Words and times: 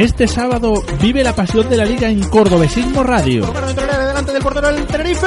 Este 0.00 0.26
sábado 0.26 0.82
vive 1.02 1.22
la 1.22 1.34
pasión 1.34 1.68
de 1.68 1.76
la 1.76 1.84
liga 1.84 2.08
en 2.08 2.20
Cordobesismo 2.20 3.02
Radio. 3.02 3.44
delante 3.52 4.32
del 4.32 4.42
portero 4.42 4.72
del 4.72 4.86
Tenerife. 4.86 5.26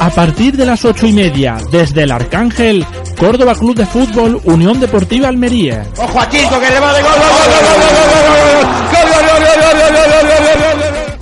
A 0.00 0.10
partir 0.10 0.54
de 0.58 0.66
las 0.66 0.84
ocho 0.84 1.06
y 1.06 1.14
media, 1.14 1.56
desde 1.70 2.02
el 2.02 2.12
Arcángel, 2.12 2.84
Córdoba 3.18 3.54
Club 3.54 3.74
de 3.74 3.86
Fútbol, 3.86 4.38
Unión 4.44 4.78
Deportiva 4.80 5.28
Almería. 5.28 5.86
¡Ojo 5.96 6.20
a 6.20 6.28
Chico 6.28 6.60
le 6.60 6.80
va 6.80 6.92
de! 6.92 7.02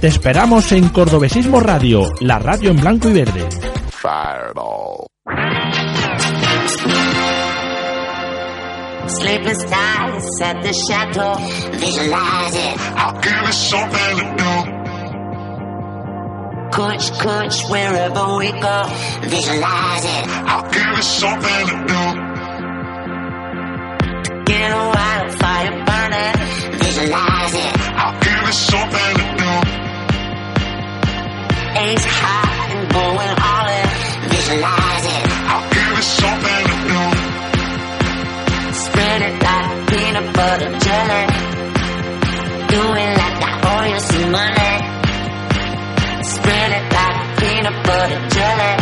Te 0.00 0.08
esperamos 0.08 0.72
en 0.72 0.88
Cordobesismo 0.88 1.60
Radio, 1.60 2.12
la 2.18 2.40
radio 2.40 2.72
en 2.72 2.80
blanco 2.80 3.08
y 3.08 3.12
verde. 3.12 3.48
Sleepless 9.12 9.62
nights 9.70 10.40
at 10.40 10.62
the 10.62 10.72
chateau, 10.72 11.34
visualize 11.76 12.56
it. 12.56 12.78
I'll 12.96 13.20
give 13.20 13.42
it 13.44 13.52
something 13.52 14.16
to 14.18 14.24
do. 14.40 14.54
Coach, 16.72 17.12
coach, 17.20 17.62
wherever 17.68 18.36
we 18.38 18.50
go, 18.52 18.82
visualize 19.22 20.04
it. 20.04 20.24
I'll 20.48 20.64
give 20.70 20.98
it 20.98 21.04
something 21.04 21.66
to 21.68 21.76
do. 21.92 22.02
Get 24.46 24.70
a 24.72 24.84
wildfire 24.96 25.74
burning, 25.84 26.36
visualize 26.78 27.54
it. 27.54 27.72
I'll 27.92 28.18
give 28.18 28.48
it 28.48 28.54
something 28.54 29.14
to 29.20 29.26
do. 29.42 29.52
Ace 31.84 32.06
high 32.06 32.66
and 32.72 32.84
going 32.90 33.34
all 33.44 33.68
in, 33.68 33.88
visualize 34.30 35.04
it. 35.04 35.24
I'll 35.52 35.68
give 35.68 35.98
it 35.98 36.02
something 36.02 36.51
what 40.42 40.62
I'm 40.62 40.76
telling. 40.80 41.28
Doing 42.74 43.12
like 43.20 43.38
you 43.90 44.00
some 44.10 44.30
money. 44.32 44.74
Spread 46.34 46.70
it 46.78 46.86
like 46.96 47.18
peanut 47.38 47.86
butter 47.86 48.28
jelly. 48.34 48.81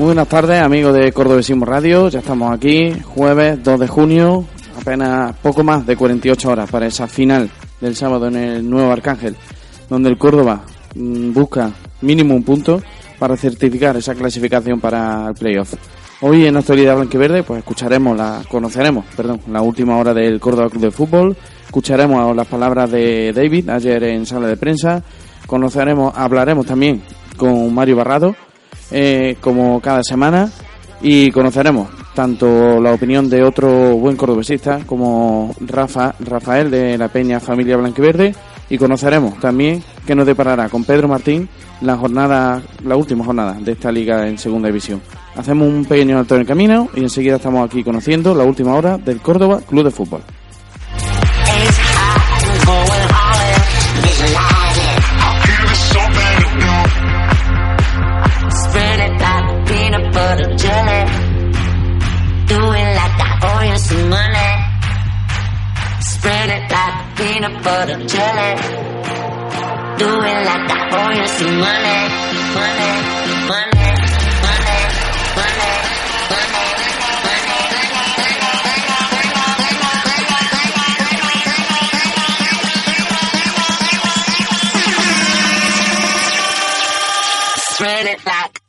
Muy 0.00 0.06
buenas 0.06 0.28
tardes, 0.28 0.62
amigos 0.62 0.94
de 0.94 1.12
Cordobesismo 1.12 1.66
Radio. 1.66 2.08
Ya 2.08 2.20
estamos 2.20 2.50
aquí, 2.54 2.90
jueves 3.04 3.62
2 3.62 3.80
de 3.80 3.86
junio, 3.86 4.46
apenas 4.80 5.36
poco 5.42 5.62
más 5.62 5.86
de 5.86 5.94
48 5.94 6.50
horas 6.50 6.70
para 6.70 6.86
esa 6.86 7.06
final 7.06 7.50
del 7.82 7.94
sábado 7.94 8.28
en 8.28 8.36
el 8.36 8.70
Nuevo 8.70 8.90
Arcángel, 8.90 9.36
donde 9.90 10.08
el 10.08 10.16
Córdoba 10.16 10.62
mm, 10.94 11.34
busca 11.34 11.70
mínimo 12.00 12.34
un 12.34 12.42
punto 12.44 12.82
para 13.18 13.36
certificar 13.36 13.94
esa 13.98 14.14
clasificación 14.14 14.80
para 14.80 15.28
el 15.28 15.34
playoff. 15.34 15.74
Hoy 16.22 16.46
en 16.46 16.56
Actualidad 16.56 16.96
Blanquiverde 16.96 17.42
pues 17.42 17.58
escucharemos 17.58 18.16
la, 18.16 18.40
conoceremos, 18.48 19.04
perdón, 19.14 19.42
la 19.52 19.60
última 19.60 19.98
hora 19.98 20.14
del 20.14 20.40
Córdoba 20.40 20.70
Club 20.70 20.80
de 20.80 20.90
Fútbol, 20.92 21.36
escucharemos 21.66 22.34
las 22.34 22.46
palabras 22.46 22.90
de 22.90 23.34
David 23.34 23.68
ayer 23.68 24.02
en 24.04 24.24
sala 24.24 24.48
de 24.48 24.56
prensa, 24.56 25.02
conoceremos, 25.46 26.14
hablaremos 26.16 26.64
también 26.64 27.02
con 27.36 27.74
Mario 27.74 27.96
Barrado, 27.96 28.34
eh, 28.90 29.36
como 29.40 29.80
cada 29.80 30.02
semana 30.02 30.50
y 31.02 31.30
conoceremos 31.30 31.88
tanto 32.14 32.80
la 32.80 32.92
opinión 32.92 33.30
de 33.30 33.42
otro 33.42 33.96
buen 33.96 34.16
cordobesista 34.16 34.80
como 34.84 35.54
Rafa, 35.60 36.14
Rafael 36.20 36.70
de 36.70 36.98
la 36.98 37.08
Peña 37.08 37.40
Familia 37.40 37.76
Blanquiverde 37.76 38.34
y 38.68 38.78
conoceremos 38.78 39.38
también 39.40 39.82
qué 40.06 40.14
nos 40.14 40.26
deparará 40.26 40.68
con 40.68 40.84
Pedro 40.84 41.08
Martín 41.08 41.48
la 41.80 41.96
jornada, 41.96 42.62
la 42.84 42.96
última 42.96 43.24
jornada 43.24 43.54
de 43.58 43.72
esta 43.72 43.90
liga 43.90 44.28
en 44.28 44.38
segunda 44.38 44.68
división. 44.68 45.00
Hacemos 45.36 45.68
un 45.68 45.84
pequeño 45.84 46.18
alto 46.18 46.34
en 46.34 46.42
el 46.42 46.46
camino 46.46 46.88
y 46.94 47.00
enseguida 47.00 47.36
estamos 47.36 47.66
aquí 47.66 47.82
conociendo 47.82 48.34
la 48.34 48.44
última 48.44 48.74
hora 48.74 48.98
del 48.98 49.20
Córdoba 49.20 49.60
Club 49.66 49.84
de 49.84 49.90
Fútbol. 49.90 50.22
Peanut 67.40 67.64
butter 67.64 67.96
jelly. 68.06 68.50
Do 69.98 70.08
it 70.08 70.38
like 70.48 70.70
I 70.70 70.78
owe 70.92 71.12
you 71.18 71.26
some 71.26 71.56
money. 71.58 72.00
Money, 72.54 72.92
money, 73.48 73.94
money, 74.44 74.80
money, 75.36 75.70
money, 76.28 76.60
Spread 87.72 88.06
it 88.06 88.26
like 88.26 88.59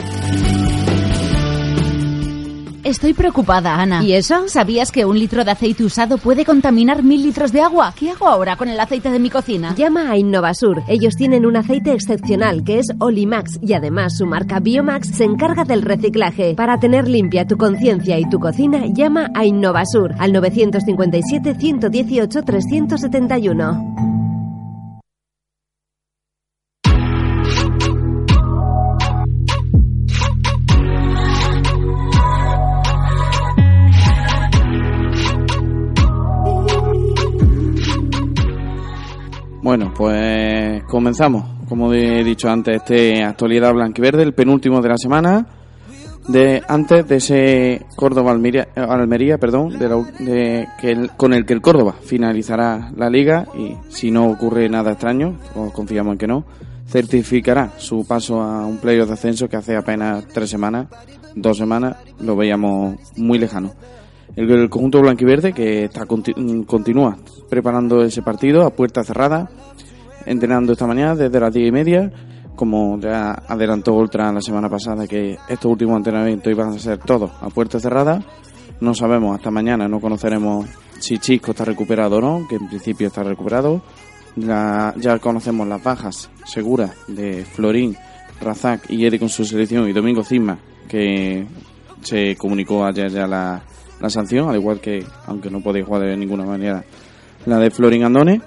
Estoy 2.82 3.14
preocupada, 3.14 3.76
Ana. 3.76 4.02
¿Y 4.02 4.14
eso? 4.14 4.48
¿Sabías 4.48 4.90
que 4.90 5.04
un 5.04 5.16
litro 5.16 5.44
de 5.44 5.52
aceite 5.52 5.84
usado 5.84 6.18
puede 6.18 6.44
contaminar 6.44 7.04
mil 7.04 7.22
litros 7.22 7.52
de 7.52 7.60
agua? 7.60 7.94
¿Qué 7.96 8.10
hago 8.10 8.26
ahora 8.26 8.56
con 8.56 8.68
el 8.68 8.80
aceite 8.80 9.12
de 9.12 9.20
mi 9.20 9.30
cocina? 9.30 9.72
Llama 9.76 10.10
a 10.10 10.18
Innovasur. 10.18 10.82
Ellos 10.88 11.14
tienen 11.14 11.46
un 11.46 11.56
aceite 11.56 11.92
excepcional 11.92 12.64
que 12.64 12.80
es 12.80 12.88
Olimax 12.98 13.60
y 13.62 13.74
además 13.74 14.16
su 14.16 14.26
marca 14.26 14.58
Biomax 14.58 15.14
se 15.14 15.22
encarga 15.22 15.62
del 15.62 15.82
reciclaje. 15.82 16.56
Para 16.56 16.80
tener 16.80 17.06
limpia 17.06 17.46
tu 17.46 17.56
conciencia 17.56 18.18
y 18.18 18.28
tu 18.28 18.40
cocina, 18.40 18.86
llama 18.92 19.30
a 19.32 19.44
Innovasur 19.44 20.16
al 20.18 20.32
957 20.32 21.54
118 21.54 22.42
371. 22.42 24.11
Bueno, 39.72 39.90
pues 39.96 40.82
comenzamos. 40.84 41.44
Como 41.66 41.94
he 41.94 42.22
dicho 42.22 42.46
antes, 42.50 42.76
este 42.76 43.24
actualidad 43.24 43.72
blanquiverde, 43.72 44.22
el 44.22 44.34
penúltimo 44.34 44.82
de 44.82 44.88
la 44.90 44.98
semana. 44.98 45.46
De 46.28 46.62
antes 46.68 47.08
de 47.08 47.16
ese 47.16 47.86
Córdoba 47.96 48.32
Almería, 48.32 48.68
Almería 48.76 49.38
perdón, 49.38 49.78
de, 49.78 49.88
la- 49.88 50.04
de 50.18 50.68
que 50.78 50.90
el- 50.92 51.10
con 51.12 51.32
el 51.32 51.46
que 51.46 51.54
el 51.54 51.62
Córdoba 51.62 51.94
finalizará 52.04 52.92
la 52.94 53.08
liga 53.08 53.46
y 53.58 53.74
si 53.88 54.10
no 54.10 54.26
ocurre 54.26 54.68
nada 54.68 54.90
extraño, 54.92 55.38
o 55.54 55.72
confiamos 55.72 56.12
en 56.12 56.18
que 56.18 56.26
no, 56.26 56.44
certificará 56.86 57.70
su 57.78 58.06
paso 58.06 58.42
a 58.42 58.66
un 58.66 58.76
playoff 58.76 59.06
de 59.08 59.14
ascenso 59.14 59.48
que 59.48 59.56
hace 59.56 59.74
apenas 59.74 60.28
tres 60.34 60.50
semanas, 60.50 60.88
dos 61.34 61.56
semanas, 61.56 61.96
lo 62.20 62.36
veíamos 62.36 62.96
muy 63.16 63.38
lejano. 63.38 63.72
El, 64.34 64.70
conjunto 64.70 65.00
blanquiverde 65.00 65.52
que 65.52 65.84
está 65.84 66.06
conti- 66.06 66.34
mm, 66.34 66.62
continúa 66.62 67.16
preparando 67.50 68.02
ese 68.02 68.22
partido 68.22 68.64
a 68.64 68.70
puerta 68.70 69.04
cerrada, 69.04 69.50
entrenando 70.24 70.72
esta 70.72 70.86
mañana 70.86 71.14
desde 71.14 71.38
las 71.40 71.52
diez 71.52 71.68
y 71.68 71.72
media, 71.72 72.10
como 72.56 72.98
ya 72.98 73.32
adelantó 73.46 73.92
Ultra 73.94 74.32
la 74.32 74.40
semana 74.40 74.68
pasada 74.68 75.06
que 75.06 75.36
estos 75.48 75.70
últimos 75.70 75.96
entrenamientos 75.98 76.50
iban 76.52 76.70
a 76.70 76.78
ser 76.78 76.98
todos 76.98 77.30
a 77.40 77.48
puerta 77.50 77.78
cerrada. 77.78 78.22
No 78.80 78.94
sabemos 78.94 79.36
hasta 79.36 79.50
mañana, 79.50 79.86
no 79.86 80.00
conoceremos 80.00 80.66
si 80.98 81.18
Chisco 81.18 81.50
está 81.52 81.64
recuperado 81.64 82.16
o 82.16 82.20
no, 82.20 82.46
que 82.48 82.56
en 82.56 82.68
principio 82.68 83.08
está 83.08 83.22
recuperado. 83.22 83.82
Ya 84.34 85.18
conocemos 85.20 85.68
las 85.68 85.82
bajas 85.82 86.30
seguras 86.46 86.92
de 87.06 87.44
Florín, 87.44 87.96
Razak 88.40 88.90
y 88.90 89.04
Edi 89.04 89.18
con 89.18 89.28
su 89.28 89.44
selección 89.44 89.88
y 89.88 89.92
Domingo 89.92 90.24
Cisma, 90.24 90.58
que 90.88 91.46
se 92.00 92.34
comunicó 92.36 92.84
ayer 92.84 93.10
ya 93.10 93.26
la, 93.26 93.62
la 94.02 94.10
sanción, 94.10 94.48
al 94.48 94.56
igual 94.56 94.80
que, 94.80 95.04
aunque 95.26 95.48
no 95.48 95.60
podéis 95.60 95.86
jugar 95.86 96.02
de 96.02 96.16
ninguna 96.16 96.44
manera, 96.44 96.84
la 97.46 97.58
de 97.58 97.70
Florín 97.70 98.02
Andone. 98.02 98.42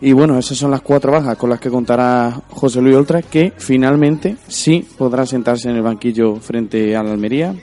Y 0.00 0.12
bueno, 0.12 0.38
esas 0.38 0.56
son 0.56 0.70
las 0.70 0.80
cuatro 0.80 1.12
bajas 1.12 1.36
con 1.36 1.50
las 1.50 1.60
que 1.60 1.70
contará 1.70 2.40
José 2.48 2.80
Luis 2.80 2.96
Oltra, 2.96 3.20
que 3.20 3.52
finalmente 3.58 4.36
sí 4.48 4.86
podrá 4.96 5.26
sentarse 5.26 5.68
en 5.68 5.76
el 5.76 5.82
banquillo 5.82 6.36
frente 6.36 6.96
al 6.96 7.08
Almería. 7.08 7.54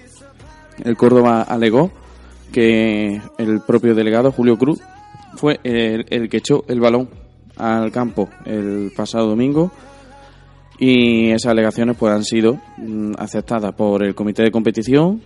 El 0.83 0.95
Córdoba 0.95 1.41
alegó 1.41 1.91
que 2.51 3.19
el 3.39 3.61
propio 3.61 3.95
delegado 3.95 4.31
Julio 4.31 4.57
Cruz 4.57 4.79
fue 5.35 5.59
el, 5.63 6.05
el 6.09 6.29
que 6.29 6.37
echó 6.37 6.63
el 6.67 6.79
balón 6.79 7.09
al 7.57 7.91
campo 7.91 8.29
el 8.45 8.91
pasado 8.95 9.27
domingo 9.29 9.71
y 10.79 11.31
esas 11.31 11.51
alegaciones 11.51 11.95
pues 11.97 12.13
han 12.13 12.23
sido 12.23 12.59
mm, 12.77 13.13
aceptadas 13.17 13.73
por 13.73 14.03
el 14.03 14.15
comité 14.15 14.43
de 14.43 14.51
competición 14.51 15.21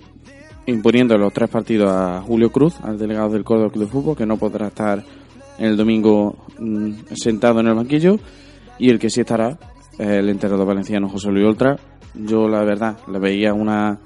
imponiendo 0.68 1.18
los 1.18 1.34
tres 1.34 1.50
partidos 1.50 1.92
a 1.92 2.22
Julio 2.22 2.52
Cruz, 2.52 2.80
al 2.82 2.98
delegado 2.98 3.30
del 3.30 3.44
Córdoba 3.44 3.72
Club 3.72 3.86
de 3.86 3.92
Fútbol, 3.92 4.16
que 4.16 4.26
no 4.26 4.38
podrá 4.38 4.68
estar 4.68 5.04
el 5.58 5.76
domingo 5.76 6.46
mm, 6.60 6.92
sentado 7.16 7.60
en 7.60 7.68
el 7.68 7.74
banquillo 7.74 8.18
y 8.78 8.90
el 8.90 9.00
que 9.00 9.10
sí 9.10 9.22
estará 9.22 9.58
el 9.98 10.30
entrenador 10.30 10.68
valenciano 10.68 11.10
José 11.10 11.32
Luis 11.32 11.46
Oltra. 11.46 11.76
Yo 12.14 12.48
la 12.48 12.64
verdad 12.64 12.98
le 13.12 13.20
veía 13.20 13.54
una 13.54 14.00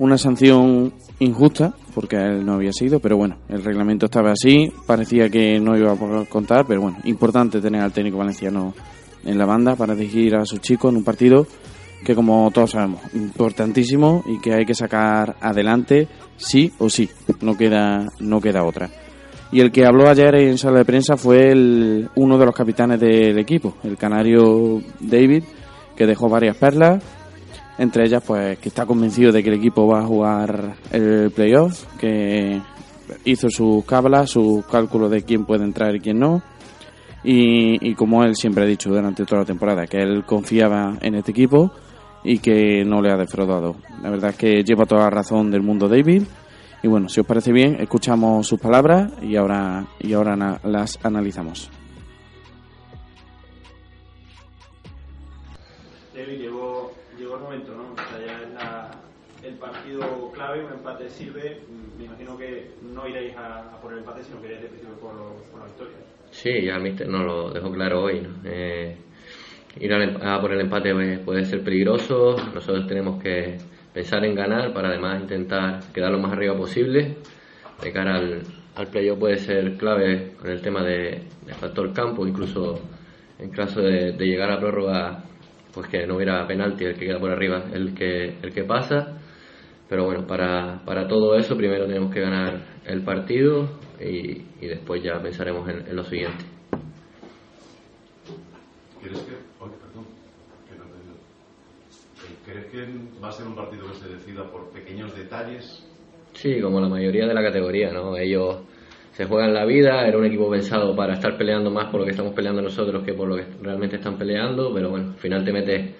una 0.00 0.16
sanción 0.16 0.94
injusta 1.18 1.74
porque 1.94 2.16
él 2.16 2.44
no 2.44 2.54
había 2.54 2.72
sido, 2.72 3.00
pero 3.00 3.18
bueno, 3.18 3.36
el 3.48 3.62
reglamento 3.62 4.06
estaba 4.06 4.32
así, 4.32 4.72
parecía 4.86 5.28
que 5.28 5.60
no 5.60 5.76
iba 5.76 5.92
a 5.92 5.96
poder 5.96 6.26
contar, 6.26 6.64
pero 6.66 6.80
bueno, 6.80 6.98
importante 7.04 7.60
tener 7.60 7.82
al 7.82 7.92
técnico 7.92 8.16
valenciano 8.16 8.72
en 9.24 9.36
la 9.36 9.44
banda 9.44 9.76
para 9.76 9.94
dirigir 9.94 10.36
a 10.36 10.46
sus 10.46 10.60
chicos 10.60 10.90
en 10.90 10.96
un 10.96 11.04
partido 11.04 11.46
que 12.04 12.14
como 12.14 12.50
todos 12.50 12.72
sabemos, 12.72 13.00
importantísimo 13.14 14.24
y 14.26 14.40
que 14.40 14.54
hay 14.54 14.64
que 14.64 14.74
sacar 14.74 15.36
adelante 15.40 16.08
sí 16.36 16.72
o 16.78 16.88
sí, 16.88 17.10
no 17.40 17.56
queda 17.56 18.06
no 18.20 18.40
queda 18.40 18.64
otra. 18.64 18.90
Y 19.52 19.60
el 19.60 19.72
que 19.72 19.84
habló 19.84 20.08
ayer 20.08 20.34
en 20.36 20.58
sala 20.58 20.78
de 20.78 20.84
prensa 20.84 21.16
fue 21.16 21.50
el, 21.50 22.08
uno 22.14 22.38
de 22.38 22.46
los 22.46 22.54
capitanes 22.54 23.00
del 23.00 23.36
equipo, 23.38 23.74
el 23.82 23.96
canario 23.96 24.80
David, 25.00 25.42
que 25.96 26.06
dejó 26.06 26.28
varias 26.28 26.56
perlas, 26.56 27.02
entre 27.76 28.04
ellas 28.04 28.22
pues 28.24 28.58
que 28.58 28.68
está 28.68 28.86
convencido 28.86 29.32
de 29.32 29.42
que 29.42 29.48
el 29.50 29.56
equipo 29.56 29.86
va 29.88 30.00
a 30.00 30.06
jugar 30.06 30.76
el 30.92 31.32
playoff, 31.32 31.84
que 31.98 32.60
hizo 33.24 33.50
sus 33.50 33.84
cábalas, 33.84 34.30
sus 34.30 34.64
cálculos 34.66 35.10
de 35.10 35.22
quién 35.22 35.44
puede 35.44 35.64
entrar 35.64 35.96
y 35.96 36.00
quién 36.00 36.20
no. 36.20 36.42
Y, 37.24 37.90
y 37.90 37.94
como 37.94 38.24
él 38.24 38.36
siempre 38.36 38.64
ha 38.64 38.66
dicho 38.66 38.88
durante 38.88 39.24
toda 39.26 39.40
la 39.40 39.46
temporada, 39.46 39.86
que 39.86 39.98
él 39.98 40.24
confiaba 40.24 40.96
en 41.02 41.16
este 41.16 41.32
equipo 41.32 41.72
y 42.24 42.38
que 42.38 42.84
no 42.84 43.00
le 43.02 43.10
ha 43.10 43.16
defraudado. 43.16 43.76
La 44.02 44.10
verdad 44.10 44.30
es 44.30 44.36
que 44.36 44.62
lleva 44.64 44.86
toda 44.86 45.02
la 45.04 45.10
razón 45.10 45.50
del 45.50 45.62
mundo 45.62 45.88
David. 45.88 46.22
Y 46.82 46.88
bueno, 46.88 47.08
si 47.08 47.20
os 47.20 47.26
parece 47.26 47.52
bien, 47.52 47.76
escuchamos 47.80 48.46
sus 48.46 48.58
palabras 48.58 49.12
y 49.22 49.36
ahora, 49.36 49.86
y 50.00 50.12
ahora 50.14 50.58
las 50.64 50.98
analizamos. 51.04 51.70
David, 56.14 56.38
llegó, 56.40 56.92
llegó 57.18 57.36
el 57.36 57.42
momento, 57.42 57.72
¿no? 57.74 57.92
O 57.92 57.96
sea, 57.96 58.26
ya 58.26 58.42
es 58.42 58.54
la- 58.54 58.90
el 59.42 59.54
partido 59.54 60.30
clave, 60.32 60.64
un 60.64 60.72
empate 60.72 61.08
sirve. 61.10 61.60
Me 61.98 62.04
imagino 62.04 62.36
que 62.36 62.70
no 62.82 63.06
iréis 63.08 63.36
a, 63.36 63.58
a 63.74 63.80
por 63.80 63.92
el 63.92 63.98
empate, 64.00 64.22
sino 64.24 64.40
que 64.40 64.46
iréis 64.48 64.62
de 64.62 64.68
principio 64.68 64.94
por, 65.00 65.12
por 65.50 65.60
la 65.60 65.66
victoria. 65.66 65.96
Sí, 66.30 66.50
ya 66.64 66.76
el 66.76 66.82
míster 66.82 67.08
nos 67.08 67.22
lo 67.24 67.50
dejó 67.50 67.70
claro 67.72 68.02
hoy. 68.04 68.20
¿no? 68.20 68.28
Eh, 68.44 68.96
ir 69.78 69.92
al 69.92 70.02
em- 70.02 70.22
a 70.22 70.40
por 70.40 70.52
el 70.52 70.60
empate 70.60 70.92
puede, 71.24 71.44
ser 71.44 71.62
peligroso. 71.62 72.36
Nosotros 72.54 72.86
tenemos 72.86 73.22
que 73.22 73.58
pensar 73.92 74.24
en 74.24 74.34
ganar 74.34 74.72
para 74.72 74.88
además 74.88 75.20
intentar 75.20 75.92
quedar 75.92 76.10
lo 76.12 76.18
más 76.18 76.32
arriba 76.32 76.56
posible. 76.56 77.16
De 77.82 77.92
cara 77.92 78.16
al, 78.16 78.42
al 78.76 78.86
playoff 78.88 79.18
puede 79.18 79.38
ser 79.38 79.76
clave 79.76 80.32
con 80.38 80.50
el 80.50 80.60
tema 80.60 80.82
de, 80.82 81.22
de 81.46 81.54
factor 81.54 81.92
campo, 81.92 82.26
incluso 82.26 82.80
en 83.38 83.50
caso 83.50 83.80
de, 83.80 84.12
de 84.12 84.26
llegar 84.26 84.50
a 84.50 84.58
prórroga, 84.58 85.24
pues 85.72 85.88
que 85.88 86.06
no 86.06 86.16
hubiera 86.16 86.46
penalti, 86.46 86.84
el 86.84 86.94
que 86.98 87.06
queda 87.06 87.18
por 87.18 87.30
arriba 87.30 87.64
el 87.72 87.94
que, 87.94 88.38
el 88.42 88.52
que 88.52 88.64
pasa. 88.64 89.16
Pero 89.88 90.04
bueno, 90.04 90.26
para, 90.26 90.82
para 90.84 91.08
todo 91.08 91.36
eso 91.36 91.56
primero 91.56 91.86
tenemos 91.86 92.12
que 92.12 92.20
ganar 92.20 92.60
el 92.84 93.02
partido 93.02 93.68
y, 94.00 94.42
y 94.60 94.66
después 94.68 95.02
ya 95.02 95.20
pensaremos 95.22 95.68
en, 95.68 95.86
en 95.88 95.96
lo 95.96 96.04
siguiente. 96.04 96.44
¿Crees 99.02 99.18
que, 99.22 99.32
oye, 99.58 99.74
perdón, 99.80 100.04
que 100.68 100.76
no 100.76 100.84
te- 100.84 101.00
eh, 102.26 102.36
¿crees 102.50 102.66
que 102.66 102.86
va 103.22 103.28
a 103.28 103.32
ser 103.32 103.46
un 103.46 103.54
partido 103.56 103.86
que 103.88 103.94
se 103.94 104.08
decida 104.08 104.50
por 104.50 104.70
pequeños 104.72 105.14
detalles? 105.16 105.86
Sí, 106.34 106.60
como 106.60 106.80
la 106.80 106.88
mayoría 106.88 107.26
de 107.26 107.34
la 107.34 107.42
categoría, 107.42 107.92
¿no? 107.92 108.16
Ellos 108.16 108.58
se 109.12 109.26
juegan 109.26 109.52
la 109.52 109.64
vida, 109.64 110.06
era 110.06 110.16
un 110.18 110.24
equipo 110.24 110.50
pensado 110.50 110.94
para 110.96 111.14
estar 111.14 111.36
peleando 111.36 111.70
más 111.70 111.86
por 111.90 112.00
lo 112.00 112.04
que 112.06 112.12
estamos 112.12 112.32
peleando 112.34 112.62
nosotros 112.62 113.04
que 113.04 113.14
por 113.14 113.28
lo 113.28 113.36
que 113.36 113.44
realmente 113.62 113.96
están 113.96 114.16
peleando, 114.16 114.72
pero 114.72 114.90
bueno, 114.90 115.08
al 115.10 115.18
final 115.18 115.44
te 115.44 115.52
metes 115.52 115.94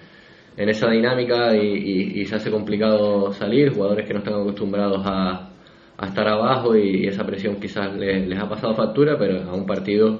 en 0.57 0.69
esa 0.69 0.89
dinámica 0.89 1.55
y, 1.55 1.67
y- 1.67 2.21
y 2.21 2.25
se 2.25 2.35
hace 2.35 2.51
complicado 2.51 3.31
salir, 3.33 3.73
jugadores 3.73 4.05
que 4.07 4.13
no 4.13 4.19
están 4.19 4.35
acostumbrados 4.35 5.01
a, 5.05 5.49
a 5.97 6.07
estar 6.07 6.27
abajo 6.27 6.75
y 6.75 7.07
esa 7.07 7.25
presión 7.25 7.57
quizás 7.59 7.95
les, 7.95 8.27
les 8.27 8.39
ha 8.39 8.49
pasado 8.49 8.73
factura, 8.75 9.17
pero 9.17 9.49
a 9.49 9.53
un 9.53 9.65
partido 9.65 10.19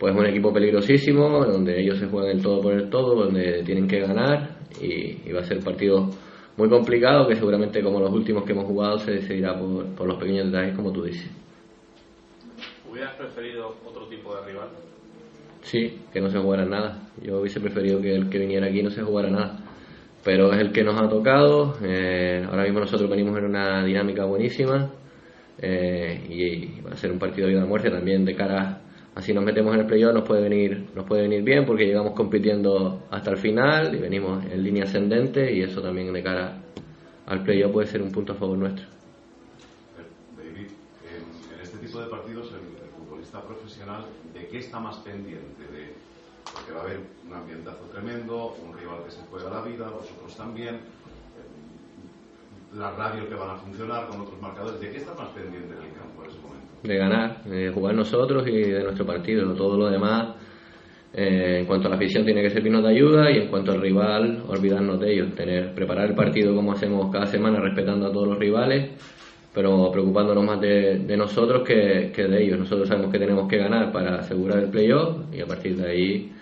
pues 0.00 0.16
un 0.16 0.24
equipo 0.26 0.50
peligrosísimo, 0.50 1.44
donde 1.44 1.78
ellos 1.78 1.98
se 1.98 2.06
juegan 2.06 2.30
el 2.38 2.42
todo 2.42 2.62
por 2.62 2.72
el 2.72 2.88
todo, 2.88 3.14
donde 3.24 3.62
tienen 3.64 3.86
que 3.86 4.00
ganar 4.00 4.56
y, 4.80 5.28
y 5.28 5.32
va 5.32 5.40
a 5.40 5.44
ser 5.44 5.58
un 5.58 5.64
partido 5.64 6.08
muy 6.56 6.70
complicado 6.70 7.28
que 7.28 7.36
seguramente 7.36 7.82
como 7.82 8.00
los 8.00 8.10
últimos 8.10 8.44
que 8.44 8.52
hemos 8.52 8.64
jugado 8.64 8.98
se 8.98 9.12
decidirá 9.12 9.58
por, 9.58 9.94
por 9.94 10.08
los 10.08 10.16
pequeños 10.18 10.46
detalles 10.50 10.74
como 10.74 10.90
tú 10.90 11.04
dices. 11.04 11.30
¿Hubieras 12.90 13.14
preferido 13.14 13.76
otro 13.86 14.06
tipo 14.08 14.34
de 14.36 14.46
rival? 14.46 14.68
Sí, 15.62 16.00
que 16.12 16.20
no 16.20 16.30
se 16.30 16.38
jugara 16.38 16.64
nada. 16.64 16.98
Yo 17.22 17.38
hubiese 17.40 17.60
preferido 17.60 18.00
que 18.00 18.14
el 18.14 18.30
que 18.30 18.38
viniera 18.38 18.66
aquí 18.68 18.82
no 18.82 18.90
se 18.90 19.02
jugara 19.02 19.28
nada. 19.30 19.58
Pero 20.24 20.50
es 20.52 20.58
el 20.60 20.72
que 20.72 20.82
nos 20.82 21.00
ha 21.00 21.08
tocado. 21.08 21.76
eh, 21.84 22.42
ahora 22.48 22.64
mismo 22.64 22.80
nosotros 22.80 23.08
venimos 23.10 23.36
en 23.38 23.44
una 23.44 23.84
dinámica 23.84 24.24
buenísima. 24.24 24.90
eh, 25.62 26.24
y 26.28 26.80
va 26.80 26.92
a 26.92 26.96
ser 26.96 27.12
un 27.12 27.18
partido 27.18 27.46
de 27.46 27.52
vida 27.54 27.64
o 27.64 27.68
muerte 27.68 27.90
también 27.90 28.24
de 28.24 28.34
cara 28.34 28.80
a 29.14 29.22
si 29.22 29.32
nos 29.32 29.44
metemos 29.44 29.74
en 29.74 29.80
el 29.80 29.86
playoff 29.86 30.14
nos 30.14 30.24
puede 30.24 30.42
venir 30.42 30.90
nos 30.94 31.04
puede 31.04 31.22
venir 31.22 31.42
bien 31.42 31.66
porque 31.66 31.84
llegamos 31.84 32.14
compitiendo 32.14 33.06
hasta 33.10 33.30
el 33.30 33.38
final 33.38 33.94
y 33.94 33.98
venimos 33.98 34.44
en 34.44 34.62
línea 34.62 34.84
ascendente 34.84 35.52
y 35.52 35.62
eso 35.62 35.82
también 35.82 36.12
de 36.12 36.22
cara 36.22 36.62
al 37.30 37.44
playoff 37.44 37.72
puede 37.72 37.86
ser 37.86 38.02
un 38.02 38.10
punto 38.10 38.32
a 38.32 38.34
favor 38.34 38.58
nuestro. 38.58 38.84
David, 40.36 40.66
en, 41.06 41.60
este 41.62 41.78
tipo 41.78 42.00
de 42.00 42.08
partidos 42.08 42.48
el, 42.48 42.82
el 42.82 42.90
futbolista 42.90 43.40
profesional, 43.42 44.04
¿de 44.34 44.48
qué 44.48 44.58
está 44.58 44.80
más 44.80 44.96
pendiente? 44.96 45.62
De, 45.72 45.94
porque 46.52 46.72
va 46.72 46.80
a 46.80 46.82
haber 46.82 47.00
un 47.24 47.32
ambientazo 47.32 47.84
tremendo, 47.92 48.56
un 48.66 48.76
rival 48.76 49.04
que 49.04 49.12
se 49.12 49.20
juega 49.30 49.48
la 49.48 49.62
vida, 49.62 49.88
vosotros 49.90 50.36
también, 50.36 50.74
eh, 50.74 50.80
las 52.74 52.96
radios 52.96 53.28
que 53.28 53.34
van 53.34 53.50
a 53.50 53.56
funcionar 53.56 54.08
con 54.08 54.22
otros 54.22 54.40
marcadores. 54.42 54.80
¿De 54.80 54.90
qué 54.90 54.96
está 54.96 55.14
más 55.14 55.28
pendiente 55.28 55.72
en 55.76 55.82
el 55.84 55.92
campo 55.92 56.24
en 56.24 56.30
ese 56.30 56.40
momento? 56.40 56.59
De 56.82 56.96
ganar, 56.96 57.44
de 57.44 57.70
jugar 57.70 57.94
nosotros 57.94 58.46
y 58.48 58.52
de 58.52 58.82
nuestro 58.82 59.04
partido. 59.04 59.52
Todo 59.54 59.76
lo 59.76 59.90
demás, 59.90 60.36
eh, 61.12 61.58
en 61.60 61.66
cuanto 61.66 61.88
a 61.88 61.90
la 61.90 61.96
afición, 61.96 62.24
tiene 62.24 62.42
que 62.42 62.50
servirnos 62.50 62.82
de 62.82 62.90
ayuda 62.90 63.30
y 63.30 63.38
en 63.38 63.48
cuanto 63.48 63.72
al 63.72 63.80
rival, 63.80 64.44
olvidarnos 64.48 64.98
de 65.00 65.12
ellos. 65.12 65.34
Tener, 65.34 65.74
preparar 65.74 66.08
el 66.08 66.14
partido 66.14 66.54
como 66.54 66.72
hacemos 66.72 67.10
cada 67.12 67.26
semana, 67.26 67.60
respetando 67.60 68.06
a 68.06 68.12
todos 68.12 68.28
los 68.28 68.38
rivales 68.38 68.90
pero 69.52 69.90
preocupándonos 69.90 70.44
más 70.44 70.60
de, 70.60 71.00
de 71.00 71.16
nosotros 71.16 71.66
que, 71.66 72.12
que, 72.14 72.24
de 72.24 72.42
ellos. 72.42 72.58
Nosotros 72.58 72.88
sabemos 72.88 73.10
que 73.10 73.18
tenemos 73.18 73.48
que 73.48 73.58
ganar 73.58 73.92
para 73.92 74.20
asegurar 74.20 74.58
el 74.58 74.70
playoff 74.70 75.24
y 75.32 75.40
a 75.40 75.46
partir 75.46 75.76
de 75.76 75.90
ahí 75.90 76.32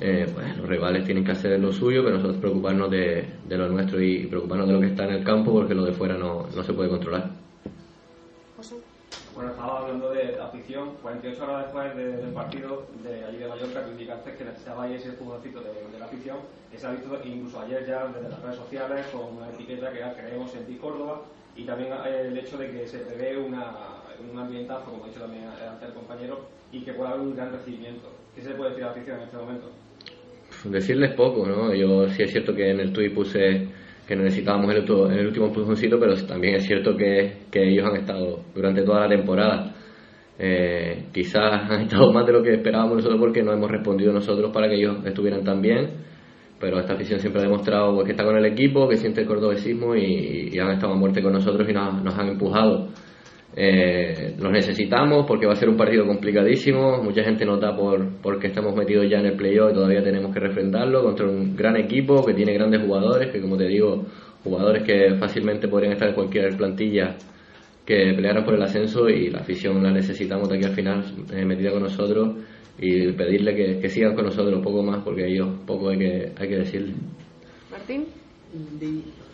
eh, 0.00 0.26
pues 0.32 0.56
los 0.56 0.68
rivales 0.68 1.04
tienen 1.04 1.24
que 1.24 1.32
hacer 1.32 1.58
lo 1.60 1.72
suyo, 1.72 2.02
pero 2.02 2.16
nosotros 2.16 2.40
preocuparnos 2.40 2.90
de, 2.90 3.26
de, 3.48 3.58
lo 3.58 3.68
nuestro 3.68 4.00
y 4.02 4.26
preocuparnos 4.26 4.66
de 4.66 4.74
lo 4.74 4.80
que 4.80 4.86
está 4.86 5.04
en 5.04 5.14
el 5.14 5.24
campo 5.24 5.52
porque 5.52 5.74
lo 5.74 5.84
de 5.84 5.92
fuera 5.92 6.16
no, 6.16 6.46
no 6.54 6.62
se 6.62 6.72
puede 6.72 6.88
controlar. 6.88 7.37
Bueno, 9.38 9.52
estaba 9.52 9.82
hablando 9.82 10.10
de 10.10 10.34
afición, 10.34 10.96
48 11.00 11.44
horas 11.44 11.66
después 11.66 11.94
de, 11.94 12.16
del 12.16 12.32
partido 12.32 12.88
de 13.04 13.24
allí 13.24 13.36
de 13.36 13.46
Mallorca, 13.46 13.84
que 13.84 13.90
indicaste 13.92 14.34
que 14.34 14.44
necesitabais 14.44 14.98
ese 14.98 15.10
empujoncito 15.10 15.60
de, 15.60 15.68
de, 15.92 15.96
la 15.96 16.06
afición, 16.06 16.38
que 16.72 16.76
se 16.76 16.84
ha 16.84 16.90
visto 16.90 17.20
incluso 17.24 17.60
ayer 17.60 17.86
ya 17.86 18.08
desde 18.08 18.30
las 18.30 18.42
redes 18.42 18.56
sociales 18.56 19.06
con 19.12 19.36
una 19.36 19.48
etiqueta 19.50 19.92
que 19.92 20.00
Creemos 20.20 20.52
en 20.56 20.76
Córdoba, 20.78 21.22
y 21.54 21.62
también 21.62 21.92
el 22.04 22.36
hecho 22.36 22.58
de 22.58 22.68
que 22.68 22.88
se 22.88 22.98
prevé 22.98 23.38
una, 23.38 23.76
un 24.28 24.36
ambientazo, 24.36 24.86
como 24.86 25.04
ha 25.04 25.06
dicho 25.06 25.20
también 25.20 25.44
antes 25.46 25.88
el 25.88 25.94
compañero, 25.94 26.40
y 26.72 26.80
que 26.82 26.94
pueda 26.94 27.10
haber 27.10 27.20
un 27.20 27.36
gran 27.36 27.52
recibimiento. 27.52 28.08
¿Qué 28.34 28.42
se 28.42 28.50
puede 28.54 28.70
decir 28.70 28.82
a 28.82 28.86
la 28.88 28.92
afición 28.94 29.18
en 29.18 29.22
este 29.22 29.36
momento? 29.36 29.70
Decirles 30.64 31.14
poco, 31.14 31.46
¿no? 31.46 31.72
Yo 31.72 32.08
sí 32.08 32.24
es 32.24 32.32
cierto 32.32 32.56
que 32.56 32.72
en 32.72 32.80
el 32.80 32.92
tuit 32.92 33.14
puse 33.14 33.68
que 34.08 34.16
necesitábamos 34.16 34.74
otro, 34.74 35.10
el 35.10 35.26
último 35.26 35.46
empujoncito, 35.46 36.00
pero 36.00 36.14
también 36.26 36.56
es 36.56 36.64
cierto 36.64 36.96
que, 36.96 37.42
que, 37.50 37.68
ellos 37.68 37.86
han 37.86 37.96
estado 37.96 38.40
durante 38.54 38.82
toda 38.82 39.02
la 39.02 39.08
temporada. 39.14 39.74
Eh, 40.38 41.04
quizás 41.12 41.70
han 41.70 41.82
estado 41.82 42.10
más 42.12 42.26
de 42.26 42.32
lo 42.32 42.42
que 42.42 42.54
esperábamos 42.54 42.96
nosotros 42.96 43.20
porque 43.20 43.42
no 43.42 43.52
hemos 43.52 43.70
respondido 43.70 44.12
nosotros 44.12 44.50
para 44.52 44.68
que 44.68 44.76
ellos 44.76 45.04
estuvieran 45.04 45.44
tan 45.44 45.60
bien 45.60 46.08
pero 46.60 46.80
esta 46.80 46.94
afición 46.94 47.20
siempre 47.20 47.40
ha 47.40 47.44
demostrado 47.44 48.02
que 48.04 48.12
está 48.12 48.24
con 48.24 48.36
el 48.36 48.44
equipo, 48.44 48.88
que 48.88 48.96
siente 48.96 49.20
el 49.20 49.26
cordobesismo 49.26 49.94
y, 49.94 50.58
han 50.58 50.72
estado 50.72 50.92
a 50.92 50.96
muerte 50.96 51.22
con 51.22 51.32
nosotros 51.32 51.68
y 51.68 51.72
nos 51.72 52.18
han 52.18 52.28
empujado. 52.28 52.88
Eh, 53.60 54.36
los 54.38 54.52
necesitamos 54.52 55.26
porque 55.26 55.44
va 55.44 55.54
a 55.54 55.56
ser 55.56 55.68
un 55.68 55.76
partido 55.76 56.06
complicadísimo, 56.06 57.02
mucha 57.02 57.24
gente 57.24 57.44
nota 57.44 57.74
por 57.74 58.20
porque 58.22 58.46
estamos 58.46 58.72
metidos 58.76 59.10
ya 59.10 59.18
en 59.18 59.26
el 59.26 59.36
playoff 59.36 59.72
y 59.72 59.74
todavía 59.74 60.00
tenemos 60.00 60.32
que 60.32 60.38
refrendarlo 60.38 61.02
contra 61.02 61.26
un 61.26 61.56
gran 61.56 61.76
equipo 61.76 62.24
que 62.24 62.34
tiene 62.34 62.52
grandes 62.52 62.82
jugadores, 62.82 63.32
que 63.32 63.40
como 63.40 63.56
te 63.56 63.66
digo, 63.66 64.06
jugadores 64.44 64.84
que 64.84 65.16
fácilmente 65.16 65.66
podrían 65.66 65.94
estar 65.94 66.10
en 66.10 66.14
cualquier 66.14 66.56
plantilla 66.56 67.16
que 67.84 68.12
pelearan 68.14 68.44
por 68.44 68.54
el 68.54 68.62
ascenso 68.62 69.08
y 69.08 69.28
la 69.28 69.40
afición 69.40 69.82
la 69.82 69.90
necesitamos 69.90 70.48
de 70.48 70.54
aquí 70.54 70.64
al 70.64 70.74
final 70.74 71.04
eh, 71.34 71.44
metida 71.44 71.72
con 71.72 71.82
nosotros 71.82 72.36
y 72.78 73.10
pedirle 73.10 73.56
que, 73.56 73.80
que, 73.80 73.88
sigan 73.88 74.14
con 74.14 74.26
nosotros 74.26 74.54
un 74.54 74.62
poco 74.62 74.84
más 74.84 75.02
porque 75.02 75.26
ellos 75.26 75.48
poco 75.66 75.88
hay 75.88 75.98
que, 75.98 76.32
hay 76.38 76.48
que 76.48 76.56
decirle. 76.58 76.94
Martín. 77.72 78.06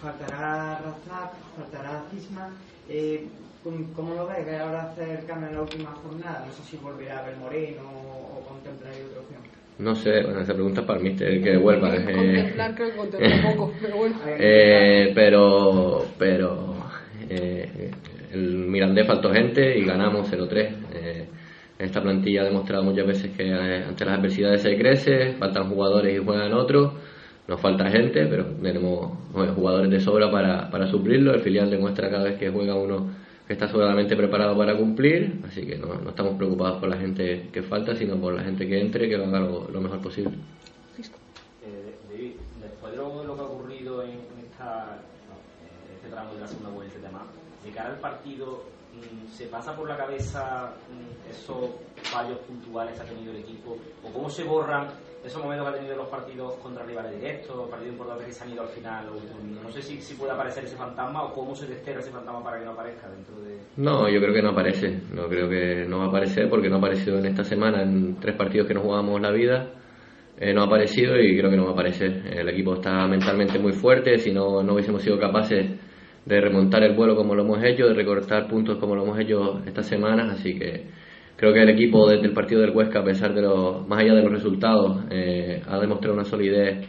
Faltará 0.00 0.80
Razak, 0.80 1.34
faltará 1.56 2.04
Cisma. 2.10 2.50
Eh, 2.88 3.26
¿Cómo 3.64 4.14
lo 4.14 4.26
ves? 4.26 4.44
que 4.44 4.56
ahora 4.56 4.90
hacer 4.90 5.20
el 5.20 5.24
cambio 5.24 5.48
en 5.48 5.54
la 5.54 5.62
última 5.62 5.90
jornada? 5.92 6.44
No 6.46 6.52
sé 6.52 6.62
si 6.64 6.76
volverá 6.76 7.20
a 7.20 7.22
ver 7.22 7.36
Moreno 7.38 7.80
o, 7.82 8.38
o 8.38 8.46
contemplar 8.46 8.92
otra 8.92 9.20
opción. 9.20 9.40
No 9.78 9.94
sé, 9.94 10.22
bueno, 10.22 10.40
esa 10.40 10.52
pregunta 10.52 10.82
es 10.82 10.86
para 10.86 11.00
mí, 11.00 11.16
que 11.16 11.56
vuelva. 11.56 11.96
Eh, 11.96 12.04
contemplar 12.04 12.74
creo 12.74 12.90
que 12.90 12.96
contemplar 12.96 13.54
poco, 13.54 13.72
pero 13.80 13.96
bueno. 13.96 14.16
Eh, 14.38 15.12
pero, 15.14 16.04
pero 16.18 16.74
eh, 17.30 17.90
el 18.32 18.54
Mirandés 18.68 19.06
faltó 19.06 19.32
gente 19.32 19.78
y 19.78 19.84
ganamos 19.84 20.30
0-3. 20.30 20.76
Eh, 20.92 21.28
esta 21.78 22.02
plantilla 22.02 22.42
ha 22.42 22.44
demostrado 22.44 22.84
muchas 22.84 23.06
veces 23.06 23.34
que 23.34 23.50
ante 23.50 24.04
las 24.04 24.18
adversidades 24.18 24.60
se 24.60 24.76
crece, 24.76 25.32
faltan 25.38 25.70
jugadores 25.70 26.14
y 26.14 26.22
juegan 26.22 26.52
otros, 26.52 26.92
nos 27.48 27.60
falta 27.60 27.90
gente, 27.90 28.26
pero 28.26 28.44
tenemos 28.62 29.18
jugadores 29.32 29.90
de 29.90 30.00
sobra 30.00 30.30
para, 30.30 30.70
para 30.70 30.86
suplirlo. 30.86 31.32
El 31.32 31.40
filial 31.40 31.70
demuestra 31.70 32.10
cada 32.10 32.24
vez 32.24 32.38
que 32.38 32.50
juega 32.50 32.74
uno 32.74 33.23
que 33.46 33.52
está 33.52 33.68
solamente 33.68 34.16
preparado 34.16 34.56
para 34.56 34.76
cumplir, 34.76 35.40
así 35.46 35.66
que 35.66 35.76
no, 35.76 35.94
no, 35.94 36.10
estamos 36.10 36.36
preocupados 36.36 36.80
por 36.80 36.88
la 36.88 36.96
gente 36.96 37.48
que 37.52 37.62
falta, 37.62 37.94
sino 37.94 38.16
por 38.16 38.32
la 38.34 38.42
gente 38.42 38.66
que 38.66 38.80
entre, 38.80 39.08
que 39.08 39.18
lo 39.18 39.26
haga 39.26 39.40
lo, 39.40 39.68
lo 39.68 39.80
mejor 39.80 40.00
posible. 40.00 40.34
Eh, 41.62 41.94
David, 42.10 42.32
después 42.60 42.92
de 42.92 42.98
lo, 42.98 43.24
lo, 43.24 43.34
que 43.34 43.40
ha 43.40 43.44
ocurrido 43.44 44.02
en, 44.02 44.12
en 44.12 44.44
esta, 44.50 44.98
no, 45.28 45.36
en 45.88 45.94
este 45.94 46.08
tramo 46.08 46.34
de 46.34 46.40
la 46.40 46.46
segunda 46.46 46.70
vuelta 46.70 46.98
y 46.98 47.02
demás, 47.02 47.22
de 47.64 47.70
cara 47.70 47.90
al 47.90 47.98
partido, 47.98 48.64
¿se 49.30 49.46
pasa 49.46 49.76
por 49.76 49.88
la 49.88 49.96
cabeza 49.96 50.72
esos 51.28 51.70
fallos 51.96 52.38
puntuales 52.40 52.94
que 52.94 53.02
ha 53.02 53.04
tenido 53.04 53.32
el 53.32 53.38
equipo? 53.38 53.76
¿O 54.02 54.10
cómo 54.10 54.30
se 54.30 54.44
borran 54.44 54.88
esos 55.24 55.42
momentos 55.42 55.66
que 55.66 55.74
ha 55.74 55.78
tenido 55.78 55.96
los 55.96 56.08
partidos 56.08 56.54
contra 56.56 56.84
rivales 56.84 57.18
directos, 57.18 57.68
partidos 57.70 57.92
importantes 57.92 58.26
que 58.26 58.32
se 58.32 58.44
han 58.44 58.52
ido 58.52 58.62
al 58.62 58.68
final? 58.68 59.06
No 59.62 59.70
sé 59.70 59.82
si, 59.82 60.00
si 60.00 60.14
puede 60.14 60.32
aparecer 60.32 60.64
ese 60.64 60.76
fantasma 60.76 61.24
o 61.24 61.32
cómo 61.32 61.54
se 61.54 61.66
desterra 61.66 62.00
ese 62.00 62.10
fantasma 62.10 62.44
para 62.44 62.58
que 62.58 62.64
no 62.64 62.72
aparezca 62.72 63.08
dentro 63.08 63.40
de... 63.40 63.58
No, 63.76 64.08
yo 64.08 64.20
creo 64.20 64.34
que 64.34 64.42
no 64.42 64.50
aparece. 64.50 65.00
No 65.12 65.28
creo 65.28 65.48
que 65.48 65.86
no 65.86 65.98
va 65.98 66.04
a 66.04 66.08
aparecer 66.08 66.48
porque 66.50 66.68
no 66.68 66.76
ha 66.76 66.78
aparecido 66.78 67.18
en 67.18 67.26
esta 67.26 67.44
semana 67.44 67.82
en 67.82 68.16
tres 68.20 68.36
partidos 68.36 68.68
que 68.68 68.74
nos 68.74 68.82
jugamos 68.82 69.20
la 69.20 69.30
vida. 69.30 69.70
Eh, 70.36 70.52
no 70.52 70.62
ha 70.62 70.66
aparecido 70.66 71.18
y 71.18 71.38
creo 71.38 71.50
que 71.50 71.56
no 71.56 71.64
va 71.64 71.70
a 71.70 71.74
aparecer. 71.74 72.26
El 72.26 72.48
equipo 72.48 72.74
está 72.74 73.06
mentalmente 73.06 73.58
muy 73.58 73.72
fuerte. 73.72 74.18
Si 74.18 74.32
no, 74.32 74.62
no 74.62 74.74
hubiésemos 74.74 75.02
sido 75.02 75.18
capaces 75.18 75.70
de 76.24 76.40
remontar 76.40 76.82
el 76.82 76.94
vuelo 76.94 77.16
como 77.16 77.34
lo 77.34 77.42
hemos 77.42 77.62
hecho, 77.62 77.86
de 77.86 77.94
recortar 77.94 78.48
puntos 78.48 78.78
como 78.78 78.94
lo 78.94 79.04
hemos 79.04 79.18
hecho 79.18 79.62
estas 79.66 79.86
semanas, 79.86 80.38
así 80.38 80.58
que 80.58 80.86
creo 81.44 81.52
que 81.52 81.62
el 81.62 81.68
equipo 81.68 82.08
desde 82.08 82.26
el 82.26 82.32
partido 82.32 82.62
del 82.62 82.70
Huesca, 82.70 83.00
a 83.00 83.04
pesar 83.04 83.34
de 83.34 83.42
los, 83.42 83.86
más 83.86 83.98
allá 84.00 84.14
de 84.14 84.22
los 84.22 84.32
resultados, 84.32 85.04
eh, 85.10 85.60
ha 85.66 85.78
demostrado 85.78 86.14
una 86.14 86.24
solidez 86.24 86.88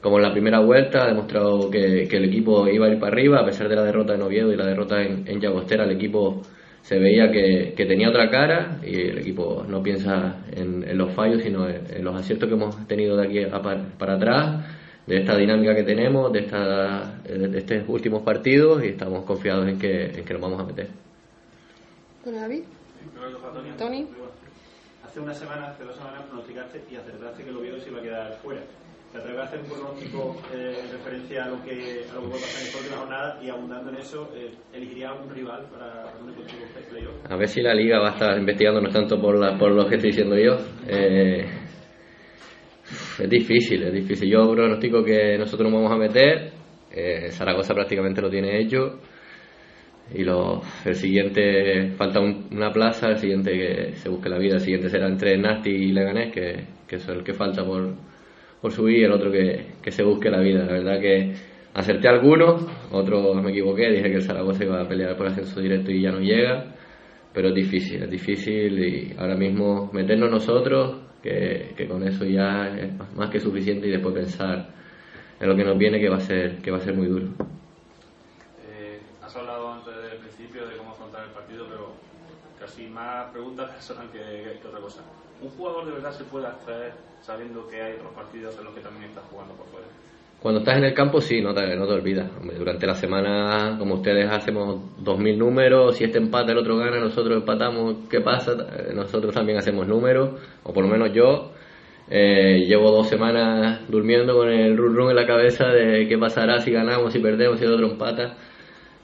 como 0.00 0.16
en 0.16 0.24
la 0.24 0.32
primera 0.32 0.58
vuelta, 0.58 1.04
ha 1.04 1.06
demostrado 1.06 1.70
que, 1.70 2.08
que, 2.08 2.16
el 2.16 2.24
equipo 2.24 2.66
iba 2.66 2.86
a 2.86 2.90
ir 2.90 2.98
para 2.98 3.12
arriba, 3.12 3.38
a 3.38 3.44
pesar 3.44 3.68
de 3.68 3.76
la 3.76 3.84
derrota 3.84 4.16
en 4.16 4.22
Oviedo 4.22 4.52
y 4.52 4.56
la 4.56 4.66
derrota 4.66 5.00
en, 5.00 5.22
en 5.28 5.40
Llagostera, 5.40 5.84
el 5.84 5.92
equipo 5.92 6.42
se 6.80 6.98
veía 6.98 7.30
que, 7.30 7.74
que, 7.76 7.86
tenía 7.86 8.08
otra 8.08 8.28
cara 8.28 8.80
y 8.84 9.02
el 9.02 9.18
equipo 9.18 9.64
no 9.68 9.80
piensa 9.84 10.46
en, 10.50 10.82
en 10.82 10.98
los 10.98 11.12
fallos, 11.12 11.40
sino 11.40 11.68
en, 11.68 11.82
en, 11.94 12.04
los 12.04 12.16
aciertos 12.16 12.48
que 12.48 12.56
hemos 12.56 12.88
tenido 12.88 13.16
de 13.16 13.24
aquí 13.28 13.44
a 13.44 13.62
para, 13.62 13.84
para 13.96 14.14
atrás 14.14 14.66
de 15.06 15.18
esta 15.18 15.36
dinámica 15.36 15.76
que 15.76 15.84
tenemos, 15.84 16.32
de, 16.32 16.40
esta, 16.40 17.20
de 17.22 17.56
estos 17.56 17.84
últimos 17.86 18.22
partidos 18.24 18.82
y 18.82 18.88
estamos 18.88 19.24
confiados 19.24 19.68
en 19.68 19.78
que, 19.78 20.06
en 20.06 20.24
que 20.24 20.32
nos 20.32 20.42
vamos 20.42 20.60
a 20.60 20.64
meter. 20.64 20.88
¿Con 22.24 22.34
David? 22.34 22.62
Tony. 23.78 24.06
Hace 25.04 25.20
una 25.20 25.34
semana, 25.34 25.68
hace 25.68 25.84
dos 25.84 25.96
semanas 25.96 26.24
pronosticaste 26.26 26.84
y 26.90 26.96
acertaste 26.96 27.44
que 27.44 27.50
el 27.50 27.56
Oviedo 27.56 27.78
se 27.80 27.90
iba 27.90 27.98
a 28.00 28.02
quedar 28.02 28.38
fuera. 28.42 28.62
¿Te 29.12 29.18
atreves 29.18 29.40
a 29.40 29.44
hacer 29.44 29.60
un 29.60 29.66
pronóstico 29.66 30.36
eh, 30.54 30.74
en 30.84 30.90
referencia 30.90 31.44
a 31.44 31.48
lo 31.48 31.62
que 31.62 32.06
a 32.10 32.14
lo 32.14 32.22
que 32.22 32.28
puede 32.28 32.40
pasar 32.40 32.60
en 32.62 32.66
esta 32.66 32.78
última 32.78 32.96
jornada 32.96 33.38
y 33.42 33.50
abundando 33.50 33.90
en 33.90 33.96
eso, 33.96 34.30
eh, 34.34 34.50
elegiría 34.72 35.10
algún 35.10 35.34
rival 35.34 35.66
para, 35.70 36.14
un 36.22 36.30
equipo 36.30 36.64
playoff? 36.88 37.30
A 37.30 37.36
ver 37.36 37.48
si 37.48 37.60
la 37.60 37.74
liga 37.74 37.98
va 37.98 38.08
a 38.08 38.12
estar 38.12 38.38
investigándonos 38.38 38.90
tanto 38.90 39.20
por, 39.20 39.38
la, 39.38 39.58
por 39.58 39.72
lo 39.72 39.86
que 39.86 39.96
estoy 39.96 40.12
diciendo 40.12 40.38
yo. 40.38 40.56
Eh, 40.88 41.46
es 43.18 43.28
difícil, 43.28 43.82
es 43.82 43.92
difícil. 43.92 44.30
Yo 44.30 44.50
pronostico 44.50 45.04
que 45.04 45.36
nosotros 45.36 45.70
nos 45.70 45.82
vamos 45.82 45.92
a 45.92 45.98
meter. 45.98 46.52
Eh, 46.90 47.30
Zaragoza 47.32 47.74
prácticamente 47.74 48.22
lo 48.22 48.30
tiene 48.30 48.60
hecho. 48.60 48.98
Y 50.14 50.24
lo, 50.24 50.60
el 50.84 50.94
siguiente, 50.94 51.92
falta 51.96 52.20
un, 52.20 52.48
una 52.50 52.72
plaza, 52.72 53.08
el 53.08 53.18
siguiente 53.18 53.52
que 53.52 53.92
se 53.96 54.08
busque 54.08 54.28
la 54.28 54.38
vida, 54.38 54.54
el 54.54 54.60
siguiente 54.60 54.88
será 54.88 55.08
entre 55.08 55.38
Nasti 55.38 55.70
y 55.70 55.92
Leganés, 55.92 56.32
que, 56.32 56.66
que 56.86 56.96
es 56.96 57.08
el 57.08 57.22
que 57.22 57.32
falta 57.32 57.64
por, 57.64 57.94
por 58.60 58.72
subir, 58.72 58.98
y 58.98 59.04
el 59.04 59.12
otro 59.12 59.30
que, 59.30 59.74
que 59.82 59.90
se 59.90 60.02
busque 60.02 60.30
la 60.30 60.40
vida. 60.40 60.64
La 60.64 60.72
verdad 60.72 61.00
que 61.00 61.32
acerté 61.74 62.08
algunos, 62.08 62.66
otro 62.90 63.34
me 63.34 63.50
equivoqué, 63.50 63.90
dije 63.90 64.10
que 64.10 64.16
el 64.16 64.22
Zaragoza 64.22 64.64
iba 64.64 64.80
a 64.80 64.88
pelear 64.88 65.16
por 65.16 65.26
ascenso 65.26 65.60
directo 65.60 65.90
y 65.90 66.02
ya 66.02 66.10
no 66.10 66.20
llega. 66.20 66.74
Pero 67.32 67.48
es 67.48 67.54
difícil, 67.54 68.02
es 68.02 68.10
difícil 68.10 68.78
y 68.78 69.14
ahora 69.18 69.34
mismo 69.34 69.90
meternos 69.92 70.30
nosotros 70.30 71.00
que, 71.22 71.72
que, 71.74 71.88
con 71.88 72.06
eso 72.06 72.26
ya 72.26 72.68
es 72.76 72.92
más 73.14 73.30
que 73.30 73.40
suficiente 73.40 73.88
y 73.88 73.90
después 73.90 74.14
pensar 74.14 74.68
en 75.40 75.48
lo 75.48 75.56
que 75.56 75.64
nos 75.64 75.78
viene 75.78 75.98
que 75.98 76.10
va 76.10 76.16
a 76.16 76.20
ser 76.20 76.58
que 76.58 76.70
va 76.70 76.76
a 76.76 76.80
ser 76.80 76.94
muy 76.94 77.06
duro. 77.06 77.28
Eh, 78.68 79.00
has 79.22 79.34
hablado 79.34 79.72
antes 79.72 79.94
del 79.96 80.18
principio 80.18 80.66
de 80.66 80.76
cómo 80.76 80.90
afrontar 80.90 81.21
el 81.32 81.40
partido, 81.40 81.66
pero 81.68 81.92
casi 82.60 82.86
más 82.86 83.30
preguntas 83.32 83.70
personal 83.74 84.10
que, 84.10 84.58
que, 84.60 84.68
otra 84.68 84.80
cosa. 84.80 85.02
¿Un 85.40 85.50
jugador 85.50 85.86
de 85.86 85.92
verdad 85.92 86.12
se 86.12 86.24
puede 86.24 86.46
hacer 86.46 86.92
sabiendo 87.20 87.66
que 87.66 87.82
hay 87.82 87.94
otros 87.94 88.12
partidos 88.14 88.56
en 88.58 88.64
los 88.64 88.74
que 88.74 88.80
también 88.80 89.10
está 89.10 89.22
jugando 89.22 89.54
por 89.54 89.66
fuera? 89.66 89.86
Cuando 90.40 90.58
estás 90.58 90.78
en 90.78 90.84
el 90.84 90.94
campo 90.94 91.20
sí, 91.20 91.40
no 91.40 91.54
te, 91.54 91.76
no 91.76 91.86
te 91.86 91.92
olvidas. 91.92 92.28
Durante 92.58 92.84
la 92.84 92.96
semana, 92.96 93.76
como 93.78 93.94
ustedes 93.94 94.28
hacemos 94.28 94.80
2.000 95.00 95.36
números, 95.36 95.96
si 95.96 96.04
este 96.04 96.18
empata 96.18 96.50
el 96.50 96.58
otro 96.58 96.76
gana, 96.76 96.98
nosotros 96.98 97.36
empatamos, 97.36 98.08
¿qué 98.10 98.20
pasa? 98.20 98.52
Eh, 98.52 98.92
Nosotros 98.92 99.32
también 99.32 99.58
hacemos 99.58 99.86
números, 99.86 100.40
o 100.64 100.72
por 100.72 100.82
lo 100.84 100.90
menos 100.90 101.12
yo. 101.12 101.52
Eh, 102.10 102.64
llevo 102.66 102.90
dos 102.90 103.08
semanas 103.08 103.88
durmiendo 103.88 104.34
con 104.34 104.48
el 104.48 104.76
run 104.76 104.96
run 104.96 105.10
en 105.10 105.16
la 105.16 105.26
cabeza 105.26 105.68
de 105.68 106.08
qué 106.08 106.18
pasará 106.18 106.58
si 106.58 106.72
ganamos, 106.72 107.12
si 107.12 107.20
perdemos, 107.20 107.60
si 107.60 107.64
el 107.64 107.72
otro 107.74 107.86
empata. 107.92 108.36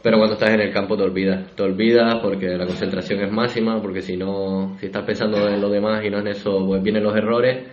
Pero 0.03 0.17
cuando 0.17 0.35
estás 0.35 0.51
en 0.51 0.61
el 0.61 0.73
campo 0.73 0.97
te 0.97 1.03
olvidas, 1.03 1.55
te 1.57 1.63
olvidas 1.63 2.21
porque 2.23 2.57
la 2.57 2.67
concentración 2.67 3.21
es 3.21 3.33
máxima, 3.33 3.83
porque 3.83 4.01
si 4.01 4.17
no, 4.17 4.77
si 4.79 4.87
estás 4.87 5.05
pensando 5.05 5.49
en 5.49 5.61
lo 5.61 5.69
demás 5.69 6.05
y 6.05 6.11
no 6.11 6.21
en 6.21 6.29
eso, 6.29 6.65
pues 6.67 6.83
vienen 6.83 7.03
los 7.03 7.17
errores. 7.17 7.67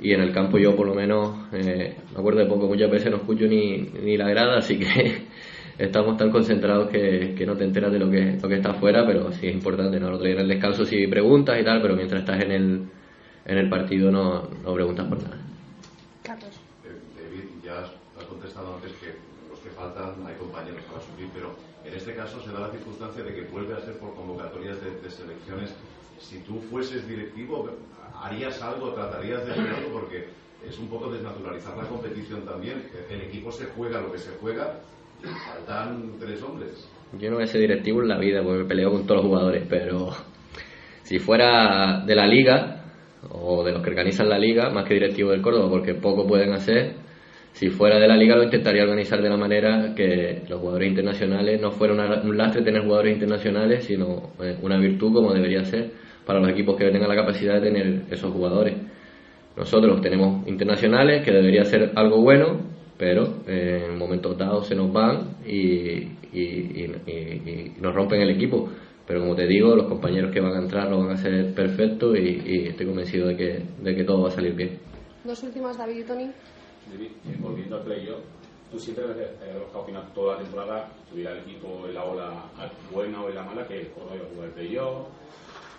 Y 0.00 0.12
en 0.12 0.20
el 0.20 0.32
campo 0.32 0.58
yo 0.58 0.74
por 0.74 0.88
lo 0.88 0.94
menos, 0.94 1.46
eh, 1.52 1.96
me 2.12 2.18
acuerdo 2.18 2.40
de 2.40 2.46
poco, 2.46 2.66
muchas 2.66 2.90
veces 2.90 3.10
no 3.12 3.18
escucho 3.18 3.46
ni, 3.46 3.78
ni 4.02 4.16
la 4.16 4.28
grada, 4.28 4.58
así 4.58 4.76
que 4.76 5.28
estamos 5.78 6.16
tan 6.16 6.32
concentrados 6.32 6.90
que, 6.90 7.34
que 7.36 7.46
no 7.46 7.56
te 7.56 7.62
enteras 7.62 7.92
de 7.92 8.00
lo 8.00 8.10
que, 8.10 8.38
lo 8.42 8.48
que 8.48 8.56
está 8.56 8.70
afuera, 8.70 9.06
pero 9.06 9.30
sí 9.30 9.46
es 9.46 9.54
importante, 9.54 10.00
¿no? 10.00 10.08
El 10.08 10.14
otro 10.14 10.26
día 10.26 10.34
en 10.34 10.40
el 10.40 10.48
descanso 10.48 10.84
sí 10.84 11.06
preguntas 11.06 11.56
y 11.60 11.64
tal, 11.64 11.80
pero 11.80 11.94
mientras 11.94 12.22
estás 12.22 12.42
en 12.42 12.50
el, 12.50 12.82
en 13.44 13.58
el 13.58 13.68
partido 13.68 14.10
no, 14.10 14.48
no 14.64 14.74
preguntas 14.74 15.06
por 15.06 15.22
nada. 15.22 15.36
Eh, 16.84 16.88
David, 17.16 17.44
ya 17.64 17.78
has 18.18 18.24
contestado 18.26 18.74
antes 18.74 18.92
que 18.94 19.21
faltan 19.82 20.26
hay 20.26 20.34
compañeros 20.36 20.82
para 20.86 21.02
subir, 21.02 21.28
pero 21.34 21.54
en 21.84 21.94
este 21.94 22.14
caso 22.14 22.40
se 22.40 22.52
da 22.52 22.60
la 22.60 22.70
circunstancia 22.70 23.24
de 23.24 23.34
que 23.34 23.42
vuelve 23.50 23.74
a 23.74 23.80
ser 23.80 23.98
por 23.98 24.14
convocatorias 24.14 24.80
de, 24.80 25.00
de 25.00 25.10
selecciones. 25.10 25.74
Si 26.18 26.38
tú 26.40 26.60
fueses 26.70 27.06
directivo, 27.08 27.68
¿harías 28.14 28.62
algo, 28.62 28.92
tratarías 28.92 29.44
de 29.44 29.52
hacer 29.52 29.68
algo? 29.74 30.00
Porque 30.00 30.28
es 30.66 30.78
un 30.78 30.88
poco 30.88 31.10
desnaturalizar 31.10 31.76
la 31.76 31.88
competición 31.88 32.44
también. 32.44 32.84
El 33.10 33.22
equipo 33.22 33.50
se 33.50 33.66
juega 33.66 34.00
lo 34.00 34.12
que 34.12 34.18
se 34.18 34.30
juega 34.40 34.78
y 35.20 35.26
faltan 35.26 36.12
tres 36.20 36.40
hombres. 36.42 36.88
Yo 37.18 37.28
no 37.30 37.36
voy 37.36 37.44
a 37.44 37.48
ser 37.48 37.60
directivo 37.60 38.00
en 38.02 38.08
la 38.08 38.18
vida 38.18 38.42
porque 38.42 38.62
me 38.62 38.68
peleo 38.68 38.90
con 38.92 39.04
todos 39.04 39.22
los 39.22 39.26
jugadores, 39.26 39.66
pero 39.68 40.10
si 41.02 41.18
fuera 41.18 42.04
de 42.06 42.14
la 42.14 42.26
liga 42.26 42.84
o 43.30 43.64
de 43.64 43.72
los 43.72 43.82
que 43.82 43.90
organizan 43.90 44.28
la 44.28 44.38
liga, 44.38 44.70
más 44.70 44.86
que 44.86 44.94
directivo 44.94 45.30
del 45.30 45.42
Córdoba, 45.42 45.68
porque 45.68 45.94
poco 45.94 46.26
pueden 46.26 46.52
hacer, 46.52 47.01
si 47.62 47.70
fuera 47.70 48.00
de 48.00 48.08
la 48.08 48.16
liga 48.16 48.34
lo 48.34 48.42
intentaría 48.42 48.82
organizar 48.82 49.22
de 49.22 49.28
la 49.30 49.36
manera 49.36 49.94
que 49.94 50.42
los 50.48 50.58
jugadores 50.58 50.88
internacionales 50.88 51.60
no 51.60 51.70
fuera 51.70 51.94
un 51.94 52.36
lastre 52.36 52.62
tener 52.62 52.82
jugadores 52.82 53.12
internacionales, 53.14 53.84
sino 53.84 54.30
eh, 54.42 54.56
una 54.62 54.78
virtud 54.78 55.12
como 55.14 55.32
debería 55.32 55.64
ser 55.64 55.92
para 56.26 56.40
los 56.40 56.48
equipos 56.50 56.76
que 56.76 56.90
tengan 56.90 57.08
la 57.08 57.14
capacidad 57.14 57.54
de 57.54 57.70
tener 57.70 58.02
esos 58.10 58.32
jugadores. 58.32 58.74
Nosotros 59.56 60.00
tenemos 60.00 60.44
internacionales 60.48 61.22
que 61.24 61.30
debería 61.30 61.64
ser 61.64 61.92
algo 61.94 62.20
bueno, 62.20 62.62
pero 62.98 63.44
eh, 63.46 63.84
en 63.90 63.96
momentos 63.96 64.36
dados 64.36 64.66
se 64.66 64.74
nos 64.74 64.92
van 64.92 65.36
y, 65.46 66.08
y- 66.32 67.76
nos 67.80 67.94
rompen 67.94 68.22
el 68.22 68.30
equipo. 68.30 68.70
Pero 69.06 69.20
como 69.20 69.36
te 69.36 69.46
digo, 69.46 69.76
los 69.76 69.86
compañeros 69.86 70.32
que 70.32 70.40
van 70.40 70.54
a 70.54 70.58
entrar 70.58 70.90
lo 70.90 70.98
van 70.98 71.10
a 71.10 71.14
hacer 71.14 71.54
perfecto 71.54 72.16
y 72.16 72.66
estoy 72.70 72.86
convencido 72.86 73.28
de 73.28 73.36
que, 73.36 73.62
de 73.84 73.94
que 73.94 74.02
todo 74.02 74.22
va 74.22 74.30
a 74.30 74.32
salir 74.32 74.52
bien. 74.54 74.80
Dos 75.22 75.40
últimas, 75.44 75.78
David 75.78 76.00
y 76.00 76.04
Tony. 76.04 76.30
David, 76.90 77.10
eh, 77.26 77.36
volviendo 77.40 77.76
al 77.76 77.82
playoff, 77.84 78.20
tú 78.70 78.78
siempre 78.78 79.04
has 79.04 79.16
eh, 79.16 79.34
has 79.68 79.74
opinado 79.74 80.06
toda 80.14 80.36
la 80.36 80.42
temporada, 80.42 80.92
tuviera 81.10 81.32
el 81.32 81.38
equipo 81.40 81.86
en 81.86 81.94
la 81.94 82.04
ola 82.04 82.50
buena 82.90 83.22
o 83.22 83.28
en 83.28 83.34
la 83.34 83.42
mala, 83.42 83.66
que 83.66 83.90
Córdoba 83.90 84.16
iba 84.16 84.24
a 84.24 84.28
jugar 84.30 84.46
el 84.48 84.54
playoff, 84.54 85.08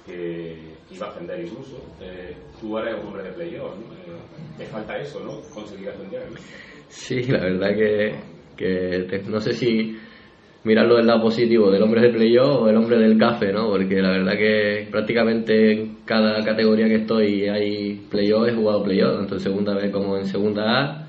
que 0.05 0.75
iba 0.91 1.07
a 1.07 1.09
ascender 1.09 1.45
incluso. 1.45 1.77
Eh, 2.01 2.35
tú 2.59 2.77
eres 2.77 2.95
un 3.01 3.07
hombre 3.07 3.23
de 3.23 3.31
playoff, 3.31 3.75
¿no? 3.77 3.93
Eh, 3.93 4.17
te 4.57 4.65
falta 4.65 4.97
eso, 4.97 5.19
¿no? 5.23 5.39
Conseguir 5.53 5.89
ascender, 5.89 6.29
¿no? 6.31 6.37
Sí, 6.89 7.23
la 7.23 7.39
verdad 7.39 7.75
que, 7.75 8.19
que 8.55 9.07
te- 9.09 9.23
no 9.23 9.39
sé 9.39 9.53
si 9.53 9.97
mirarlo 10.63 10.95
del 10.95 11.07
lado 11.07 11.21
positivo 11.21 11.69
del 11.71 11.83
hombre 11.83 12.01
de 12.01 12.09
playoff 12.09 12.61
o 12.61 12.65
del 12.67 12.77
hombre 12.77 12.97
del 12.97 13.17
café, 13.17 13.51
¿no? 13.51 13.69
Porque 13.69 14.01
la 14.01 14.11
verdad 14.11 14.33
que 14.37 14.87
prácticamente 14.89 15.71
en 15.71 15.97
cada 16.05 16.43
categoría 16.43 16.87
que 16.87 16.95
estoy 16.95 17.47
hay 17.49 18.05
playoff, 18.09 18.47
he 18.47 18.53
jugado 18.53 18.83
playoff, 18.83 19.17
tanto 19.17 19.35
en 19.35 19.41
segunda 19.41 19.75
B 19.75 19.91
como 19.91 20.17
en 20.17 20.25
segunda 20.25 20.81
A. 20.81 21.07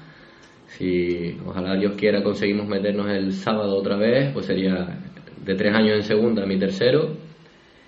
Si 0.66 1.38
ojalá 1.46 1.76
Dios 1.76 1.94
quiera 1.96 2.22
conseguimos 2.22 2.66
meternos 2.66 3.08
el 3.10 3.32
sábado 3.32 3.76
otra 3.76 3.96
vez, 3.96 4.32
pues 4.32 4.46
sería 4.46 4.98
de 5.44 5.54
tres 5.54 5.72
años 5.72 5.96
en 5.96 6.02
segunda 6.02 6.46
mi 6.46 6.58
tercero 6.58 7.16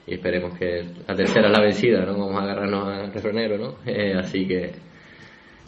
y 0.06 0.14
esperemos 0.14 0.56
que 0.56 0.84
la 1.08 1.16
tercera 1.16 1.48
es 1.48 1.52
la 1.52 1.60
vencida, 1.60 2.04
¿no? 2.04 2.12
Vamos 2.12 2.40
a 2.40 2.44
agarrarnos 2.44 2.88
al 2.88 3.12
refrenero, 3.12 3.58
¿no? 3.58 3.76
Eh, 3.86 4.14
así 4.14 4.46
que 4.46 4.70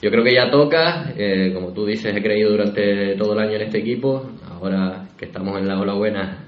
yo 0.01 0.11
creo 0.11 0.23
que 0.23 0.35
ya 0.35 0.49
toca, 0.49 1.12
eh, 1.16 1.51
como 1.53 1.73
tú 1.73 1.85
dices, 1.85 2.14
he 2.14 2.23
creído 2.23 2.51
durante 2.51 3.16
todo 3.16 3.33
el 3.33 3.40
año 3.40 3.57
en 3.57 3.62
este 3.62 3.79
equipo, 3.79 4.31
ahora 4.49 5.08
que 5.18 5.26
estamos 5.26 5.59
en 5.59 5.66
la 5.68 5.81
ola 5.81 5.94
buena, 5.94 6.38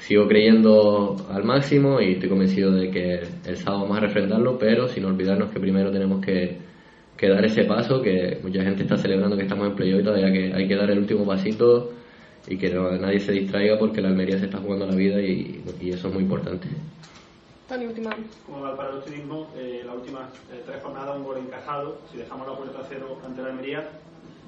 sigo 0.00 0.26
creyendo 0.26 1.16
al 1.30 1.44
máximo 1.44 2.00
y 2.00 2.14
estoy 2.14 2.28
convencido 2.28 2.72
de 2.72 2.90
que 2.90 3.20
el 3.46 3.56
sábado 3.56 3.82
vamos 3.82 3.98
a 3.98 4.00
refrendarlo, 4.00 4.58
pero 4.58 4.88
sin 4.88 5.04
olvidarnos 5.04 5.50
que 5.50 5.60
primero 5.60 5.90
tenemos 5.92 6.24
que, 6.24 6.58
que 7.16 7.28
dar 7.28 7.44
ese 7.44 7.64
paso, 7.64 8.02
que 8.02 8.38
mucha 8.42 8.62
gente 8.62 8.82
está 8.82 8.96
celebrando 8.96 9.36
que 9.36 9.44
estamos 9.44 9.68
en 9.68 9.76
playoff 9.76 10.00
y 10.00 10.04
todavía 10.04 10.32
que 10.32 10.52
hay 10.52 10.66
que 10.68 10.76
dar 10.76 10.90
el 10.90 10.98
último 10.98 11.24
pasito 11.24 11.92
y 12.48 12.56
que 12.58 12.70
no- 12.70 12.90
nadie 12.98 13.20
se 13.20 13.32
distraiga 13.32 13.78
porque 13.78 14.00
la 14.00 14.08
Almería 14.08 14.38
se 14.38 14.46
está 14.46 14.58
jugando 14.58 14.86
la 14.86 14.96
vida 14.96 15.20
y, 15.20 15.62
y 15.80 15.90
eso 15.90 16.08
es 16.08 16.14
muy 16.14 16.24
importante. 16.24 16.66
Tony, 17.68 17.86
última. 17.86 18.10
Como 18.44 18.60
va 18.62 18.76
para 18.76 18.90
el 18.90 18.96
optimismo, 18.96 19.48
eh, 19.56 19.82
las 19.86 19.94
últimas 19.94 20.28
eh, 20.52 20.60
tres 20.66 20.82
jornadas 20.82 21.16
un 21.16 21.22
gol 21.24 21.38
encajado. 21.38 21.98
Si 22.10 22.18
dejamos 22.18 22.46
la 22.48 22.54
puerta 22.56 22.80
a 22.80 22.84
cero 22.88 23.16
ante 23.24 23.40
la 23.40 23.48
Almería, 23.48 23.88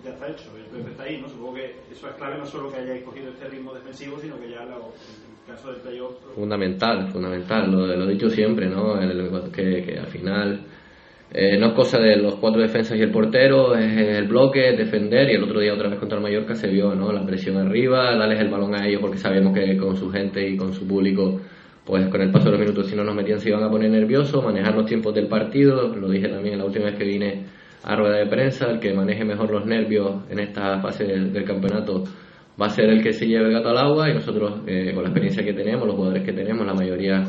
ya 0.04 0.10
está 0.10 0.28
hecho. 0.28 0.44
El 0.74 0.86
está 0.90 1.02
ahí, 1.04 1.20
¿no? 1.20 1.28
Supongo 1.28 1.54
que 1.54 1.76
eso 1.90 2.08
es 2.08 2.14
clave 2.16 2.38
no 2.38 2.46
solo 2.46 2.70
que 2.70 2.78
hayáis 2.78 3.02
cogido 3.04 3.30
este 3.30 3.48
ritmo 3.48 3.72
defensivo, 3.74 4.18
sino 4.20 4.38
que 4.40 4.50
ya 4.50 4.64
lo- 4.64 4.92
el 4.92 5.54
caso 5.54 5.72
del 5.72 5.80
playoff 5.82 6.12
Fundamental, 6.34 7.08
fundamental, 7.12 7.70
lo, 7.70 7.86
lo 7.86 8.04
he 8.08 8.12
dicho 8.12 8.28
siempre, 8.30 8.66
¿no? 8.68 9.00
El- 9.00 9.30
que, 9.52 9.82
que 9.84 9.98
al 9.98 10.06
final 10.06 10.60
eh, 11.32 11.58
no 11.58 11.68
es 11.68 11.72
cosa 11.74 11.98
de 11.98 12.16
los 12.16 12.36
cuatro 12.36 12.60
defensas 12.60 12.96
y 12.98 13.02
el 13.02 13.10
portero, 13.10 13.74
es 13.76 13.98
el 14.18 14.28
bloque, 14.28 14.70
es 14.70 14.78
defender 14.78 15.30
y 15.30 15.34
el 15.34 15.42
otro 15.44 15.60
día 15.60 15.74
otra 15.74 15.88
vez 15.88 15.98
contra 15.98 16.18
el 16.18 16.22
Mallorca 16.22 16.54
se 16.54 16.68
vio, 16.68 16.94
¿no? 16.94 17.12
La 17.12 17.24
presión 17.26 17.56
arriba, 17.56 18.16
darles 18.16 18.40
el 18.40 18.48
balón 18.48 18.74
a 18.74 18.86
ellos 18.86 19.00
porque 19.00 19.18
sabemos 19.18 19.52
que 19.54 19.76
con 19.76 19.96
su 19.96 20.10
gente 20.10 20.46
y 20.48 20.56
con 20.56 20.72
su 20.72 20.86
público, 20.86 21.40
pues 21.84 22.06
con 22.08 22.20
el 22.22 22.30
paso 22.30 22.46
de 22.46 22.50
los 22.52 22.60
minutos 22.60 22.86
si 22.88 22.96
no 22.96 23.04
nos 23.04 23.14
metían 23.14 23.40
se 23.40 23.48
iban 23.50 23.62
a 23.62 23.70
poner 23.70 23.90
nerviosos, 23.90 24.44
manejar 24.44 24.74
los 24.74 24.86
tiempos 24.86 25.14
del 25.14 25.26
partido, 25.28 25.88
lo 25.94 26.08
dije 26.08 26.28
también 26.28 26.58
la 26.58 26.64
última 26.64 26.86
vez 26.86 26.96
que 26.96 27.04
vine 27.04 27.44
a 27.84 27.96
rueda 27.96 28.16
de 28.16 28.26
prensa, 28.26 28.70
el 28.70 28.80
que 28.80 28.94
maneje 28.94 29.24
mejor 29.24 29.50
los 29.50 29.66
nervios 29.66 30.24
en 30.30 30.38
esta 30.38 30.80
fase 30.80 31.04
del, 31.04 31.44
campeonato 31.44 32.04
va 32.60 32.66
a 32.66 32.70
ser 32.70 32.88
el 32.88 33.02
que 33.02 33.12
se 33.12 33.26
lleve 33.26 33.46
el 33.46 33.52
gato 33.52 33.68
al 33.68 33.78
agua 33.78 34.08
y 34.08 34.14
nosotros 34.14 34.62
eh, 34.66 34.92
con 34.94 35.02
la 35.02 35.10
experiencia 35.10 35.44
que 35.44 35.52
tenemos, 35.52 35.86
los 35.86 35.94
jugadores 35.94 36.24
que 36.24 36.32
tenemos, 36.32 36.66
la 36.66 36.72
mayoría 36.74 37.22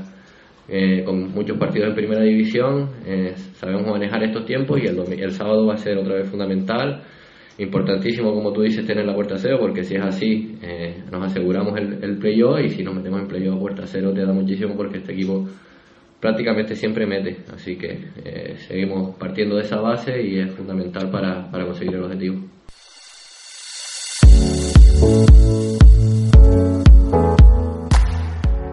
eh, 0.68 1.04
con 1.04 1.32
muchos 1.32 1.58
partidos 1.58 1.90
en 1.90 1.96
primera 1.96 2.24
división, 2.24 2.90
eh, 3.06 3.34
sabemos 3.54 3.86
manejar 3.86 4.24
estos 4.24 4.46
tiempos 4.46 4.80
y 4.82 4.88
el, 4.88 4.98
el 5.20 5.32
sábado 5.32 5.66
va 5.68 5.74
a 5.74 5.78
ser 5.78 5.98
otra 5.98 6.16
vez 6.16 6.30
fundamental, 6.30 7.04
importantísimo 7.58 8.34
como 8.34 8.52
tú 8.52 8.62
dices 8.62 8.86
tener 8.86 9.06
la 9.06 9.14
puerta 9.14 9.38
cero 9.38 9.58
porque 9.60 9.84
si 9.84 9.96
es 9.96 10.04
así 10.04 10.58
eh, 10.62 11.04
nos 11.12 11.26
aseguramos 11.26 11.78
el, 11.78 12.04
el 12.04 12.18
playoff 12.18 12.60
y 12.62 12.70
si 12.70 12.84
nos 12.84 12.96
metemos 12.96 13.22
en 13.22 13.28
playoff 13.28 13.60
puerta 13.60 13.84
cero 13.86 14.12
te 14.14 14.26
da 14.26 14.34
muchísimo 14.34 14.76
porque 14.76 14.98
este 14.98 15.14
equipo 15.14 15.46
prácticamente 16.20 16.76
siempre 16.76 17.06
mete, 17.06 17.38
así 17.54 17.78
que 17.78 18.10
eh, 18.24 18.56
seguimos 18.68 19.16
partiendo 19.18 19.56
de 19.56 19.64
esa 19.64 19.80
base 19.80 20.22
y 20.22 20.40
es 20.40 20.52
fundamental 20.52 21.10
para, 21.10 21.50
para 21.52 21.66
conseguir 21.66 21.96
el 21.96 22.04
objetivo. 22.04 22.42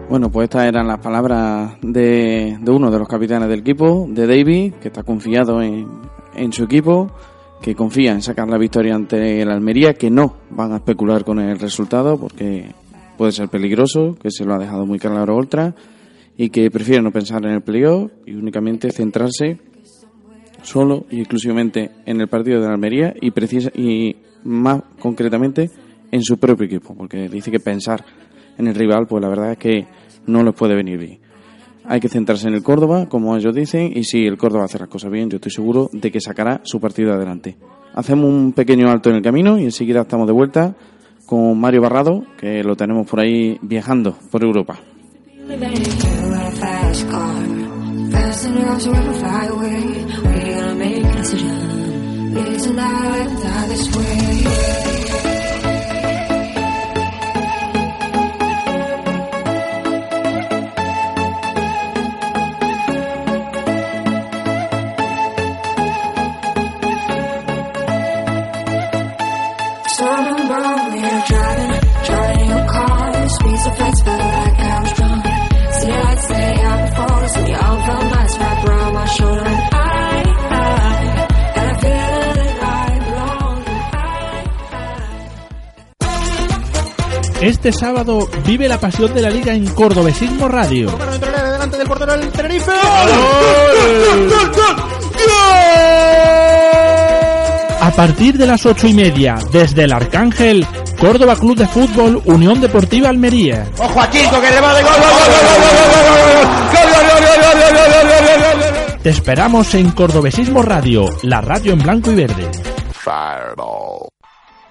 Bueno, 0.09 0.29
pues 0.29 0.43
estas 0.45 0.67
eran 0.67 0.87
las 0.87 0.99
palabras 0.99 1.73
de, 1.81 2.57
de 2.61 2.71
uno 2.71 2.91
de 2.91 2.99
los 2.99 3.07
capitanes 3.07 3.49
del 3.49 3.61
equipo, 3.61 4.05
de 4.07 4.27
David, 4.27 4.73
que 4.75 4.89
está 4.89 5.01
confiado 5.01 5.59
en, 5.59 5.87
en 6.35 6.53
su 6.53 6.65
equipo, 6.65 7.11
que 7.63 7.73
confía 7.73 8.11
en 8.11 8.21
sacar 8.21 8.47
la 8.47 8.57
victoria 8.57 8.93
ante 8.93 9.41
el 9.41 9.49
Almería, 9.49 9.93
que 9.93 10.11
no 10.11 10.35
van 10.51 10.73
a 10.73 10.75
especular 10.75 11.23
con 11.23 11.39
el 11.39 11.57
resultado 11.57 12.19
porque 12.19 12.75
puede 13.17 13.31
ser 13.31 13.49
peligroso, 13.49 14.15
que 14.21 14.29
se 14.29 14.45
lo 14.45 14.53
ha 14.53 14.59
dejado 14.59 14.85
muy 14.85 14.99
claro 14.99 15.35
Oltra, 15.35 15.73
y 16.37 16.49
que 16.49 16.69
prefiere 16.71 17.01
no 17.01 17.11
pensar 17.11 17.45
en 17.45 17.51
el 17.51 17.61
playoff 17.61 18.11
y 18.25 18.33
únicamente 18.33 18.91
centrarse 18.91 19.59
solo 20.63 21.05
y 21.09 21.19
exclusivamente 21.19 21.91
en 22.05 22.21
el 22.21 22.27
partido 22.27 22.59
de 22.59 22.67
la 22.67 22.73
Almería 22.73 23.13
y, 23.19 23.31
precisa, 23.31 23.69
y 23.75 24.15
más 24.43 24.81
concretamente 24.99 25.69
en 26.11 26.23
su 26.23 26.37
propio 26.37 26.65
equipo, 26.65 26.95
porque 26.95 27.27
dice 27.29 27.51
que 27.51 27.59
pensar 27.59 28.03
en 28.57 28.67
el 28.67 28.75
rival, 28.75 29.05
pues 29.07 29.21
la 29.21 29.29
verdad 29.29 29.51
es 29.51 29.57
que 29.57 29.87
no 30.27 30.43
les 30.43 30.53
puede 30.53 30.75
venir 30.75 30.97
bien. 30.97 31.19
Hay 31.85 31.99
que 31.99 32.07
centrarse 32.07 32.47
en 32.47 32.53
el 32.53 32.63
Córdoba, 32.63 33.07
como 33.09 33.35
ellos 33.35 33.53
dicen, 33.53 33.91
y 33.93 34.05
si 34.05 34.25
el 34.25 34.37
Córdoba 34.37 34.65
hace 34.65 34.79
las 34.79 34.87
cosas 34.87 35.11
bien, 35.11 35.29
yo 35.29 35.35
estoy 35.35 35.51
seguro 35.51 35.89
de 35.91 36.11
que 36.11 36.21
sacará 36.21 36.61
su 36.63 36.79
partido 36.79 37.13
adelante. 37.13 37.57
Hacemos 37.93 38.29
un 38.29 38.53
pequeño 38.53 38.89
alto 38.89 39.09
en 39.09 39.17
el 39.17 39.21
camino 39.21 39.59
y 39.59 39.65
enseguida 39.65 40.01
estamos 40.01 40.27
de 40.27 40.33
vuelta 40.33 40.75
con 41.25 41.59
Mario 41.59 41.81
Barrado, 41.81 42.23
que 42.37 42.63
lo 42.63 42.75
tenemos 42.75 43.07
por 43.07 43.19
ahí 43.19 43.57
viajando 43.61 44.17
por 44.31 44.43
Europa. 44.43 44.79
You're 45.45 45.57
a 45.57 46.51
fast 46.51 47.09
car, 47.09 47.45
fast 48.11 48.45
enough 48.45 48.81
to 48.83 48.91
run 48.91 49.13
fly 49.19 49.45
away. 49.47 50.05
We're 50.23 50.55
gonna 50.55 50.75
make 50.75 51.03
a 51.03 51.17
decision. 51.17 52.37
It's 52.37 52.65
not 52.67 53.05
like 53.09 53.67
this 53.67 53.95
way. 53.95 55.32
Este 87.43 87.73
sábado 87.73 88.29
vive 88.45 88.69
la 88.69 88.79
pasión 88.79 89.13
de 89.13 89.21
la 89.21 89.29
liga 89.29 89.53
en 89.53 89.67
Cordobesismo 89.67 90.47
Radio. 90.47 90.89
A 97.81 97.91
partir 97.91 98.37
de 98.37 98.47
las 98.47 98.65
ocho 98.65 98.87
y 98.87 98.93
media, 98.93 99.39
desde 99.51 99.83
el 99.83 99.91
Arcángel, 99.91 100.65
Córdoba 100.97 101.35
Club 101.35 101.57
de 101.57 101.67
Fútbol, 101.67 102.21
Unión 102.23 102.61
Deportiva 102.61 103.09
Almería. 103.09 103.67
¡Ojo 103.77 103.99
a 103.99 104.09
Te 109.03 109.09
esperamos 109.09 109.73
en 109.75 109.91
Cordobesismo 109.91 110.61
Radio, 110.61 111.09
la 111.23 111.41
radio 111.41 111.73
en 111.73 111.79
blanco 111.79 112.09
y 112.09 112.15
verde. 112.15 112.49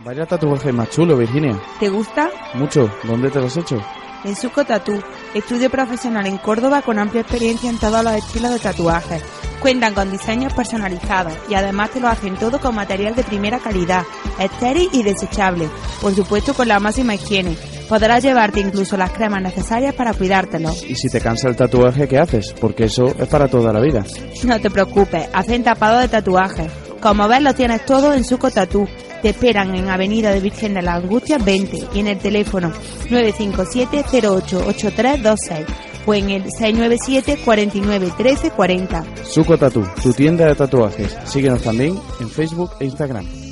Vaya 0.04 0.26
tatuaje 0.26 0.72
más 0.72 0.90
chulo, 0.90 1.16
Virginia. 1.16 1.60
¿Te 1.78 1.88
gusta? 1.88 2.28
Mucho. 2.54 2.90
¿Dónde 3.04 3.30
te 3.30 3.38
lo 3.38 3.46
has 3.46 3.56
hecho? 3.56 3.80
En 4.24 4.34
Suco 4.34 4.64
Tatú, 4.64 5.00
estudio 5.32 5.70
profesional 5.70 6.26
en 6.26 6.38
Córdoba 6.38 6.82
con 6.82 6.98
amplia 6.98 7.22
experiencia 7.22 7.70
en 7.70 7.78
todos 7.78 8.02
los 8.02 8.14
estilos 8.14 8.52
de 8.52 8.58
tatuajes. 8.58 9.22
Cuentan 9.60 9.94
con 9.94 10.10
diseños 10.10 10.52
personalizados 10.54 11.32
y 11.48 11.54
además 11.54 11.90
te 11.90 12.00
lo 12.00 12.08
hacen 12.08 12.34
todo 12.36 12.60
con 12.60 12.74
material 12.74 13.14
de 13.14 13.22
primera 13.22 13.60
calidad, 13.60 14.02
estéril 14.40 14.88
y 14.92 15.04
desechable, 15.04 15.68
por 16.00 16.14
supuesto 16.14 16.52
con 16.52 16.66
la 16.66 16.80
máxima 16.80 17.14
higiene. 17.14 17.56
Podrás 17.88 18.24
llevarte 18.24 18.58
incluso 18.58 18.96
las 18.96 19.12
cremas 19.12 19.42
necesarias 19.42 19.94
para 19.94 20.14
cuidártelo. 20.14 20.70
Y 20.88 20.96
si 20.96 21.08
te 21.08 21.20
cansa 21.20 21.48
el 21.48 21.56
tatuaje, 21.56 22.08
¿qué 22.08 22.18
haces? 22.18 22.54
Porque 22.60 22.84
eso 22.84 23.06
es 23.06 23.28
para 23.28 23.46
toda 23.46 23.72
la 23.72 23.80
vida. 23.80 24.04
No 24.44 24.60
te 24.60 24.70
preocupes, 24.70 25.28
hacen 25.32 25.62
tapado 25.62 26.00
de 26.00 26.08
tatuajes. 26.08 26.70
Como 27.00 27.28
ves, 27.28 27.42
lo 27.42 27.54
tienes 27.54 27.84
todo 27.84 28.14
en 28.14 28.24
Suco 28.24 28.50
Tatú. 28.50 28.88
Te 29.22 29.30
esperan 29.30 29.74
en 29.74 29.88
Avenida 29.88 30.30
de 30.32 30.40
Virgen 30.40 30.74
de 30.74 30.82
la 30.82 30.96
Angustia 30.96 31.38
20 31.38 31.78
y 31.94 32.00
en 32.00 32.08
el 32.08 32.18
teléfono 32.18 32.70
957-088326 33.08 35.64
o 36.04 36.14
en 36.14 36.30
el 36.30 36.42
697 36.42 37.38
49 37.44 38.12
13 38.18 38.50
40. 38.50 39.04
Suco 39.24 39.56
Tatu, 39.56 39.86
tu 40.02 40.12
tienda 40.12 40.46
de 40.46 40.56
tatuajes. 40.56 41.16
Síguenos 41.24 41.62
también 41.62 41.96
en 42.20 42.28
Facebook 42.28 42.72
e 42.80 42.86
Instagram. 42.86 43.51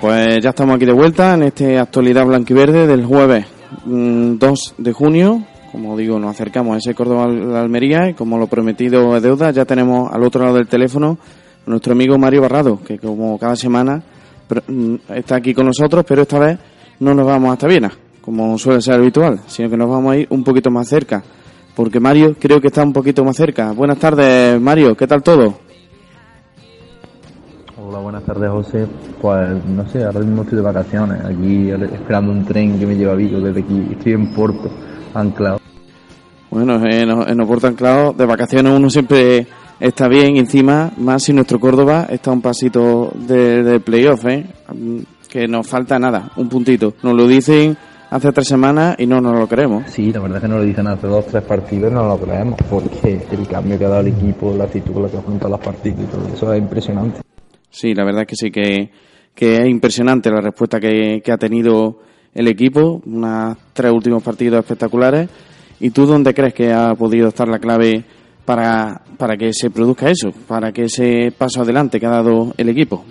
Pues 0.00 0.40
ya 0.42 0.50
estamos 0.50 0.76
aquí 0.76 0.84
de 0.86 0.92
vuelta 0.92 1.34
en 1.34 1.42
este 1.44 1.78
actualidad 1.78 2.24
blanquiverde 2.26 2.86
del 2.86 3.04
jueves 3.04 3.46
mm, 3.84 4.36
2 4.38 4.74
de 4.78 4.92
junio. 4.92 5.42
Como 5.72 5.96
digo, 5.96 6.18
nos 6.18 6.32
acercamos 6.32 6.74
a 6.74 6.78
ese 6.78 6.94
Córdoba 6.94 7.24
al- 7.24 7.54
Almería 7.56 8.08
y 8.08 8.14
como 8.14 8.38
lo 8.38 8.46
prometido 8.48 9.16
es 9.16 9.22
deuda, 9.22 9.50
ya 9.52 9.64
tenemos 9.64 10.10
al 10.12 10.22
otro 10.24 10.42
lado 10.42 10.56
del 10.56 10.66
teléfono 10.66 11.18
a 11.66 11.70
nuestro 11.70 11.92
amigo 11.92 12.18
Mario 12.18 12.40
Barrado, 12.42 12.80
que 12.84 12.98
como 12.98 13.38
cada 13.38 13.54
semana 13.56 14.02
mm, 14.66 14.94
está 15.14 15.36
aquí 15.36 15.54
con 15.54 15.66
nosotros, 15.66 16.04
pero 16.08 16.22
esta 16.22 16.38
vez 16.38 16.58
no 16.98 17.14
nos 17.14 17.26
vamos 17.26 17.52
hasta 17.52 17.68
Viena, 17.68 17.92
como 18.20 18.58
suele 18.58 18.80
ser 18.80 18.94
habitual, 18.94 19.40
sino 19.46 19.70
que 19.70 19.76
nos 19.76 19.88
vamos 19.88 20.12
a 20.12 20.16
ir 20.16 20.26
un 20.30 20.42
poquito 20.42 20.70
más 20.70 20.88
cerca. 20.88 21.22
Porque 21.76 22.00
Mario 22.00 22.34
creo 22.38 22.60
que 22.60 22.66
está 22.66 22.82
un 22.82 22.92
poquito 22.92 23.24
más 23.24 23.36
cerca. 23.36 23.70
Buenas 23.72 23.98
tardes, 23.98 24.60
Mario, 24.60 24.96
¿qué 24.96 25.06
tal 25.06 25.22
todo? 25.22 25.60
Hola, 27.90 27.98
buenas 27.98 28.22
tardes, 28.22 28.48
José. 28.48 28.86
Pues 29.20 29.64
no 29.64 29.84
sé, 29.88 30.04
ahora 30.04 30.20
mismo 30.20 30.42
estoy 30.42 30.58
de 30.58 30.62
vacaciones, 30.62 31.24
aquí 31.24 31.70
esperando 31.70 32.30
un 32.30 32.44
tren 32.44 32.78
que 32.78 32.86
me 32.86 32.94
lleva 32.94 33.14
a 33.14 33.16
Vigo 33.16 33.40
desde 33.40 33.62
aquí. 33.62 33.84
Estoy 33.90 34.12
en 34.12 34.32
Porto, 34.32 34.70
anclado. 35.12 35.58
Bueno, 36.52 36.76
en, 36.86 37.10
en 37.10 37.40
Oporto 37.40 37.66
Anclado, 37.66 38.12
de 38.12 38.26
vacaciones 38.26 38.72
uno 38.72 38.88
siempre 38.90 39.44
está 39.80 40.06
bien, 40.06 40.36
encima, 40.36 40.92
más 40.98 41.24
si 41.24 41.32
nuestro 41.32 41.58
Córdoba 41.58 42.06
está 42.08 42.30
un 42.30 42.40
pasito 42.40 43.10
de, 43.26 43.64
de 43.64 43.80
playoff, 43.80 44.24
¿eh? 44.26 44.46
Mm, 44.72 44.98
Que 45.28 45.48
nos 45.48 45.66
falta 45.66 45.98
nada, 45.98 46.30
un 46.36 46.48
puntito. 46.48 46.94
Nos 47.02 47.14
lo 47.14 47.26
dicen 47.26 47.76
hace 48.08 48.30
tres 48.30 48.46
semanas 48.46 48.94
y 49.00 49.06
no 49.08 49.20
nos 49.20 49.36
lo 49.36 49.48
creemos. 49.48 49.90
Sí, 49.90 50.12
la 50.12 50.20
verdad 50.20 50.36
es 50.36 50.42
que 50.42 50.48
nos 50.48 50.58
lo 50.58 50.64
dicen 50.64 50.86
hace 50.86 51.08
dos, 51.08 51.26
tres 51.26 51.42
partidos 51.42 51.90
y 51.90 51.94
no 51.94 52.06
lo 52.06 52.18
creemos, 52.18 52.56
porque 52.70 53.20
el 53.32 53.48
cambio 53.48 53.76
que 53.76 53.84
ha 53.84 53.88
dado 53.88 54.02
el 54.02 54.08
equipo, 54.14 54.54
la 54.56 54.62
actitud 54.64 54.92
con 54.92 55.02
la 55.02 55.08
que 55.08 55.16
afronta 55.16 55.48
los 55.48 55.58
partidos 55.58 56.02
y 56.02 56.06
todo 56.06 56.28
eso 56.32 56.54
es 56.54 56.60
impresionante. 56.62 57.20
Sí, 57.70 57.94
la 57.94 58.04
verdad 58.04 58.22
es 58.22 58.28
que 58.28 58.36
sí, 58.36 58.50
que, 58.50 58.90
que 59.34 59.56
es 59.56 59.68
impresionante 59.68 60.30
la 60.30 60.40
respuesta 60.40 60.80
que, 60.80 61.22
que 61.24 61.32
ha 61.32 61.38
tenido 61.38 61.98
el 62.34 62.48
equipo, 62.48 63.00
unos 63.06 63.56
tres 63.72 63.92
últimos 63.92 64.22
partidos 64.22 64.60
espectaculares. 64.60 65.28
¿Y 65.80 65.90
tú 65.90 66.04
dónde 66.04 66.34
crees 66.34 66.52
que 66.52 66.72
ha 66.72 66.94
podido 66.94 67.28
estar 67.28 67.48
la 67.48 67.58
clave 67.58 68.04
para, 68.44 69.00
para 69.16 69.36
que 69.36 69.52
se 69.52 69.70
produzca 69.70 70.10
eso, 70.10 70.30
para 70.46 70.72
que 70.72 70.84
ese 70.84 71.32
paso 71.36 71.62
adelante 71.62 71.98
que 71.98 72.06
ha 72.06 72.10
dado 72.10 72.52
el 72.56 72.68
equipo? 72.68 73.04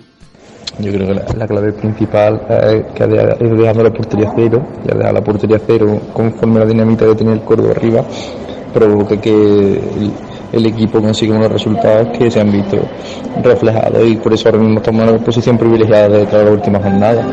Yo 0.78 0.92
creo 0.92 1.08
que 1.08 1.14
la, 1.14 1.26
la 1.36 1.46
clave 1.46 1.72
principal 1.72 2.40
es 2.48 2.92
que 2.94 3.04
es 3.04 3.58
dejando 3.58 3.82
la 3.82 3.92
portería 3.92 4.32
cero, 4.36 4.66
y 4.86 4.92
al 4.92 4.98
dejar 4.98 5.14
la 5.14 5.24
portería 5.24 5.58
cero, 5.66 6.00
conforme 6.12 6.60
la 6.60 6.66
dinamita 6.66 7.06
que 7.06 7.14
tenía 7.16 7.34
el 7.34 7.42
Córdoba 7.42 7.72
arriba, 7.72 8.04
provoca 8.72 9.20
que 9.20 9.80
el, 10.52 10.66
equipo 10.66 11.00
consiga 11.00 11.36
unos 11.36 11.50
resultados 11.52 12.16
que 12.16 12.30
se 12.30 12.40
han 12.40 12.50
visto 12.52 12.76
reflejados 13.42 14.06
y 14.06 14.16
por 14.16 14.32
eso 14.32 14.48
ahora 14.48 14.58
mismo 14.60 14.78
estamos 14.78 15.02
en 15.04 15.08
una 15.14 15.24
posición 15.24 15.58
privilegiada 15.58 16.08
de 16.08 16.26
toda 16.26 16.44
la 16.44 16.50
última 16.52 16.78
jornada, 16.78 17.26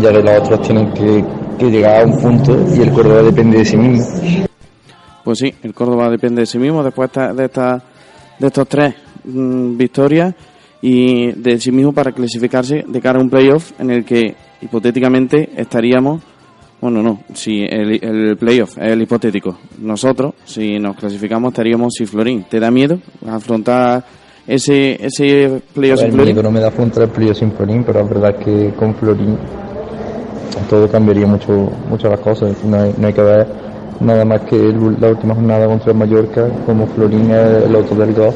ya 0.00 0.12
que 0.12 0.22
los 0.22 0.38
otros 0.38 0.62
tienen 0.62 0.92
que, 0.92 1.24
llegar 1.70 2.02
a 2.02 2.06
un 2.06 2.18
punto 2.18 2.56
y 2.74 2.80
el 2.80 2.90
Córdoba 2.90 3.22
depende 3.22 3.58
de 3.58 3.64
sí 3.66 3.76
mismo. 3.76 4.06
Pues 5.22 5.38
sí, 5.38 5.54
el 5.62 5.74
Córdoba 5.74 6.08
depende 6.08 6.40
de 6.40 6.46
sí 6.46 6.58
mismo 6.58 6.82
después 6.82 7.10
de, 7.12 7.20
esta- 7.22 7.34
de, 7.34 7.44
esta- 7.44 7.82
de 8.38 8.46
estos 8.46 8.66
tres 8.68 8.94
mm, 9.24 9.76
victorias 9.76 10.34
y 10.80 11.32
de 11.32 11.60
sí 11.60 11.70
mismo 11.70 11.92
para 11.92 12.12
clasificarse 12.12 12.84
de 12.88 13.00
cara 13.02 13.18
a 13.18 13.22
un 13.22 13.28
playoff 13.28 13.72
en 13.78 13.90
el 13.90 14.04
que 14.06 14.34
hipotéticamente 14.62 15.50
estaríamos, 15.56 16.22
bueno, 16.80 17.02
no, 17.02 17.20
si 17.34 17.62
el, 17.64 18.02
el 18.02 18.36
playoff 18.36 18.78
es 18.78 18.92
el 18.92 19.02
hipotético, 19.02 19.58
nosotros, 19.80 20.34
si 20.44 20.78
nos 20.78 20.96
clasificamos, 20.96 21.52
estaríamos 21.52 21.92
sin 21.94 22.06
Florín. 22.06 22.44
¿Te 22.48 22.58
da 22.60 22.70
miedo 22.70 22.98
afrontar 23.28 24.02
ese, 24.46 24.98
ese 25.04 25.60
playoff 25.74 26.00
sin 26.00 26.08
ver, 26.16 26.16
Florín? 26.26 26.42
no 26.42 26.50
me 26.50 26.60
da 26.60 26.68
afrontar 26.68 27.04
el 27.04 27.10
playoff 27.10 27.38
sin 27.38 27.52
Florín, 27.52 27.84
pero 27.84 28.00
es 28.00 28.08
verdad 28.08 28.36
que 28.36 28.70
con 28.78 28.94
Florín 28.94 29.36
todo 30.68 30.88
cambiaría 30.88 31.26
mucho, 31.26 31.70
mucho 31.88 32.08
las 32.08 32.20
cosas. 32.20 32.62
No 32.64 32.80
hay, 32.80 32.94
no 32.96 33.06
hay 33.06 33.12
que 33.12 33.22
ver 33.22 33.46
nada 34.00 34.24
más 34.24 34.40
que 34.42 34.56
el- 34.56 34.96
la 35.00 35.08
última 35.08 35.34
jornada 35.34 35.66
contra 35.66 35.92
el 35.92 35.98
Mallorca, 35.98 36.48
como 36.66 36.86
Florín 36.86 37.30
es 37.30 37.64
el 37.66 37.74
autor 37.74 37.98
del 37.98 38.14
gol 38.14 38.34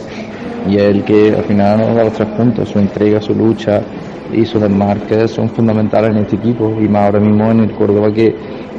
y 0.69 0.77
es 0.77 0.83
el 0.83 1.05
que 1.05 1.35
al 1.35 1.45
final 1.45 1.79
nos 1.79 1.95
da 1.97 2.05
los 2.05 2.13
tres 2.13 2.29
puntos. 2.37 2.69
Su 2.69 2.79
entrega, 2.79 3.21
su 3.21 3.35
lucha 3.35 3.81
y 4.35 4.45
sus 4.45 4.61
desmarques 4.61 5.31
son 5.31 5.49
fundamentales 5.49 6.11
en 6.11 6.19
este 6.19 6.37
equipo 6.37 6.77
y 6.81 6.89
más 6.89 7.07
ahora 7.07 7.21
mismo 7.21 7.51
en 7.51 7.61
el 7.61 7.73
Córdoba 7.73 8.13
que, 8.13 8.35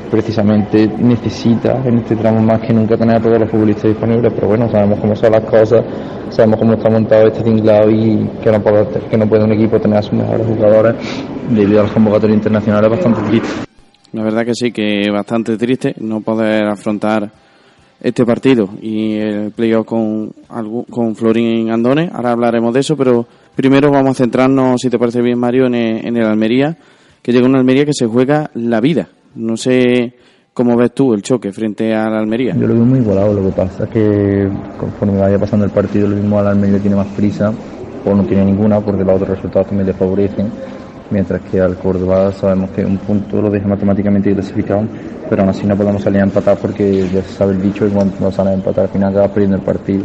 precisamente 0.09 0.87
necesita 0.87 1.81
en 1.85 1.99
este 1.99 2.15
tramo 2.15 2.41
más 2.41 2.61
que 2.61 2.73
nunca 2.73 2.97
tener 2.97 3.17
a 3.17 3.19
todos 3.19 3.39
los 3.39 3.49
futbolistas 3.49 3.85
disponibles, 3.85 4.31
pero 4.33 4.47
bueno, 4.47 4.69
sabemos 4.69 4.99
cómo 4.99 5.15
son 5.15 5.31
las 5.31 5.43
cosas, 5.43 5.83
sabemos 6.29 6.59
cómo 6.59 6.73
está 6.73 6.89
montado 6.89 7.27
este 7.27 7.43
tinglado 7.43 7.89
y 7.89 8.29
que 8.41 8.51
no 8.51 8.61
puede, 8.61 8.87
que 9.09 9.17
no 9.17 9.27
puede 9.27 9.43
un 9.43 9.53
equipo 9.53 9.79
tener 9.79 9.97
a 9.97 10.01
sus 10.01 10.13
mejores 10.13 10.45
jugadores 10.47 10.95
debido 11.49 11.81
a 11.81 11.83
las 11.83 11.91
convocatorias 11.91 12.37
internacionales 12.37 12.89
bastante 12.89 13.21
triste. 13.23 13.49
La 14.13 14.23
verdad 14.23 14.45
que 14.45 14.55
sí, 14.55 14.71
que 14.71 15.09
bastante 15.11 15.57
triste 15.57 15.95
no 15.99 16.21
poder 16.21 16.65
afrontar 16.65 17.29
este 17.99 18.25
partido 18.25 18.69
y 18.81 19.15
el 19.15 19.51
playoff 19.51 19.85
con, 19.85 20.31
con 20.89 21.15
Florín 21.15 21.71
Andone. 21.71 22.09
Ahora 22.13 22.31
hablaremos 22.31 22.73
de 22.73 22.81
eso, 22.81 22.95
pero 22.95 23.25
primero 23.55 23.91
vamos 23.91 24.11
a 24.11 24.23
centrarnos, 24.23 24.81
si 24.81 24.89
te 24.89 24.99
parece 24.99 25.21
bien, 25.21 25.39
Mario, 25.39 25.67
en 25.67 25.75
el, 25.75 26.05
en 26.05 26.17
el 26.17 26.25
Almería, 26.25 26.77
que 27.21 27.31
llega 27.31 27.47
una 27.47 27.59
Almería 27.59 27.85
que 27.85 27.93
se 27.93 28.05
juega 28.05 28.51
la 28.53 28.81
vida. 28.81 29.07
No 29.35 29.57
sé 29.57 30.13
cómo 30.53 30.77
ves 30.77 30.93
tú 30.93 31.13
el 31.13 31.21
choque 31.21 31.51
frente 31.51 31.93
a 31.93 32.09
la 32.09 32.19
Almería. 32.19 32.55
Yo 32.55 32.67
lo 32.67 32.75
veo 32.75 32.85
muy 32.85 32.99
igualado, 32.99 33.33
lo 33.33 33.49
que 33.49 33.55
pasa 33.55 33.83
es 33.85 33.89
que 33.89 34.49
conforme 34.77 35.19
vaya 35.19 35.37
pasando 35.39 35.65
el 35.65 35.71
partido, 35.71 36.07
lo 36.07 36.15
mismo 36.15 36.39
al 36.39 36.47
Almería 36.47 36.79
tiene 36.79 36.95
más 36.95 37.07
prisa, 37.07 37.51
o 38.05 38.13
no 38.13 38.23
tiene 38.23 38.45
ninguna, 38.45 38.79
porque 38.79 39.03
los 39.03 39.15
otros 39.15 39.29
resultados 39.29 39.67
también 39.67 39.87
le 39.87 39.93
favorecen, 39.93 40.47
mientras 41.09 41.41
que 41.41 41.59
al 41.59 41.77
Córdoba 41.77 42.31
sabemos 42.31 42.69
que 42.71 42.85
un 42.85 42.97
punto 42.97 43.41
lo 43.41 43.49
deja 43.49 43.67
matemáticamente 43.67 44.31
clasificado, 44.33 44.83
pero 45.29 45.41
aún 45.41 45.49
así 45.49 45.65
no 45.65 45.75
podemos 45.75 46.03
salir 46.03 46.21
a 46.21 46.23
empatar 46.23 46.57
porque 46.57 47.07
ya 47.11 47.21
se 47.23 47.33
sabe 47.33 47.53
el 47.53 47.61
dicho, 47.61 47.87
y 47.87 47.89
cuando 47.89 48.15
no 48.19 48.31
sales 48.31 48.53
a 48.53 48.55
empatar 48.55 48.85
al 48.85 48.91
final 48.91 49.09
acabas 49.11 49.31
perdiendo 49.31 49.57
el 49.57 49.63
partido. 49.63 50.03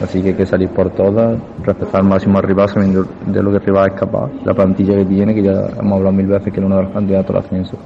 Así 0.00 0.20
que 0.22 0.28
hay 0.28 0.34
que 0.34 0.46
salir 0.46 0.68
por 0.70 0.90
todas, 0.90 1.38
respetar 1.62 2.00
al 2.00 2.08
máximo 2.08 2.38
al 2.38 2.44
rival, 2.44 2.68
sabiendo 2.68 3.06
de 3.26 3.42
lo 3.42 3.50
que 3.50 3.58
el 3.58 3.62
rival 3.64 3.92
es 3.92 4.00
capaz, 4.00 4.30
la 4.44 4.52
plantilla 4.52 4.96
que 4.96 5.04
tiene, 5.04 5.34
que 5.34 5.42
ya 5.42 5.68
hemos 5.78 5.98
hablado 5.98 6.12
mil 6.12 6.26
veces 6.26 6.52
que 6.52 6.60
es 6.60 6.66
uno 6.66 6.76
de 6.76 6.82
los 6.82 6.92
candidatos 6.92 7.36
al 7.36 7.42
ascenso 7.42 7.78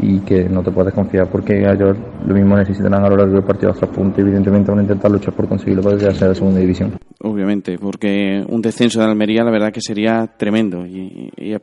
y 0.00 0.20
que 0.20 0.48
no 0.48 0.62
te 0.62 0.70
puedes 0.70 0.92
confiar 0.92 1.28
porque 1.30 1.58
ellos 1.58 1.96
lo 2.26 2.34
mismo 2.34 2.56
necesitarán 2.56 3.04
a 3.04 3.08
lo 3.08 3.16
largo 3.16 3.34
del 3.34 3.44
partido 3.44 3.72
otros 3.72 3.90
puntos 3.90 4.18
evidentemente 4.18 4.70
van 4.70 4.80
a 4.80 4.82
intentar 4.82 5.10
luchar 5.10 5.34
por 5.34 5.48
conseguirlo 5.48 5.82
para 5.82 5.96
quedarse 5.96 6.24
en 6.24 6.28
la 6.28 6.34
segunda 6.34 6.60
división. 6.60 6.98
Obviamente, 7.22 7.78
porque 7.78 8.44
un 8.46 8.60
descenso 8.60 9.00
de 9.00 9.06
Almería 9.06 9.42
la 9.42 9.50
verdad 9.50 9.72
que 9.72 9.80
sería 9.80 10.26
tremendo 10.36 10.86
y, 10.86 11.30
y 11.36 11.56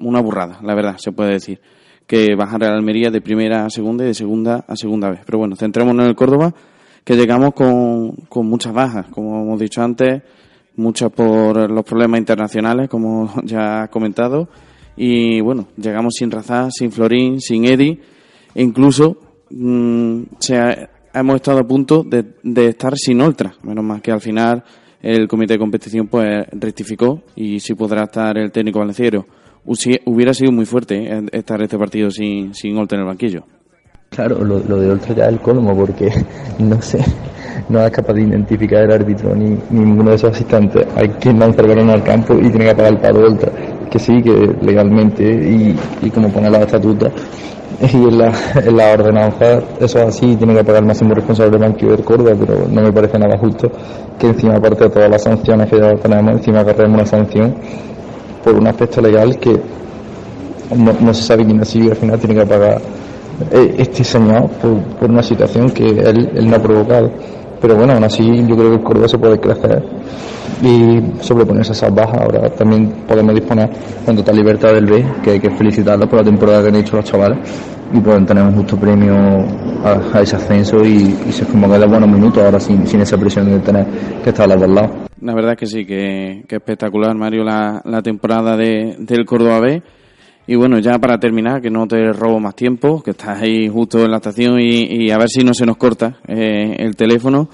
una 0.00 0.20
burrada, 0.20 0.58
la 0.62 0.74
verdad, 0.74 0.96
se 0.98 1.12
puede 1.12 1.32
decir. 1.32 1.60
Que 2.06 2.36
bajar 2.36 2.62
a 2.62 2.68
Almería 2.68 3.10
de 3.10 3.20
primera 3.20 3.64
a 3.64 3.70
segunda 3.70 4.04
y 4.04 4.08
de 4.08 4.14
segunda 4.14 4.64
a 4.68 4.76
segunda 4.76 5.10
vez. 5.10 5.22
Pero 5.26 5.38
bueno, 5.38 5.56
centrémonos 5.56 6.04
en 6.04 6.10
el 6.10 6.14
Córdoba, 6.14 6.54
que 7.06 7.14
llegamos 7.16 7.54
con, 7.54 8.10
con 8.28 8.46
muchas 8.46 8.72
bajas, 8.74 9.06
como 9.10 9.40
hemos 9.40 9.60
dicho 9.60 9.80
antes, 9.80 10.22
muchas 10.74 11.10
por 11.12 11.70
los 11.70 11.84
problemas 11.84 12.18
internacionales, 12.18 12.88
como 12.90 13.32
ya 13.44 13.84
has 13.84 13.90
comentado. 13.90 14.48
Y 14.96 15.40
bueno, 15.40 15.68
llegamos 15.76 16.14
sin 16.18 16.30
Razá, 16.30 16.68
sin 16.70 16.90
Florín, 16.90 17.40
sin 17.40 17.64
Edi, 17.64 18.00
e 18.54 18.62
incluso 18.62 19.16
mm, 19.50 20.22
se 20.40 20.56
ha- 20.58 20.90
hemos 21.14 21.36
estado 21.36 21.60
a 21.60 21.64
punto 21.66 22.02
de, 22.02 22.24
de 22.42 22.68
estar 22.70 22.94
sin 22.96 23.20
Ultra. 23.22 23.54
Menos 23.62 23.84
mal 23.84 24.02
que 24.02 24.10
al 24.10 24.20
final 24.20 24.64
el 25.00 25.28
comité 25.28 25.52
de 25.54 25.58
competición 25.60 26.08
pues 26.08 26.44
rectificó 26.50 27.22
y 27.36 27.60
sí 27.60 27.74
podrá 27.74 28.02
estar 28.04 28.36
el 28.36 28.50
técnico 28.50 28.80
valenciero. 28.80 29.24
Hubiera 30.06 30.34
sido 30.34 30.50
muy 30.52 30.64
fuerte 30.66 30.96
eh, 31.06 31.22
estar 31.32 31.60
este 31.62 31.78
partido 31.78 32.10
sin, 32.10 32.52
sin 32.54 32.76
Ultra 32.76 32.96
en 32.98 33.02
el 33.02 33.06
banquillo. 33.08 33.44
Claro, 34.16 34.42
lo, 34.42 34.58
lo 34.60 34.80
de 34.80 34.90
Oltra 34.90 35.14
ya 35.14 35.24
es 35.24 35.28
el 35.28 35.40
colmo 35.40 35.76
porque 35.76 36.10
no 36.58 36.80
sé, 36.80 36.98
no 37.68 37.84
es 37.84 37.90
capaz 37.90 38.14
de 38.14 38.22
identificar 38.22 38.84
el 38.84 38.90
árbitro 38.90 39.34
ni, 39.34 39.50
ni 39.68 39.80
ninguno 39.80 40.08
de 40.08 40.16
esos 40.16 40.30
asistentes. 40.30 40.86
Hay 40.96 41.10
que 41.20 41.34
lanzar 41.34 41.66
el 41.66 41.72
balón 41.72 41.90
al 41.90 42.02
campo 42.02 42.32
y 42.32 42.48
tiene 42.48 42.64
que 42.64 42.74
pagar 42.74 42.94
el 42.94 42.98
palo 42.98 43.20
de 43.20 43.26
Oltra. 43.26 43.52
Que 43.90 43.98
sí, 43.98 44.22
que 44.22 44.56
legalmente 44.62 45.22
y, 45.22 45.76
y 46.00 46.10
como 46.10 46.30
pone 46.30 46.48
la 46.48 46.60
estatuta 46.60 47.10
y 47.92 47.94
en 47.94 48.18
la, 48.18 48.32
en 48.54 48.74
la 48.74 48.92
ordenanza, 48.92 49.58
eso 49.80 49.98
es 49.98 50.06
así, 50.06 50.34
tiene 50.36 50.54
que 50.54 50.64
pagar 50.64 50.80
el 50.80 50.86
máximo 50.86 51.12
responsable 51.12 51.50
del 51.50 51.60
banquillo 51.60 51.92
del 51.92 52.04
Córdoba, 52.04 52.32
pero 52.40 52.66
no 52.70 52.80
me 52.80 52.92
parece 52.92 53.18
nada 53.18 53.36
justo 53.36 53.70
que 54.18 54.28
encima, 54.28 54.54
aparte 54.56 54.84
de 54.84 54.90
todas 54.90 55.10
las 55.10 55.22
sanciones 55.22 55.68
que 55.68 55.78
ya 55.78 55.94
tenemos, 55.96 56.32
encima 56.32 56.60
agarremos 56.60 56.94
una 56.94 57.06
sanción 57.06 57.54
por 58.42 58.54
un 58.54 58.66
aspecto 58.66 59.02
legal 59.02 59.38
que 59.38 59.60
no, 60.74 61.12
se 61.12 61.22
sabe 61.22 61.44
quién 61.44 61.60
ha 61.60 61.66
sido 61.66 61.88
y 61.88 61.90
al 61.90 61.96
final 61.96 62.18
tiene 62.18 62.34
que 62.34 62.46
pagar 62.46 62.80
este 63.50 64.04
señor 64.04 64.48
por, 64.60 64.82
por 64.98 65.10
una 65.10 65.22
situación 65.22 65.70
que 65.70 65.84
él, 65.84 66.30
él 66.34 66.48
no 66.48 66.56
ha 66.56 66.62
provocado. 66.62 67.10
Pero 67.60 67.76
bueno, 67.76 67.94
aún 67.94 68.04
así 68.04 68.24
yo 68.46 68.56
creo 68.56 68.70
que 68.70 68.76
el 68.76 68.82
Córdoba 68.82 69.08
se 69.08 69.18
puede 69.18 69.40
crecer 69.40 69.82
y 70.62 71.22
sobreponerse 71.22 71.72
a 71.72 71.74
esas 71.74 71.94
bajas. 71.94 72.20
Ahora 72.20 72.50
también 72.50 73.04
podemos 73.06 73.34
disponer 73.34 73.70
con 74.04 74.16
total 74.16 74.36
libertad 74.36 74.72
del 74.72 74.86
B, 74.86 75.04
que 75.22 75.30
hay 75.32 75.40
que 75.40 75.50
felicitarlos 75.50 76.08
por 76.08 76.18
la 76.18 76.24
temporada 76.24 76.62
que 76.62 76.68
han 76.68 76.76
hecho 76.76 76.96
los 76.96 77.04
chavales 77.04 77.38
y 77.92 78.00
pueden 78.00 78.26
tener 78.26 78.42
un 78.42 78.54
justo 78.56 78.76
premio 78.76 79.14
a, 79.84 80.18
a 80.18 80.20
ese 80.20 80.36
ascenso 80.36 80.84
y, 80.84 81.16
y 81.28 81.32
se 81.32 81.46
que 81.46 81.78
de 81.78 81.86
buenos 81.86 82.08
minutos 82.08 82.42
ahora 82.42 82.58
sin, 82.60 82.86
sin 82.86 83.00
esa 83.00 83.16
presión 83.16 83.48
de 83.48 83.58
tener 83.60 83.86
que 84.22 84.30
estar 84.30 84.44
a 84.50 84.54
los 84.54 84.66
dos 84.66 84.70
lados. 84.70 84.90
La 85.20 85.34
verdad 85.34 85.52
es 85.52 85.58
que 85.58 85.66
sí, 85.66 85.86
que, 85.86 86.44
que 86.46 86.56
espectacular, 86.56 87.14
Mario, 87.16 87.42
la, 87.42 87.80
la 87.84 88.02
temporada 88.02 88.56
de, 88.56 88.96
del 88.98 89.24
Córdoba 89.24 89.60
B. 89.60 89.82
Y 90.48 90.54
bueno, 90.54 90.78
ya 90.78 90.98
para 90.98 91.18
terminar, 91.18 91.60
que 91.60 91.70
no 91.70 91.88
te 91.88 92.12
robo 92.12 92.38
más 92.38 92.54
tiempo, 92.54 93.02
que 93.02 93.10
estás 93.10 93.42
ahí 93.42 93.68
justo 93.68 94.04
en 94.04 94.12
la 94.12 94.18
estación 94.18 94.60
y, 94.60 95.10
a 95.10 95.18
ver 95.18 95.28
si 95.28 95.42
no 95.42 95.52
se 95.52 95.66
nos 95.66 95.76
corta 95.76 96.18
eh, 96.28 96.76
el 96.78 96.94
teléfono. 96.94 97.48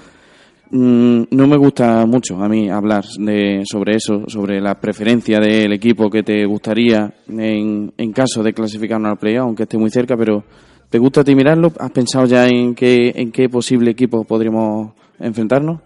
Mm, 0.69 1.23
no 1.31 1.47
me 1.47 1.57
gusta 1.57 2.05
mucho 2.05 2.41
a 2.43 2.47
mí 2.47 2.69
hablar 2.69 3.03
de, 3.17 3.63
sobre 3.65 3.95
eso, 3.95 4.23
sobre 4.27 4.61
la 4.61 4.75
preferencia 4.75 5.39
del 5.39 5.73
equipo 5.73 6.09
que 6.09 6.23
te 6.23 6.45
gustaría 6.45 7.13
en, 7.27 7.93
en 7.97 8.11
caso 8.11 8.43
de 8.43 8.53
clasificarnos 8.53 9.11
al 9.11 9.17
playoff, 9.17 9.45
aunque 9.45 9.63
esté 9.63 9.77
muy 9.77 9.89
cerca, 9.89 10.15
pero 10.15 10.43
¿te 10.89 10.99
gusta 10.99 11.21
a 11.21 11.23
ti 11.23 11.35
mirarlo? 11.35 11.71
¿Has 11.79 11.91
pensado 11.91 12.25
ya 12.25 12.47
en 12.47 12.75
qué, 12.75 13.11
en 13.15 13.31
qué 13.31 13.49
posible 13.49 13.91
equipo 13.91 14.23
podríamos 14.23 14.93
enfrentarnos? 15.19 15.79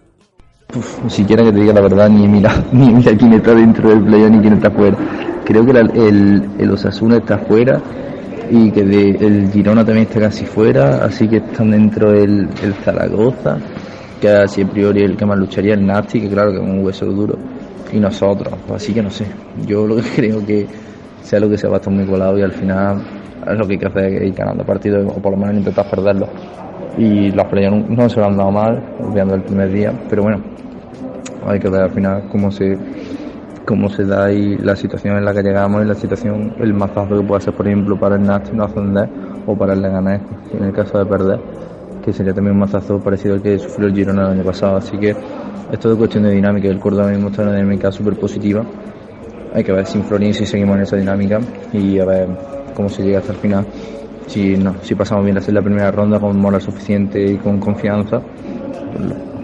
Ni 1.04 1.10
siquiera 1.10 1.44
que 1.44 1.54
te 1.54 1.60
diga 1.62 1.74
la 1.74 1.82
verdad, 1.82 2.10
ni 2.10 2.28
mira, 2.28 2.66
ni 2.74 2.92
mira 2.92 3.16
quién 3.16 3.34
está 3.34 3.54
dentro 3.54 3.90
del 3.90 4.04
playoff 4.04 4.32
ni 4.32 4.40
quién 4.40 4.54
está 4.54 4.70
fuera. 4.72 4.98
Creo 5.48 5.66
que 5.66 5.72
el, 5.72 6.44
el 6.60 6.72
Osasuna 6.72 7.18
está 7.18 7.38
fuera 7.38 7.82
y 8.52 8.72
que 8.72 8.82
el 8.82 9.50
Girona 9.52 9.84
también 9.86 10.08
está 10.08 10.20
casi 10.20 10.46
fuera, 10.46 11.06
así 11.06 11.28
que 11.28 11.38
están 11.38 11.72
dentro 11.72 12.12
el, 12.12 12.50
Zaragoza, 12.84 13.58
que 14.20 14.30
así 14.30 14.62
a 14.62 14.68
priori 14.68 15.04
el 15.04 15.16
que 15.16 15.26
más 15.26 15.38
lucharía, 15.38 15.74
el 15.74 15.86
Nasti, 15.86 16.22
que 16.22 16.30
claro 16.30 16.52
que 16.52 16.58
es 16.58 16.64
un 16.64 16.84
hueso 16.84 17.06
duro, 17.06 17.38
y 17.94 18.00
nosotros, 18.00 18.54
pues 18.68 18.84
así 18.84 18.94
que 18.94 19.02
no 19.02 19.10
sé. 19.10 19.26
Yo 19.66 19.88
lo 19.88 19.96
que 20.02 20.02
creo 20.16 20.46
que 20.46 20.68
sea 21.22 21.40
lo 21.40 21.50
que 21.50 21.58
sea 21.58 21.70
va 21.70 21.78
a 21.78 21.80
estar 21.80 21.94
muy 21.94 22.06
colado 22.06 22.38
y 22.38 22.42
al 22.42 22.52
final 22.52 23.02
es 23.50 23.58
lo 23.58 23.66
que 23.68 23.74
hay 23.74 23.80
que 23.80 23.88
hacer, 23.88 24.24
ir 24.24 24.34
ganando 24.34 24.66
partidos 24.66 25.14
o 25.16 25.22
por 25.22 25.32
lo 25.32 25.38
menos 25.38 25.56
intentar 25.56 25.90
perderlos. 25.90 26.30
Y 26.98 27.32
las 27.32 27.46
playas 27.48 27.72
no, 27.72 27.86
no 27.88 28.10
se 28.10 28.20
lo 28.20 28.26
han 28.26 28.38
dado 28.38 28.52
mal, 28.52 28.84
olvidando 29.00 29.36
el 29.36 29.44
primer 29.44 29.72
día, 29.72 29.94
pero 30.10 30.24
bueno, 30.24 30.42
hay 31.46 31.60
que 31.60 31.70
ver 31.70 31.82
al 31.82 31.92
final 31.92 32.24
cómo 32.30 32.52
se 32.52 32.78
cómo 33.68 33.90
se 33.90 34.06
da 34.06 34.32
y 34.32 34.58
la 34.60 34.78
situación 34.78 35.18
en 35.18 35.26
la 35.26 35.34
que 35.34 35.44
llegamos 35.44 35.84
y 35.84 35.88
la 35.88 35.94
situación, 35.94 36.54
el 36.58 36.74
mazazo 36.74 37.20
que 37.20 37.28
puede 37.28 37.42
ser, 37.42 37.54
por 37.54 37.68
ejemplo, 37.68 38.00
para 38.00 38.16
el 38.16 38.24
Nasti 38.24 38.56
no 38.56 38.64
ascender 38.64 39.10
o 39.46 39.58
para 39.58 39.74
el 39.74 39.82
Leganés, 39.82 40.22
en 40.58 40.64
el 40.64 40.72
caso 40.72 40.98
de 40.98 41.06
perder, 41.06 41.38
que 42.02 42.14
sería 42.14 42.34
también 42.34 42.54
un 42.54 42.62
mazazo 42.62 42.98
parecido 43.02 43.36
al 43.36 43.42
que 43.42 43.60
sufrió 43.60 43.90
el 43.90 43.94
Girona 43.94 44.28
el 44.28 44.40
año 44.40 44.44
pasado. 44.44 44.78
Así 44.78 44.98
que 44.98 45.10
es 45.10 45.98
cuestión 45.98 46.24
de 46.24 46.32
dinámica. 46.32 46.70
El 46.70 46.80
Córdoba 46.80 47.10
mismo 47.10 47.28
está 47.28 47.42
en 47.42 47.50
una 47.50 47.58
dinámica 47.58 47.92
súper 47.92 48.16
positiva. 48.16 48.64
Hay 49.54 49.66
que 49.66 49.74
ver 49.74 49.86
sin 49.86 50.02
Florín 50.06 50.34
si 50.34 50.46
seguimos 50.46 50.78
en 50.78 50.84
esa 50.84 50.96
dinámica 50.96 51.42
y 51.74 52.00
a 52.00 52.06
ver 52.06 52.30
cómo 52.74 52.88
se 52.88 53.04
llega 53.04 53.20
hasta 53.20 53.34
el 53.34 53.38
final. 53.40 53.66
Si, 54.28 54.56
no, 54.56 54.76
si 54.82 54.96
pasamos 54.96 55.26
bien 55.26 55.36
la, 55.36 55.42
la 55.46 55.62
primera 55.62 55.92
ronda 55.92 56.22
con 56.22 56.40
moral 56.40 56.62
suficiente 56.62 57.22
y 57.22 57.36
con 57.36 57.60
confianza, 57.60 58.22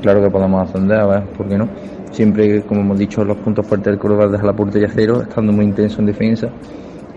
claro 0.02 0.22
que 0.22 0.30
podemos 0.30 0.70
ascender, 0.70 1.00
a 1.00 1.08
ver, 1.08 1.24
¿por 1.24 1.50
qué 1.50 1.58
no? 1.58 1.68
Siempre, 2.14 2.62
como 2.62 2.82
hemos 2.82 3.00
dicho, 3.00 3.26
los 3.26 3.38
puntos 3.38 3.66
fuertes 3.66 3.92
del 3.92 4.00
Córdoba 4.00 4.28
dejar 4.28 4.46
la 4.46 4.54
portería 4.54 4.88
cero, 4.94 5.24
estando 5.24 5.52
muy 5.52 5.66
intenso 5.66 6.00
en 6.00 6.06
defensa 6.06 6.48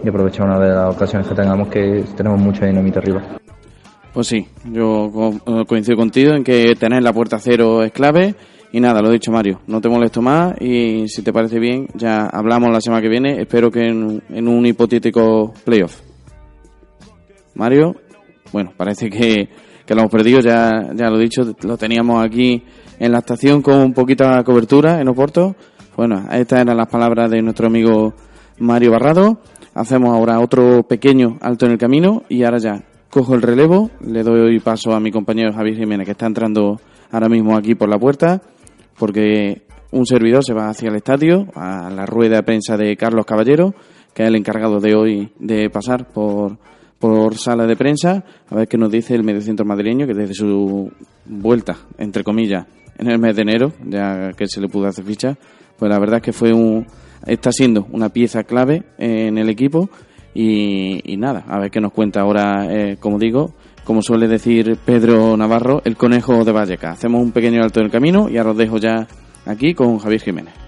y 0.02 0.08
aprovechar 0.08 0.46
una 0.46 0.58
de 0.58 0.74
las 0.74 0.96
ocasiones 0.96 1.28
que 1.28 1.34
tengamos 1.34 1.68
que 1.68 2.02
tenemos 2.16 2.40
mucha 2.40 2.64
dinamita 2.64 3.00
arriba. 3.00 3.22
Pues 4.14 4.26
sí, 4.26 4.46
yo 4.72 5.10
eh, 5.46 5.64
coincido 5.66 5.98
contigo 5.98 6.32
en 6.32 6.42
que 6.42 6.74
tener 6.76 7.02
la 7.02 7.12
puerta 7.12 7.38
cero 7.38 7.82
es 7.82 7.92
clave. 7.92 8.34
Y 8.72 8.80
nada, 8.80 9.02
lo 9.02 9.10
he 9.10 9.12
dicho 9.12 9.30
Mario, 9.30 9.60
no 9.66 9.80
te 9.80 9.88
molesto 9.88 10.20
más 10.22 10.54
y 10.60 11.06
si 11.08 11.22
te 11.22 11.32
parece 11.32 11.58
bien, 11.58 11.86
ya 11.94 12.26
hablamos 12.26 12.70
la 12.70 12.80
semana 12.80 13.00
que 13.00 13.08
viene, 13.08 13.40
espero 13.40 13.70
que 13.70 13.86
en, 13.86 14.22
en 14.28 14.48
un 14.48 14.66
hipotético 14.66 15.54
playoff. 15.64 16.00
Mario, 17.54 17.94
bueno, 18.52 18.72
parece 18.76 19.08
que, 19.08 19.48
que 19.86 19.94
lo 19.94 20.00
hemos 20.00 20.12
perdido, 20.12 20.40
ya, 20.40 20.90
ya 20.94 21.08
lo 21.10 21.18
he 21.18 21.22
dicho, 21.22 21.42
lo 21.62 21.76
teníamos 21.76 22.22
aquí 22.24 22.64
en 22.98 23.12
la 23.12 23.18
estación 23.18 23.62
con 23.62 23.92
poquita 23.92 24.42
cobertura 24.44 25.00
en 25.00 25.08
Oporto. 25.08 25.56
Bueno, 25.96 26.26
estas 26.32 26.60
eran 26.60 26.76
las 26.76 26.88
palabras 26.88 27.30
de 27.30 27.42
nuestro 27.42 27.66
amigo 27.66 28.14
Mario 28.58 28.92
Barrado. 28.92 29.38
Hacemos 29.74 30.14
ahora 30.14 30.40
otro 30.40 30.82
pequeño 30.82 31.38
alto 31.40 31.66
en 31.66 31.72
el 31.72 31.78
camino 31.78 32.22
y 32.28 32.44
ahora 32.44 32.58
ya 32.58 32.82
cojo 33.10 33.34
el 33.34 33.42
relevo, 33.42 33.90
le 34.00 34.22
doy 34.22 34.58
paso 34.60 34.92
a 34.92 35.00
mi 35.00 35.10
compañero 35.10 35.52
Javier 35.52 35.76
Jiménez 35.76 36.04
que 36.04 36.12
está 36.12 36.26
entrando 36.26 36.80
ahora 37.10 37.28
mismo 37.28 37.56
aquí 37.56 37.74
por 37.74 37.88
la 37.88 37.98
puerta 37.98 38.42
porque 38.98 39.62
un 39.92 40.06
servidor 40.06 40.44
se 40.44 40.54
va 40.54 40.68
hacia 40.68 40.88
el 40.88 40.96
estadio, 40.96 41.46
a 41.54 41.90
la 41.90 42.06
rueda 42.06 42.36
de 42.36 42.42
prensa 42.42 42.76
de 42.76 42.96
Carlos 42.96 43.24
Caballero, 43.24 43.74
que 44.12 44.22
es 44.22 44.28
el 44.28 44.36
encargado 44.36 44.80
de 44.80 44.94
hoy 44.94 45.32
de 45.38 45.70
pasar 45.70 46.08
por, 46.08 46.58
por 46.98 47.36
sala 47.36 47.66
de 47.66 47.76
prensa, 47.76 48.24
a 48.48 48.54
ver 48.54 48.68
qué 48.68 48.78
nos 48.78 48.90
dice 48.90 49.14
el 49.14 49.22
mediocentro 49.22 49.66
madrileño, 49.66 50.06
que 50.06 50.14
desde 50.14 50.34
su 50.34 50.90
vuelta, 51.26 51.76
entre 51.98 52.24
comillas, 52.24 52.66
en 52.98 53.10
el 53.10 53.18
mes 53.18 53.36
de 53.36 53.42
enero, 53.42 53.72
ya 53.84 54.32
que 54.32 54.46
se 54.46 54.60
le 54.60 54.68
pudo 54.68 54.86
hacer 54.86 55.04
ficha, 55.04 55.36
pues 55.78 55.90
la 55.90 55.98
verdad 55.98 56.16
es 56.16 56.22
que 56.22 56.32
fue 56.32 56.52
un, 56.52 56.86
está 57.26 57.52
siendo 57.52 57.86
una 57.92 58.08
pieza 58.08 58.44
clave 58.44 58.84
en 58.98 59.36
el 59.38 59.48
equipo 59.50 59.90
y, 60.34 61.16
nada, 61.16 61.44
a 61.48 61.58
ver 61.58 61.70
qué 61.70 61.80
nos 61.80 61.92
cuenta 61.92 62.20
ahora, 62.20 62.66
eh, 62.70 62.96
como 62.98 63.18
digo, 63.18 63.54
como 63.84 64.02
suele 64.02 64.26
decir 64.26 64.78
Pedro 64.84 65.36
Navarro, 65.36 65.80
el 65.84 65.96
conejo 65.96 66.44
de 66.44 66.52
Valleca. 66.52 66.90
Hacemos 66.90 67.22
un 67.22 67.32
pequeño 67.32 67.62
alto 67.62 67.80
en 67.80 67.86
el 67.86 67.92
camino 67.92 68.28
y 68.28 68.36
ahora 68.36 68.50
os 68.50 68.56
dejo 68.56 68.78
ya 68.78 69.06
aquí 69.46 69.74
con 69.74 69.98
Javier 69.98 70.20
Jiménez. 70.20 70.65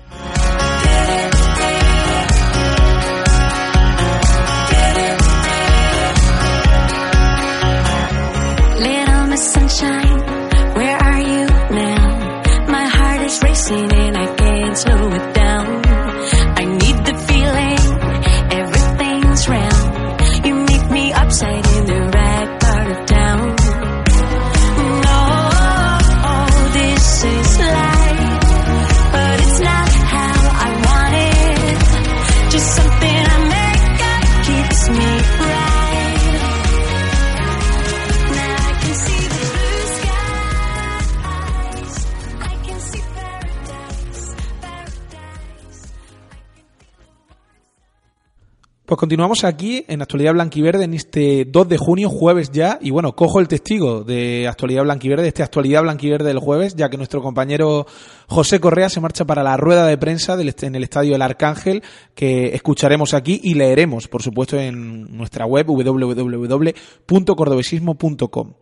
Pues 48.98 49.04
continuamos 49.04 49.44
aquí 49.44 49.84
en 49.86 50.02
Actualidad 50.02 50.32
Blanquiverde 50.32 50.82
en 50.82 50.92
este 50.92 51.44
2 51.44 51.68
de 51.68 51.78
junio, 51.78 52.10
jueves 52.10 52.50
ya, 52.50 52.80
y 52.82 52.90
bueno, 52.90 53.14
cojo 53.14 53.38
el 53.38 53.46
testigo 53.46 54.02
de 54.02 54.48
Actualidad 54.48 54.82
Blanquiverde, 54.82 55.28
este 55.28 55.44
Actualidad 55.44 55.82
Blanquiverde 55.82 56.26
del 56.26 56.40
jueves, 56.40 56.74
ya 56.74 56.90
que 56.90 56.96
nuestro 56.96 57.22
compañero 57.22 57.86
José 58.26 58.58
Correa 58.58 58.88
se 58.88 59.00
marcha 59.00 59.24
para 59.24 59.44
la 59.44 59.56
rueda 59.56 59.86
de 59.86 59.96
prensa 59.98 60.36
del 60.36 60.52
en 60.62 60.74
el 60.74 60.82
Estadio 60.82 61.14
El 61.14 61.22
Arcángel, 61.22 61.84
que 62.16 62.56
escucharemos 62.56 63.14
aquí 63.14 63.40
y 63.44 63.54
leeremos, 63.54 64.08
por 64.08 64.20
supuesto, 64.20 64.58
en 64.58 65.16
nuestra 65.16 65.46
web 65.46 65.68
www.cordobesismo.com. 65.68 68.52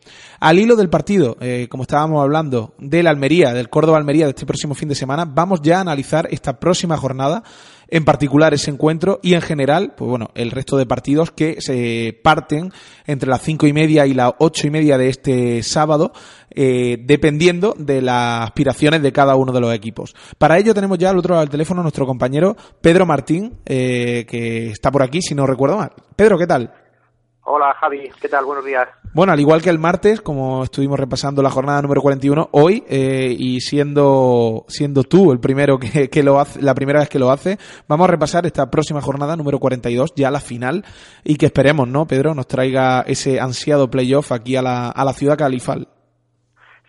Al 0.41 0.59
hilo 0.59 0.77
del 0.77 0.91
partido, 0.91 1.39
eh, 1.41 1.67
como 1.71 1.85
estábamos 1.85 2.23
hablando, 2.23 2.75
del 2.77 3.07
Almería, 3.07 3.55
del 3.55 3.71
Córdoba 3.71 3.97
Almería 3.97 4.27
de 4.27 4.33
este 4.33 4.45
próximo 4.45 4.75
fin 4.75 4.91
de 4.91 4.97
semana, 4.97 5.25
vamos 5.25 5.63
ya 5.63 5.79
a 5.79 5.81
analizar 5.81 6.29
esta 6.31 6.61
próxima 6.61 6.99
jornada 6.99 7.43
en 7.89 8.05
particular 8.05 8.55
ese 8.55 8.71
encuentro 8.71 9.21
y 9.23 9.35
en 9.35 9.43
general, 9.43 9.95
pues 9.97 10.09
bueno, 10.09 10.31
el 10.35 10.51
resto 10.51 10.77
de 10.77 10.87
partidos 10.87 11.31
que 11.31 11.61
se 11.61 12.19
parten 12.23 12.73
entre 13.07 13.29
las 13.29 13.43
cinco 13.43 13.67
y 13.67 13.73
media 13.73 14.07
y 14.07 14.15
las 14.15 14.33
ocho 14.39 14.67
y 14.67 14.71
media 14.71 14.99
de 14.99 15.09
este 15.09 15.63
sábado, 15.63 16.13
eh, 16.51 16.99
dependiendo 17.05 17.75
de 17.79 18.03
las 18.03 18.45
aspiraciones 18.45 19.03
de 19.03 19.13
cada 19.13 19.37
uno 19.37 19.53
de 19.53 19.61
los 19.61 19.75
equipos. 19.75 20.15
Para 20.39 20.59
ello 20.59 20.75
tenemos 20.75 20.99
ya 20.99 21.11
al 21.11 21.19
otro 21.19 21.35
lado 21.35 21.45
del 21.45 21.51
teléfono 21.51 21.83
nuestro 21.83 22.07
compañero 22.07 22.57
Pedro 22.81 23.07
Martín, 23.07 23.59
eh, 23.67 24.25
que 24.29 24.69
está 24.71 24.91
por 24.91 25.03
aquí, 25.03 25.23
si 25.23 25.35
no 25.35 25.47
recuerdo 25.47 25.77
mal. 25.77 25.93
Pedro, 26.17 26.39
¿qué 26.39 26.47
tal? 26.47 26.73
Hola 27.49 27.73
Javi, 27.75 28.11
¿qué 28.21 28.29
tal? 28.29 28.45
Buenos 28.45 28.65
días. 28.65 28.89
Bueno, 29.15 29.33
al 29.33 29.39
igual 29.39 29.63
que 29.63 29.71
el 29.71 29.79
martes, 29.79 30.21
como 30.21 30.65
estuvimos 30.65 30.99
repasando 30.99 31.43
la 31.43 31.51
jornada 31.51 31.81
número 31.81 32.03
41, 32.03 32.49
hoy, 32.51 32.83
eh, 32.89 33.33
y 33.39 33.61
siendo, 33.61 34.65
siendo 34.67 35.05
tú 35.05 35.31
el 35.31 35.39
primero 35.39 35.79
que, 35.79 36.11
que 36.11 36.25
lo 36.25 36.41
hace, 36.41 36.61
la 36.61 36.75
primera 36.75 36.99
vez 36.99 37.09
que 37.09 37.21
lo 37.21 37.31
hace, 37.31 37.57
vamos 37.87 38.09
a 38.09 38.11
repasar 38.11 38.47
esta 38.47 38.69
próxima 38.69 39.01
jornada 39.01 39.37
número 39.37 39.61
42, 39.61 40.15
ya 40.17 40.33
la 40.33 40.41
final, 40.41 40.85
y 41.23 41.37
que 41.37 41.47
esperemos, 41.47 41.87
¿no, 41.87 42.05
Pedro, 42.07 42.35
nos 42.35 42.49
traiga 42.49 43.03
ese 43.03 43.39
ansiado 43.39 43.89
playoff 43.89 44.33
aquí 44.33 44.57
a 44.57 44.63
la, 44.63 44.91
a 44.91 45.05
la 45.05 45.13
ciudad 45.13 45.39
califal. 45.39 45.87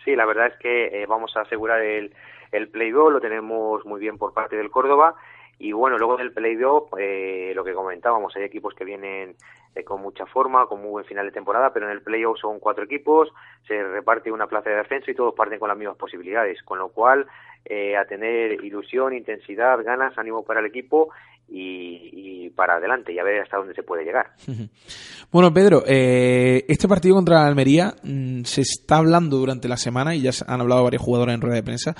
Sí, 0.04 0.16
la 0.16 0.26
verdad 0.26 0.48
es 0.48 0.58
que 0.58 0.86
eh, 0.86 1.06
vamos 1.06 1.30
a 1.36 1.42
asegurar 1.42 1.80
el, 1.82 2.12
el 2.50 2.68
play-off, 2.68 3.12
lo 3.12 3.20
tenemos 3.20 3.86
muy 3.86 4.00
bien 4.00 4.18
por 4.18 4.34
parte 4.34 4.56
del 4.56 4.70
Córdoba. 4.70 5.14
Y 5.58 5.72
bueno, 5.72 5.98
luego 5.98 6.16
del 6.16 6.32
play-off, 6.32 6.92
eh, 6.98 7.52
lo 7.54 7.64
que 7.64 7.74
comentábamos, 7.74 8.34
hay 8.36 8.44
equipos 8.44 8.74
que 8.74 8.84
vienen 8.84 9.34
eh, 9.74 9.82
con 9.84 10.00
mucha 10.00 10.24
forma, 10.26 10.66
con 10.66 10.80
muy 10.80 10.90
buen 10.90 11.04
final 11.04 11.26
de 11.26 11.32
temporada, 11.32 11.72
pero 11.72 11.86
en 11.86 11.92
el 11.92 12.02
play-off 12.02 12.38
son 12.38 12.60
cuatro 12.60 12.84
equipos, 12.84 13.28
se 13.66 13.82
reparte 13.82 14.30
una 14.30 14.46
plaza 14.46 14.70
de 14.70 14.76
descenso 14.76 15.10
y 15.10 15.14
todos 15.14 15.34
parten 15.34 15.58
con 15.58 15.68
las 15.68 15.76
mismas 15.76 15.96
posibilidades. 15.96 16.62
Con 16.62 16.78
lo 16.78 16.90
cual, 16.90 17.26
eh, 17.64 17.96
a 17.96 18.04
tener 18.04 18.64
ilusión, 18.64 19.14
intensidad, 19.14 19.82
ganas, 19.84 20.16
ánimo 20.16 20.44
para 20.44 20.60
el 20.60 20.66
equipo 20.66 21.10
y, 21.48 22.50
para 22.50 22.74
adelante 22.76 23.12
y 23.12 23.18
a 23.18 23.24
ver 23.24 23.42
hasta 23.42 23.56
dónde 23.56 23.74
se 23.74 23.82
puede 23.82 24.04
llegar. 24.04 24.30
Bueno, 25.30 25.52
Pedro, 25.52 25.82
eh, 25.86 26.64
este 26.68 26.88
partido 26.88 27.14
contra 27.14 27.46
Almería 27.46 27.92
mm, 28.02 28.44
se 28.44 28.62
está 28.62 28.96
hablando 28.96 29.36
durante 29.36 29.68
la 29.68 29.76
semana 29.76 30.14
y 30.14 30.22
ya 30.22 30.30
han 30.46 30.62
hablado 30.62 30.84
varios 30.84 31.02
jugadores 31.02 31.34
en 31.34 31.42
rueda 31.42 31.56
de 31.56 31.62
prensa 31.62 31.94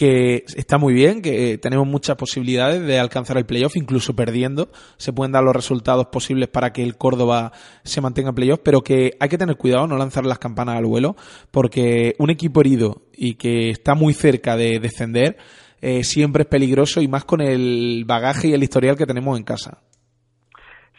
que 0.00 0.44
está 0.56 0.78
muy 0.78 0.94
bien, 0.94 1.20
que 1.20 1.52
eh, 1.52 1.58
tenemos 1.58 1.86
muchas 1.86 2.16
posibilidades 2.16 2.86
de 2.86 2.98
alcanzar 2.98 3.36
el 3.36 3.44
playoff, 3.44 3.76
incluso 3.76 4.16
perdiendo. 4.16 4.70
Se 4.96 5.12
pueden 5.12 5.32
dar 5.32 5.44
los 5.44 5.54
resultados 5.54 6.06
posibles 6.06 6.48
para 6.48 6.72
que 6.72 6.82
el 6.82 6.96
Córdoba 6.96 7.52
se 7.84 8.00
mantenga 8.00 8.30
en 8.30 8.34
playoff, 8.34 8.60
pero 8.64 8.80
que 8.80 9.10
hay 9.20 9.28
que 9.28 9.36
tener 9.36 9.56
cuidado, 9.56 9.86
no 9.86 9.98
lanzar 9.98 10.24
las 10.24 10.38
campanas 10.38 10.78
al 10.78 10.86
vuelo, 10.86 11.16
porque 11.50 12.14
un 12.18 12.30
equipo 12.30 12.62
herido 12.62 13.02
y 13.12 13.34
que 13.34 13.68
está 13.68 13.94
muy 13.94 14.14
cerca 14.14 14.56
de 14.56 14.78
descender 14.80 15.36
eh, 15.82 16.02
siempre 16.02 16.44
es 16.44 16.48
peligroso 16.48 17.02
y 17.02 17.06
más 17.08 17.26
con 17.26 17.42
el 17.42 18.04
bagaje 18.06 18.48
y 18.48 18.54
el 18.54 18.62
historial 18.62 18.96
que 18.96 19.04
tenemos 19.04 19.36
en 19.36 19.44
casa. 19.44 19.82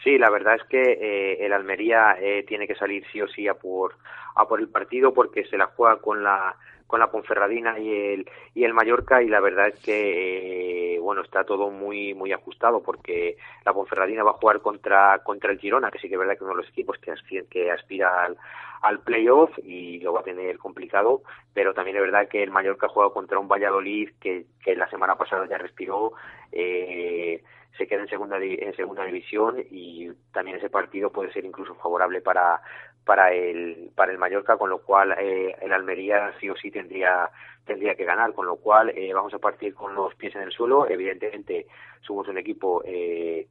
Sí, 0.04 0.16
la 0.16 0.30
verdad 0.30 0.54
es 0.54 0.62
que 0.68 0.80
eh, 0.80 1.44
el 1.44 1.52
Almería 1.52 2.18
eh, 2.20 2.44
tiene 2.46 2.68
que 2.68 2.76
salir 2.76 3.02
sí 3.12 3.20
o 3.20 3.26
sí 3.26 3.48
a 3.48 3.54
por 3.54 3.96
a 4.36 4.46
por 4.46 4.60
el 4.60 4.68
partido 4.68 5.12
porque 5.12 5.44
se 5.46 5.56
la 5.56 5.66
juega 5.66 5.96
con 5.96 6.22
la 6.22 6.54
con 6.92 7.00
la 7.00 7.10
Ponferradina 7.10 7.78
y 7.78 7.90
el 7.90 8.30
y 8.54 8.64
el 8.64 8.74
Mallorca 8.74 9.22
y 9.22 9.28
la 9.28 9.40
verdad 9.40 9.68
es 9.68 9.80
que 9.80 10.96
eh, 10.96 10.98
bueno 10.98 11.22
está 11.22 11.42
todo 11.42 11.70
muy 11.70 12.12
muy 12.12 12.32
ajustado 12.32 12.82
porque 12.82 13.38
la 13.64 13.72
Ponferradina 13.72 14.22
va 14.22 14.32
a 14.32 14.34
jugar 14.34 14.60
contra 14.60 15.18
contra 15.24 15.52
el 15.52 15.58
Girona 15.58 15.90
que 15.90 15.98
sí 15.98 16.08
que 16.08 16.16
es 16.16 16.18
verdad 16.18 16.36
que 16.36 16.44
uno 16.44 16.52
de 16.52 16.60
los 16.60 16.68
equipos 16.68 16.98
que 16.98 17.12
aspira, 17.12 17.44
que 17.48 17.70
aspira 17.70 18.24
al, 18.24 18.36
al 18.82 19.00
playoff 19.00 19.50
y 19.64 20.00
lo 20.00 20.12
va 20.12 20.20
a 20.20 20.24
tener 20.24 20.58
complicado 20.58 21.22
pero 21.54 21.74
también 21.74 21.96
es 21.96 22.02
verdad 22.02 22.28
que 22.28 22.42
el 22.42 22.50
Mallorca 22.50 22.86
ha 22.86 22.90
jugado 22.90 23.12
contra 23.12 23.38
un 23.38 23.48
Valladolid 23.48 24.10
que, 24.20 24.46
que 24.64 24.76
la 24.76 24.90
semana 24.90 25.16
pasada 25.16 25.46
ya 25.48 25.58
respiró 25.58 26.12
eh, 26.52 27.42
se 27.78 27.86
queda 27.86 28.02
en 28.02 28.08
segunda 28.08 28.38
en 28.38 28.76
segunda 28.76 29.04
división 29.04 29.56
y 29.70 30.10
también 30.32 30.58
ese 30.58 30.68
partido 30.68 31.10
puede 31.10 31.32
ser 31.32 31.44
incluso 31.44 31.74
favorable 31.76 32.20
para 32.20 32.60
para 33.04 33.32
el 33.32 33.90
para 33.94 34.12
el 34.12 34.18
Mallorca 34.18 34.56
con 34.56 34.70
lo 34.70 34.82
cual 34.82 35.14
eh, 35.18 35.56
el 35.60 35.72
Almería 35.72 36.32
sí 36.38 36.50
o 36.50 36.56
sí 36.56 36.70
tendría 36.70 37.30
tendría 37.64 37.94
que 37.94 38.04
ganar 38.04 38.32
con 38.34 38.46
lo 38.46 38.56
cual 38.56 38.90
eh, 38.90 39.12
vamos 39.12 39.32
a 39.34 39.38
partir 39.38 39.74
con 39.74 39.94
los 39.94 40.14
pies 40.14 40.34
en 40.34 40.42
el 40.42 40.52
suelo. 40.52 40.88
Evidentemente 40.88 41.66
somos 42.00 42.28
un 42.28 42.38
equipo 42.38 42.82
eh, 42.84 43.46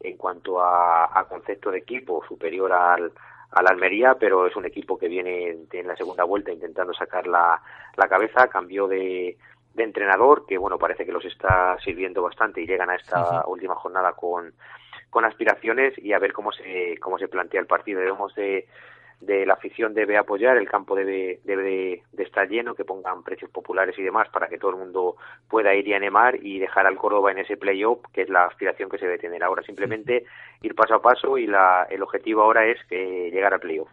en 0.00 0.16
cuanto 0.16 0.60
a, 0.60 1.18
a 1.18 1.24
concepto 1.28 1.70
de 1.70 1.78
equipo 1.78 2.24
superior 2.26 2.72
al 2.72 3.12
al 3.54 3.68
Almería, 3.68 4.16
pero 4.18 4.46
es 4.46 4.56
un 4.56 4.66
equipo 4.66 4.98
que 4.98 5.08
viene 5.08 5.56
en 5.70 5.86
la 5.86 5.96
segunda 5.96 6.24
vuelta 6.24 6.52
intentando 6.52 6.92
sacar 6.92 7.26
la, 7.26 7.60
la 7.96 8.08
cabeza, 8.08 8.48
cambió 8.48 8.88
de, 8.88 9.36
de 9.74 9.82
entrenador, 9.82 10.44
que 10.46 10.58
bueno, 10.58 10.78
parece 10.78 11.04
que 11.04 11.12
los 11.12 11.24
está 11.24 11.76
sirviendo 11.84 12.22
bastante 12.22 12.60
y 12.60 12.66
llegan 12.66 12.90
a 12.90 12.96
esta 12.96 13.44
última 13.46 13.74
jornada 13.74 14.12
con, 14.12 14.54
con 15.10 15.24
aspiraciones. 15.24 15.94
Y 15.98 16.12
a 16.12 16.18
ver 16.18 16.32
cómo 16.32 16.52
se, 16.52 16.98
cómo 17.00 17.18
se 17.18 17.28
plantea 17.28 17.60
el 17.60 17.66
partido. 17.66 18.00
Debemos 18.00 18.34
de, 18.34 18.66
de 19.20 19.46
la 19.46 19.54
afición 19.54 19.94
debe 19.94 20.16
apoyar, 20.16 20.56
el 20.56 20.68
campo 20.68 20.94
debe, 20.94 21.40
debe 21.44 22.02
de, 22.12 22.22
estar 22.22 22.48
lleno, 22.48 22.74
que 22.74 22.84
pongan 22.84 23.22
precios 23.22 23.50
populares 23.50 23.98
y 23.98 24.02
demás 24.02 24.28
para 24.32 24.48
que 24.48 24.58
todo 24.58 24.72
el 24.72 24.76
mundo 24.78 25.16
pueda 25.48 25.74
ir 25.74 25.88
y 25.88 25.94
animar 25.94 26.36
y 26.42 26.58
dejar 26.58 26.86
al 26.86 26.96
Córdoba 26.96 27.32
en 27.32 27.38
ese 27.38 27.56
play-off, 27.56 28.00
que 28.12 28.22
es 28.22 28.28
la 28.28 28.44
aspiración 28.44 28.88
que 28.88 28.98
se 28.98 29.06
debe 29.06 29.18
tener 29.18 29.42
ahora. 29.42 29.62
Simplemente 29.62 30.24
ir 30.62 30.74
paso 30.74 30.94
a 30.94 31.02
paso 31.02 31.38
y 31.38 31.46
la, 31.46 31.86
el 31.90 32.02
objetivo 32.02 32.42
ahora 32.42 32.66
es 32.66 32.78
que 32.88 33.30
llegar 33.30 33.54
al 33.54 33.60
play-off. 33.60 33.88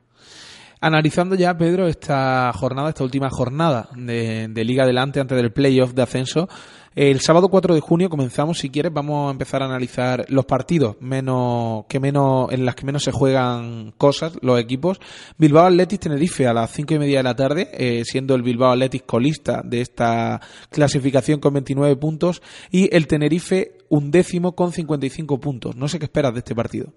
Analizando 0.83 1.35
ya, 1.35 1.55
Pedro, 1.55 1.85
esta 1.85 2.51
jornada, 2.53 2.89
esta 2.89 3.03
última 3.03 3.29
jornada 3.29 3.89
de, 3.95 4.47
de 4.49 4.65
Liga 4.65 4.83
Adelante 4.83 5.19
antes 5.19 5.37
del 5.37 5.53
playoff 5.53 5.93
de 5.93 6.01
ascenso, 6.01 6.47
el 6.93 7.21
sábado 7.21 7.47
4 7.47 7.73
de 7.73 7.79
junio 7.79 8.09
comenzamos, 8.09 8.59
si 8.59 8.69
quieres, 8.69 8.91
vamos 8.91 9.29
a 9.29 9.31
empezar 9.31 9.61
a 9.61 9.65
analizar 9.65 10.25
los 10.27 10.45
partidos 10.45 11.01
menos 11.01 11.85
que 11.87 12.01
menos 12.01 12.51
en 12.51 12.65
las 12.65 12.75
que 12.75 12.85
menos 12.85 13.03
se 13.03 13.13
juegan 13.13 13.93
cosas, 13.97 14.37
los 14.41 14.59
equipos. 14.59 14.99
Bilbao 15.37 15.67
Athletic 15.67 16.01
Tenerife 16.01 16.47
a 16.47 16.53
las 16.53 16.69
5 16.71 16.93
y 16.95 16.99
media 16.99 17.19
de 17.19 17.23
la 17.23 17.35
tarde, 17.35 17.69
eh, 17.73 18.03
siendo 18.03 18.35
el 18.35 18.43
Bilbao 18.43 18.71
Athletic 18.71 19.05
colista 19.05 19.61
de 19.63 19.79
esta 19.79 20.41
clasificación 20.69 21.39
con 21.39 21.53
29 21.53 21.95
puntos 21.95 22.41
y 22.71 22.93
el 22.93 23.07
Tenerife 23.07 23.71
undécimo 23.87 24.53
con 24.53 24.73
55 24.73 25.39
puntos. 25.39 25.77
No 25.77 25.87
sé 25.87 25.97
qué 25.97 26.05
esperas 26.05 26.33
de 26.33 26.39
este 26.39 26.55
partido. 26.55 26.87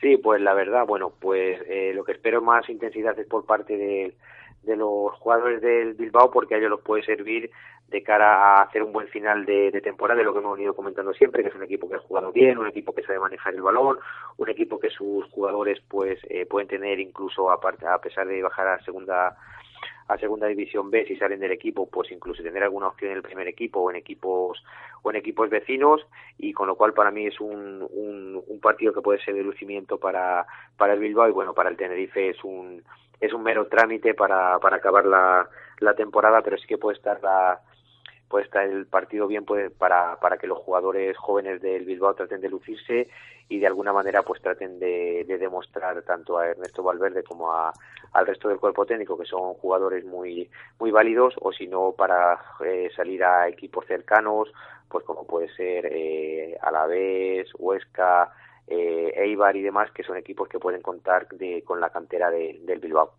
Sí, 0.00 0.16
pues 0.16 0.40
la 0.40 0.54
verdad, 0.54 0.84
bueno, 0.86 1.12
pues 1.18 1.60
eh, 1.68 1.92
lo 1.94 2.04
que 2.04 2.12
espero 2.12 2.42
más 2.42 2.68
intensidad 2.68 3.18
es 3.18 3.26
por 3.26 3.44
parte 3.46 3.76
de, 3.76 4.14
de 4.68 4.76
los 4.76 5.12
jugadores 5.14 5.60
del 5.60 5.94
Bilbao 5.94 6.30
porque 6.30 6.54
a 6.54 6.58
ellos 6.58 6.70
los 6.70 6.82
puede 6.82 7.02
servir 7.02 7.50
de 7.88 8.02
cara 8.02 8.36
a 8.36 8.62
hacer 8.62 8.82
un 8.82 8.92
buen 8.92 9.08
final 9.08 9.46
de, 9.46 9.80
temporada, 9.82 10.18
de 10.18 10.24
lo 10.24 10.34
que 10.34 10.40
hemos 10.40 10.56
venido 10.56 10.76
comentando 10.76 11.12
siempre, 11.14 11.42
que 11.42 11.48
es 11.48 11.54
un 11.54 11.62
equipo 11.62 11.88
que 11.88 11.96
ha 11.96 12.00
jugado 12.00 12.30
bien, 12.32 12.58
un 12.58 12.66
equipo 12.66 12.94
que 12.94 13.02
sabe 13.02 13.18
manejar 13.18 13.54
el 13.54 13.62
balón, 13.62 13.98
un 14.36 14.48
equipo 14.50 14.78
que 14.78 14.90
sus 14.90 15.24
jugadores 15.30 15.80
pues 15.88 16.20
eh, 16.28 16.44
pueden 16.44 16.68
tener 16.68 17.00
incluso 17.00 17.50
aparte 17.50 17.86
a 17.86 17.98
pesar 17.98 18.28
de 18.28 18.42
bajar 18.42 18.68
a 18.68 18.84
segunda 18.84 19.36
a 20.08 20.18
segunda 20.18 20.46
división 20.46 20.90
B 20.90 21.04
si 21.06 21.16
salen 21.16 21.40
del 21.40 21.52
equipo 21.52 21.88
pues 21.88 22.10
incluso 22.10 22.42
tener 22.42 22.62
alguna 22.62 22.88
opción 22.88 23.10
en 23.10 23.18
el 23.18 23.22
primer 23.22 23.46
equipo 23.46 23.80
o 23.80 23.90
en 23.90 23.96
equipos 23.96 24.64
o 25.02 25.10
en 25.10 25.16
equipos 25.16 25.50
vecinos 25.50 26.00
y 26.38 26.52
con 26.52 26.66
lo 26.66 26.76
cual 26.76 26.94
para 26.94 27.10
mí 27.10 27.26
es 27.26 27.38
un, 27.40 27.86
un, 27.90 28.42
un 28.46 28.60
partido 28.60 28.92
que 28.92 29.02
puede 29.02 29.22
ser 29.22 29.34
de 29.34 29.42
lucimiento 29.42 29.98
para 29.98 30.46
para 30.76 30.94
el 30.94 31.00
Bilbao 31.00 31.28
y 31.28 31.32
bueno 31.32 31.54
para 31.54 31.68
el 31.68 31.76
Tenerife 31.76 32.30
es 32.30 32.42
un 32.42 32.82
es 33.20 33.32
un 33.32 33.42
mero 33.42 33.66
trámite 33.66 34.14
para 34.14 34.58
para 34.58 34.76
acabar 34.76 35.04
la, 35.04 35.48
la 35.80 35.94
temporada 35.94 36.40
pero 36.42 36.56
sí 36.56 36.66
que 36.66 36.78
puede 36.78 36.96
estar 36.96 37.22
la 37.22 37.60
puede 38.28 38.44
estar 38.44 38.64
el 38.64 38.86
partido 38.86 39.26
bien 39.26 39.44
puede, 39.44 39.70
para, 39.70 40.18
para 40.20 40.36
que 40.38 40.46
los 40.46 40.58
jugadores 40.58 41.16
jóvenes 41.16 41.60
del 41.60 41.84
Bilbao 41.84 42.14
traten 42.14 42.40
de 42.40 42.48
lucirse 42.48 43.08
y 43.48 43.58
de 43.58 43.66
alguna 43.66 43.92
manera 43.92 44.22
pues 44.22 44.42
traten 44.42 44.78
de, 44.78 45.24
de 45.26 45.38
demostrar 45.38 46.02
tanto 46.02 46.38
a 46.38 46.48
Ernesto 46.48 46.82
Valverde 46.82 47.22
como 47.22 47.52
a, 47.52 47.72
al 48.12 48.26
resto 48.26 48.48
del 48.48 48.58
cuerpo 48.58 48.84
técnico 48.84 49.16
que 49.16 49.24
son 49.24 49.54
jugadores 49.54 50.04
muy 50.04 50.50
muy 50.78 50.90
válidos 50.90 51.34
o 51.40 51.52
si 51.52 51.66
no 51.66 51.92
para 51.92 52.38
eh, 52.64 52.90
salir 52.94 53.24
a 53.24 53.48
equipos 53.48 53.86
cercanos 53.86 54.52
pues 54.88 55.04
como 55.04 55.26
puede 55.26 55.48
ser 55.54 55.86
eh, 55.90 56.56
Alavés, 56.62 57.48
Huesca, 57.58 58.32
eh, 58.70 59.12
Eibar 59.16 59.56
y 59.56 59.62
demás, 59.62 59.90
que 59.92 60.02
son 60.02 60.16
equipos 60.16 60.48
que 60.48 60.58
pueden 60.58 60.82
contar 60.82 61.28
de, 61.28 61.62
con 61.64 61.80
la 61.80 61.90
cantera 61.90 62.30
de, 62.30 62.60
del 62.64 62.80
Bilbao. 62.80 63.12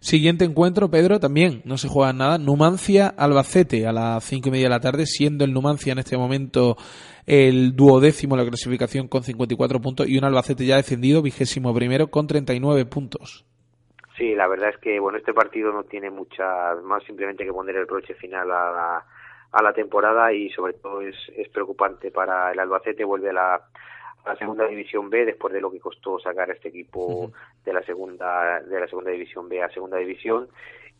Siguiente 0.00 0.44
encuentro, 0.44 0.90
Pedro, 0.90 1.20
también 1.20 1.62
no 1.64 1.76
se 1.76 1.88
juega 1.88 2.12
nada. 2.12 2.38
Numancia 2.38 3.08
Albacete 3.08 3.86
a 3.86 3.92
las 3.92 4.24
cinco 4.24 4.48
y 4.48 4.52
media 4.52 4.66
de 4.66 4.70
la 4.70 4.80
tarde, 4.80 5.06
siendo 5.06 5.44
el 5.44 5.52
Numancia 5.52 5.92
en 5.92 5.98
este 5.98 6.16
momento 6.16 6.76
el 7.26 7.76
duodécimo 7.76 8.34
en 8.34 8.44
la 8.44 8.48
clasificación 8.48 9.06
con 9.06 9.22
54 9.22 9.80
puntos 9.80 10.08
y 10.08 10.16
un 10.16 10.24
Albacete 10.24 10.64
ya 10.64 10.76
descendido, 10.76 11.20
vigésimo 11.20 11.74
primero 11.74 12.06
con 12.08 12.26
39 12.26 12.86
puntos. 12.86 13.44
Sí, 14.16 14.34
la 14.34 14.48
verdad 14.48 14.70
es 14.70 14.78
que 14.78 14.98
bueno 14.98 15.18
este 15.18 15.34
partido 15.34 15.70
no 15.70 15.84
tiene 15.84 16.10
mucha 16.10 16.74
más 16.82 17.04
simplemente 17.04 17.44
que 17.44 17.52
poner 17.52 17.76
el 17.76 17.84
broche 17.84 18.14
final 18.14 18.50
a 18.50 18.72
la, 18.72 19.04
a 19.52 19.62
la 19.62 19.72
temporada 19.74 20.32
y 20.32 20.48
sobre 20.50 20.72
todo 20.72 21.02
es, 21.02 21.16
es 21.36 21.48
preocupante 21.50 22.10
para 22.10 22.50
el 22.50 22.58
Albacete 22.58 23.04
vuelve 23.04 23.30
a 23.30 23.34
la, 23.34 23.62
la 24.28 24.36
segunda 24.36 24.66
división 24.66 25.10
B 25.10 25.24
después 25.24 25.52
de 25.52 25.60
lo 25.60 25.70
que 25.70 25.80
costó 25.80 26.18
sacar 26.18 26.50
a 26.50 26.52
este 26.52 26.68
equipo 26.68 27.32
de 27.64 27.72
la 27.72 27.82
segunda 27.82 28.60
de 28.60 28.80
la 28.80 28.86
segunda 28.86 29.10
división 29.10 29.48
B 29.48 29.62
a 29.62 29.70
segunda 29.70 29.96
división. 29.96 30.48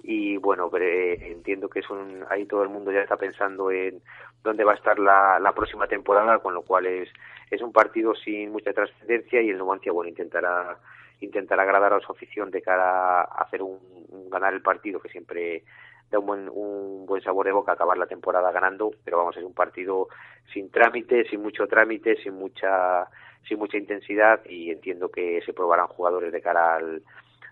Y 0.02 0.36
bueno 0.36 0.70
pero, 0.70 0.84
eh, 0.84 1.32
entiendo 1.32 1.68
que 1.68 1.80
es 1.80 1.90
un 1.90 2.24
ahí 2.30 2.46
todo 2.46 2.62
el 2.62 2.68
mundo 2.68 2.90
ya 2.92 3.00
está 3.00 3.16
pensando 3.16 3.70
en 3.70 4.00
dónde 4.42 4.64
va 4.64 4.72
a 4.72 4.76
estar 4.76 4.98
la, 4.98 5.38
la 5.40 5.52
próxima 5.52 5.86
temporada 5.86 6.38
con 6.38 6.54
lo 6.54 6.62
cual 6.62 6.86
es 6.86 7.08
es 7.50 7.60
un 7.62 7.72
partido 7.72 8.14
sin 8.14 8.52
mucha 8.52 8.72
trascendencia 8.72 9.42
y 9.42 9.50
el 9.50 9.58
Numancia 9.58 9.92
bueno 9.92 10.08
intentará 10.08 10.78
intentar 11.20 11.58
agradar 11.58 11.92
a 11.92 12.00
su 12.00 12.12
afición 12.12 12.50
de 12.50 12.62
cara 12.62 13.20
a 13.22 13.42
hacer 13.42 13.60
un, 13.60 13.78
un 14.10 14.30
ganar 14.30 14.54
el 14.54 14.62
partido 14.62 15.00
que 15.00 15.08
siempre 15.08 15.64
da 16.10 16.18
un 16.18 16.26
buen, 16.26 16.48
un 16.48 17.06
buen 17.06 17.22
sabor 17.22 17.46
de 17.46 17.52
boca 17.52 17.72
acabar 17.72 17.98
la 17.98 18.06
temporada 18.06 18.50
ganando, 18.52 18.90
pero 19.04 19.18
vamos, 19.18 19.36
es 19.36 19.44
un 19.44 19.54
partido 19.54 20.08
sin 20.52 20.70
trámite, 20.70 21.24
sin 21.28 21.42
mucho 21.42 21.66
trámite, 21.66 22.16
sin 22.22 22.34
mucha 22.34 23.08
sin 23.46 23.58
mucha 23.58 23.78
intensidad 23.78 24.40
y 24.44 24.70
entiendo 24.70 25.10
que 25.10 25.40
se 25.44 25.52
probarán 25.52 25.86
jugadores 25.86 26.32
de 26.32 26.42
cara 26.42 26.76
al, 26.76 27.02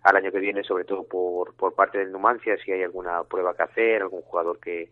al 0.03 0.17
año 0.17 0.31
que 0.31 0.41
viene, 0.41 0.63
sobre 0.63 0.85
todo 0.85 1.05
por, 1.05 1.55
por 1.55 1.75
parte 1.75 1.99
del 1.99 2.13
Numancia, 2.13 2.57
si 2.59 2.73
hay 2.73 2.83
alguna 2.83 3.25
prueba 3.25 3.55
que 3.55 3.63
hacer, 3.63 4.03
algún 4.03 4.23
jugador 4.23 4.61
que, 4.61 4.91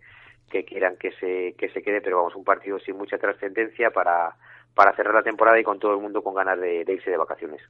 que 0.50 0.64
quieran 0.64 0.96
que 0.96 1.12
se, 1.12 1.54
que 1.58 1.68
se 1.68 1.82
quede, 1.82 2.00
pero 2.00 2.18
vamos, 2.18 2.36
un 2.36 2.44
partido 2.44 2.78
sin 2.78 2.96
mucha 2.96 3.18
trascendencia 3.18 3.90
para, 3.90 4.36
para 4.74 4.94
cerrar 4.94 5.14
la 5.14 5.22
temporada 5.22 5.58
y 5.58 5.62
con 5.62 5.78
todo 5.78 5.92
el 5.94 6.00
mundo 6.00 6.22
con 6.22 6.34
ganas 6.34 6.58
de, 6.60 6.84
de 6.84 6.92
irse 6.92 7.10
de 7.10 7.16
vacaciones. 7.16 7.60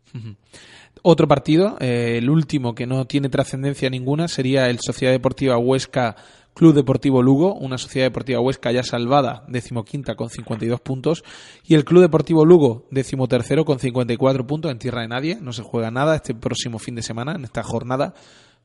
Otro 1.03 1.29
partido, 1.29 1.77
eh, 1.81 2.19
el 2.19 2.31
último 2.31 2.75
que 2.75 2.87
no 2.87 3.07
tiene 3.07 3.29
trascendencia 3.29 3.91
ninguna, 3.91 4.29
sería 4.29 4.69
el 4.71 4.79
Sociedad 4.81 5.13
Deportiva 5.13 5.59
Huesca 5.59 6.17
Club 6.55 6.73
Deportivo 6.73 7.21
Lugo, 7.21 7.55
una 7.55 7.79
Sociedad 7.79 8.07
Deportiva 8.07 8.41
Huesca 8.41 8.71
ya 8.71 8.85
salvada, 8.85 9.45
decimoquinta 9.49 10.15
con 10.15 10.31
52 10.31 10.81
puntos, 10.81 11.25
y 11.67 11.75
el 11.75 11.85
Club 11.85 12.03
Deportivo 12.03 12.45
Lugo, 12.45 12.87
decimotercero 12.91 13.65
con 13.65 13.81
54 13.81 14.47
puntos 14.47 14.71
en 14.71 14.79
tierra 14.79 15.03
de 15.03 15.09
nadie, 15.09 15.37
no 15.41 15.53
se 15.53 15.63
juega 15.63 15.91
nada 15.91 16.15
este 16.15 16.35
próximo 16.35 16.79
fin 16.79 16.95
de 16.95 17.03
semana, 17.03 17.35
en 17.35 17.45
esta 17.45 17.65
jornada 17.65 18.15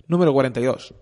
número 0.08 0.32
42. 0.34 0.94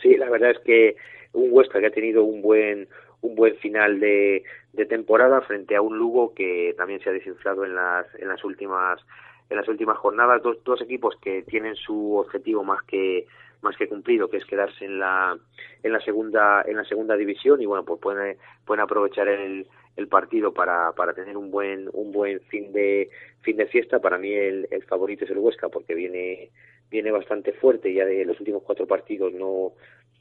Sí, 0.00 0.16
la 0.16 0.30
verdad 0.30 0.52
es 0.52 0.58
que 0.64 0.96
un 1.32 1.48
Huesca 1.50 1.80
que 1.80 1.86
ha 1.86 1.90
tenido 1.90 2.24
un 2.24 2.40
buen 2.40 2.88
un 3.22 3.34
buen 3.34 3.56
final 3.56 4.00
de, 4.00 4.44
de 4.72 4.86
temporada 4.86 5.40
frente 5.42 5.76
a 5.76 5.82
un 5.82 5.98
Lugo 5.98 6.34
que 6.34 6.74
también 6.76 7.00
se 7.00 7.10
ha 7.10 7.12
desinflado 7.12 7.64
en 7.64 7.74
las 7.74 8.06
en 8.18 8.28
las 8.28 8.42
últimas 8.44 9.00
en 9.48 9.56
las 9.56 9.68
últimas 9.68 9.98
jornadas. 9.98 10.42
Dos, 10.42 10.58
dos 10.64 10.80
equipos 10.80 11.16
que 11.20 11.42
tienen 11.42 11.74
su 11.74 12.16
objetivo 12.16 12.64
más 12.64 12.82
que 12.84 13.26
más 13.62 13.76
que 13.76 13.88
cumplido 13.88 14.28
que 14.30 14.38
es 14.38 14.44
quedarse 14.46 14.84
en 14.84 14.98
la 14.98 15.36
en 15.82 15.92
la 15.92 16.00
segunda 16.00 16.62
en 16.66 16.76
la 16.76 16.84
segunda 16.84 17.16
división 17.16 17.60
y 17.60 17.66
bueno 17.66 17.84
pues 17.84 18.00
pueden 18.00 18.80
aprovechar 18.80 19.28
el, 19.28 19.66
el 19.96 20.08
partido 20.08 20.52
para, 20.52 20.92
para 20.92 21.12
tener 21.12 21.36
un 21.36 21.50
buen 21.50 21.88
un 21.92 22.12
buen 22.12 22.40
fin 22.42 22.72
de 22.72 23.10
fin 23.42 23.56
de 23.56 23.66
fiesta. 23.66 23.98
Para 24.00 24.18
mí 24.18 24.32
el, 24.32 24.66
el 24.70 24.82
favorito 24.84 25.24
es 25.24 25.30
el 25.30 25.38
Huesca 25.38 25.68
porque 25.68 25.94
viene 25.94 26.50
viene 26.90 27.10
bastante 27.10 27.52
fuerte 27.52 27.92
ya 27.92 28.04
de 28.04 28.24
los 28.24 28.38
últimos 28.40 28.62
cuatro 28.62 28.86
partidos 28.86 29.32
no 29.32 29.72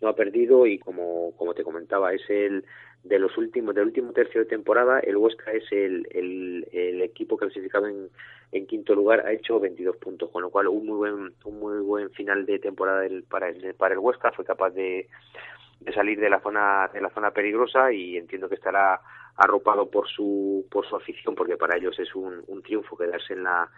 no 0.01 0.07
ha 0.07 0.15
perdido 0.15 0.65
y 0.65 0.79
como 0.79 1.33
como 1.35 1.53
te 1.53 1.63
comentaba 1.63 2.13
es 2.13 2.29
el 2.29 2.63
de 3.03 3.19
los 3.19 3.37
últimos 3.37 3.73
del 3.75 3.85
último 3.85 4.11
tercio 4.11 4.41
de 4.41 4.47
temporada 4.47 4.99
el 4.99 5.17
Huesca 5.17 5.51
es 5.51 5.63
el, 5.71 6.07
el, 6.11 6.67
el 6.71 7.01
equipo 7.01 7.37
clasificado 7.37 7.87
en, 7.87 8.09
en 8.51 8.67
quinto 8.67 8.93
lugar 8.93 9.25
ha 9.25 9.31
hecho 9.31 9.59
22 9.59 9.97
puntos 9.97 10.29
con 10.31 10.41
lo 10.41 10.49
cual 10.49 10.67
un 10.67 10.85
muy 10.85 10.97
buen 10.97 11.33
un 11.45 11.59
muy 11.59 11.79
buen 11.79 12.09
final 12.11 12.45
de 12.45 12.59
temporada 12.59 13.01
del, 13.01 13.23
para 13.23 13.49
el 13.49 13.73
para 13.75 13.93
el 13.93 13.99
Huesca. 13.99 14.31
Fue 14.31 14.43
capaz 14.43 14.71
de, 14.71 15.07
de 15.79 15.93
salir 15.93 16.19
de 16.19 16.29
la 16.29 16.41
zona 16.41 16.89
de 16.93 17.01
la 17.01 17.09
zona 17.11 17.31
peligrosa 17.31 17.91
y 17.91 18.17
entiendo 18.17 18.49
que 18.49 18.55
estará 18.55 19.01
arropado 19.37 19.89
por 19.89 20.07
su 20.09 20.65
por 20.69 20.85
su 20.87 20.95
afición 20.95 21.35
porque 21.35 21.57
para 21.57 21.77
ellos 21.77 21.97
es 21.99 22.13
un, 22.15 22.43
un 22.47 22.61
triunfo 22.61 22.97
quedarse 22.97 23.33
en 23.33 23.43
la 23.43 23.69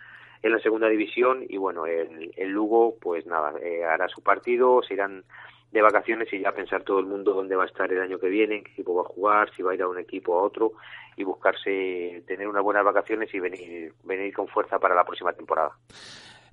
en 0.41 0.51
la 0.51 0.59
segunda 0.59 0.87
división. 0.87 1.45
Y 1.47 1.57
bueno 1.57 1.85
el, 1.85 2.33
el 2.35 2.49
Lugo 2.49 2.95
pues 2.99 3.25
nada 3.27 3.53
eh, 3.61 3.83
hará 3.83 4.07
su 4.07 4.23
partido 4.23 4.81
se 4.81 4.95
irán 4.95 5.23
de 5.71 5.81
vacaciones 5.81 6.27
y 6.33 6.39
ya 6.39 6.51
pensar 6.51 6.83
todo 6.83 6.99
el 6.99 7.05
mundo 7.05 7.33
dónde 7.33 7.55
va 7.55 7.63
a 7.63 7.67
estar 7.67 7.91
el 7.91 8.01
año 8.01 8.19
que 8.19 8.27
viene, 8.27 8.57
en 8.57 8.63
qué 8.63 8.71
equipo 8.71 8.95
va 8.95 9.01
a 9.01 9.13
jugar, 9.13 9.49
si 9.55 9.63
va 9.63 9.71
a 9.71 9.75
ir 9.75 9.81
a 9.81 9.87
un 9.87 9.99
equipo 9.99 10.37
a 10.37 10.43
otro 10.43 10.73
y 11.15 11.23
buscarse 11.23 12.23
tener 12.27 12.47
unas 12.47 12.63
buenas 12.63 12.83
vacaciones 12.83 13.33
y 13.33 13.39
venir 13.39 13.93
venir 14.03 14.33
con 14.33 14.47
fuerza 14.47 14.79
para 14.79 14.95
la 14.95 15.03
próxima 15.03 15.33
temporada. 15.33 15.71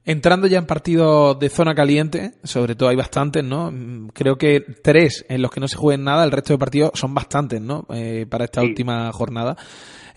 Entrando 0.04 0.46
ya 0.46 0.58
en 0.58 0.66
partidos 0.66 1.38
de 1.38 1.50
zona 1.50 1.74
caliente, 1.74 2.32
sobre 2.42 2.74
todo 2.74 2.88
hay 2.88 2.96
bastantes, 2.96 3.44
¿no? 3.44 3.70
Creo 4.14 4.36
que 4.36 4.60
tres 4.82 5.26
en 5.28 5.42
los 5.42 5.50
que 5.50 5.60
no 5.60 5.68
se 5.68 5.76
jueguen 5.76 6.04
nada, 6.04 6.24
el 6.24 6.30
resto 6.30 6.54
de 6.54 6.58
partidos 6.58 6.92
son 6.94 7.12
bastantes, 7.12 7.60
¿no? 7.60 7.84
Eh, 7.92 8.24
para 8.26 8.44
esta 8.44 8.62
última 8.62 9.12
jornada. 9.12 9.56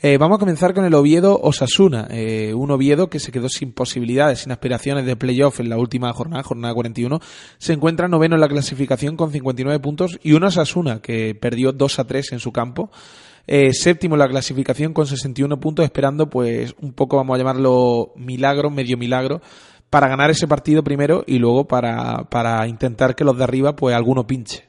Eh, 0.03 0.17
vamos 0.17 0.37
a 0.37 0.39
comenzar 0.39 0.73
con 0.73 0.83
el 0.83 0.95
Oviedo 0.95 1.39
Osasuna, 1.39 2.07
eh, 2.09 2.55
un 2.55 2.71
Oviedo 2.71 3.07
que 3.07 3.19
se 3.19 3.31
quedó 3.31 3.49
sin 3.49 3.71
posibilidades, 3.71 4.39
sin 4.39 4.51
aspiraciones 4.51 5.05
de 5.05 5.15
playoff 5.15 5.59
en 5.59 5.69
la 5.69 5.77
última 5.77 6.11
jornada, 6.11 6.41
jornada 6.41 6.73
41. 6.73 7.19
Se 7.59 7.73
encuentra 7.73 8.07
noveno 8.07 8.33
en 8.33 8.41
la 8.41 8.47
clasificación 8.47 9.15
con 9.15 9.29
59 9.29 9.79
puntos 9.79 10.19
y 10.23 10.33
un 10.33 10.43
Osasuna 10.43 11.03
que 11.03 11.35
perdió 11.35 11.71
2 11.71 11.99
a 11.99 12.07
3 12.07 12.31
en 12.31 12.39
su 12.39 12.51
campo. 12.51 12.89
Eh, 13.45 13.73
séptimo 13.73 14.15
en 14.15 14.19
la 14.19 14.27
clasificación 14.27 14.91
con 14.91 15.05
61 15.05 15.59
puntos, 15.59 15.85
esperando 15.85 16.27
pues 16.31 16.75
un 16.81 16.95
poco, 16.95 17.17
vamos 17.17 17.35
a 17.35 17.37
llamarlo 17.37 18.13
milagro, 18.15 18.71
medio 18.71 18.97
milagro, 18.97 19.41
para 19.91 20.07
ganar 20.07 20.31
ese 20.31 20.47
partido 20.47 20.83
primero 20.83 21.23
y 21.27 21.37
luego 21.37 21.67
para, 21.67 22.27
para 22.27 22.67
intentar 22.67 23.13
que 23.13 23.23
los 23.23 23.37
de 23.37 23.43
arriba 23.43 23.75
pues 23.75 23.95
alguno 23.95 24.25
pinche. 24.25 24.67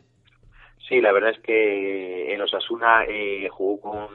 Sí, 0.86 1.00
la 1.00 1.10
verdad 1.10 1.30
es 1.30 1.38
que 1.42 2.34
el 2.34 2.42
Osasuna 2.42 3.04
eh, 3.08 3.48
jugó 3.50 3.80
con 3.80 4.08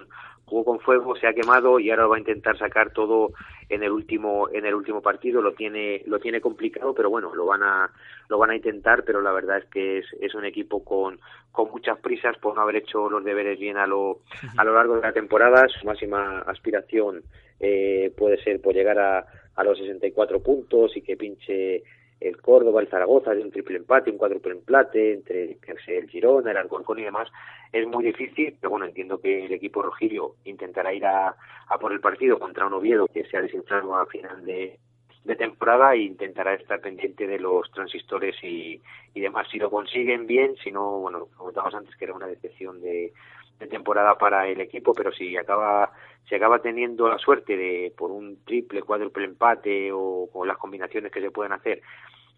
jugó 0.48 0.64
con 0.64 0.80
fuego, 0.80 1.16
se 1.18 1.28
ha 1.28 1.34
quemado 1.34 1.78
y 1.78 1.92
ahora 1.92 2.08
va 2.08 2.16
a 2.16 2.20
intentar 2.20 2.58
sacar 2.58 2.92
todo 2.92 3.34
en 3.68 3.84
el 3.84 3.92
último 3.92 4.50
en 4.50 4.66
el 4.66 4.74
último 4.74 5.02
partido. 5.02 5.42
Lo 5.42 5.54
tiene 5.54 6.02
lo 6.06 6.20
tiene 6.20 6.40
complicado, 6.40 6.94
pero 6.94 7.10
bueno, 7.10 7.36
lo 7.36 7.46
van 7.46 7.64
a 7.64 7.92
lo 8.30 8.38
van 8.38 8.52
a 8.52 8.56
intentar, 8.56 9.04
pero 9.04 9.22
la 9.22 9.34
verdad 9.34 9.58
es 9.58 9.66
que 9.66 10.00
es, 10.00 10.06
es 10.22 10.34
un 10.36 10.46
equipo 10.46 10.84
con 10.84 11.20
con 11.52 11.70
muchas 11.70 12.00
prisas 12.00 12.38
por 12.38 12.56
no 12.56 12.62
haber 12.62 12.78
hecho 12.78 13.10
los 13.10 13.24
deberes 13.26 13.60
bien 13.60 13.78
a 13.78 13.86
lo 13.86 14.22
a 14.58 14.64
lo 14.64 14.74
largo 14.74 14.96
de 14.96 15.02
la 15.02 15.14
temporada. 15.14 15.68
Su 15.68 15.86
máxima 15.86 16.40
aspiración 16.40 17.24
eh, 17.60 18.14
puede 18.18 18.42
ser 18.42 18.62
por 18.62 18.74
llegar 18.74 19.00
a 19.00 19.26
a 19.58 19.64
los 19.64 19.78
64 19.78 20.42
puntos 20.42 20.96
y 20.96 21.02
que 21.02 21.18
pinche 21.18 21.84
el 22.20 22.42
Córdoba, 22.42 22.82
el 22.82 22.88
Zaragoza, 22.88 23.34
de 23.34 23.44
un 23.44 23.52
triple 23.52 23.78
empate, 23.78 24.12
un 24.12 24.18
cuádruple 24.18 24.54
empate 24.54 25.14
entre 25.14 25.58
el 25.88 26.10
Girona, 26.10 26.52
el 26.52 26.58
Alcorcón 26.58 27.00
y 27.00 27.04
demás, 27.04 27.30
es 27.72 27.86
muy 27.88 28.04
difícil, 28.04 28.56
pero 28.60 28.72
bueno, 28.72 28.86
entiendo 28.86 29.20
que 29.20 29.46
el 29.46 29.54
equipo 29.54 29.82
rojillo 29.82 30.36
intentará 30.46 30.94
ir 30.94 31.06
a, 31.06 31.36
a 31.68 31.78
por 31.78 31.92
el 31.92 32.00
partido 32.00 32.40
contra 32.40 32.66
un 32.66 32.74
Oviedo 32.74 33.08
que 33.08 33.26
se 33.26 33.38
ha 33.38 33.42
desinflado 33.42 33.96
a 33.96 34.06
final 34.08 34.44
de, 34.46 34.80
de 35.24 35.36
temporada 35.36 35.94
e 35.94 36.00
intentará 36.00 36.54
estar 36.54 36.80
pendiente 36.80 37.28
de 37.28 37.40
los 37.40 37.70
transistores 37.72 38.36
y, 38.42 38.82
y 39.14 39.20
demás. 39.20 39.48
Si 39.52 39.60
lo 39.60 39.70
consiguen 39.70 40.26
bien, 40.26 40.56
si 40.64 40.72
no, 40.72 41.00
bueno, 41.00 41.28
comentábamos 41.36 41.76
antes 41.76 41.96
que 41.98 42.06
era 42.06 42.14
una 42.14 42.28
decepción 42.28 42.82
de, 42.82 43.14
de 43.60 43.68
temporada 43.68 44.18
para 44.18 44.48
el 44.48 44.62
equipo, 44.62 44.94
pero 44.94 45.12
si 45.12 45.36
acaba 45.38 45.92
si 46.28 46.36
acaba 46.36 46.60
teniendo 46.62 47.08
la 47.10 47.18
suerte 47.18 47.56
de 47.58 47.94
por 47.98 48.12
un 48.12 48.44
triple, 48.46 48.82
cuádruple 48.84 49.26
empate 49.26 49.92
o 49.94 50.30
con 50.32 50.48
las 50.48 50.58
combinaciones 50.58 51.12
que 51.12 51.22
se 51.22 51.32
pueden 51.32 51.54
hacer 51.54 51.82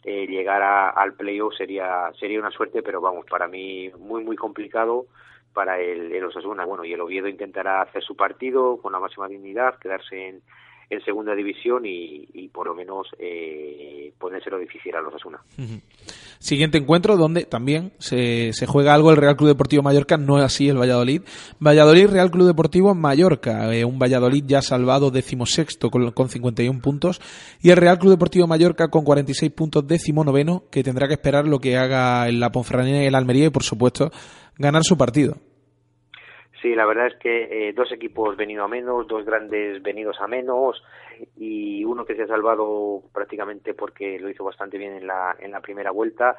eh, 0.03 0.27
llegar 0.27 0.61
a- 0.61 0.89
al 0.89 1.13
playoff 1.13 1.55
sería 1.55 2.11
sería 2.19 2.39
una 2.39 2.51
suerte, 2.51 2.81
pero 2.83 3.01
vamos, 3.01 3.25
para 3.29 3.47
mí 3.47 3.89
muy 3.97 4.23
muy 4.23 4.35
complicado 4.37 5.07
para 5.53 5.79
el, 5.79 6.11
el 6.13 6.23
Osasuna. 6.25 6.65
Bueno, 6.65 6.85
y 6.85 6.93
el 6.93 7.01
Oviedo 7.01 7.27
intentará 7.27 7.81
hacer 7.81 8.03
su 8.03 8.15
partido 8.15 8.77
con 8.81 8.93
la 8.93 8.99
máxima 8.99 9.27
dignidad, 9.27 9.77
quedarse 9.79 10.27
en, 10.29 10.41
en 10.89 11.03
segunda 11.03 11.35
división 11.35 11.85
y, 11.85 12.27
y 12.33 12.47
por 12.47 12.67
lo 12.67 12.73
menos 12.73 13.07
eh, 13.19 14.11
ponérselo 14.17 14.57
difícil 14.57 14.95
a 14.95 15.01
los 15.01 15.13
Osasuna. 15.13 15.39
Ujú. 15.57 15.79
Siguiente 16.39 16.77
encuentro 16.77 17.17
donde 17.17 17.43
también 17.43 17.91
se, 17.99 18.53
se 18.53 18.65
juega 18.65 18.93
algo 18.93 19.11
el 19.11 19.17
Real 19.17 19.35
Club 19.35 19.49
Deportivo 19.49 19.83
Mallorca, 19.83 20.17
no 20.17 20.37
es 20.39 20.45
así 20.45 20.69
el 20.69 20.79
Valladolid. 20.79 21.21
Valladolid 21.59 22.07
Real 22.07 22.31
Club 22.31 22.47
Deportivo 22.47 22.95
Mallorca, 22.95 23.73
eh, 23.75 23.85
un 23.85 23.99
Valladolid 23.99 24.45
ya 24.47 24.61
salvado 24.61 25.11
decimosexto 25.11 25.91
con, 25.91 26.11
con 26.11 26.29
51 26.29 26.81
puntos 26.81 27.21
y 27.61 27.69
el 27.69 27.77
Real 27.77 27.99
Club 27.99 28.11
Deportivo 28.11 28.47
Mallorca 28.47 28.87
con 28.87 29.03
46 29.03 29.51
puntos 29.51 29.85
décimo 29.85 30.23
noveno 30.23 30.63
que 30.71 30.83
tendrá 30.83 31.07
que 31.07 31.15
esperar 31.15 31.45
lo 31.45 31.59
que 31.59 31.77
haga 31.77 32.27
en 32.29 32.39
la 32.39 32.51
Ponferradina 32.51 33.03
y 33.03 33.07
el 33.07 33.15
Almería 33.15 33.47
y 33.47 33.49
por 33.49 33.63
supuesto 33.63 34.11
ganar 34.57 34.83
su 34.83 34.97
partido. 34.97 35.37
Sí, 36.61 36.75
la 36.75 36.85
verdad 36.85 37.07
es 37.07 37.15
que 37.15 37.69
eh, 37.69 37.73
dos 37.73 37.91
equipos 37.91 38.35
venido 38.35 38.65
a 38.65 38.67
menos, 38.67 39.07
dos 39.07 39.23
grandes 39.25 39.81
venidos 39.81 40.17
a 40.19 40.27
menos 40.27 40.83
y 41.37 41.85
uno 41.85 42.05
que 42.05 42.15
se 42.15 42.23
ha 42.23 42.27
salvado 42.27 43.03
prácticamente 43.13 43.73
porque 43.73 44.19
lo 44.19 44.29
hizo 44.29 44.43
bastante 44.43 44.77
bien 44.77 44.93
en 44.93 45.07
la, 45.07 45.35
en 45.39 45.51
la 45.51 45.61
primera 45.61 45.91
vuelta 45.91 46.35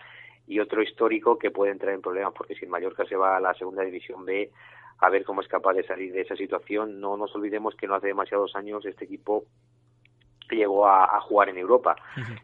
y 0.46 0.60
otro 0.60 0.82
histórico 0.82 1.38
que 1.38 1.50
puede 1.50 1.72
entrar 1.72 1.94
en 1.94 2.02
problemas 2.02 2.34
porque 2.36 2.54
si 2.54 2.66
el 2.66 2.70
Mallorca 2.70 3.04
se 3.06 3.16
va 3.16 3.36
a 3.36 3.40
la 3.40 3.54
segunda 3.54 3.82
división 3.82 4.24
B 4.26 4.50
a 4.98 5.08
ver 5.08 5.24
cómo 5.24 5.40
es 5.40 5.48
capaz 5.48 5.72
de 5.72 5.84
salir 5.84 6.12
de 6.12 6.20
esa 6.20 6.36
situación. 6.36 7.00
No 7.00 7.16
nos 7.16 7.34
olvidemos 7.34 7.74
que 7.74 7.86
no 7.86 7.94
hace 7.94 8.08
demasiados 8.08 8.54
años 8.54 8.84
este 8.84 9.06
equipo 9.06 9.44
llegó 10.56 10.86
a, 10.86 11.04
a 11.16 11.20
jugar 11.20 11.48
en 11.48 11.58
Europa. 11.58 11.96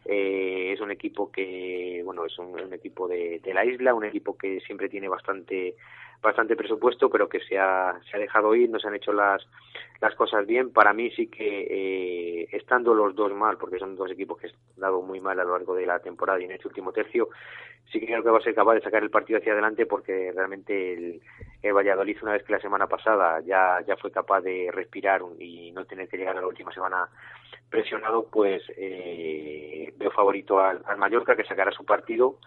Eh, 0.05 0.71
es 0.73 0.81
un 0.81 0.91
equipo 0.91 1.31
que, 1.31 2.01
bueno, 2.05 2.25
es 2.25 2.37
un, 2.39 2.59
un 2.59 2.73
equipo 2.73 3.07
de, 3.07 3.39
de 3.43 3.53
la 3.53 3.65
isla, 3.65 3.93
un 3.93 4.05
equipo 4.05 4.37
que 4.37 4.59
siempre 4.61 4.89
tiene 4.89 5.09
bastante 5.09 5.75
bastante 6.21 6.55
presupuesto, 6.55 7.09
pero 7.09 7.29
que 7.29 7.39
se 7.41 7.59
ha, 7.59 7.93
se 8.09 8.17
ha 8.17 8.19
dejado 8.19 8.55
ir, 8.55 8.69
no 8.69 8.79
se 8.79 8.87
han 8.87 8.95
hecho 8.95 9.13
las, 9.13 9.47
las 10.01 10.15
cosas 10.15 10.45
bien. 10.45 10.71
Para 10.71 10.93
mí 10.93 11.09
sí 11.11 11.27
que, 11.27 11.67
eh, 11.69 12.47
estando 12.51 12.93
los 12.93 13.15
dos 13.15 13.33
mal, 13.33 13.57
porque 13.57 13.79
son 13.79 13.95
dos 13.95 14.11
equipos 14.11 14.37
que 14.37 14.47
han 14.47 14.53
dado 14.77 15.01
muy 15.01 15.19
mal 15.19 15.39
a 15.39 15.43
lo 15.43 15.53
largo 15.53 15.75
de 15.75 15.85
la 15.85 15.99
temporada 15.99 16.39
y 16.39 16.45
en 16.45 16.51
este 16.51 16.67
último 16.67 16.91
tercio, 16.91 17.29
sí 17.91 17.99
que 17.99 18.05
creo 18.05 18.23
que 18.23 18.29
va 18.29 18.37
a 18.37 18.41
ser 18.41 18.55
capaz 18.55 18.75
de 18.75 18.81
sacar 18.81 19.03
el 19.03 19.09
partido 19.09 19.39
hacia 19.39 19.53
adelante 19.53 19.85
porque 19.85 20.31
realmente 20.33 20.93
el, 20.93 21.21
el 21.61 21.73
Valladolid, 21.73 22.17
una 22.21 22.33
vez 22.33 22.43
que 22.43 22.53
la 22.53 22.59
semana 22.59 22.87
pasada 22.87 23.41
ya, 23.41 23.79
ya 23.87 23.95
fue 23.97 24.11
capaz 24.11 24.41
de 24.41 24.69
respirar 24.71 25.21
y 25.39 25.71
no 25.71 25.85
tener 25.85 26.07
que 26.07 26.17
llegar 26.17 26.37
a 26.37 26.41
la 26.41 26.47
última 26.47 26.71
semana 26.71 27.07
presionado, 27.69 28.27
pues 28.31 28.63
eh, 28.77 29.93
veo 29.97 30.11
favorito 30.11 30.59
al, 30.59 30.81
al 30.85 30.97
Mallorca 30.97 31.35
que 31.35 31.43
sacará 31.43 31.71
su 31.71 31.85
partido. 31.85 32.37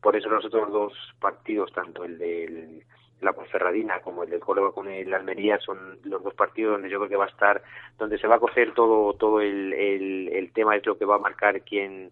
Por 0.00 0.14
eso 0.14 0.28
los 0.28 0.44
otros 0.44 0.70
dos 0.70 0.92
partidos, 1.18 1.72
tanto 1.72 2.04
el 2.04 2.18
del 2.18 2.84
la 3.20 3.32
Ponferradina 3.32 4.00
como 4.00 4.24
el 4.24 4.30
del 4.30 4.40
Córdoba 4.40 4.72
con 4.72 4.88
el 4.88 5.12
Almería 5.12 5.58
son 5.58 5.98
los 6.04 6.22
dos 6.22 6.34
partidos 6.34 6.72
donde 6.72 6.90
yo 6.90 6.98
creo 6.98 7.08
que 7.08 7.16
va 7.16 7.24
a 7.24 7.28
estar 7.28 7.62
donde 7.98 8.18
se 8.18 8.26
va 8.26 8.36
a 8.36 8.40
coger 8.40 8.74
todo 8.74 9.14
todo 9.14 9.40
el, 9.40 9.72
el, 9.72 10.28
el 10.28 10.52
tema 10.52 10.76
es 10.76 10.86
lo 10.86 10.96
que 10.96 11.04
va 11.04 11.16
a 11.16 11.20
marcar 11.20 11.62
quién 11.62 12.10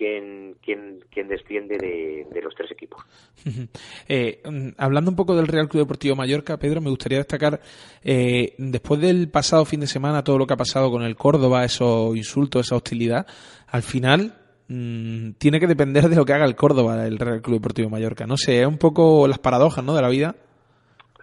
quién 0.00 0.56
quién 0.64 1.00
quién 1.10 1.28
desciende 1.28 1.76
de, 1.76 2.26
de 2.32 2.42
los 2.42 2.54
tres 2.54 2.70
equipos. 2.70 3.04
Eh, 4.08 4.42
mm, 4.44 4.70
hablando 4.76 5.10
un 5.10 5.16
poco 5.16 5.36
del 5.36 5.46
Real 5.46 5.68
Club 5.68 5.84
Deportivo 5.84 6.16
Mallorca, 6.16 6.56
Pedro, 6.56 6.80
me 6.80 6.90
gustaría 6.90 7.18
destacar, 7.18 7.60
eh, 8.02 8.54
después 8.58 9.00
del 9.00 9.30
pasado 9.30 9.64
fin 9.64 9.80
de 9.80 9.86
semana, 9.86 10.24
todo 10.24 10.36
lo 10.36 10.46
que 10.48 10.54
ha 10.54 10.56
pasado 10.56 10.90
con 10.90 11.02
el 11.02 11.14
Córdoba, 11.14 11.64
esos 11.64 12.16
insultos, 12.16 12.66
esa 12.66 12.76
hostilidad, 12.76 13.26
al 13.68 13.82
final 13.82 14.39
mm, 14.70 15.32
tiene 15.38 15.60
que 15.60 15.66
depender 15.66 16.04
de 16.04 16.16
lo 16.16 16.24
que 16.24 16.32
haga 16.32 16.46
el 16.46 16.56
Córdoba, 16.56 17.06
el 17.06 17.18
Real 17.18 17.42
Club 17.42 17.58
Deportivo 17.58 17.90
Mallorca. 17.90 18.26
No 18.26 18.36
sé, 18.36 18.62
es 18.62 18.66
un 18.66 18.78
poco 18.78 19.28
las 19.28 19.38
paradojas 19.38 19.84
¿no? 19.84 19.94
de 19.94 20.02
la 20.02 20.08
vida. 20.08 20.34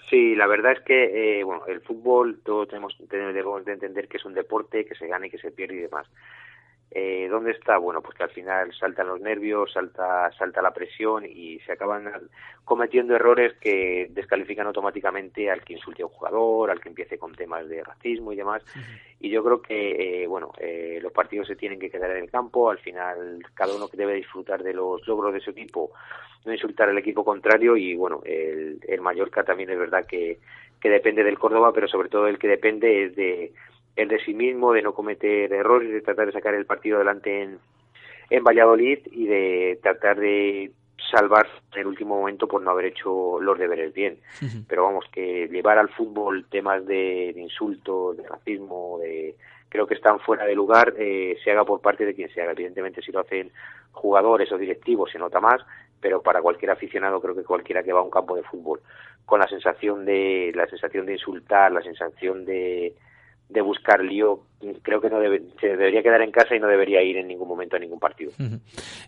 Sí, 0.09 0.35
la 0.35 0.47
verdad 0.47 0.73
es 0.73 0.81
que 0.81 1.39
eh, 1.39 1.43
bueno, 1.43 1.65
el 1.67 1.81
fútbol 1.81 2.39
todos 2.43 2.67
tenemos, 2.69 2.95
tenemos 3.09 3.65
de 3.65 3.73
entender 3.73 4.07
que 4.07 4.17
es 4.17 4.25
un 4.25 4.33
deporte, 4.33 4.85
que 4.85 4.95
se 4.95 5.07
gana 5.07 5.27
y 5.27 5.29
que 5.29 5.37
se 5.37 5.51
pierde 5.51 5.75
y 5.75 5.81
demás. 5.81 6.07
Eh, 6.89 7.27
¿Dónde 7.29 7.51
está? 7.51 7.77
Bueno, 7.77 8.01
pues 8.01 8.15
que 8.15 8.23
al 8.23 8.29
final 8.29 8.73
saltan 8.73 9.07
los 9.07 9.19
nervios, 9.19 9.73
salta, 9.73 10.31
salta 10.31 10.61
la 10.61 10.73
presión 10.73 11.25
y 11.25 11.59
se 11.59 11.73
acaban 11.73 12.09
cometiendo 12.63 13.15
errores 13.15 13.53
que 13.59 14.07
descalifican 14.11 14.67
automáticamente 14.67 15.51
al 15.51 15.63
que 15.63 15.73
insulte 15.73 16.03
a 16.03 16.05
un 16.05 16.11
jugador, 16.13 16.71
al 16.71 16.79
que 16.79 16.89
empiece 16.89 17.17
con 17.17 17.35
temas 17.35 17.67
de 17.67 17.83
racismo 17.83 18.31
y 18.31 18.37
demás. 18.37 18.63
Y 19.19 19.29
yo 19.29 19.43
creo 19.43 19.61
que, 19.61 20.23
eh, 20.23 20.27
bueno, 20.27 20.53
eh, 20.59 20.99
los 21.01 21.11
partidos 21.11 21.47
se 21.47 21.57
tienen 21.57 21.79
que 21.79 21.89
quedar 21.89 22.11
en 22.11 22.23
el 22.23 22.31
campo, 22.31 22.69
al 22.69 22.79
final 22.79 23.43
cada 23.53 23.75
uno 23.75 23.89
debe 23.91 24.13
disfrutar 24.13 24.63
de 24.63 24.73
los 24.73 25.05
logros 25.07 25.33
de 25.33 25.41
su 25.41 25.51
equipo, 25.51 25.91
no 26.45 26.53
insultar 26.53 26.87
al 26.87 26.97
equipo 26.97 27.25
contrario 27.25 27.75
y, 27.75 27.95
bueno, 27.95 28.21
el, 28.23 28.79
el 28.87 29.01
Mallorca 29.01 29.43
también 29.43 29.69
es 29.69 29.77
verdad 29.77 30.05
que, 30.05 30.39
que 30.79 30.89
depende 30.89 31.23
del 31.23 31.39
Córdoba, 31.39 31.73
pero 31.73 31.87
sobre 31.87 32.09
todo 32.09 32.27
el 32.27 32.39
que 32.39 32.47
depende 32.47 33.05
es 33.05 33.15
de 33.15 33.51
el 33.97 34.07
de 34.07 34.19
sí 34.19 34.33
mismo, 34.33 34.71
de 34.71 34.81
no 34.81 34.93
cometer 34.93 35.51
errores, 35.51 35.91
de 35.91 36.01
tratar 36.01 36.27
de 36.27 36.31
sacar 36.31 36.53
el 36.53 36.65
partido 36.65 36.97
adelante 36.97 37.41
en, 37.41 37.59
en 38.29 38.43
Valladolid 38.43 38.99
y 39.11 39.27
de 39.27 39.79
tratar 39.81 40.19
de 40.19 40.71
salvar 41.11 41.47
en 41.73 41.81
el 41.81 41.87
último 41.87 42.17
momento 42.17 42.47
por 42.47 42.61
no 42.61 42.71
haber 42.71 42.85
hecho 42.85 43.39
los 43.41 43.57
deberes 43.57 43.93
bien. 43.93 44.19
Pero 44.67 44.83
vamos, 44.83 45.05
que 45.11 45.47
llevar 45.47 45.79
al 45.79 45.89
fútbol 45.89 46.45
temas 46.49 46.85
de, 46.85 47.33
de 47.33 47.41
insultos, 47.41 48.17
de 48.17 48.27
racismo, 48.27 48.99
de 49.01 49.35
creo 49.69 49.85
que 49.85 49.95
están 49.95 50.19
fuera 50.19 50.45
de 50.45 50.55
lugar, 50.55 50.93
eh, 50.97 51.37
se 51.43 51.51
haga 51.51 51.65
por 51.65 51.81
parte 51.81 52.05
de 52.05 52.13
quien 52.13 52.29
se 52.29 52.41
haga. 52.41 52.51
Evidentemente, 52.51 53.01
si 53.01 53.11
lo 53.11 53.19
hacen 53.19 53.51
jugadores 53.91 54.51
o 54.51 54.57
directivos, 54.57 55.11
se 55.11 55.19
nota 55.19 55.39
más, 55.39 55.61
pero 55.99 56.21
para 56.21 56.41
cualquier 56.41 56.71
aficionado, 56.71 57.19
creo 57.19 57.35
que 57.35 57.43
cualquiera 57.43 57.83
que 57.83 57.93
va 57.93 57.99
a 57.99 58.03
un 58.03 58.11
campo 58.11 58.35
de 58.35 58.43
fútbol 58.43 58.81
con 59.25 59.39
la 59.39 59.47
sensación 59.47 60.05
de 60.05 60.51
la 60.55 60.67
sensación 60.67 61.05
de 61.05 61.13
insultar, 61.13 61.71
la 61.71 61.81
sensación 61.81 62.45
de 62.45 62.93
de 63.49 63.61
buscar 63.61 64.03
lío, 64.03 64.41
creo 64.81 64.99
que 64.99 65.09
no 65.09 65.19
debe, 65.19 65.41
se 65.61 65.67
debería 65.67 66.03
quedar 66.03 66.21
en 66.21 66.31
casa 66.31 66.55
y 66.55 66.59
no 66.59 66.67
debería 66.67 67.01
ir 67.01 67.17
en 67.17 67.27
ningún 67.27 67.47
momento 67.47 67.75
a 67.75 67.79
ningún 67.79 67.99
partido. 67.99 68.31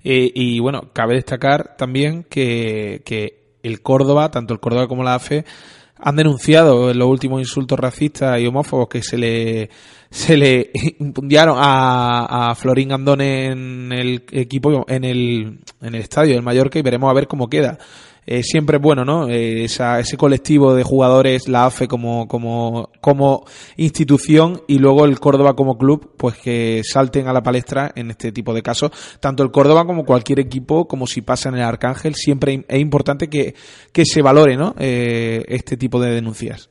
Eh, 0.03 0.31
y 0.33 0.59
bueno, 0.59 0.89
cabe 0.93 1.15
destacar 1.15 1.75
también 1.75 2.23
que, 2.23 3.01
que 3.05 3.39
el 3.63 3.81
Córdoba, 3.81 4.31
tanto 4.31 4.53
el 4.53 4.59
Córdoba 4.59 4.87
como 4.87 5.03
la 5.03 5.15
AFE, 5.15 5.43
han 6.01 6.15
denunciado 6.15 6.93
los 6.93 7.07
últimos 7.07 7.41
insultos 7.41 7.77
racistas 7.77 8.39
y 8.39 8.47
homófobos 8.47 8.87
que 8.87 9.01
se 9.01 9.17
le 9.17 9.69
se 10.09 10.37
le 10.37 10.71
impundieron 10.99 11.57
a, 11.59 12.49
a 12.49 12.55
Florín 12.55 12.93
Andón 12.93 13.21
en 13.21 13.91
el 13.91 14.23
equipo 14.31 14.85
en 14.87 15.03
el 15.03 15.59
en 15.81 15.95
el 15.95 16.01
estadio 16.01 16.35
del 16.35 16.43
Mallorca 16.43 16.79
y 16.79 16.83
veremos 16.83 17.09
a 17.09 17.13
ver 17.13 17.27
cómo 17.27 17.49
queda 17.49 17.77
eh, 18.31 18.43
siempre 18.43 18.77
es 18.77 18.81
bueno, 18.83 19.03
¿no? 19.03 19.27
Eh, 19.27 19.63
esa, 19.63 19.99
ese 19.99 20.15
colectivo 20.15 20.75
de 20.75 20.83
jugadores, 20.83 21.49
la 21.49 21.65
AFE 21.65 21.87
como, 21.87 22.27
como, 22.27 22.91
como 23.01 23.43
institución 23.75 24.61
y 24.67 24.77
luego 24.77 25.05
el 25.05 25.19
Córdoba 25.19 25.55
como 25.55 25.79
club, 25.79 26.15
pues 26.15 26.37
que 26.37 26.81
salten 26.83 27.27
a 27.27 27.33
la 27.33 27.41
palestra 27.41 27.89
en 27.95 28.11
este 28.11 28.31
tipo 28.31 28.53
de 28.53 28.61
casos. 28.61 28.91
Tanto 29.19 29.41
el 29.41 29.49
Córdoba 29.49 29.83
como 29.83 30.05
cualquier 30.05 30.39
equipo, 30.39 30.87
como 30.87 31.07
si 31.07 31.23
pasa 31.23 31.49
en 31.49 31.55
el 31.55 31.63
Arcángel, 31.63 32.13
siempre 32.13 32.65
es 32.67 32.79
importante 32.79 33.31
que, 33.31 33.55
que 33.91 34.05
se 34.05 34.21
valore, 34.21 34.55
¿no? 34.57 34.75
Eh, 34.77 35.43
este 35.47 35.75
tipo 35.75 35.99
de 35.99 36.11
denuncias. 36.11 36.69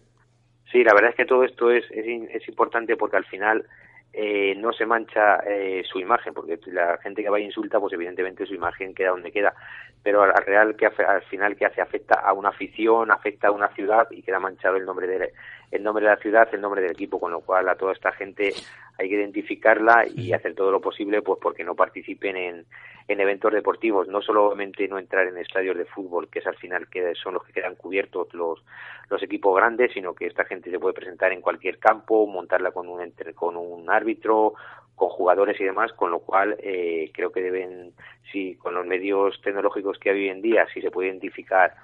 Sí, 0.71 0.85
la 0.85 0.95
verdad 0.95 1.11
es 1.11 1.17
que 1.17 1.25
todo 1.25 1.43
esto 1.43 1.73
es, 1.73 1.85
es, 1.91 2.07
es 2.35 2.49
importante 2.49 2.97
porque 2.97 3.17
al 3.17 3.25
final 3.25 3.67
eh, 4.13 4.55
no 4.57 4.73
se 4.73 4.87
mancha 4.87 5.37
eh, 5.47 5.83
su 5.85 6.01
imagen, 6.01 6.35
porque 6.35 6.59
la 6.67 6.99
gente 6.99 7.23
que 7.23 7.29
va 7.29 7.39
y 7.39 7.45
insulta, 7.45 7.79
pues 7.79 7.93
evidentemente 7.93 8.47
su 8.47 8.55
imagen 8.55 8.95
queda 8.95 9.11
donde 9.11 9.31
queda, 9.31 9.55
pero 10.03 10.23
al, 10.23 10.31
al 10.31 10.45
real 10.45 10.77
que 10.77 10.87
al 10.87 11.23
final 11.23 11.57
que 11.57 11.67
hace 11.67 11.81
afecta 11.81 12.15
a 12.15 12.33
una 12.33 12.51
afición, 12.51 13.11
afecta 13.11 13.49
a 13.49 13.53
una 13.53 13.69
ciudad 13.69 14.09
y 14.11 14.23
queda 14.23 14.39
manchado 14.39 14.77
el 14.77 14.85
nombre 14.85 15.07
de 15.07 15.33
el 15.71 15.83
nombre 15.83 16.05
de 16.05 16.11
la 16.11 16.17
ciudad, 16.17 16.49
el 16.53 16.61
nombre 16.61 16.83
del 16.83 16.93
equipo, 16.93 17.21
con 17.21 17.33
lo 17.33 17.41
cual 17.41 17.69
a 17.69 17.77
toda 17.77 17.93
esta 17.93 18.13
gente 18.13 18.53
hay 18.99 19.09
que 19.09 19.15
identificarla 19.15 20.07
y 20.13 20.33
hacer 20.33 20.55
todo 20.55 20.71
lo 20.71 20.81
posible, 20.81 21.23
pues 21.23 21.39
porque 21.41 21.65
no 21.65 21.75
participen 21.75 22.37
en, 22.37 22.67
en 23.07 23.21
eventos 23.21 23.53
deportivos, 23.53 24.09
no 24.09 24.21
solamente 24.21 24.89
no 24.89 24.99
entrar 24.99 25.27
en 25.27 25.39
estadios 25.39 25.77
de 25.77 25.85
fútbol, 25.85 26.29
que 26.29 26.41
es 26.41 26.47
al 26.47 26.57
final 26.57 26.89
que 26.89 27.15
son 27.15 27.35
los 27.35 27.45
que 27.45 27.53
quedan 27.53 27.77
cubiertos 27.77 28.33
los 28.35 28.63
los 29.11 29.23
equipos 29.23 29.57
grandes, 29.57 29.93
sino 29.93 30.15
que 30.15 30.27
esta 30.27 30.45
gente 30.45 30.71
se 30.71 30.79
puede 30.79 30.95
presentar 30.95 31.33
en 31.33 31.41
cualquier 31.41 31.79
campo, 31.79 32.27
montarla 32.27 32.73
con 32.73 32.89
un 32.89 33.01
entre, 33.01 33.33
con 33.33 33.57
un 33.57 33.89
árbitro, 33.91 34.55
con 34.95 35.09
jugadores 35.09 35.59
y 35.61 35.65
demás, 35.65 35.93
con 35.93 36.11
lo 36.11 36.21
cual 36.21 36.57
eh, 36.59 37.11
creo 37.15 37.33
que 37.33 37.41
deben, 37.41 37.93
si 38.31 38.57
con 38.57 38.75
los 38.75 38.85
medios 38.85 39.41
tecnológicos 39.43 39.99
que 39.99 40.11
hay 40.11 40.17
hoy 40.17 40.29
en 40.29 40.43
día, 40.43 40.67
si 40.75 40.83
se 40.83 40.91
puede 40.91 41.09
identificar 41.09 41.75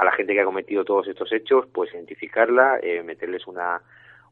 a 0.00 0.04
la 0.04 0.12
gente 0.12 0.32
que 0.32 0.40
ha 0.40 0.46
cometido 0.46 0.82
todos 0.82 1.06
estos 1.08 1.30
hechos, 1.30 1.66
pues 1.70 1.92
identificarla, 1.92 2.78
eh, 2.82 3.02
meterles 3.02 3.46
una, 3.46 3.82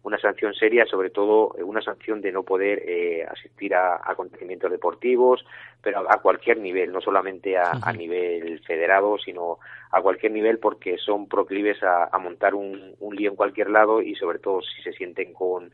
una 0.03 0.19
sanción 0.19 0.55
seria, 0.55 0.87
sobre 0.87 1.11
todo 1.11 1.55
eh, 1.59 1.63
una 1.63 1.83
sanción 1.83 2.23
de 2.23 2.33
no 2.33 2.43
poder 2.43 2.83
eh, 2.87 3.27
asistir 3.31 3.75
a, 3.75 3.97
a 3.97 4.13
acontecimientos 4.13 4.71
deportivos, 4.71 5.45
pero 5.83 6.09
a, 6.09 6.15
a 6.15 6.23
cualquier 6.23 6.57
nivel, 6.57 6.91
no 6.91 7.03
solamente 7.03 7.59
a, 7.59 7.73
a 7.83 7.93
nivel 7.93 8.61
federado, 8.61 9.19
sino 9.19 9.59
a 9.91 10.01
cualquier 10.01 10.33
nivel 10.33 10.59
porque 10.59 10.97
son 10.97 11.29
proclives 11.29 11.83
a, 11.83 12.09
a 12.11 12.19
montar 12.19 12.55
un, 12.55 12.95
un 13.01 13.15
lío 13.15 13.29
en 13.29 13.37
cualquier 13.37 13.69
lado 13.69 14.01
y 14.01 14.15
sobre 14.15 14.39
todo 14.39 14.63
si 14.63 14.81
se 14.81 14.95
sienten 14.95 15.35
con 15.35 15.71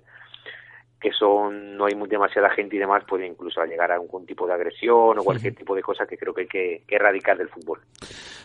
que 1.05 1.13
son 1.13 1.77
no 1.77 1.85
hay 1.85 1.95
muy 1.95 2.09
demasiada 2.09 2.49
gente 2.49 2.77
y 2.77 2.79
demás 2.79 3.05
puede 3.07 3.27
incluso 3.27 3.63
llegar 3.67 3.93
a 3.93 3.97
algún 3.97 4.25
tipo 4.25 4.47
de 4.47 4.55
agresión 4.55 5.19
o 5.19 5.23
cualquier 5.23 5.55
tipo 5.55 5.75
de 5.75 5.83
cosa 5.83 6.07
que 6.07 6.17
creo 6.17 6.33
que 6.33 6.41
hay 6.43 6.47
que, 6.47 6.83
que 6.89 6.97
erradicar 6.97 7.37
del 7.37 7.51
fútbol. 7.51 7.81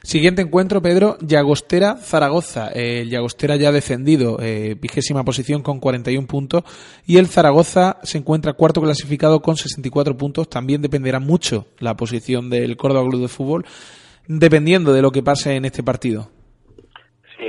Siguiente 0.04 0.42
encuentro, 0.42 0.82
Pedro, 0.82 1.18
Llagostera 1.22 1.96
Zaragoza. 1.96 2.70
Eh, 2.74 3.04
el 3.04 3.10
Llagostera 3.10 3.56
ya 3.56 3.70
ha 3.70 3.72
descendido, 3.72 4.40
eh, 4.42 4.76
vigésima 4.78 5.24
posición 5.24 5.64
con 5.64 5.80
41 5.80 6.28
puntos 6.28 6.64
y 7.08 7.18
el 7.18 7.28
Zaragoza 7.28 7.98
se 8.04 8.18
encuentra 8.18 8.52
cuarto 8.52 8.82
clasificado 8.82 9.42
con 9.42 9.56
64 9.56 10.18
puntos. 10.18 10.50
También 10.50 10.82
dependerá 10.82 11.22
mucho 11.22 11.68
la 11.80 11.96
posición 11.96 12.50
del 12.50 12.76
Córdoba 12.76 13.08
Club 13.10 13.22
de 13.22 13.28
Fútbol 13.30 13.66
dependiendo 14.28 14.92
de 14.92 15.02
lo 15.02 15.12
que 15.12 15.24
pase 15.24 15.56
en 15.56 15.64
este 15.64 15.82
partido. 15.82 16.30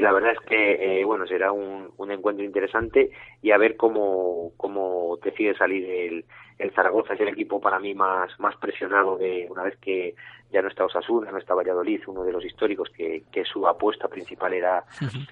La 0.00 0.12
verdad 0.12 0.32
es 0.32 0.40
que, 0.40 1.00
eh, 1.00 1.04
bueno, 1.04 1.26
será 1.26 1.52
un, 1.52 1.92
un 1.96 2.10
encuentro 2.10 2.44
interesante 2.44 3.10
y 3.42 3.50
a 3.50 3.58
ver 3.58 3.76
cómo, 3.76 4.52
cómo 4.56 5.18
decide 5.22 5.54
salir 5.54 5.88
el, 5.88 6.24
el 6.58 6.70
Zaragoza. 6.72 7.14
Es 7.14 7.20
el 7.20 7.28
equipo 7.28 7.60
para 7.60 7.78
mí 7.78 7.94
más, 7.94 8.38
más 8.38 8.56
presionado 8.56 9.16
de 9.16 9.46
una 9.50 9.62
vez 9.64 9.76
que 9.76 10.14
ya 10.50 10.62
no 10.62 10.68
está 10.68 10.84
Osasuna, 10.84 11.30
no 11.30 11.38
está 11.38 11.54
Valladolid, 11.54 12.02
uno 12.08 12.24
de 12.24 12.32
los 12.32 12.44
históricos 12.44 12.90
que, 12.90 13.22
que 13.30 13.44
su 13.44 13.68
apuesta 13.68 14.08
principal 14.08 14.52
era, 14.52 14.84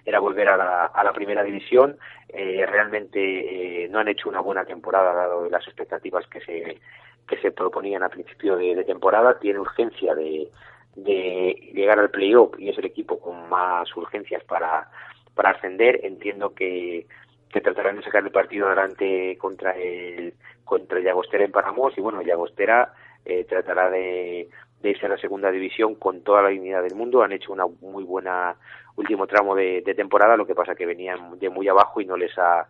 era 0.04 0.20
volver 0.20 0.48
a 0.48 0.56
la, 0.56 0.84
a 0.86 1.02
la 1.02 1.12
primera 1.12 1.42
división. 1.42 1.96
Eh, 2.28 2.64
realmente 2.66 3.84
eh, 3.84 3.88
no 3.88 3.98
han 3.98 4.08
hecho 4.08 4.28
una 4.28 4.40
buena 4.40 4.64
temporada 4.64 5.12
dado 5.12 5.48
las 5.50 5.66
expectativas 5.66 6.26
que 6.28 6.40
se, 6.40 6.78
que 7.26 7.36
se 7.38 7.50
proponían 7.50 8.02
a 8.02 8.08
principio 8.08 8.56
de, 8.56 8.76
de 8.76 8.84
temporada. 8.84 9.38
Tiene 9.40 9.58
urgencia 9.58 10.14
de, 10.14 10.48
de 10.96 11.70
llegar 11.74 11.98
al 11.98 12.10
playoff 12.10 12.58
y 12.58 12.68
es 12.68 12.78
el 12.78 12.86
equipo 12.86 13.20
con 13.20 13.48
más 13.48 13.94
urgencias 13.96 14.42
para, 14.44 14.90
para 15.34 15.50
ascender. 15.50 16.00
Entiendo 16.04 16.54
que, 16.54 17.06
que 17.50 17.60
tratarán 17.60 17.96
de 17.96 18.02
sacar 18.02 18.24
el 18.24 18.30
partido 18.30 18.66
adelante 18.66 19.36
contra 19.38 19.72
el 19.72 20.34
contra 20.64 21.00
Llagostera 21.00 21.44
en 21.44 21.52
Paramos 21.52 21.96
y 21.96 22.00
bueno, 22.02 22.20
Llagostera 22.20 22.92
eh, 23.24 23.44
tratará 23.44 23.88
de, 23.88 24.48
de 24.82 24.90
irse 24.90 25.06
a 25.06 25.08
la 25.08 25.16
segunda 25.16 25.50
división 25.50 25.94
con 25.94 26.22
toda 26.22 26.42
la 26.42 26.48
dignidad 26.50 26.82
del 26.82 26.94
mundo. 26.94 27.22
Han 27.22 27.32
hecho 27.32 27.52
una 27.52 27.64
muy 27.80 28.04
buena 28.04 28.54
último 28.96 29.26
tramo 29.26 29.54
de, 29.54 29.82
de 29.82 29.94
temporada, 29.94 30.36
lo 30.36 30.46
que 30.46 30.54
pasa 30.54 30.74
que 30.74 30.84
venían 30.84 31.38
de 31.38 31.48
muy 31.48 31.68
abajo 31.68 32.00
y 32.00 32.06
no 32.06 32.16
les 32.16 32.36
ha 32.38 32.66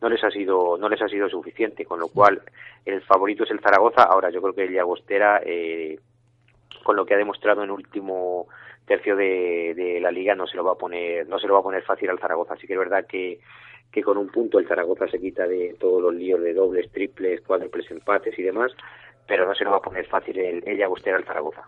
no 0.00 0.08
les 0.08 0.22
ha 0.24 0.30
sido 0.30 0.78
no 0.78 0.88
les 0.88 1.02
ha 1.02 1.08
sido 1.08 1.28
suficiente, 1.28 1.84
con 1.84 2.00
lo 2.00 2.08
cual 2.08 2.40
el 2.84 3.02
favorito 3.02 3.44
es 3.44 3.50
el 3.50 3.60
Zaragoza. 3.60 4.04
Ahora 4.04 4.30
yo 4.30 4.40
creo 4.40 4.54
que 4.54 4.64
el 4.64 4.72
Llagostera 4.72 5.42
eh, 5.44 5.98
con 6.82 6.96
lo 6.96 7.04
que 7.06 7.14
ha 7.14 7.18
demostrado 7.18 7.62
en 7.62 7.70
último 7.70 8.46
tercio 8.86 9.16
de, 9.16 9.72
de, 9.74 10.00
la 10.00 10.10
liga 10.10 10.34
no 10.34 10.46
se 10.46 10.56
lo 10.56 10.64
va 10.64 10.72
a 10.72 10.76
poner 10.78 11.26
no 11.28 11.38
se 11.38 11.46
lo 11.46 11.54
va 11.54 11.60
a 11.60 11.64
poner 11.64 11.82
fácil 11.82 12.10
al 12.10 12.18
Zaragoza 12.18 12.54
así 12.54 12.66
que 12.66 12.74
es 12.74 12.78
verdad 12.78 13.06
que 13.08 13.40
que 13.90 14.02
con 14.02 14.18
un 14.18 14.28
punto 14.28 14.58
el 14.58 14.66
Zaragoza 14.66 15.06
se 15.08 15.20
quita 15.20 15.46
de 15.46 15.76
todos 15.78 16.02
los 16.02 16.14
líos 16.14 16.40
de 16.42 16.52
dobles 16.52 16.90
triples 16.92 17.40
cuádruples 17.42 17.90
empates 17.90 18.38
y 18.38 18.42
demás 18.42 18.72
pero 19.26 19.46
no 19.46 19.54
se 19.54 19.64
lo 19.64 19.70
va 19.70 19.78
a 19.78 19.80
poner 19.80 20.06
fácil 20.06 20.38
el, 20.38 20.62
el 20.66 20.76
Llagostera 20.76 21.16
al 21.16 21.24
Zaragoza 21.24 21.62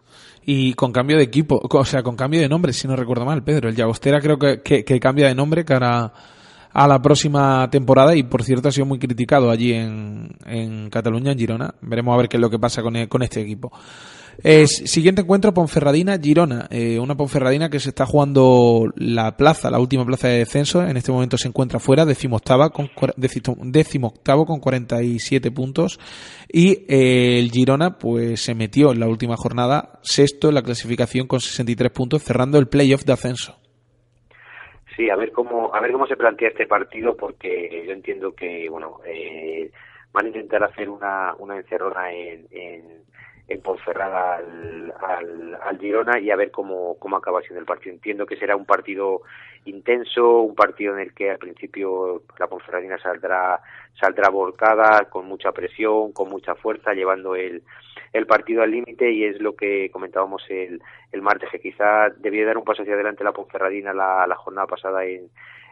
Y 0.44 0.74
con 0.74 0.92
cambio 0.92 1.16
de 1.16 1.22
equipo, 1.22 1.58
o 1.62 1.84
sea, 1.86 2.02
con 2.02 2.14
cambio 2.14 2.40
de 2.42 2.50
nombre, 2.50 2.74
si 2.74 2.86
no 2.86 2.94
recuerdo 2.96 3.24
mal, 3.24 3.42
Pedro. 3.44 3.70
El 3.70 3.74
Llagostera 3.74 4.20
creo 4.20 4.36
que, 4.38 4.60
que, 4.84 5.00
cambia 5.00 5.28
de 5.28 5.34
nombre 5.34 5.64
cara 5.64 6.12
a 6.70 6.86
la 6.86 7.00
próxima 7.00 7.66
temporada 7.70 8.14
y 8.14 8.24
por 8.24 8.42
cierto 8.42 8.68
ha 8.68 8.72
sido 8.72 8.84
muy 8.84 8.98
criticado 8.98 9.50
allí 9.50 9.72
en, 9.72 10.28
en 10.44 10.90
Cataluña, 10.90 11.32
en 11.32 11.38
Girona. 11.38 11.74
Veremos 11.80 12.12
a 12.12 12.18
ver 12.18 12.28
qué 12.28 12.36
es 12.36 12.42
lo 12.42 12.50
que 12.50 12.58
pasa 12.58 12.82
con, 12.82 12.94
el- 12.94 13.08
con 13.08 13.22
este 13.22 13.40
equipo. 13.40 13.70
Eh, 14.44 14.66
siguiente 14.66 15.22
encuentro, 15.22 15.52
Ponferradina-Girona. 15.52 16.68
Eh, 16.70 16.98
una 16.98 17.16
Ponferradina 17.16 17.70
que 17.70 17.80
se 17.80 17.88
está 17.88 18.06
jugando 18.06 18.92
la 18.96 19.36
plaza, 19.36 19.70
la 19.70 19.78
última 19.78 20.04
plaza 20.04 20.28
de 20.28 20.38
descenso. 20.38 20.82
En 20.82 20.96
este 20.96 21.12
momento 21.12 21.36
se 21.38 21.48
encuentra 21.48 21.78
fuera, 21.78 22.04
decimoctava 22.04 22.70
con, 22.70 22.90
decimoctavo 23.16 24.44
con 24.44 24.60
47 24.60 25.50
puntos. 25.50 25.98
Y 26.48 26.84
eh, 26.88 27.38
el 27.38 27.50
Girona 27.50 27.98
pues 27.98 28.40
se 28.40 28.54
metió 28.54 28.92
en 28.92 29.00
la 29.00 29.08
última 29.08 29.36
jornada 29.36 29.98
sexto 30.02 30.48
en 30.48 30.54
la 30.54 30.62
clasificación 30.62 31.26
con 31.26 31.40
63 31.40 31.90
puntos, 31.90 32.22
cerrando 32.22 32.58
el 32.58 32.68
playoff 32.68 33.04
de 33.04 33.12
ascenso. 33.12 33.56
Sí, 34.96 35.10
a 35.10 35.16
ver 35.16 35.30
cómo 35.30 35.74
a 35.74 35.80
ver 35.80 35.92
cómo 35.92 36.06
se 36.06 36.16
plantea 36.16 36.48
este 36.48 36.66
partido 36.66 37.16
porque 37.16 37.84
yo 37.86 37.92
entiendo 37.92 38.32
que 38.34 38.66
bueno 38.70 39.00
eh, 39.06 39.70
van 40.10 40.24
a 40.24 40.28
intentar 40.28 40.64
hacer 40.64 40.88
una 40.88 41.34
una 41.38 41.58
encerrona 41.58 42.10
en, 42.12 42.46
en, 42.50 42.82
en 43.48 43.60
Ponferrada 43.60 44.36
al, 44.36 44.92
al, 45.00 45.58
al 45.62 45.78
Girona 45.78 46.18
y 46.18 46.30
a 46.30 46.36
ver 46.36 46.50
cómo 46.50 46.96
cómo 46.98 47.16
acaba 47.16 47.40
siendo 47.40 47.60
el 47.60 47.66
partido. 47.66 47.94
Entiendo 47.94 48.26
que 48.26 48.36
será 48.36 48.56
un 48.56 48.66
partido 48.66 49.22
intenso, 49.64 50.40
un 50.40 50.54
partido 50.54 50.94
en 50.94 51.00
el 51.00 51.14
que 51.14 51.30
al 51.30 51.38
principio 51.38 52.22
la 52.38 52.48
Ponferradina 52.48 52.98
saldrá 52.98 53.60
saldrá 54.00 54.30
volcada 54.30 55.04
con 55.08 55.26
mucha 55.26 55.52
presión, 55.52 56.12
con 56.12 56.28
mucha 56.28 56.54
fuerza, 56.54 56.92
llevando 56.92 57.36
el 57.36 57.62
el 58.12 58.26
partido 58.26 58.62
al 58.62 58.70
límite 58.70 59.10
y 59.10 59.24
es 59.24 59.40
lo 59.40 59.54
que 59.54 59.90
comentábamos 59.90 60.42
el, 60.48 60.80
el 61.12 61.22
martes, 61.22 61.50
que 61.50 61.60
quizá 61.60 62.08
debía 62.16 62.46
dar 62.46 62.56
un 62.56 62.64
paso 62.64 62.82
hacia 62.82 62.94
adelante 62.94 63.24
la 63.24 63.32
Ponferradina 63.32 63.92
la, 63.92 64.26
la 64.26 64.36
jornada 64.36 64.66
pasada 64.66 65.04
en, 65.04 65.28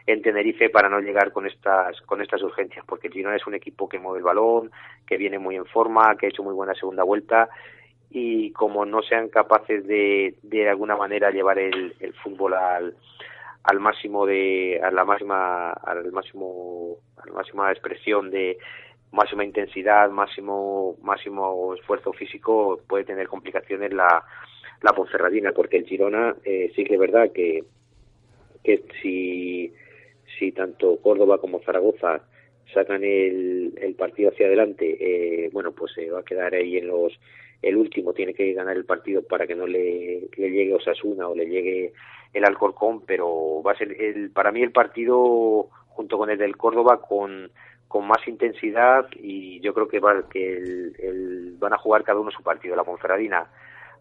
en 0.07 0.21
Tenerife 0.21 0.69
para 0.69 0.89
no 0.89 0.99
llegar 0.99 1.31
con 1.31 1.47
estas 1.47 1.99
con 2.01 2.21
estas 2.21 2.41
urgencias, 2.43 2.85
porque 2.85 3.07
el 3.07 3.13
Girona 3.13 3.35
es 3.35 3.47
un 3.47 3.55
equipo 3.55 3.89
que 3.89 3.99
mueve 3.99 4.19
el 4.19 4.23
balón, 4.23 4.71
que 5.07 5.17
viene 5.17 5.39
muy 5.39 5.55
en 5.55 5.65
forma, 5.65 6.15
que 6.15 6.27
ha 6.27 6.29
hecho 6.29 6.43
muy 6.43 6.53
buena 6.53 6.75
segunda 6.75 7.03
vuelta 7.03 7.49
y 8.11 8.51
como 8.51 8.85
no 8.85 9.01
sean 9.01 9.29
capaces 9.29 9.85
de 9.87 10.35
de 10.43 10.69
alguna 10.69 10.95
manera 10.95 11.31
llevar 11.31 11.59
el, 11.59 11.95
el 11.99 12.13
fútbol 12.13 12.53
al 12.53 12.95
al 13.63 13.79
máximo 13.79 14.25
de 14.27 14.79
a 14.83 14.91
la 14.91 15.05
máxima 15.05 15.71
al 15.71 16.11
máximo 16.11 16.97
a 17.17 17.27
la 17.27 17.33
máxima 17.33 17.71
expresión 17.71 18.29
de 18.29 18.57
máxima 19.11 19.43
intensidad, 19.43 20.11
máximo 20.11 20.97
máximo 21.01 21.73
esfuerzo 21.73 22.13
físico 22.13 22.79
puede 22.87 23.05
tener 23.05 23.27
complicaciones 23.27 23.91
la 23.91 24.23
la 24.81 24.93
Ponferradina 24.93 25.51
porque 25.51 25.77
el 25.77 25.85
Girona 25.85 26.35
eh, 26.43 26.71
sí 26.75 26.83
que 26.83 26.93
es 26.93 26.99
verdad 26.99 27.31
que 27.33 27.63
que 28.63 28.83
si 29.01 29.73
si 30.37 30.51
tanto 30.51 30.97
Córdoba 31.01 31.37
como 31.39 31.59
Zaragoza 31.61 32.21
sacan 32.73 33.03
el, 33.03 33.73
el 33.81 33.95
partido 33.95 34.29
hacia 34.31 34.47
adelante, 34.47 34.97
eh, 34.99 35.49
bueno, 35.53 35.71
pues 35.73 35.93
se 35.93 36.09
va 36.09 36.19
a 36.21 36.23
quedar 36.23 36.53
ahí 36.55 36.77
en 36.77 36.87
los 36.87 37.13
el 37.61 37.77
último. 37.77 38.13
Tiene 38.13 38.33
que 38.33 38.53
ganar 38.53 38.75
el 38.75 38.85
partido 38.85 39.21
para 39.23 39.47
que 39.47 39.55
no 39.55 39.65
le, 39.67 40.27
le 40.37 40.51
llegue 40.51 40.73
Osasuna 40.73 41.27
o 41.27 41.35
le 41.35 41.45
llegue 41.47 41.93
el 42.33 42.43
Alcorcón, 42.45 43.01
pero 43.05 43.61
va 43.63 43.71
a 43.73 43.77
ser 43.77 43.99
el 44.01 44.31
para 44.31 44.51
mí 44.51 44.61
el 44.61 44.71
partido 44.71 45.69
junto 45.89 46.17
con 46.17 46.29
el 46.29 46.37
del 46.37 46.57
Córdoba 46.57 47.01
con 47.01 47.49
con 47.87 48.07
más 48.07 48.27
intensidad 48.27 49.07
y 49.21 49.59
yo 49.61 49.73
creo 49.73 49.87
que 49.87 49.99
va 49.99 50.27
que 50.29 50.57
el, 50.57 50.95
el- 50.99 51.55
van 51.59 51.73
a 51.73 51.77
jugar 51.77 52.03
cada 52.03 52.19
uno 52.19 52.31
su 52.31 52.43
partido 52.43 52.75
la 52.75 52.83
Ponferradina 52.83 53.47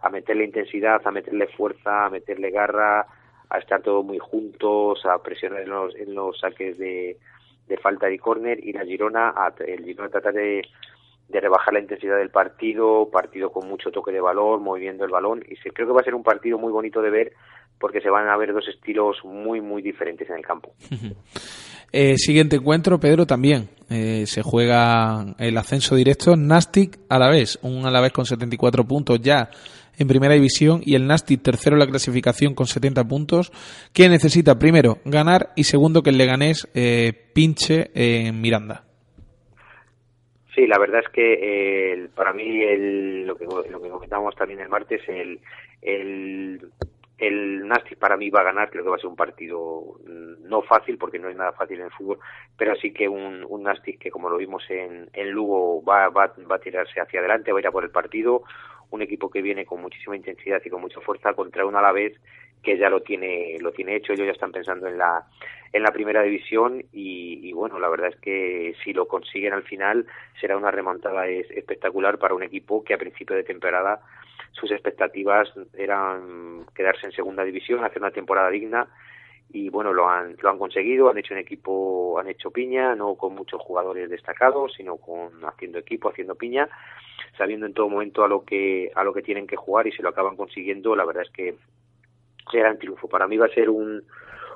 a 0.00 0.10
meterle 0.10 0.44
intensidad 0.44 1.00
a 1.04 1.10
meterle 1.12 1.46
fuerza 1.48 2.06
a 2.06 2.10
meterle 2.10 2.50
garra 2.50 3.06
a 3.54 3.58
estar 3.58 3.82
todos 3.82 4.04
muy 4.04 4.18
juntos 4.18 5.04
a 5.04 5.22
presionar 5.22 5.62
en 5.62 5.70
los 5.70 5.94
en 5.96 6.14
los 6.14 6.38
saques 6.38 6.78
de, 6.78 7.18
de 7.68 7.76
falta 7.78 8.10
y 8.10 8.18
córner 8.18 8.58
y 8.64 8.72
la 8.72 8.84
Girona 8.84 9.30
a, 9.30 9.52
el 9.66 9.84
Girona 9.84 10.10
trata 10.10 10.32
de 10.32 10.62
de 11.28 11.40
rebajar 11.40 11.72
la 11.72 11.80
intensidad 11.80 12.18
del 12.18 12.30
partido, 12.30 13.08
partido 13.10 13.50
con 13.50 13.68
mucho 13.68 13.90
toque 13.90 14.12
de 14.12 14.20
balón, 14.20 14.62
moviendo 14.62 15.04
el 15.04 15.10
balón, 15.10 15.42
y 15.48 15.56
se, 15.56 15.70
creo 15.70 15.88
que 15.88 15.94
va 15.94 16.00
a 16.00 16.04
ser 16.04 16.14
un 16.14 16.22
partido 16.22 16.58
muy 16.58 16.70
bonito 16.70 17.00
de 17.00 17.10
ver 17.10 17.32
porque 17.78 18.00
se 18.00 18.10
van 18.10 18.28
a 18.28 18.36
ver 18.36 18.52
dos 18.52 18.66
estilos 18.68 19.16
muy, 19.24 19.60
muy 19.60 19.82
diferentes 19.82 20.28
en 20.28 20.36
el 20.36 20.42
campo. 20.42 20.72
Eh, 21.96 22.18
siguiente 22.18 22.56
encuentro, 22.56 22.98
Pedro, 22.98 23.24
también. 23.24 23.68
Eh, 23.88 24.24
se 24.26 24.42
juega 24.42 25.36
el 25.38 25.56
ascenso 25.56 25.94
directo. 25.94 26.34
Nastic 26.34 26.98
a 27.08 27.20
la 27.20 27.30
vez, 27.30 27.56
un 27.62 27.86
a 27.86 27.90
la 27.92 28.00
vez 28.00 28.10
con 28.10 28.26
74 28.26 28.84
puntos 28.84 29.20
ya 29.20 29.48
en 29.98 30.08
primera 30.08 30.34
división 30.34 30.80
y 30.84 30.94
el 30.94 31.06
Nastic 31.06 31.42
tercero 31.42 31.76
en 31.76 31.80
la 31.80 31.86
clasificación 31.86 32.54
con 32.54 32.66
70 32.66 33.04
puntos, 33.04 33.52
que 33.92 34.08
necesita 34.08 34.58
primero 34.58 34.98
ganar 35.04 35.50
y 35.56 35.64
segundo 35.64 36.02
que 36.02 36.10
el 36.10 36.18
Leganés 36.18 36.68
eh, 36.74 37.12
pinche 37.34 37.90
en 37.94 38.40
Miranda. 38.40 38.84
Sí, 40.54 40.66
la 40.66 40.78
verdad 40.78 41.00
es 41.04 41.08
que 41.12 41.32
eh, 41.32 42.08
para 42.14 42.32
mí 42.32 42.62
el, 42.62 43.26
lo, 43.26 43.36
que, 43.36 43.44
lo 43.44 43.82
que 43.82 43.88
comentábamos 43.88 44.36
también 44.36 44.60
el 44.60 44.68
martes, 44.68 45.00
el, 45.08 45.40
el, 45.82 46.60
el 47.18 47.66
Nastic 47.66 47.98
para 47.98 48.16
mí 48.16 48.30
va 48.30 48.40
a 48.40 48.44
ganar, 48.44 48.70
creo 48.70 48.84
que 48.84 48.90
va 48.90 48.96
a 48.96 49.00
ser 49.00 49.08
un 49.08 49.16
partido 49.16 49.98
mm, 50.06 50.48
no 50.48 50.62
fácil 50.62 50.96
porque 50.96 51.18
no 51.18 51.28
es 51.28 51.36
nada 51.36 51.52
fácil 51.52 51.80
en 51.80 51.86
el 51.86 51.92
fútbol, 51.92 52.18
pero 52.56 52.76
sí 52.76 52.92
que 52.92 53.08
un, 53.08 53.44
un 53.48 53.62
Nastic 53.64 53.98
que 53.98 54.12
como 54.12 54.30
lo 54.30 54.36
vimos 54.36 54.62
en, 54.70 55.08
en 55.12 55.30
Lugo 55.30 55.82
va, 55.82 56.08
va, 56.08 56.32
va 56.50 56.56
a 56.56 56.60
tirarse 56.60 57.00
hacia 57.00 57.18
adelante, 57.18 57.50
va 57.50 57.58
a 57.58 57.62
ir 57.62 57.66
a 57.66 57.72
por 57.72 57.82
el 57.82 57.90
partido, 57.90 58.44
un 58.94 59.02
equipo 59.02 59.30
que 59.30 59.42
viene 59.42 59.66
con 59.66 59.80
muchísima 59.82 60.16
intensidad 60.16 60.62
y 60.64 60.70
con 60.70 60.80
mucha 60.80 61.00
fuerza 61.00 61.34
contra 61.34 61.66
un 61.66 61.76
Alavés 61.76 62.14
que 62.62 62.78
ya 62.78 62.88
lo 62.88 63.00
tiene 63.02 63.58
lo 63.60 63.72
tiene 63.72 63.96
hecho. 63.96 64.12
Ellos 64.12 64.26
ya 64.26 64.32
están 64.32 64.52
pensando 64.52 64.86
en 64.86 64.96
la 64.98 65.26
en 65.72 65.82
la 65.82 65.90
primera 65.92 66.22
división 66.22 66.84
y, 66.92 67.40
y 67.42 67.52
bueno 67.52 67.78
la 67.80 67.88
verdad 67.88 68.08
es 68.10 68.16
que 68.20 68.74
si 68.84 68.92
lo 68.92 69.06
consiguen 69.08 69.52
al 69.52 69.64
final 69.64 70.06
será 70.40 70.56
una 70.56 70.70
remontada 70.70 71.26
es- 71.26 71.50
espectacular 71.50 72.18
para 72.18 72.34
un 72.34 72.44
equipo 72.44 72.84
que 72.84 72.94
a 72.94 72.98
principio 72.98 73.34
de 73.36 73.42
temporada 73.42 74.00
sus 74.52 74.70
expectativas 74.70 75.52
eran 75.76 76.64
quedarse 76.76 77.06
en 77.06 77.12
segunda 77.12 77.42
división 77.44 77.84
hacer 77.84 77.98
una 78.00 78.12
temporada 78.12 78.50
digna 78.50 78.86
y 79.54 79.70
bueno 79.70 79.92
lo 79.92 80.10
han 80.10 80.36
lo 80.42 80.50
han 80.50 80.58
conseguido 80.58 81.08
han 81.08 81.16
hecho 81.16 81.32
un 81.32 81.40
equipo 81.40 82.18
han 82.18 82.28
hecho 82.28 82.50
piña 82.50 82.94
no 82.94 83.14
con 83.14 83.34
muchos 83.34 83.62
jugadores 83.62 84.10
destacados 84.10 84.74
sino 84.76 84.96
con 84.96 85.30
haciendo 85.44 85.78
equipo 85.78 86.10
haciendo 86.10 86.34
piña 86.34 86.68
sabiendo 87.38 87.66
en 87.66 87.72
todo 87.72 87.88
momento 87.88 88.24
a 88.24 88.28
lo 88.28 88.44
que 88.44 88.90
a 88.94 89.04
lo 89.04 89.12
que 89.12 89.22
tienen 89.22 89.46
que 89.46 89.56
jugar 89.56 89.86
y 89.86 89.92
se 89.92 90.02
lo 90.02 90.10
acaban 90.10 90.36
consiguiendo 90.36 90.94
la 90.94 91.04
verdad 91.04 91.22
es 91.22 91.30
que 91.30 91.56
será 92.50 92.70
un 92.70 92.78
triunfo. 92.78 93.08
Para 93.08 93.26
mí 93.26 93.36
va 93.36 93.46
a 93.46 93.54
ser 93.54 93.70
un 93.70 94.02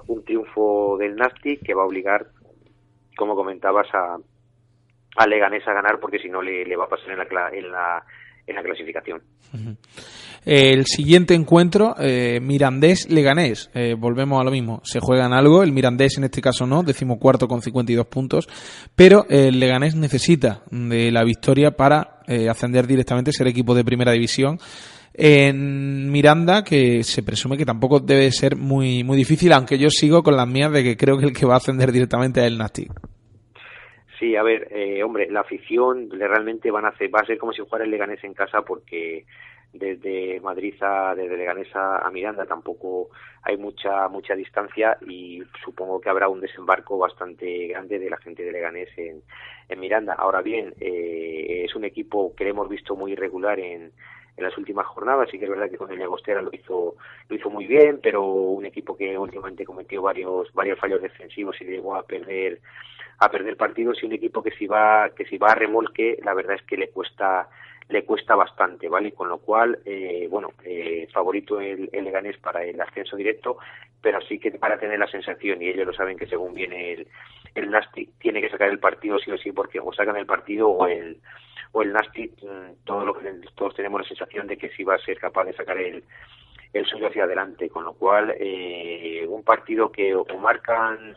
un 0.06 0.24
triunfo 0.24 0.96
del 0.98 1.16
Nastic 1.16 1.62
que 1.62 1.74
va 1.74 1.82
a 1.82 1.86
obligar 1.86 2.26
como 3.16 3.34
comentabas 3.34 3.88
a 3.94 4.16
a 5.16 5.26
Leganés 5.26 5.66
a 5.66 5.72
ganar 5.72 5.98
porque 6.00 6.18
si 6.18 6.28
no 6.28 6.42
le, 6.42 6.64
le 6.64 6.76
va 6.76 6.84
a 6.84 6.88
pasar 6.88 7.10
en 7.10 7.18
la 7.18 7.48
en 7.52 7.70
la 7.70 8.04
en 8.46 8.54
la 8.54 8.62
clasificación 8.62 9.22
El 10.50 10.86
siguiente 10.86 11.34
encuentro, 11.34 11.94
eh, 12.00 12.40
Mirandés-Leganés. 12.40 13.70
Eh, 13.74 13.94
volvemos 13.98 14.40
a 14.40 14.44
lo 14.44 14.50
mismo. 14.50 14.80
Se 14.82 14.98
juegan 14.98 15.34
algo, 15.34 15.62
el 15.62 15.72
Mirandés 15.72 16.16
en 16.16 16.24
este 16.24 16.40
caso 16.40 16.66
no, 16.66 16.82
decimocuarto 16.82 17.46
con 17.46 17.60
52 17.60 18.06
puntos, 18.06 18.48
pero 18.96 19.26
el 19.28 19.60
Leganés 19.60 19.94
necesita 19.94 20.62
de 20.70 21.12
la 21.12 21.22
victoria 21.22 21.72
para 21.72 22.20
eh, 22.26 22.48
ascender 22.48 22.86
directamente, 22.86 23.30
ser 23.30 23.46
equipo 23.46 23.74
de 23.74 23.84
primera 23.84 24.12
división. 24.12 24.56
En 25.12 26.10
Miranda, 26.10 26.64
que 26.64 27.02
se 27.02 27.22
presume 27.22 27.58
que 27.58 27.66
tampoco 27.66 28.00
debe 28.00 28.32
ser 28.32 28.56
muy, 28.56 29.04
muy 29.04 29.18
difícil, 29.18 29.52
aunque 29.52 29.76
yo 29.76 29.90
sigo 29.90 30.22
con 30.22 30.34
las 30.34 30.48
mías 30.48 30.72
de 30.72 30.82
que 30.82 30.96
creo 30.96 31.18
que 31.18 31.26
el 31.26 31.34
que 31.34 31.44
va 31.44 31.54
a 31.54 31.58
ascender 31.58 31.92
directamente 31.92 32.40
es 32.40 32.46
el 32.46 32.56
Nastic. 32.56 32.90
Sí, 34.18 34.34
a 34.34 34.42
ver, 34.42 34.68
eh, 34.70 35.02
hombre, 35.02 35.30
la 35.30 35.40
afición 35.40 36.08
le 36.08 36.26
realmente 36.26 36.70
van 36.70 36.86
a 36.86 36.88
hacer, 36.88 37.14
va 37.14 37.20
a 37.20 37.26
ser 37.26 37.36
como 37.36 37.52
si 37.52 37.60
jugara 37.60 37.84
el 37.84 37.90
Leganés 37.90 38.24
en 38.24 38.32
casa 38.32 38.62
porque 38.62 39.26
desde 39.72 40.40
Madrid 40.40 40.74
a 40.80 41.14
desde 41.14 41.36
Leganés 41.36 41.68
a, 41.74 42.08
Miranda 42.10 42.46
tampoco 42.46 43.10
hay 43.42 43.56
mucha 43.56 44.08
mucha 44.08 44.34
distancia 44.34 44.96
y 45.06 45.42
supongo 45.64 46.00
que 46.00 46.08
habrá 46.08 46.28
un 46.28 46.40
desembarco 46.40 46.98
bastante 46.98 47.68
grande 47.68 47.98
de 47.98 48.10
la 48.10 48.16
gente 48.16 48.44
de 48.44 48.52
Leganés 48.52 48.88
en, 48.96 49.22
en 49.68 49.80
Miranda. 49.80 50.14
Ahora 50.14 50.42
bien, 50.42 50.74
eh, 50.80 51.64
es 51.66 51.74
un 51.74 51.84
equipo 51.84 52.34
que 52.34 52.44
le 52.44 52.50
hemos 52.50 52.68
visto 52.68 52.96
muy 52.96 53.12
irregular 53.12 53.60
en, 53.60 53.92
en 54.38 54.44
las 54.44 54.56
últimas 54.56 54.86
jornadas. 54.86 55.28
Sí 55.30 55.38
que 55.38 55.44
es 55.44 55.50
verdad 55.50 55.70
que 55.70 55.76
con 55.76 55.90
el 55.92 55.98
Llagostera 55.98 56.40
lo 56.40 56.50
hizo 56.52 56.96
lo 57.28 57.36
hizo 57.36 57.50
muy 57.50 57.66
bien, 57.66 58.00
pero 58.02 58.24
un 58.24 58.64
equipo 58.64 58.96
que 58.96 59.18
últimamente 59.18 59.64
cometió 59.64 60.02
varios 60.02 60.52
varios 60.54 60.78
fallos 60.78 61.02
defensivos 61.02 61.60
y 61.60 61.64
llegó 61.64 61.94
a 61.94 62.04
perder 62.04 62.60
a 63.20 63.30
perder 63.30 63.56
partidos 63.56 64.02
y 64.02 64.06
un 64.06 64.12
equipo 64.12 64.42
que 64.42 64.52
si 64.52 64.66
va 64.66 65.10
que 65.10 65.26
si 65.26 65.38
va 65.38 65.48
a 65.48 65.54
remolque 65.54 66.18
la 66.24 66.34
verdad 66.34 66.54
es 66.54 66.62
que 66.62 66.76
le 66.76 66.90
cuesta 66.90 67.48
le 67.88 68.04
cuesta 68.04 68.34
bastante 68.34 68.88
vale 68.88 69.12
con 69.12 69.28
lo 69.28 69.38
cual 69.38 69.78
eh, 69.84 70.26
bueno 70.30 70.52
eh, 70.64 71.08
favorito 71.12 71.60
el, 71.60 71.88
el 71.92 72.04
Leganés 72.04 72.36
para 72.38 72.62
el 72.64 72.80
ascenso 72.80 73.16
directo 73.16 73.58
pero 74.00 74.20
sí 74.20 74.38
que 74.38 74.50
para 74.52 74.78
tener 74.78 74.98
la 74.98 75.08
sensación 75.08 75.62
y 75.62 75.68
ellos 75.68 75.86
lo 75.86 75.92
saben 75.92 76.18
que 76.18 76.26
según 76.26 76.54
viene 76.54 76.92
el 76.92 77.08
el 77.54 77.70
Nastic 77.70 78.10
tiene 78.18 78.40
que 78.40 78.50
sacar 78.50 78.68
el 78.68 78.78
partido 78.78 79.18
sí 79.18 79.30
o 79.30 79.38
sí 79.38 79.52
porque 79.52 79.80
o 79.80 79.92
sacan 79.92 80.16
el 80.16 80.26
partido 80.26 80.68
o 80.68 80.86
el 80.86 81.18
o 81.72 81.82
el 81.82 81.92
Nastic 81.92 82.32
mm, 82.42 82.84
todo 82.84 83.04
lo 83.04 83.16
todos 83.54 83.74
tenemos 83.74 84.02
la 84.02 84.08
sensación 84.08 84.46
de 84.46 84.56
que 84.56 84.70
sí 84.70 84.84
va 84.84 84.94
a 84.94 85.04
ser 85.04 85.18
capaz 85.18 85.44
de 85.44 85.54
sacar 85.54 85.78
el 85.78 86.04
el 86.72 86.86
suyo 86.86 87.08
hacia 87.08 87.24
adelante. 87.24 87.68
Con 87.68 87.84
lo 87.84 87.94
cual 87.94 88.34
eh, 88.38 89.24
un 89.28 89.42
partido 89.42 89.90
que 89.90 90.14
o 90.14 90.24
marcan 90.38 91.16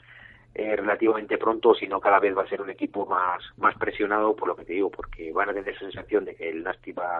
eh, 0.53 0.75
relativamente 0.75 1.37
pronto, 1.37 1.73
sino 1.73 1.99
cada 1.99 2.19
vez 2.19 2.37
va 2.37 2.43
a 2.43 2.49
ser 2.49 2.61
un 2.61 2.69
equipo 2.69 3.05
más, 3.05 3.41
más 3.57 3.75
presionado, 3.77 4.35
por 4.35 4.47
lo 4.47 4.55
que 4.55 4.65
te 4.65 4.73
digo, 4.73 4.89
porque 4.89 5.31
van 5.31 5.49
a 5.49 5.53
tener 5.53 5.77
sensación 5.77 6.25
de 6.25 6.35
que 6.35 6.49
el 6.49 6.63
Nasti 6.63 6.91
va, 6.91 7.19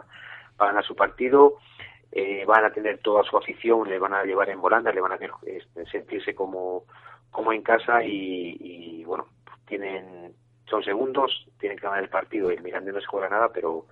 va 0.60 0.66
a 0.66 0.68
ganar 0.68 0.84
su 0.84 0.96
partido, 0.96 1.58
eh, 2.12 2.44
van 2.46 2.66
a 2.66 2.74
tener 2.74 3.00
toda 3.00 3.24
su 3.24 3.38
afición, 3.38 3.90
le 3.90 4.00
van 4.00 4.14
a 4.14 4.24
llevar 4.24 4.50
en 4.50 4.60
volanda, 4.60 4.92
le 4.92 5.02
van 5.02 5.14
a 5.14 5.20
sentirse 5.90 6.36
como, 6.36 6.84
como 7.32 7.54
en 7.54 7.62
casa 7.62 8.04
y, 8.04 8.58
y, 8.60 9.04
bueno, 9.06 9.28
tienen 9.66 10.34
son 10.72 10.84
segundos, 10.84 11.48
tienen 11.60 11.78
que 11.78 11.86
ganar 11.86 12.02
el 12.02 12.10
partido 12.10 12.50
y 12.50 12.56
el 12.56 12.64
Mirandés 12.64 12.94
no 12.94 13.02
se 13.02 13.08
juega 13.08 13.30
nada, 13.30 13.50
pero 13.54 13.86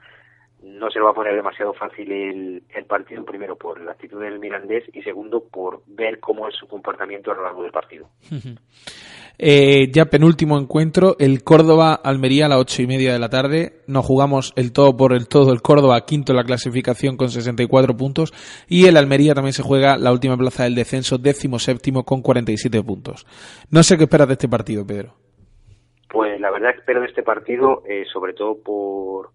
no 0.64 0.90
se 0.90 1.00
le 1.00 1.06
va 1.06 1.12
a 1.12 1.16
poner 1.16 1.36
demasiado 1.36 1.74
fácil 1.74 2.12
el, 2.12 2.64
el 2.70 2.86
partido, 2.86 3.24
primero 3.24 3.56
por 3.56 3.80
la 3.82 3.92
actitud 3.92 4.22
del 4.22 4.40
Mirandés 4.40 4.84
y 4.94 5.02
segundo 5.02 5.44
por 5.44 5.82
ver 5.88 6.20
cómo 6.20 6.48
es 6.48 6.56
su 6.56 6.68
comportamiento 6.68 7.32
a 7.32 7.36
lo 7.36 7.44
largo 7.44 7.64
del 7.64 7.72
partido. 7.72 8.10
Eh, 9.42 9.90
ya 9.94 10.04
penúltimo 10.06 10.60
encuentro, 10.60 11.16
el 11.18 11.46
Córdoba-Almería 11.46 12.48
a 12.48 12.50
las 12.50 12.60
ocho 12.60 12.82
y 12.82 12.88
media 12.88 13.14
de 13.14 13.20
la 13.20 13.30
tarde. 13.30 13.82
Nos 13.88 14.06
jugamos 14.06 14.52
el 14.58 14.74
todo 14.74 14.98
por 14.98 15.14
el 15.14 15.30
todo. 15.30 15.54
El 15.54 15.62
Córdoba 15.62 16.02
quinto 16.06 16.34
en 16.34 16.36
la 16.36 16.44
clasificación 16.44 17.16
con 17.16 17.30
64 17.30 17.96
puntos. 17.96 18.34
Y 18.68 18.88
el 18.88 18.98
Almería 18.98 19.34
también 19.34 19.54
se 19.54 19.64
juega 19.64 19.96
la 19.98 20.12
última 20.12 20.36
plaza 20.36 20.66
del 20.66 20.76
descenso, 20.76 21.18
décimo 21.18 21.58
séptimo 21.58 22.04
con 22.04 22.22
47 22.22 22.84
puntos. 22.84 23.26
No 23.72 23.82
sé 23.82 23.98
qué 23.98 24.04
esperas 24.04 24.28
de 24.28 24.34
este 24.34 24.50
partido, 24.50 24.86
Pedro. 24.86 25.14
Pues 26.10 26.38
la 26.42 26.52
verdad 26.52 26.72
espero 26.78 27.00
de 27.00 27.08
este 27.08 27.24
partido, 27.24 27.84
eh, 27.88 28.04
sobre 28.12 28.34
todo 28.34 28.58
por, 28.62 29.30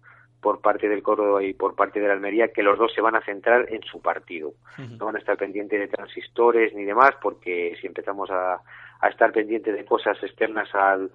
por 0.45 0.61
parte 0.61 0.87
del 0.87 1.01
Córdoba 1.01 1.41
y 1.41 1.55
por 1.55 1.73
parte 1.73 1.99
de 1.99 2.05
la 2.05 2.13
Almería, 2.13 2.49
que 2.49 2.61
los 2.61 2.77
dos 2.77 2.93
se 2.93 3.01
van 3.01 3.15
a 3.15 3.25
centrar 3.25 3.65
en 3.73 3.81
su 3.81 3.99
partido. 3.99 4.53
No 4.77 5.07
van 5.07 5.15
a 5.15 5.17
estar 5.17 5.37
pendientes 5.37 5.79
de 5.79 5.87
transistores 5.87 6.71
ni 6.75 6.83
demás, 6.83 7.15
porque 7.19 7.75
si 7.81 7.87
empezamos 7.87 8.29
a, 8.29 8.61
a 9.01 9.07
estar 9.09 9.31
pendientes 9.31 9.73
de 9.73 9.83
cosas 9.85 10.21
externas 10.21 10.69
al 10.75 11.09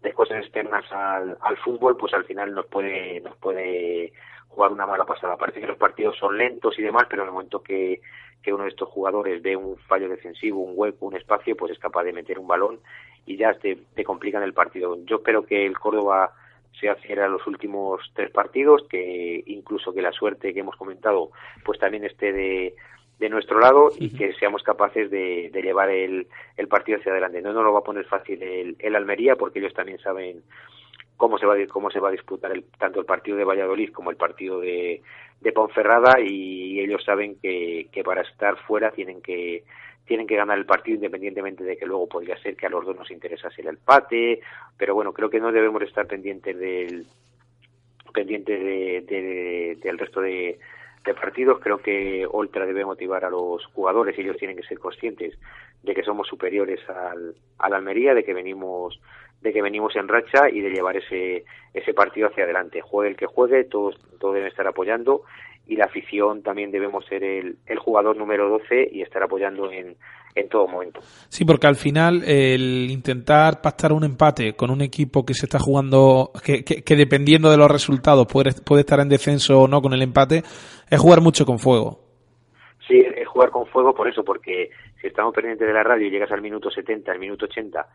de 0.00 0.12
cosas 0.12 0.38
externas 0.38 0.84
al, 0.90 1.38
al 1.42 1.56
fútbol, 1.58 1.96
pues 1.96 2.12
al 2.12 2.24
final 2.24 2.52
nos 2.52 2.66
puede 2.66 3.20
nos 3.20 3.36
puede 3.36 4.12
jugar 4.48 4.72
una 4.72 4.84
mala 4.84 5.04
pasada. 5.04 5.36
Parece 5.36 5.60
que 5.60 5.68
los 5.68 5.78
partidos 5.78 6.18
son 6.18 6.36
lentos 6.36 6.76
y 6.76 6.82
demás, 6.82 7.06
pero 7.08 7.22
en 7.22 7.28
el 7.28 7.34
momento 7.34 7.62
que, 7.62 8.00
que 8.42 8.52
uno 8.52 8.64
de 8.64 8.70
estos 8.70 8.88
jugadores 8.88 9.40
ve 9.42 9.54
un 9.54 9.76
fallo 9.86 10.08
defensivo, 10.08 10.60
un 10.60 10.72
hueco, 10.74 11.06
un 11.06 11.14
espacio, 11.14 11.56
pues 11.56 11.70
es 11.70 11.78
capaz 11.78 12.02
de 12.02 12.12
meter 12.12 12.36
un 12.36 12.48
balón 12.48 12.80
y 13.26 13.36
ya 13.36 13.54
te, 13.54 13.76
te 13.94 14.02
complican 14.02 14.42
el 14.42 14.54
partido. 14.54 14.98
Yo 15.04 15.18
espero 15.18 15.46
que 15.46 15.66
el 15.66 15.78
Córdoba 15.78 16.32
sea 16.80 16.94
fiel 16.96 17.20
a 17.20 17.28
los 17.28 17.46
últimos 17.46 18.00
tres 18.14 18.30
partidos, 18.30 18.84
que 18.88 19.42
incluso 19.46 19.92
que 19.92 20.02
la 20.02 20.12
suerte 20.12 20.52
que 20.52 20.60
hemos 20.60 20.76
comentado, 20.76 21.30
pues 21.64 21.78
también 21.78 22.04
esté 22.04 22.32
de, 22.32 22.74
de 23.18 23.28
nuestro 23.28 23.60
lado 23.60 23.92
y 23.96 24.10
que 24.10 24.32
seamos 24.34 24.62
capaces 24.62 25.10
de, 25.10 25.50
de 25.52 25.62
llevar 25.62 25.90
el, 25.90 26.26
el 26.56 26.68
partido 26.68 26.98
hacia 26.98 27.12
adelante. 27.12 27.40
No 27.40 27.52
nos 27.52 27.64
lo 27.64 27.72
va 27.72 27.80
a 27.80 27.84
poner 27.84 28.04
fácil 28.06 28.42
el, 28.42 28.76
el 28.78 28.96
Almería 28.96 29.36
porque 29.36 29.60
ellos 29.60 29.74
también 29.74 29.98
saben 29.98 30.42
cómo 31.16 31.38
se 31.38 31.46
va 31.46 31.54
a, 31.54 31.66
cómo 31.68 31.90
se 31.90 32.00
va 32.00 32.08
a 32.08 32.12
disputar 32.12 32.52
el, 32.52 32.64
tanto 32.78 33.00
el 33.00 33.06
partido 33.06 33.36
de 33.36 33.44
Valladolid 33.44 33.90
como 33.92 34.10
el 34.10 34.16
partido 34.16 34.60
de, 34.60 35.02
de 35.40 35.52
Ponferrada 35.52 36.20
y 36.20 36.80
ellos 36.80 37.04
saben 37.04 37.36
que, 37.40 37.88
que 37.92 38.02
para 38.02 38.22
estar 38.22 38.56
fuera 38.66 38.90
tienen 38.90 39.20
que 39.22 39.64
tienen 40.04 40.26
que 40.26 40.34
ganar 40.36 40.58
el 40.58 40.66
partido 40.66 40.96
independientemente 40.96 41.62
de 41.62 41.76
que 41.76 41.86
luego 41.86 42.08
podría 42.08 42.36
ser 42.38 42.56
que 42.56 42.66
a 42.66 42.70
los 42.70 42.84
dos 42.84 42.96
nos 42.96 43.10
interesase 43.12 43.60
el 43.62 43.68
empate, 43.68 44.40
pero 44.76 44.94
bueno, 44.96 45.12
creo 45.12 45.30
que 45.30 45.38
no 45.38 45.52
debemos 45.52 45.80
estar 45.82 46.06
pendientes 46.08 46.58
del 46.58 47.06
pendientes 48.12 48.60
de, 48.60 49.00
de- 49.08 49.78
del 49.80 49.98
resto 49.98 50.20
de, 50.20 50.58
partidos. 51.20 51.60
Creo 51.60 51.78
que 51.78 52.26
Oltra 52.30 52.66
debe 52.66 52.84
motivar 52.84 53.24
a 53.24 53.30
los 53.30 53.64
jugadores 53.66 54.18
ellos 54.18 54.36
tienen 54.36 54.56
que 54.56 54.62
ser 54.64 54.78
conscientes 54.78 55.38
de 55.82 55.94
que 55.94 56.02
somos 56.02 56.28
superiores 56.28 56.80
al, 56.88 57.34
al 57.58 57.72
Almería, 57.74 58.14
de 58.14 58.24
que 58.24 58.34
venimos 58.34 59.00
de 59.42 59.52
que 59.52 59.62
venimos 59.62 59.94
en 59.96 60.08
racha 60.08 60.48
y 60.50 60.60
de 60.60 60.70
llevar 60.70 60.96
ese 60.96 61.44
ese 61.74 61.94
partido 61.94 62.28
hacia 62.28 62.44
adelante. 62.44 62.80
Juegue 62.82 63.10
el 63.10 63.16
que 63.16 63.26
juegue, 63.26 63.64
todos, 63.64 63.96
todos 64.20 64.34
deben 64.34 64.48
estar 64.48 64.66
apoyando 64.66 65.22
y 65.66 65.76
la 65.76 65.86
afición 65.86 66.42
también 66.42 66.70
debemos 66.70 67.04
ser 67.06 67.22
el, 67.24 67.56
el 67.66 67.78
jugador 67.78 68.16
número 68.16 68.48
12 68.48 68.88
y 68.92 69.00
estar 69.00 69.22
apoyando 69.22 69.70
en, 69.70 69.96
en 70.34 70.48
todo 70.48 70.66
momento. 70.68 71.00
Sí, 71.28 71.44
porque 71.44 71.66
al 71.68 71.76
final 71.76 72.24
el 72.24 72.88
intentar 72.90 73.62
pactar 73.62 73.92
un 73.92 74.04
empate 74.04 74.54
con 74.54 74.70
un 74.70 74.82
equipo 74.82 75.24
que 75.24 75.32
se 75.34 75.46
está 75.46 75.58
jugando, 75.58 76.30
que, 76.44 76.62
que- 76.64 76.82
que 76.82 76.96
dependiendo 76.96 77.50
de 77.50 77.56
los 77.56 77.70
resultados 77.70 78.26
puede, 78.26 78.50
puede 78.64 78.80
estar 78.80 79.00
en 79.00 79.08
descenso 79.08 79.60
o 79.62 79.68
no 79.68 79.80
con 79.80 79.92
el 79.94 80.02
empate, 80.02 80.42
es 80.90 80.98
jugar 81.00 81.20
mucho 81.22 81.46
con 81.46 81.58
fuego. 81.58 82.00
Sí, 82.86 82.98
es 82.98 83.26
jugar 83.28 83.50
con 83.50 83.66
fuego 83.68 83.94
por 83.94 84.08
eso, 84.08 84.24
porque 84.24 84.68
si 85.00 85.06
estamos 85.06 85.32
pendientes 85.32 85.66
de 85.66 85.72
la 85.72 85.84
radio 85.84 86.06
y 86.08 86.10
llegas 86.10 86.32
al 86.32 86.42
minuto 86.42 86.70
70, 86.70 87.12
al 87.12 87.18
minuto 87.20 87.46
80, 87.46 87.86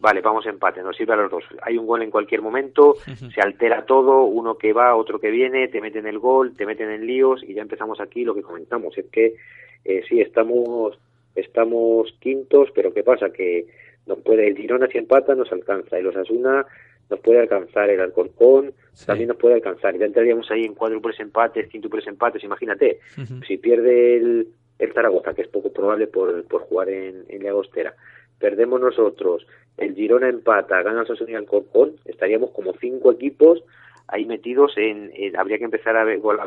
vale, 0.00 0.20
vamos 0.22 0.46
a 0.46 0.50
empate, 0.50 0.82
nos 0.82 0.96
sirve 0.96 1.12
a 1.12 1.16
los 1.16 1.30
dos. 1.30 1.44
Hay 1.62 1.76
un 1.78 1.86
gol 1.86 2.02
en 2.02 2.10
cualquier 2.10 2.42
momento, 2.42 2.96
se 3.34 3.40
altera 3.40 3.84
todo, 3.84 4.24
uno 4.24 4.56
que 4.56 4.72
va, 4.72 4.96
otro 4.96 5.20
que 5.20 5.30
viene, 5.30 5.68
te 5.68 5.80
meten 5.80 6.06
el 6.06 6.18
gol, 6.18 6.56
te 6.56 6.66
meten 6.66 6.90
en 6.90 7.06
líos 7.06 7.42
y 7.44 7.54
ya 7.54 7.62
empezamos 7.62 8.00
aquí 8.00 8.24
lo 8.24 8.34
que 8.34 8.42
comentamos, 8.42 8.96
es 8.98 9.06
que 9.06 9.36
eh, 9.84 10.02
sí, 10.08 10.20
estamos 10.20 10.98
estamos 11.34 12.12
quintos, 12.18 12.70
pero 12.74 12.92
¿qué 12.92 13.04
pasa? 13.04 13.30
Que 13.30 13.66
nos 14.06 14.18
puede 14.18 14.48
el 14.48 14.56
Girona 14.56 14.88
si 14.88 14.98
empata 14.98 15.34
nos 15.34 15.52
alcanza, 15.52 15.98
el 15.98 16.08
Osasuna 16.08 16.66
nos 17.08 17.20
puede 17.20 17.40
alcanzar, 17.40 17.90
el 17.90 18.00
Alcorcón 18.00 18.72
también 19.06 19.28
nos 19.28 19.36
puede 19.36 19.54
alcanzar, 19.54 19.96
ya 19.96 20.06
entraríamos 20.06 20.50
ahí 20.50 20.64
en 20.64 20.74
cuádruples 20.74 21.20
empates, 21.20 21.68
quíntuples 21.68 22.06
empates, 22.06 22.42
imagínate, 22.42 23.00
si 23.46 23.58
pierde 23.58 24.16
el 24.16 24.48
el 24.80 24.92
Zaragoza, 24.94 25.34
que 25.34 25.42
es 25.42 25.48
poco 25.48 25.70
probable 25.72 26.06
por, 26.06 26.42
por 26.44 26.62
jugar 26.62 26.88
en, 26.88 27.24
en 27.28 27.42
Llagostera. 27.42 27.94
Perdemos 28.40 28.80
nosotros, 28.80 29.46
el 29.76 29.94
Girona 29.94 30.28
empata, 30.28 30.82
gana 30.82 31.02
el 31.02 31.06
Sassuolo 31.06 31.32
y 31.32 31.36
el 31.36 31.44
Corcón, 31.46 31.92
estaríamos 32.06 32.50
como 32.50 32.72
cinco 32.80 33.12
equipos 33.12 33.62
ahí 34.08 34.24
metidos 34.24 34.72
en, 34.76 35.12
en- 35.14 35.36
habría 35.36 35.58
que 35.58 35.64
empezar 35.64 35.96
a 35.96 36.02
ver, 36.04 36.18
a 36.40 36.46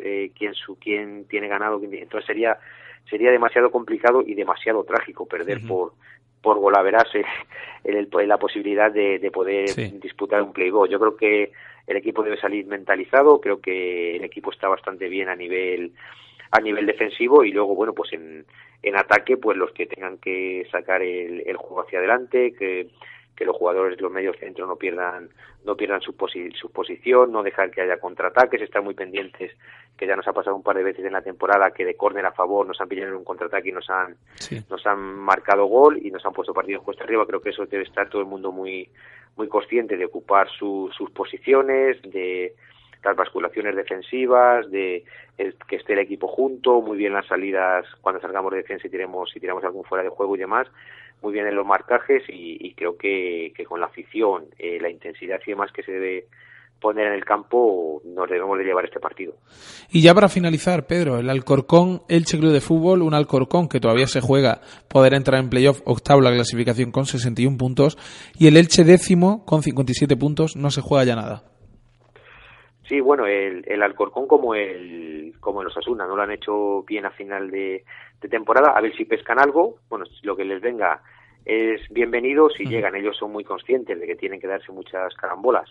eh, 0.00 0.30
quién 0.36 0.52
su 0.54 0.76
quién 0.78 1.24
tiene 1.28 1.48
ganado 1.48 1.78
quién 1.78 1.94
entonces 1.94 2.26
sería 2.26 2.58
sería 3.08 3.30
demasiado 3.30 3.70
complicado 3.70 4.22
y 4.26 4.34
demasiado 4.34 4.84
trágico 4.84 5.24
perder 5.26 5.60
por 5.66 5.92
por 6.42 6.58
golaveras 6.58 7.06
eh, 7.14 7.24
en, 7.84 7.96
el- 7.96 8.08
en 8.12 8.28
la 8.28 8.36
posibilidad 8.38 8.92
de, 8.92 9.18
de 9.18 9.30
poder 9.30 9.70
Sí. 9.70 9.90
disputar 10.02 10.42
un 10.42 10.52
play-off. 10.52 10.88
Yo 10.90 10.98
creo 11.00 11.16
que 11.16 11.52
el 11.86 11.96
equipo 11.96 12.22
debe 12.22 12.36
salir 12.36 12.66
mentalizado, 12.66 13.40
creo 13.40 13.60
que 13.60 14.16
el 14.16 14.24
equipo 14.24 14.50
está 14.52 14.68
bastante 14.68 15.08
bien 15.08 15.28
a 15.30 15.34
nivel 15.36 15.92
a 16.50 16.60
nivel 16.60 16.86
defensivo 16.86 17.44
y 17.44 17.52
luego 17.52 17.74
bueno 17.74 17.92
pues 17.92 18.12
en, 18.12 18.44
en 18.82 18.96
ataque 18.96 19.36
pues 19.36 19.56
los 19.56 19.72
que 19.72 19.86
tengan 19.86 20.18
que 20.18 20.66
sacar 20.70 21.02
el, 21.02 21.42
el 21.46 21.56
juego 21.56 21.82
hacia 21.82 21.98
adelante 21.98 22.54
que, 22.58 22.88
que 23.36 23.44
los 23.44 23.56
jugadores 23.56 23.96
de 23.96 24.02
los 24.02 24.12
medios 24.12 24.36
centros 24.38 24.68
no 24.68 24.76
pierdan 24.76 25.28
no 25.64 25.76
pierdan 25.76 26.00
su, 26.00 26.16
posi- 26.16 26.54
su 26.54 26.70
posición 26.70 27.32
no 27.32 27.42
dejar 27.42 27.70
que 27.70 27.80
haya 27.82 27.98
contraataques 27.98 28.62
estar 28.62 28.82
muy 28.82 28.94
pendientes 28.94 29.52
que 29.96 30.06
ya 30.06 30.14
nos 30.16 30.26
ha 30.28 30.32
pasado 30.32 30.54
un 30.56 30.62
par 30.62 30.76
de 30.76 30.84
veces 30.84 31.04
en 31.04 31.12
la 31.12 31.22
temporada 31.22 31.72
que 31.72 31.84
de 31.84 31.96
córner 31.96 32.24
a 32.24 32.32
favor 32.32 32.64
nos 32.66 32.80
han 32.80 32.88
pillado 32.88 33.08
en 33.10 33.16
un 33.16 33.24
contraataque 33.24 33.68
y 33.70 33.72
nos 33.72 33.90
han 33.90 34.16
nos 34.70 34.86
han 34.86 35.00
marcado 35.00 35.66
gol 35.66 35.98
y 36.00 36.10
nos 36.12 36.24
han 36.24 36.32
puesto 36.32 36.54
partidos 36.54 36.84
cuesta 36.84 37.02
arriba. 37.04 37.26
Creo 37.26 37.40
que 37.42 37.50
eso 37.50 37.66
debe 37.66 37.82
estar 37.82 38.08
todo 38.08 38.22
el 38.22 38.28
mundo 38.28 38.52
muy 38.52 38.88
muy 39.36 39.48
consciente 39.48 39.96
de 39.96 40.04
ocupar 40.04 40.48
su- 40.50 40.88
sus 40.96 41.10
posiciones, 41.10 42.00
de 42.02 42.54
las 43.04 43.16
basculaciones 43.16 43.76
defensivas, 43.76 44.70
de 44.70 45.04
el- 45.38 45.54
que 45.68 45.76
esté 45.76 45.92
el 45.94 46.00
equipo 46.00 46.26
junto, 46.28 46.80
muy 46.80 46.96
bien 46.98 47.12
las 47.12 47.26
salidas 47.26 47.84
cuando 48.00 48.20
salgamos 48.20 48.50
de 48.52 48.58
defensa 48.58 48.86
y 48.86 48.90
tiremos, 48.90 49.30
si 49.30 49.40
tiramos 49.40 49.64
algún 49.64 49.84
fuera 49.84 50.04
de 50.04 50.10
juego 50.10 50.36
y 50.36 50.40
demás, 50.40 50.66
muy 51.22 51.32
bien 51.32 51.46
en 51.46 51.56
los 51.56 51.66
marcajes 51.66 52.22
y, 52.28 52.58
y 52.60 52.74
creo 52.74 52.96
que, 52.96 53.52
que 53.56 53.64
con 53.64 53.80
la 53.80 53.86
afición, 53.86 54.44
eh, 54.58 54.78
la 54.80 54.90
intensidad 54.90 55.40
y 55.46 55.50
demás 55.50 55.70
que 55.72 55.82
se 55.82 55.92
debe 55.92 56.26
poner 56.80 57.08
en 57.08 57.14
el 57.14 57.24
campo, 57.24 58.00
nos 58.04 58.30
debemos 58.30 58.56
de 58.56 58.62
llevar 58.62 58.84
este 58.84 59.00
partido. 59.00 59.34
Y 59.90 60.00
ya 60.00 60.14
para 60.14 60.28
finalizar, 60.28 60.86
Pedro, 60.86 61.18
el 61.18 61.28
Alcorcón 61.28 62.02
Elche 62.08 62.38
Club 62.38 62.52
de 62.52 62.60
Fútbol, 62.60 63.02
un 63.02 63.14
Alcorcón 63.14 63.68
que 63.68 63.80
todavía 63.80 64.06
se 64.06 64.20
juega 64.20 64.60
poder 64.86 65.14
entrar 65.14 65.40
en 65.40 65.50
playoff, 65.50 65.80
octavo 65.84 66.20
la 66.20 66.30
clasificación 66.30 66.92
con 66.92 67.04
61 67.06 67.58
puntos, 67.58 67.98
y 68.38 68.46
el 68.46 68.56
Elche 68.56 68.84
décimo 68.84 69.44
con 69.44 69.64
57 69.64 70.16
puntos, 70.16 70.54
no 70.54 70.70
se 70.70 70.80
juega 70.80 71.02
ya 71.04 71.16
nada. 71.16 71.42
Sí, 72.88 73.00
bueno, 73.00 73.26
el, 73.26 73.64
el 73.66 73.82
Alcorcón 73.82 74.26
como 74.26 74.54
el 74.54 75.34
como 75.40 75.60
el 75.60 75.68
Osasuna, 75.68 76.06
no 76.06 76.16
lo 76.16 76.22
han 76.22 76.30
hecho 76.30 76.82
bien 76.84 77.04
a 77.04 77.10
final 77.10 77.50
de, 77.50 77.84
de 78.20 78.28
temporada, 78.28 78.70
a 78.70 78.80
ver 78.80 78.96
si 78.96 79.04
pescan 79.04 79.38
algo, 79.38 79.76
bueno, 79.90 80.06
lo 80.22 80.34
que 80.34 80.44
les 80.44 80.60
venga 80.60 81.02
es 81.44 81.80
bienvenido, 81.90 82.48
si 82.50 82.64
llegan, 82.64 82.96
ellos 82.96 83.16
son 83.16 83.30
muy 83.30 83.44
conscientes 83.44 83.98
de 83.98 84.06
que 84.06 84.16
tienen 84.16 84.40
que 84.40 84.46
darse 84.46 84.72
muchas 84.72 85.14
carambolas 85.14 85.70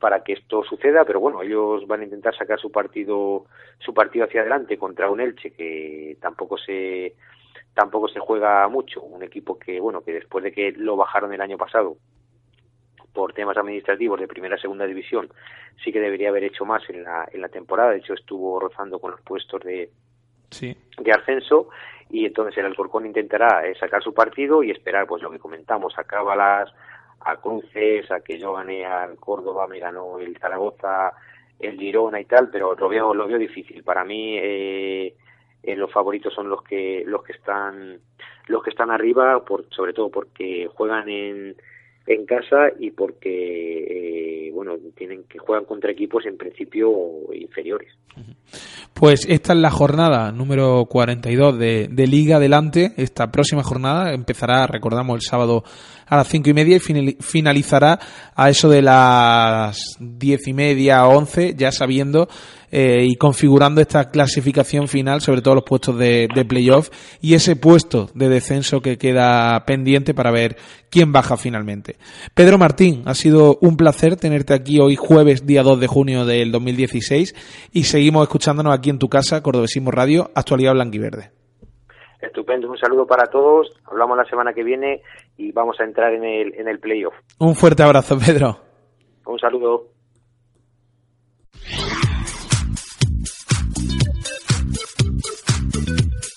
para 0.00 0.24
que 0.24 0.32
esto 0.32 0.64
suceda, 0.64 1.04
pero 1.04 1.20
bueno, 1.20 1.42
ellos 1.42 1.86
van 1.86 2.00
a 2.00 2.04
intentar 2.04 2.34
sacar 2.36 2.58
su 2.58 2.72
partido 2.72 3.44
su 3.78 3.92
partido 3.94 4.24
hacia 4.24 4.40
adelante 4.40 4.78
contra 4.78 5.10
un 5.10 5.20
Elche 5.20 5.52
que 5.52 6.16
tampoco 6.20 6.56
se 6.56 7.14
tampoco 7.74 8.08
se 8.08 8.20
juega 8.20 8.66
mucho, 8.68 9.02
un 9.02 9.22
equipo 9.22 9.58
que 9.58 9.80
bueno, 9.80 10.02
que 10.02 10.12
después 10.12 10.42
de 10.42 10.52
que 10.52 10.72
lo 10.72 10.96
bajaron 10.96 11.32
el 11.32 11.40
año 11.40 11.58
pasado 11.58 11.96
por 13.14 13.32
temas 13.32 13.56
administrativos 13.56 14.20
de 14.20 14.28
primera 14.28 14.56
a 14.56 14.58
segunda 14.58 14.86
división 14.86 15.30
sí 15.82 15.92
que 15.92 16.00
debería 16.00 16.28
haber 16.28 16.44
hecho 16.44 16.66
más 16.66 16.82
en 16.90 17.04
la, 17.04 17.26
en 17.32 17.40
la 17.40 17.48
temporada, 17.48 17.92
de 17.92 17.98
hecho 17.98 18.12
estuvo 18.12 18.60
rozando 18.60 18.98
con 18.98 19.12
los 19.12 19.20
puestos 19.22 19.62
de, 19.62 19.90
Sí. 20.50 20.76
de 20.98 21.12
ascenso 21.12 21.68
y 22.10 22.26
entonces 22.26 22.58
el 22.58 22.66
Alcorcón 22.66 23.06
intentará 23.06 23.66
eh, 23.66 23.74
sacar 23.76 24.02
su 24.02 24.12
partido 24.12 24.62
y 24.62 24.70
esperar 24.70 25.06
pues 25.06 25.22
lo 25.22 25.30
que 25.30 25.38
comentamos, 25.38 25.98
a 25.98 26.04
Cábalas, 26.04 26.72
a 27.20 27.36
Cruces, 27.36 28.10
a 28.10 28.20
que 28.20 28.38
yo 28.38 28.52
gané 28.52 28.84
al 28.84 29.16
Córdoba, 29.16 29.66
me 29.66 29.78
ganó 29.78 30.18
el 30.18 30.36
Zaragoza, 30.38 31.12
el 31.58 31.78
Girona 31.78 32.20
y 32.20 32.24
tal, 32.26 32.50
pero 32.50 32.74
lo 32.74 32.88
veo 32.88 33.14
lo 33.14 33.26
veo 33.26 33.38
difícil. 33.38 33.82
Para 33.82 34.04
mí 34.04 34.36
eh, 34.38 35.14
eh, 35.62 35.76
los 35.76 35.90
favoritos 35.90 36.34
son 36.34 36.48
los 36.48 36.62
que 36.62 37.02
los 37.06 37.22
que 37.24 37.32
están 37.32 37.98
los 38.46 38.62
que 38.62 38.70
están 38.70 38.90
arriba, 38.90 39.44
por, 39.44 39.64
sobre 39.70 39.92
todo 39.94 40.10
porque 40.10 40.68
juegan 40.74 41.08
en 41.08 41.56
en 42.06 42.26
casa 42.26 42.68
y 42.78 42.90
porque 42.90 44.48
eh, 44.48 44.50
bueno 44.52 44.74
tienen 44.96 45.24
que 45.24 45.38
juegan 45.38 45.64
contra 45.64 45.90
equipos 45.90 46.24
en 46.26 46.36
principio 46.36 46.90
inferiores. 47.34 47.92
Pues 48.92 49.26
esta 49.28 49.52
es 49.54 49.58
la 49.58 49.70
jornada 49.70 50.30
número 50.30 50.84
42 50.86 51.58
de, 51.58 51.88
de 51.90 52.06
Liga 52.06 52.36
Adelante. 52.36 52.92
Esta 52.96 53.30
próxima 53.32 53.62
jornada 53.64 54.12
empezará, 54.14 54.66
recordamos, 54.68 55.16
el 55.16 55.22
sábado 55.22 55.64
a 56.06 56.16
las 56.18 56.28
cinco 56.28 56.50
y 56.50 56.54
media 56.54 56.76
y 56.76 56.80
finali- 56.80 57.16
finalizará 57.20 57.98
a 58.36 58.50
eso 58.50 58.68
de 58.68 58.82
las 58.82 59.96
diez 59.98 60.46
y 60.46 60.52
media 60.52 61.06
once, 61.08 61.54
ya 61.56 61.72
sabiendo 61.72 62.28
eh, 62.76 63.04
y 63.04 63.14
configurando 63.14 63.80
esta 63.80 64.10
clasificación 64.10 64.88
final, 64.88 65.20
sobre 65.20 65.42
todo 65.42 65.54
los 65.54 65.62
puestos 65.62 65.96
de, 65.96 66.26
de 66.34 66.44
playoff 66.44 66.90
y 67.20 67.34
ese 67.34 67.54
puesto 67.54 68.08
de 68.14 68.28
descenso 68.28 68.80
que 68.80 68.98
queda 68.98 69.64
pendiente 69.64 70.12
para 70.12 70.32
ver 70.32 70.56
quién 70.90 71.12
baja 71.12 71.36
finalmente. 71.36 71.94
Pedro 72.34 72.58
Martín, 72.58 73.04
ha 73.06 73.14
sido 73.14 73.58
un 73.60 73.76
placer 73.76 74.16
tenerte 74.16 74.54
aquí 74.54 74.80
hoy 74.80 74.96
jueves, 74.96 75.46
día 75.46 75.62
2 75.62 75.78
de 75.78 75.86
junio 75.86 76.24
del 76.24 76.50
2016 76.50 77.70
y 77.70 77.84
seguimos 77.84 78.24
escuchándonos 78.24 78.76
aquí 78.76 78.90
en 78.90 78.98
tu 78.98 79.08
casa, 79.08 79.40
Cordobesismo 79.40 79.92
Radio, 79.92 80.32
Actualidad 80.34 80.72
Blanquiverde. 80.72 81.30
Estupendo, 82.20 82.68
un 82.68 82.78
saludo 82.78 83.06
para 83.06 83.26
todos. 83.26 83.70
Hablamos 83.84 84.16
la 84.16 84.24
semana 84.24 84.52
que 84.52 84.64
viene 84.64 85.00
y 85.36 85.52
vamos 85.52 85.78
a 85.78 85.84
entrar 85.84 86.12
en 86.12 86.24
el 86.24 86.52
en 86.56 86.66
el 86.66 86.80
playoff. 86.80 87.14
Un 87.38 87.54
fuerte 87.54 87.84
abrazo, 87.84 88.18
Pedro. 88.18 88.58
Un 89.26 89.38
saludo. 89.38 89.90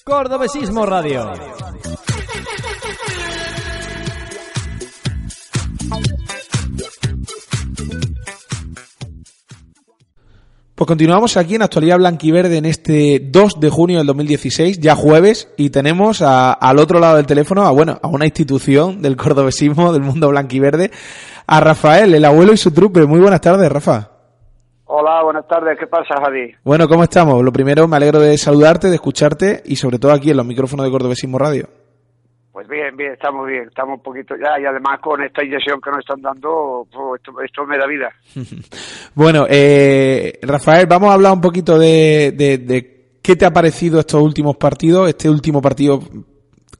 Cordobesismo 0.08 0.86
Radio. 0.86 1.34
Pues 10.76 10.88
continuamos 10.88 11.36
aquí 11.36 11.56
en 11.56 11.62
Actualidad 11.62 11.98
Blanquiverde 11.98 12.56
en 12.56 12.64
este 12.64 13.20
2 13.22 13.60
de 13.60 13.70
junio 13.70 13.98
del 13.98 14.08
2016, 14.08 14.80
ya 14.80 14.96
jueves, 14.96 15.50
y 15.58 15.72
tenemos 15.72 16.22
al 16.22 16.80
otro 16.80 17.02
lado 17.02 17.18
del 17.18 17.26
teléfono 17.26 17.64
a, 17.64 17.72
bueno, 17.72 18.00
a 18.02 18.08
una 18.08 18.24
institución 18.24 19.02
del 19.02 19.18
cordobesismo, 19.18 19.92
del 19.92 20.04
mundo 20.04 20.30
blanquiverde, 20.30 20.90
a 21.48 21.60
Rafael, 21.60 22.16
el 22.16 22.24
abuelo 22.24 22.54
y 22.54 22.58
su 22.58 22.72
trupe. 22.72 23.06
Muy 23.06 23.20
buenas 23.20 23.42
tardes, 23.42 23.70
Rafa. 23.70 24.17
Hola, 24.90 25.22
buenas 25.22 25.46
tardes. 25.48 25.78
¿Qué 25.78 25.86
pasa, 25.86 26.16
Javi? 26.24 26.56
Bueno, 26.64 26.88
¿cómo 26.88 27.04
estamos? 27.04 27.44
Lo 27.44 27.52
primero, 27.52 27.90
me 27.90 27.98
alegro 27.98 28.22
de 28.22 28.38
saludarte, 28.38 28.88
de 28.88 28.96
escucharte 28.96 29.62
y 29.66 29.76
sobre 29.76 30.00
todo 30.00 30.14
aquí 30.14 30.32
en 30.32 30.38
los 30.38 30.46
micrófonos 30.46 30.86
de 30.86 30.92
Cordobesismo 30.92 31.38
Radio. 31.38 31.68
Pues 32.54 32.70
bien, 32.70 32.96
bien, 32.96 33.12
estamos 33.12 33.46
bien. 33.46 33.66
Estamos 33.68 33.98
un 33.98 34.04
poquito 34.04 34.36
ya 34.36 34.58
y 34.62 34.66
además 34.66 35.00
con 35.02 35.22
esta 35.22 35.44
inyección 35.44 35.82
que 35.82 35.90
nos 35.92 36.00
están 36.00 36.22
dando, 36.22 36.88
pues, 36.90 37.22
esto, 37.22 37.42
esto 37.42 37.66
me 37.66 37.78
da 37.78 37.86
vida. 37.86 38.10
Bueno, 39.14 39.46
eh, 39.50 40.40
Rafael, 40.44 40.86
vamos 40.86 41.10
a 41.10 41.14
hablar 41.14 41.34
un 41.34 41.42
poquito 41.42 41.80
de, 41.80 42.34
de, 42.38 42.60
de 42.60 43.20
qué 43.22 43.36
te 43.36 43.46
ha 43.46 43.52
parecido 43.52 44.00
estos 44.00 44.22
últimos 44.22 44.58
partidos, 44.58 45.10
este 45.10 45.28
último 45.28 45.60
partido 45.60 46.00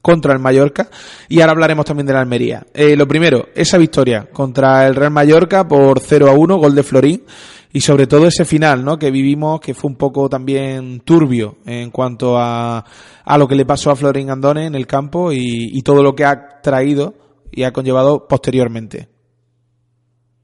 contra 0.02 0.32
el 0.32 0.38
Mallorca 0.38 0.88
y 1.28 1.40
ahora 1.40 1.52
hablaremos 1.52 1.84
también 1.84 2.06
de 2.06 2.12
la 2.12 2.20
Almería. 2.20 2.64
Eh, 2.74 2.96
lo 2.96 3.06
primero, 3.06 3.48
esa 3.54 3.78
victoria 3.78 4.28
contra 4.32 4.86
el 4.86 4.94
Real 4.94 5.10
Mallorca 5.10 5.66
por 5.66 6.00
0 6.00 6.28
a 6.28 6.32
1, 6.32 6.56
gol 6.56 6.74
de 6.74 6.82
Florín 6.82 7.24
y 7.72 7.80
sobre 7.80 8.06
todo 8.06 8.26
ese 8.26 8.44
final, 8.44 8.84
¿no? 8.84 8.98
Que 8.98 9.10
vivimos 9.10 9.60
que 9.60 9.74
fue 9.74 9.90
un 9.90 9.96
poco 9.96 10.28
también 10.28 11.00
turbio 11.00 11.56
en 11.66 11.90
cuanto 11.90 12.38
a, 12.38 12.84
a 13.24 13.38
lo 13.38 13.46
que 13.46 13.54
le 13.54 13.66
pasó 13.66 13.90
a 13.90 13.96
Florín 13.96 14.30
Andone 14.30 14.66
en 14.66 14.74
el 14.74 14.86
campo 14.86 15.30
y, 15.32 15.82
todo 15.82 16.02
lo 16.02 16.14
que 16.14 16.24
ha 16.24 16.60
traído 16.60 17.14
y 17.50 17.64
ha 17.64 17.72
conllevado 17.72 18.26
posteriormente. 18.26 19.08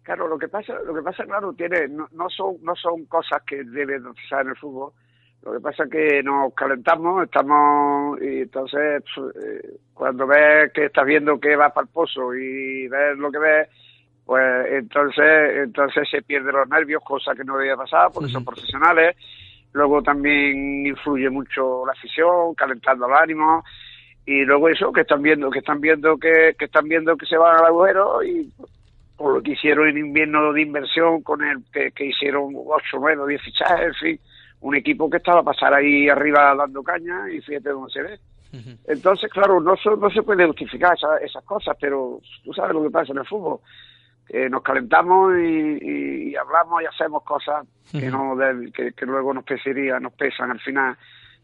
Claro, 0.02 0.28
lo 0.28 0.38
que 0.38 0.48
pasa, 0.48 0.74
lo 0.86 0.94
que 0.94 1.02
pasa, 1.02 1.24
claro, 1.24 1.52
tiene, 1.54 1.88
no, 1.88 2.06
no 2.12 2.28
son, 2.28 2.56
no 2.62 2.74
son 2.76 3.06
cosas 3.06 3.42
que 3.46 3.64
deben 3.64 4.04
pasar 4.04 4.42
en 4.42 4.50
el 4.50 4.56
fútbol. 4.56 4.92
Lo 5.44 5.52
que 5.52 5.60
pasa 5.60 5.84
es 5.84 5.90
que 5.90 6.22
nos 6.22 6.54
calentamos, 6.54 7.24
estamos, 7.24 8.18
y 8.22 8.42
entonces, 8.42 9.04
pues, 9.14 9.36
eh, 9.36 9.76
cuando 9.92 10.26
ves 10.26 10.72
que 10.72 10.86
estás 10.86 11.04
viendo 11.04 11.38
que 11.38 11.54
va 11.54 11.68
para 11.68 11.84
el 11.84 11.92
pozo 11.92 12.34
y 12.34 12.88
ves 12.88 13.18
lo 13.18 13.30
que 13.30 13.38
ves, 13.38 13.68
pues 14.24 14.66
entonces, 14.70 15.56
entonces 15.64 16.08
se 16.10 16.22
pierden 16.22 16.54
los 16.54 16.68
nervios, 16.68 17.02
cosa 17.04 17.34
que 17.34 17.44
no 17.44 17.58
debía 17.58 17.76
pasar 17.76 18.10
porque 18.12 18.30
son 18.30 18.42
profesionales. 18.42 19.16
Luego 19.72 20.02
también 20.02 20.86
influye 20.86 21.28
mucho 21.28 21.84
la 21.84 21.92
afición, 21.92 22.54
calentando 22.54 23.06
el 23.06 23.12
ánimo 23.12 23.64
y 24.24 24.44
luego 24.44 24.70
eso 24.70 24.92
que 24.92 25.02
están 25.02 25.20
viendo, 25.20 25.50
que 25.50 25.58
están 25.58 25.80
viendo 25.80 26.16
que, 26.16 26.54
que 26.58 26.64
están 26.64 26.88
viendo 26.88 27.16
que 27.18 27.26
se 27.26 27.36
van 27.36 27.58
al 27.58 27.66
agujero 27.66 28.22
y 28.22 28.50
por 29.16 29.34
lo 29.34 29.42
que 29.42 29.52
hicieron 29.52 29.88
en 29.88 29.98
invierno 29.98 30.54
de 30.54 30.62
inversión 30.62 31.22
con 31.22 31.42
el 31.42 31.58
que, 31.70 31.90
que 31.92 32.06
hicieron 32.06 32.54
8, 32.56 32.96
9, 32.98 33.24
10 33.28 33.42
fichajes, 33.42 33.86
en 33.88 33.94
fin, 33.94 34.20
un 34.64 34.74
equipo 34.74 35.10
que 35.10 35.18
estaba 35.18 35.40
a 35.40 35.44
pasar 35.44 35.74
ahí 35.74 36.08
arriba 36.08 36.54
dando 36.54 36.82
caña 36.82 37.30
y 37.30 37.40
fíjate 37.42 37.68
dónde 37.68 37.92
se 37.92 38.02
ve. 38.02 38.18
Entonces, 38.86 39.30
claro, 39.30 39.60
no, 39.60 39.76
so- 39.76 39.96
no 39.96 40.08
se 40.10 40.22
puede 40.22 40.46
justificar 40.46 40.94
esa- 40.96 41.18
esas 41.18 41.44
cosas, 41.44 41.76
pero 41.80 42.20
tú 42.44 42.52
sabes 42.54 42.72
lo 42.72 42.82
que 42.82 42.90
pasa 42.90 43.12
en 43.12 43.18
el 43.18 43.26
fútbol. 43.26 43.58
Que 44.26 44.48
nos 44.48 44.62
calentamos 44.62 45.34
y, 45.38 45.78
y- 45.82 46.28
y 46.30 46.36
hablamos 46.36 46.82
y 46.82 46.86
hacemos 46.86 47.22
cosas 47.24 47.66
que 47.90 48.10
no 48.10 48.36
que, 48.72 48.92
que 48.92 49.06
luego 49.06 49.34
nos 49.34 49.44
pesaría, 49.44 50.00
nos 50.00 50.12
pesan 50.14 50.50
al 50.52 50.60
final. 50.60 50.96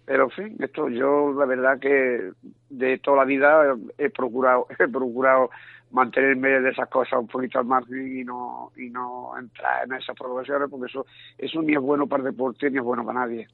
Pero 0.07 0.25
en 0.25 0.31
fin, 0.31 0.57
esto 0.61 0.89
yo 0.89 1.33
la 1.39 1.45
verdad 1.45 1.79
que 1.79 2.31
de 2.71 2.99
toda 2.99 3.19
la 3.19 3.25
vida 3.25 3.77
he 3.99 4.09
procurado, 4.09 4.67
he 4.79 4.89
procurado 4.89 5.51
mantenerme 5.91 6.61
de 6.61 6.71
esas 6.71 6.89
cosas 6.89 7.21
un 7.21 7.27
poquito 7.27 7.59
al 7.59 7.67
margen 7.67 8.19
y 8.21 8.25
no, 8.25 8.73
y 8.77 8.89
no 8.91 9.33
entrar 9.39 9.85
en 9.85 9.95
esas 9.95 10.17
provocaciones 10.17 10.69
porque 10.71 10.87
eso, 10.87 11.07
eso 11.39 11.63
ni 11.63 11.75
es 11.75 11.81
bueno 11.81 12.07
para 12.07 12.23
el 12.23 12.31
deporte 12.31 12.71
ni 12.71 12.79
es 12.79 12.85
bueno 12.85 13.05
para 13.05 13.21
nadie. 13.21 13.49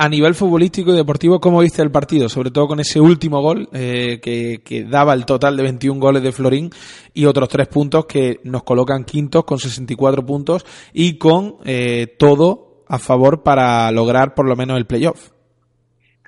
A 0.00 0.08
nivel 0.08 0.34
futbolístico 0.34 0.92
y 0.92 0.96
deportivo, 0.96 1.40
¿cómo 1.40 1.60
viste 1.60 1.82
el 1.82 1.90
partido? 1.90 2.28
Sobre 2.28 2.50
todo 2.50 2.68
con 2.68 2.78
ese 2.78 3.00
último 3.00 3.42
gol 3.42 3.68
eh, 3.72 4.20
que, 4.20 4.62
que 4.64 4.84
daba 4.84 5.12
el 5.12 5.26
total 5.26 5.56
de 5.56 5.64
21 5.64 5.98
goles 5.98 6.22
de 6.22 6.30
Florín 6.30 6.70
y 7.14 7.24
otros 7.24 7.48
tres 7.48 7.66
puntos 7.66 8.06
que 8.06 8.40
nos 8.44 8.62
colocan 8.62 9.04
quintos 9.04 9.44
con 9.44 9.58
64 9.58 10.24
puntos 10.24 10.64
y 10.92 11.18
con 11.18 11.56
eh, 11.64 12.14
todo 12.18 12.84
a 12.86 12.98
favor 12.98 13.42
para 13.42 13.90
lograr 13.90 14.34
por 14.34 14.46
lo 14.46 14.54
menos 14.54 14.76
el 14.76 14.86
playoff. 14.86 15.30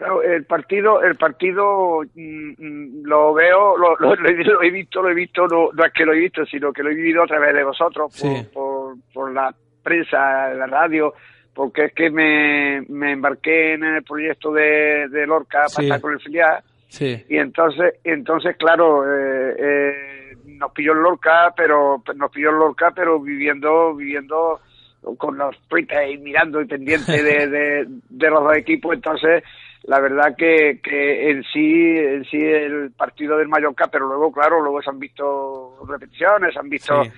Claro, 0.01 0.23
el 0.23 0.47
partido, 0.47 1.03
el 1.03 1.15
partido 1.17 2.01
mm, 2.15 2.53
mm, 2.57 3.03
lo 3.05 3.35
veo, 3.35 3.77
lo, 3.77 3.97
lo- 3.99 4.15
lo 4.17 4.29
he- 4.31 4.45
lo 4.45 4.63
he 4.63 4.71
visto, 4.71 5.03
lo 5.03 5.11
he 5.11 5.15
visto, 5.15 5.47
no, 5.47 5.69
no 5.75 5.85
es 5.85 5.93
que 5.93 6.07
lo 6.07 6.15
he 6.15 6.19
visto, 6.21 6.47
sino 6.47 6.73
que 6.73 6.83
lo 6.83 6.89
he 6.91 6.95
vivido 6.95 7.23
a 7.23 7.27
través 7.27 7.53
de 7.55 7.63
vosotros, 7.65 8.07
por, 8.19 8.31
Sí. 8.31 8.47
por, 8.55 8.95
por 9.13 9.31
la 9.31 9.55
prensa, 9.83 10.55
la 10.55 10.67
radio, 10.67 11.13
porque 11.55 11.85
es 11.85 11.93
que 11.93 12.09
me, 12.09 12.81
me 12.89 13.13
embarqué 13.13 13.75
en 13.75 13.85
el 13.85 14.03
proyecto 14.03 14.51
de, 14.53 15.07
de 15.11 15.27
Lorca 15.27 15.65
para 15.75 15.85
estar 15.85 16.01
con 16.01 16.13
el 16.15 16.21
filial 16.21 16.63
Sí. 16.89 17.23
y 17.29 17.37
entonces, 17.37 17.97
entonces 18.03 18.57
claro, 18.57 19.05
eh, 19.05 19.55
eh, 19.59 20.37
nos 20.47 20.73
pilló 20.73 20.93
el 20.93 21.01
Lorca, 21.01 21.53
pero 21.55 22.03
nos 22.17 22.31
pilló 22.33 22.49
el 22.49 22.57
Lorca, 22.57 22.91
pero 22.97 23.21
viviendo, 23.21 23.95
viviendo 23.95 24.61
con 25.19 25.37
los 25.37 25.59
tweets 25.69 25.93
y 26.11 26.17
mirando 26.17 26.59
y 26.63 26.65
pendiente 26.67 27.13
de, 27.23 27.47
de, 27.49 27.87
de 28.09 28.31
los 28.31 28.43
dos 28.45 28.57
equipos, 28.57 28.95
entonces 28.95 29.45
la 29.85 30.01
verdad 30.01 30.35
que, 30.37 30.81
que 30.83 31.31
en 31.31 31.43
sí, 31.45 31.97
en 31.99 32.24
sí 32.24 32.37
el 32.37 32.93
partido 32.93 33.39
del 33.39 33.49
Mallorca, 33.49 33.89
pero 33.89 34.07
luego, 34.07 34.31
claro, 34.33 34.61
luego 34.61 34.83
se 34.83 34.91
han 34.91 34.99
visto 34.99 35.76
repeticiones, 35.89 36.53
se 36.55 36.61
han 36.61 36.68
visto 36.68 37.03
Sí. 37.05 37.11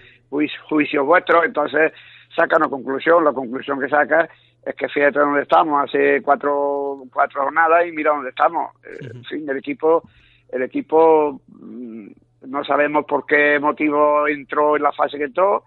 juicios 0.69 1.05
vuestros, 1.05 1.45
entonces 1.45 1.93
saca 2.35 2.57
una 2.57 2.69
conclusión, 2.69 3.25
la 3.25 3.33
conclusión 3.33 3.79
que 3.81 3.89
saca 3.89 4.29
es 4.65 4.75
que 4.77 4.89
fíjate 4.89 5.19
dónde 5.19 5.43
estamos, 5.43 5.83
hace 5.85 6.23
cuatro, 6.23 7.03
cuatro 7.13 7.43
jornadas 7.43 7.85
y 7.87 7.93
mira 7.93 8.13
dónde 8.13 8.31
estamos. 8.31 8.71
Eh, 8.85 9.09
En 9.13 9.25
fin, 9.25 9.51
el 9.51 9.57
equipo, 9.59 10.03
el 10.51 10.63
equipo 10.63 11.41
mm, 11.49 12.07
no 12.47 12.65
sabemos 12.65 13.05
por 13.07 13.27
qué 13.27 13.59
motivo 13.61 14.27
entró 14.29 14.77
en 14.77 14.83
la 14.85 14.93
fase 14.93 15.19
que 15.19 15.25
entró 15.25 15.65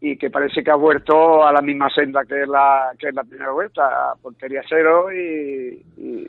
y 0.00 0.16
que 0.18 0.30
parece 0.30 0.62
que 0.62 0.70
ha 0.70 0.76
vuelto 0.76 1.44
a 1.44 1.52
la 1.52 1.62
misma 1.62 1.88
senda 1.90 2.22
que 2.24 2.46
la, 2.46 2.90
que 2.98 3.10
la 3.12 3.24
primera 3.24 3.50
vuelta, 3.52 3.82
a 4.10 4.14
portería 4.20 4.62
cero 4.68 5.12
y, 5.12 5.82
y 5.96 6.28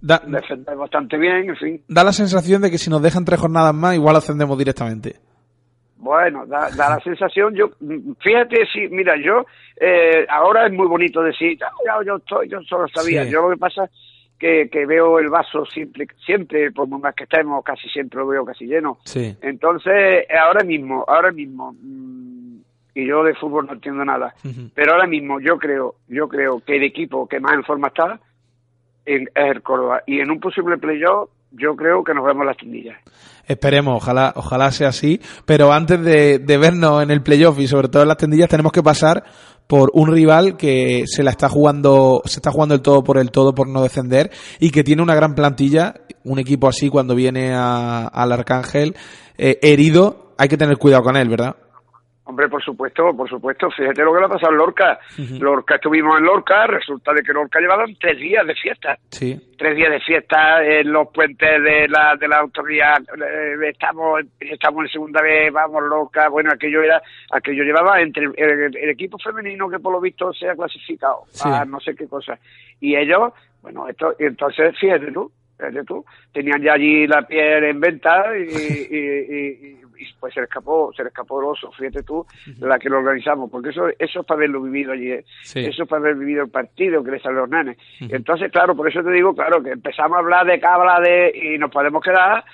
Da, 0.00 0.20
defender 0.26 0.76
bastante 0.76 1.16
bien, 1.16 1.48
en 1.48 1.56
fin. 1.56 1.80
da 1.88 2.04
la 2.04 2.12
sensación 2.12 2.60
de 2.60 2.70
que 2.70 2.76
si 2.76 2.90
nos 2.90 3.00
dejan 3.02 3.24
tres 3.24 3.40
jornadas 3.40 3.72
más, 3.74 3.94
igual 3.94 4.16
ascendemos 4.16 4.58
directamente. 4.58 5.14
Bueno, 5.96 6.44
da, 6.44 6.68
da 6.76 6.90
la 6.90 7.00
sensación, 7.00 7.54
yo, 7.54 7.70
fíjate, 8.20 8.66
si, 8.70 8.88
mira, 8.88 9.14
yo, 9.16 9.46
eh, 9.80 10.26
ahora 10.28 10.66
es 10.66 10.72
muy 10.74 10.86
bonito 10.86 11.22
decir, 11.22 11.56
"Ah, 11.64 11.70
ya, 11.86 12.04
yo, 12.06 12.16
estoy, 12.16 12.48
yo 12.50 12.60
solo 12.68 12.86
sabía, 12.88 13.24
Sí. 13.24 13.30
yo 13.30 13.40
lo 13.48 13.50
que 13.54 13.56
pasa 13.56 13.88
que, 14.38 14.68
que 14.70 14.84
veo 14.84 15.18
el 15.18 15.30
vaso 15.30 15.64
siempre, 15.64 16.06
siempre, 16.26 16.70
por 16.72 16.86
más 16.88 17.14
que 17.14 17.24
estemos, 17.24 17.64
casi 17.64 17.88
siempre 17.88 18.18
lo 18.18 18.26
veo 18.26 18.44
casi 18.44 18.66
lleno. 18.66 18.98
Sí. 19.06 19.34
Entonces, 19.40 20.26
ahora 20.38 20.62
mismo, 20.64 21.02
ahora 21.08 21.32
mismo, 21.32 21.72
mm, 21.80 22.33
y 22.94 23.06
yo 23.06 23.22
de 23.24 23.34
fútbol 23.34 23.66
no 23.66 23.72
entiendo 23.72 24.04
nada, 24.04 24.34
pero 24.74 24.92
ahora 24.92 25.06
mismo 25.06 25.40
yo 25.40 25.56
creo, 25.58 25.96
yo 26.08 26.28
creo 26.28 26.60
que 26.64 26.76
el 26.76 26.84
equipo 26.84 27.26
que 27.26 27.40
más 27.40 27.54
en 27.54 27.64
forma 27.64 27.88
está 27.88 28.20
en- 29.06 29.28
es 29.34 29.56
el 29.56 29.62
Córdoba, 29.62 30.02
y 30.06 30.20
en 30.20 30.30
un 30.30 30.40
posible 30.40 30.78
playoff, 30.78 31.28
yo 31.50 31.76
creo 31.76 32.02
que 32.02 32.14
nos 32.14 32.24
vemos 32.24 32.44
las 32.46 32.56
tendillas. 32.56 32.96
Esperemos, 33.46 33.94
ojalá, 33.96 34.32
ojalá 34.34 34.70
sea 34.72 34.88
así. 34.88 35.20
Pero 35.44 35.72
antes 35.72 36.00
de, 36.02 36.38
de 36.40 36.58
vernos 36.58 37.02
en 37.02 37.10
el 37.10 37.22
playoff 37.22 37.58
y 37.60 37.68
sobre 37.68 37.88
todo 37.88 38.02
en 38.02 38.08
las 38.08 38.16
tendillas, 38.16 38.48
tenemos 38.48 38.72
que 38.72 38.82
pasar 38.82 39.22
por 39.68 39.90
un 39.94 40.10
rival 40.12 40.56
que 40.56 41.04
se 41.06 41.22
la 41.22 41.30
está 41.30 41.48
jugando, 41.48 42.22
se 42.24 42.38
está 42.38 42.50
jugando 42.50 42.74
el 42.74 42.82
todo 42.82 43.04
por 43.04 43.18
el 43.18 43.30
todo 43.30 43.54
por 43.54 43.68
no 43.68 43.82
descender 43.82 44.30
y 44.58 44.70
que 44.70 44.82
tiene 44.82 45.02
una 45.02 45.14
gran 45.14 45.34
plantilla. 45.34 45.94
Un 46.24 46.38
equipo 46.40 46.66
así 46.68 46.88
cuando 46.88 47.14
viene 47.14 47.52
a- 47.54 48.06
al 48.08 48.32
Arcángel 48.32 48.96
eh, 49.38 49.58
herido, 49.62 50.32
hay 50.38 50.48
que 50.48 50.56
tener 50.56 50.76
cuidado 50.78 51.02
con 51.04 51.16
él, 51.16 51.28
¿verdad? 51.28 51.54
Hombre, 52.26 52.48
por 52.48 52.62
supuesto, 52.64 53.14
por 53.14 53.28
supuesto. 53.28 53.70
Fíjate 53.70 54.02
lo 54.02 54.14
que 54.14 54.20
le 54.20 54.24
ha 54.24 54.28
pasado 54.30 54.52
en 54.52 54.58
Lorca. 54.58 54.98
Lorca, 55.40 55.74
estuvimos 55.74 56.16
en 56.18 56.24
Lorca, 56.24 56.66
resulta 56.66 57.12
de 57.12 57.22
que 57.22 57.34
Lorca 57.34 57.60
llevaban 57.60 57.94
tres 58.00 58.18
días 58.18 58.46
de 58.46 58.54
fiesta. 58.54 58.96
Sí. 59.10 59.38
Tres 59.58 59.76
días 59.76 59.90
de 59.90 60.00
fiesta 60.00 60.64
en 60.64 60.90
los 60.90 61.08
puentes 61.08 61.62
de 61.62 61.86
la, 61.86 62.16
de 62.18 62.26
la 62.26 62.38
autoridad. 62.38 62.96
Eh, 63.02 63.68
estamos, 63.68 64.22
estamos 64.40 64.84
en 64.86 64.88
segunda 64.90 65.20
vez, 65.20 65.52
vamos 65.52 65.82
Lorca. 65.82 66.30
Bueno, 66.30 66.50
aquello 66.50 66.82
era, 66.82 67.02
aquello 67.30 67.62
llevaba 67.62 68.00
entre 68.00 68.24
el, 68.24 68.32
el- 68.38 68.76
el 68.76 68.88
equipo 68.90 69.18
femenino 69.18 69.68
que 69.68 69.78
por 69.78 69.92
lo 69.92 70.00
visto 70.00 70.32
se 70.32 70.48
ha 70.48 70.54
clasificado 70.56 71.24
Sí. 71.28 71.46
a 71.52 71.66
no 71.66 71.78
sé 71.80 71.94
qué 71.94 72.08
cosa. 72.08 72.38
Y 72.80 72.96
ellos, 72.96 73.34
bueno, 73.60 73.86
esto, 73.86 74.14
y 74.18 74.24
entonces 74.24 74.74
fíjate 74.80 75.12
tú, 75.12 75.30
fíjate 75.58 75.84
tú, 75.84 76.02
tenían 76.32 76.62
ya 76.62 76.72
allí 76.72 77.06
la 77.06 77.20
piel 77.22 77.64
en 77.64 77.80
venta 77.80 78.24
y, 78.36 78.42
y- 78.42 78.96
y- 78.96 79.68
y- 79.80 79.83
y, 79.98 80.04
pues 80.20 80.34
se 80.34 80.40
le 80.40 80.44
escapó, 80.44 80.92
se 80.96 81.02
le 81.02 81.08
escapó 81.08 81.40
el 81.40 81.46
oso, 81.46 81.70
fíjate 81.72 82.02
tú, 82.02 82.26
la 82.60 82.78
que 82.78 82.88
lo 82.88 82.98
organizamos, 82.98 83.50
porque 83.50 83.70
eso, 83.70 83.88
eso 83.98 84.20
es 84.20 84.26
para 84.26 84.38
haberlo 84.38 84.62
vivido 84.62 84.92
allí, 84.92 85.12
¿eh? 85.12 85.24
Sí. 85.42 85.60
eso 85.60 85.82
es 85.84 85.88
para 85.88 86.00
haber 86.00 86.16
vivido 86.16 86.44
el 86.44 86.50
partido 86.50 87.02
que 87.04 87.12
le 87.12 87.20
salen 87.20 87.38
los 87.38 87.48
nenes. 87.48 87.76
Entonces, 88.00 88.50
claro, 88.52 88.74
por 88.76 88.88
eso 88.88 89.02
te 89.02 89.10
digo, 89.10 89.34
claro, 89.34 89.62
que 89.62 89.70
empezamos 89.70 90.16
a 90.16 90.20
hablar 90.20 90.46
de 90.46 90.60
cabla 90.60 91.00
de 91.00 91.32
y 91.54 91.58
nos 91.58 91.70
podemos 91.70 92.02
quedar 92.02 92.44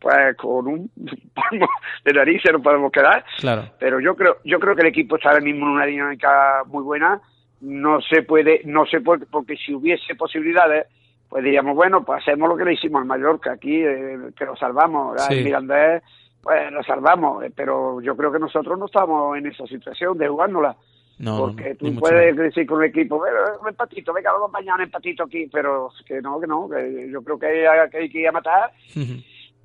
pues 0.00 0.36
con 0.36 0.66
un 0.66 0.90
palmo 1.34 1.68
de 2.04 2.12
narices 2.12 2.52
nos 2.52 2.62
podemos 2.62 2.90
quedar 2.90 3.24
Claro. 3.38 3.62
pero 3.78 4.00
yo 4.00 4.16
creo 4.16 4.38
yo 4.44 4.58
creo 4.58 4.74
que 4.74 4.82
el 4.82 4.88
equipo 4.88 5.14
está 5.16 5.28
ahora 5.30 5.40
mismo 5.40 5.66
en 5.66 5.72
una 5.72 5.86
dinámica 5.86 6.64
muy 6.66 6.82
buena 6.82 7.20
no 7.60 8.00
se 8.00 8.22
puede 8.24 8.60
no 8.64 8.86
se 8.86 9.00
puede 9.00 9.26
porque 9.26 9.56
si 9.56 9.72
hubiese 9.72 10.16
posibilidades 10.16 10.86
pues 11.28 11.44
diríamos 11.44 11.76
bueno 11.76 12.04
pues 12.04 12.20
hacemos 12.22 12.48
lo 12.48 12.56
que 12.56 12.64
le 12.64 12.72
hicimos 12.72 13.02
al 13.02 13.06
Mallorca 13.06 13.52
aquí 13.52 13.80
eh, 13.84 14.18
que 14.36 14.44
lo 14.46 14.56
salvamos 14.56 15.22
Sí. 15.28 15.34
al 15.38 15.44
Mirandés 15.44 16.02
pues 16.48 16.72
lo 16.72 16.82
salvamos 16.82 17.44
eh, 17.44 17.52
pero 17.54 18.00
yo 18.00 18.16
creo 18.16 18.32
que 18.32 18.38
nosotros 18.38 18.78
no 18.78 18.86
estamos 18.86 19.36
en 19.36 19.46
esa 19.46 19.66
situación 19.66 20.16
de 20.16 20.28
jugárnosla 20.28 20.74
No, 21.18 21.36
porque 21.38 21.74
tú 21.74 21.94
puedes 21.96 22.34
decir 22.36 22.66
con 22.66 22.82
el 22.82 22.88
equipo 22.88 23.18
"Bueno, 23.18 23.36
un 23.60 23.68
empatito 23.68 24.14
venga 24.14 24.32
vamos 24.32 24.50
mañana 24.50 24.76
un 24.76 24.82
empatito 24.84 25.24
aquí 25.24 25.46
pero 25.52 25.90
que 26.06 26.22
no 26.22 26.40
que 26.40 26.46
no 26.46 26.66
que 26.70 27.10
yo 27.12 27.22
creo 27.22 27.38
que 27.38 27.68
hay, 27.68 27.90
que 27.90 27.98
hay 27.98 28.08
que 28.08 28.20
ir 28.20 28.28
a 28.28 28.32
matar 28.32 28.72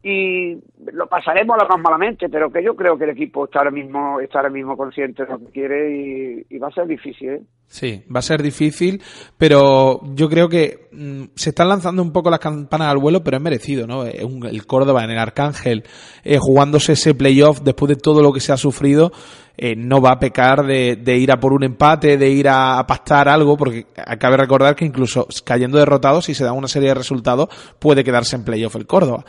y 0.03 0.57
lo 0.91 1.07
pasaremos 1.07 1.55
lo 1.57 1.67
más 1.67 1.81
malamente, 1.81 2.27
pero 2.27 2.51
que 2.51 2.61
yo 2.61 2.75
creo 2.75 2.97
que 2.97 3.05
el 3.05 3.11
equipo 3.11 3.45
está 3.45 3.59
ahora 3.59 3.71
mismo, 3.71 4.19
está 4.19 4.39
ahora 4.39 4.49
mismo 4.49 4.75
consciente 4.75 5.23
de 5.23 5.31
lo 5.31 5.39
que 5.39 5.51
quiere 5.51 5.95
y, 5.95 6.55
y 6.55 6.57
va 6.57 6.67
a 6.67 6.71
ser 6.71 6.87
difícil, 6.87 7.29
¿eh? 7.29 7.41
Sí, 7.67 8.03
va 8.13 8.19
a 8.19 8.21
ser 8.21 8.43
difícil, 8.43 9.01
pero 9.37 10.01
yo 10.13 10.29
creo 10.29 10.47
que 10.47 10.89
mm, 10.91 11.23
se 11.33 11.49
están 11.49 11.69
lanzando 11.69 12.03
un 12.03 12.11
poco 12.11 12.29
las 12.29 12.39
campanas 12.39 12.89
al 12.89 12.99
vuelo, 12.99 13.23
pero 13.23 13.37
es 13.37 13.43
merecido, 13.43 13.87
¿no? 13.87 14.03
El 14.05 14.65
Córdoba 14.67 15.03
en 15.03 15.11
el 15.11 15.17
Arcángel, 15.17 15.83
eh, 16.23 16.37
jugándose 16.39 16.93
ese 16.93 17.15
playoff 17.15 17.61
después 17.61 17.89
de 17.89 17.95
todo 17.95 18.21
lo 18.21 18.31
que 18.31 18.41
se 18.41 18.51
ha 18.51 18.57
sufrido, 18.57 19.11
eh, 19.57 19.75
no 19.75 20.01
va 20.01 20.11
a 20.11 20.19
pecar 20.19 20.65
de, 20.67 20.97
de 20.97 21.17
ir 21.17 21.31
a 21.31 21.39
por 21.39 21.53
un 21.53 21.63
empate, 21.63 22.17
de 22.17 22.29
ir 22.29 22.47
a, 22.47 22.77
a 22.77 22.85
pactar 22.85 23.27
algo, 23.27 23.57
porque 23.57 23.87
cabe 24.19 24.37
recordar 24.37 24.75
que 24.75 24.85
incluso 24.85 25.27
cayendo 25.43 25.79
derrotado, 25.79 26.21
si 26.21 26.35
se 26.35 26.43
da 26.43 26.51
una 26.51 26.67
serie 26.67 26.89
de 26.89 26.95
resultados, 26.95 27.49
puede 27.79 28.03
quedarse 28.03 28.35
en 28.35 28.43
playoff 28.43 28.75
el 28.75 28.85
Córdoba. 28.85 29.25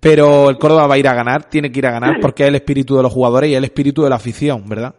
Pero 0.00 0.48
el 0.48 0.58
Córdoba 0.58 0.86
va 0.86 0.94
a 0.94 0.98
ir 0.98 1.08
a 1.08 1.14
ganar, 1.14 1.44
tiene 1.44 1.72
que 1.72 1.80
ir 1.80 1.86
a 1.86 1.90
ganar, 1.90 2.20
porque 2.20 2.44
es 2.44 2.48
el 2.48 2.54
espíritu 2.54 2.96
de 2.96 3.02
los 3.02 3.12
jugadores 3.12 3.50
y 3.50 3.54
es 3.54 3.58
el 3.58 3.64
espíritu 3.64 4.02
de 4.04 4.10
la 4.10 4.16
afición, 4.16 4.68
¿verdad? 4.68 4.94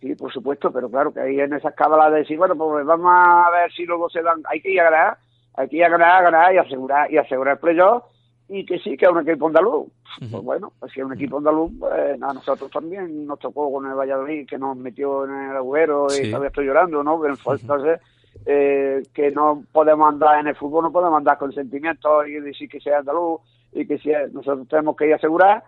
Sí, 0.00 0.14
por 0.14 0.32
supuesto, 0.32 0.70
pero 0.72 0.90
claro 0.90 1.12
que 1.12 1.20
ahí 1.20 1.40
en 1.40 1.52
esas 1.52 1.74
cábalas 1.74 2.12
de 2.12 2.18
decir, 2.18 2.36
bueno, 2.36 2.54
pues 2.56 2.84
vamos 2.84 3.10
a 3.12 3.50
ver 3.50 3.72
si 3.72 3.84
luego 3.84 4.10
se 4.10 4.22
dan, 4.22 4.42
hay 4.50 4.60
que 4.60 4.70
ir 4.72 4.80
a 4.80 4.90
ganar, 4.90 5.16
hay 5.54 5.68
que 5.68 5.76
ir 5.76 5.84
a 5.84 5.88
ganar, 5.88 6.10
a 6.10 6.22
ganar 6.30 6.54
y 6.54 6.58
asegurar, 6.58 7.10
y 7.10 7.18
asegurar 7.18 7.54
el 7.54 7.60
playoff 7.60 8.02
y 8.48 8.64
que 8.64 8.78
sí, 8.78 8.96
que 8.96 9.06
es 9.06 9.10
un 9.10 9.26
equipo 9.28 9.46
andaluz. 9.48 9.86
Pues 10.30 10.42
bueno, 10.42 10.72
pues 10.78 10.92
si 10.92 11.00
es 11.00 11.06
un 11.06 11.12
equipo 11.14 11.38
andaluz, 11.38 11.72
pues 11.78 11.92
a 12.22 12.32
nosotros 12.32 12.70
también 12.70 13.26
nos 13.26 13.38
tocó 13.38 13.72
con 13.72 13.86
el 13.86 13.94
Valladolid, 13.94 14.46
que 14.46 14.58
nos 14.58 14.76
metió 14.76 15.24
en 15.24 15.50
el 15.50 15.56
agujero 15.56 16.08
Sí. 16.08 16.22
y 16.24 16.30
todavía 16.30 16.48
estoy 16.48 16.66
llorando, 16.66 17.02
¿no? 17.02 17.20
Pero 17.20 17.34
entonces, 17.60 18.00
eh, 18.44 19.02
que 19.14 19.30
no 19.30 19.64
podemos 19.72 20.08
andar 20.08 20.40
en 20.40 20.48
el 20.48 20.56
fútbol, 20.56 20.84
no 20.84 20.92
podemos 20.92 21.18
andar 21.18 21.38
con 21.38 21.52
sentimientos 21.52 22.28
y 22.28 22.32
decir 22.34 22.68
que 22.68 22.80
sea 22.80 22.98
andaluz 22.98 23.40
y 23.76 23.86
que 23.86 23.98
si 23.98 24.10
nosotros 24.32 24.66
tenemos 24.68 24.96
que 24.96 25.06
ir 25.06 25.12
a 25.12 25.16
asegurar, 25.16 25.62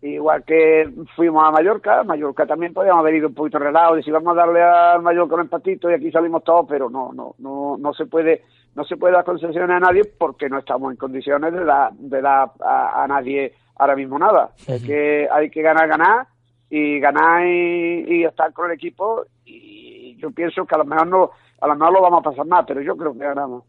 igual 0.00 0.44
que 0.44 0.88
fuimos 1.16 1.44
a 1.44 1.50
Mallorca, 1.50 2.04
Mallorca 2.04 2.46
también 2.46 2.72
podíamos 2.72 3.00
haber 3.00 3.16
ido 3.16 3.28
un 3.28 3.34
poquito 3.34 3.58
relajados 3.58 3.98
y 3.98 4.02
si 4.04 4.10
vamos 4.10 4.32
a 4.32 4.40
darle 4.40 4.62
al 4.62 5.02
Mallorca 5.02 5.34
un 5.34 5.40
empatito 5.42 5.90
y 5.90 5.94
aquí 5.94 6.10
salimos 6.12 6.44
todos, 6.44 6.66
pero 6.68 6.88
no, 6.88 7.12
no, 7.12 7.34
no, 7.38 7.76
no 7.76 7.92
se 7.92 8.06
puede, 8.06 8.44
no 8.76 8.84
se 8.84 8.96
puede 8.96 9.14
dar 9.14 9.24
concesiones 9.24 9.70
a 9.70 9.80
nadie 9.80 10.04
porque 10.04 10.48
no 10.48 10.58
estamos 10.58 10.92
en 10.92 10.96
condiciones 10.96 11.52
de 11.52 11.64
dar, 11.64 11.92
de 11.92 12.22
dar 12.22 12.52
a, 12.60 13.02
a 13.02 13.08
nadie 13.08 13.52
ahora 13.76 13.96
mismo 13.96 14.18
nada. 14.18 14.50
Es 14.66 14.84
que 14.84 15.28
hay 15.30 15.50
que 15.50 15.62
ganar, 15.62 15.88
ganar 15.88 16.26
y 16.70 17.00
ganar 17.00 17.44
y, 17.44 18.04
y 18.08 18.24
estar 18.24 18.52
con 18.52 18.66
el 18.66 18.76
equipo 18.76 19.24
y 19.44 20.16
yo 20.18 20.30
pienso 20.30 20.64
que 20.64 20.74
a 20.74 20.78
lo 20.78 20.84
mejor 20.84 21.06
no, 21.06 21.30
a 21.60 21.66
lo 21.66 21.74
mejor 21.74 21.94
lo 21.94 22.02
vamos 22.02 22.20
a 22.20 22.30
pasar 22.30 22.46
mal, 22.46 22.64
pero 22.66 22.80
yo 22.80 22.96
creo 22.96 23.12
que 23.12 23.20
ganamos. 23.20 23.64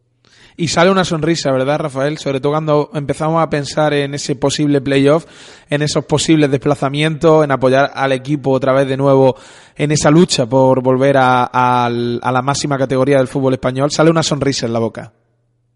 Y 0.57 0.67
sale 0.67 0.91
una 0.91 1.05
sonrisa, 1.05 1.51
¿verdad, 1.53 1.79
Rafael? 1.79 2.17
Sobre 2.17 2.41
todo 2.41 2.51
cuando 2.51 2.89
empezamos 2.93 3.41
a 3.41 3.49
pensar 3.49 3.93
en 3.93 4.13
ese 4.13 4.35
posible 4.35 4.81
playoff, 4.81 5.25
en 5.69 5.81
esos 5.81 6.03
posibles 6.05 6.51
desplazamientos, 6.51 7.45
en 7.45 7.51
apoyar 7.51 7.91
al 7.93 8.11
equipo 8.11 8.51
otra 8.51 8.73
vez 8.73 8.85
de 8.87 8.97
nuevo 8.97 9.35
en 9.77 9.91
esa 9.91 10.11
lucha 10.11 10.47
por 10.47 10.81
volver 10.83 11.15
a, 11.17 11.45
a- 11.51 11.85
a 11.85 12.31
la 12.31 12.41
máxima 12.41 12.77
categoría 12.77 13.17
del 13.19 13.27
fútbol 13.29 13.53
español. 13.53 13.89
Sale 13.91 14.09
una 14.11 14.21
sonrisa 14.23 14.65
en 14.65 14.73
la 14.73 14.79
boca. 14.79 15.13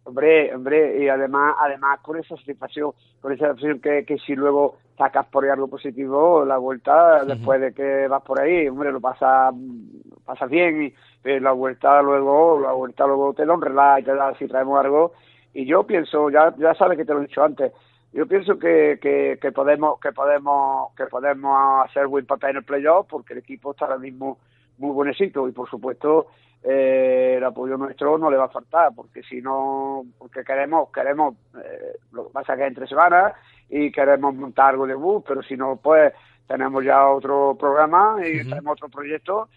Hombre, 0.05 0.53
hombre, 0.53 1.01
y 1.01 1.07
además, 1.07 1.55
además 1.65 1.99
con 2.01 2.17
esa 2.17 2.35
satisfacción, 2.35 2.91
con 3.21 3.31
esa 3.31 3.47
satisfacción 3.47 3.79
que, 3.79 4.03
que 4.05 4.17
si 4.19 4.35
luego 4.35 4.79
sacas 4.97 5.25
por 5.27 5.45
ahí 5.45 5.49
algo 5.49 5.69
positivo, 5.69 6.43
la 6.43 6.57
vuelta, 6.57 7.23
después 7.23 7.61
de 7.61 7.73
que 7.73 8.07
vas 8.09 8.21
por 8.21 8.41
ahí, 8.41 8.67
hombre, 8.67 8.91
lo 8.91 8.99
pasas 8.99 9.53
lo 9.55 10.17
pasas 10.25 10.49
bien 10.49 10.83
y 10.83 10.93
eh, 11.23 11.39
la 11.39 11.51
vuelta 11.51 12.01
luego, 12.01 12.59
la 12.59 12.73
vuelta 12.73 13.05
luego 13.07 13.33
te 13.33 13.45
da 13.45 13.53
un 13.53 13.61
relax 13.61 14.01
y 14.01 14.05
te 14.05 14.15
da 14.15 14.35
si 14.35 14.47
traemos 14.47 14.79
algo. 14.79 15.13
Y 15.53 15.65
yo 15.65 15.83
pienso, 15.83 16.29
ya, 16.29 16.53
ya 16.57 16.73
sabes 16.73 16.97
que 16.97 17.05
te 17.05 17.13
lo 17.13 17.19
he 17.19 17.27
dicho 17.27 17.43
antes, 17.43 17.71
yo 18.13 18.27
pienso 18.27 18.59
que, 18.59 18.99
que, 19.01 19.39
que 19.41 19.51
podemos, 19.51 19.99
que 19.99 20.11
podemos, 20.11 20.93
que 20.95 21.05
podemos 21.07 21.85
hacer 21.85 22.07
buen 22.07 22.25
papel 22.25 22.51
en 22.51 22.57
el 22.57 22.63
playoff 22.63 23.07
porque 23.09 23.33
el 23.33 23.39
equipo 23.39 23.71
está 23.71 23.85
ahora 23.85 23.97
mismo 23.97 24.37
muy 24.77 24.91
buenecito 24.91 25.47
y 25.47 25.51
por 25.51 25.69
supuesto 25.69 26.27
eh, 26.63 27.35
el 27.37 27.43
apoyo 27.43 27.75
nuestro 27.77 28.17
no 28.17 28.29
le 28.29 28.37
va 28.37 28.45
a 28.45 28.49
faltar 28.49 28.91
porque 28.95 29.23
si 29.23 29.41
no 29.41 30.03
porque 30.17 30.43
queremos 30.43 30.89
queremos 30.91 31.35
eh, 31.55 31.97
lo 32.11 32.27
que 32.27 32.33
pasa 32.33 32.53
es 32.53 32.57
que 32.57 32.63
es 32.63 32.69
entre 32.69 32.87
semanas 32.87 33.33
y 33.69 33.91
queremos 33.91 34.35
montar 34.35 34.69
algo 34.69 34.87
de 34.87 34.95
bus 34.95 35.23
pero 35.27 35.41
si 35.43 35.57
no 35.57 35.77
pues 35.77 36.13
tenemos 36.47 36.83
ya 36.83 37.07
otro 37.07 37.55
programa 37.59 38.17
y 38.19 38.47
tenemos 38.47 38.73
otro 38.73 38.89
proyecto 38.89 39.49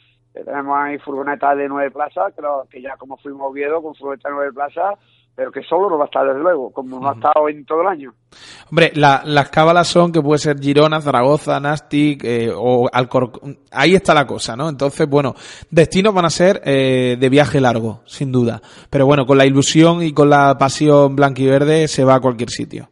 tenemos 0.44 0.76
ahí 0.78 0.98
furgonetas 0.98 1.56
de 1.56 1.68
nueve 1.68 1.90
plazas 1.90 2.32
que, 2.34 2.42
lo- 2.42 2.66
que 2.70 2.80
ya 2.82 2.96
como 2.96 3.16
fuimos 3.18 3.42
a 3.42 3.46
Oviedo 3.46 3.82
con 3.82 3.94
furgoneta 3.94 4.28
de 4.28 4.34
nueve 4.34 4.52
plazas 4.52 4.94
pero 5.34 5.52
que 5.52 5.62
solo 5.64 5.90
no 5.90 5.98
va 5.98 6.04
a 6.04 6.06
estar 6.06 6.26
desde 6.26 6.40
luego 6.40 6.70
como 6.72 6.98
no 6.98 7.10
ha 7.10 7.12
estado 7.12 7.48
en 7.50 7.64
todo 7.66 7.82
el 7.82 7.88
año 7.88 8.14
Hombre, 8.70 8.90
la- 8.94 9.22
las 9.24 9.50
cábalas 9.50 9.86
son 9.86 10.10
que 10.10 10.20
puede 10.22 10.38
ser 10.38 10.58
Girona, 10.58 11.00
Zaragoza, 11.00 11.60
Nastic 11.60 12.24
eh, 12.24 12.50
o 12.54 12.88
Alcorcón. 12.92 13.58
Ahí 13.70 13.94
está 13.94 14.12
la 14.12 14.26
cosa, 14.26 14.56
¿no? 14.56 14.68
Entonces, 14.68 15.08
bueno, 15.08 15.34
destinos 15.70 16.12
van 16.12 16.24
a 16.24 16.30
ser 16.30 16.60
eh, 16.64 17.16
de 17.20 17.28
viaje 17.28 17.60
largo, 17.60 18.00
sin 18.06 18.32
duda. 18.32 18.60
Pero 18.90 19.06
bueno, 19.06 19.24
con 19.24 19.38
la 19.38 19.46
ilusión 19.46 20.02
y 20.02 20.12
con 20.12 20.30
la 20.30 20.56
pasión 20.58 21.14
blanquiverde 21.14 21.86
se 21.86 22.02
va 22.04 22.16
a 22.16 22.20
cualquier 22.20 22.50
sitio. 22.50 22.88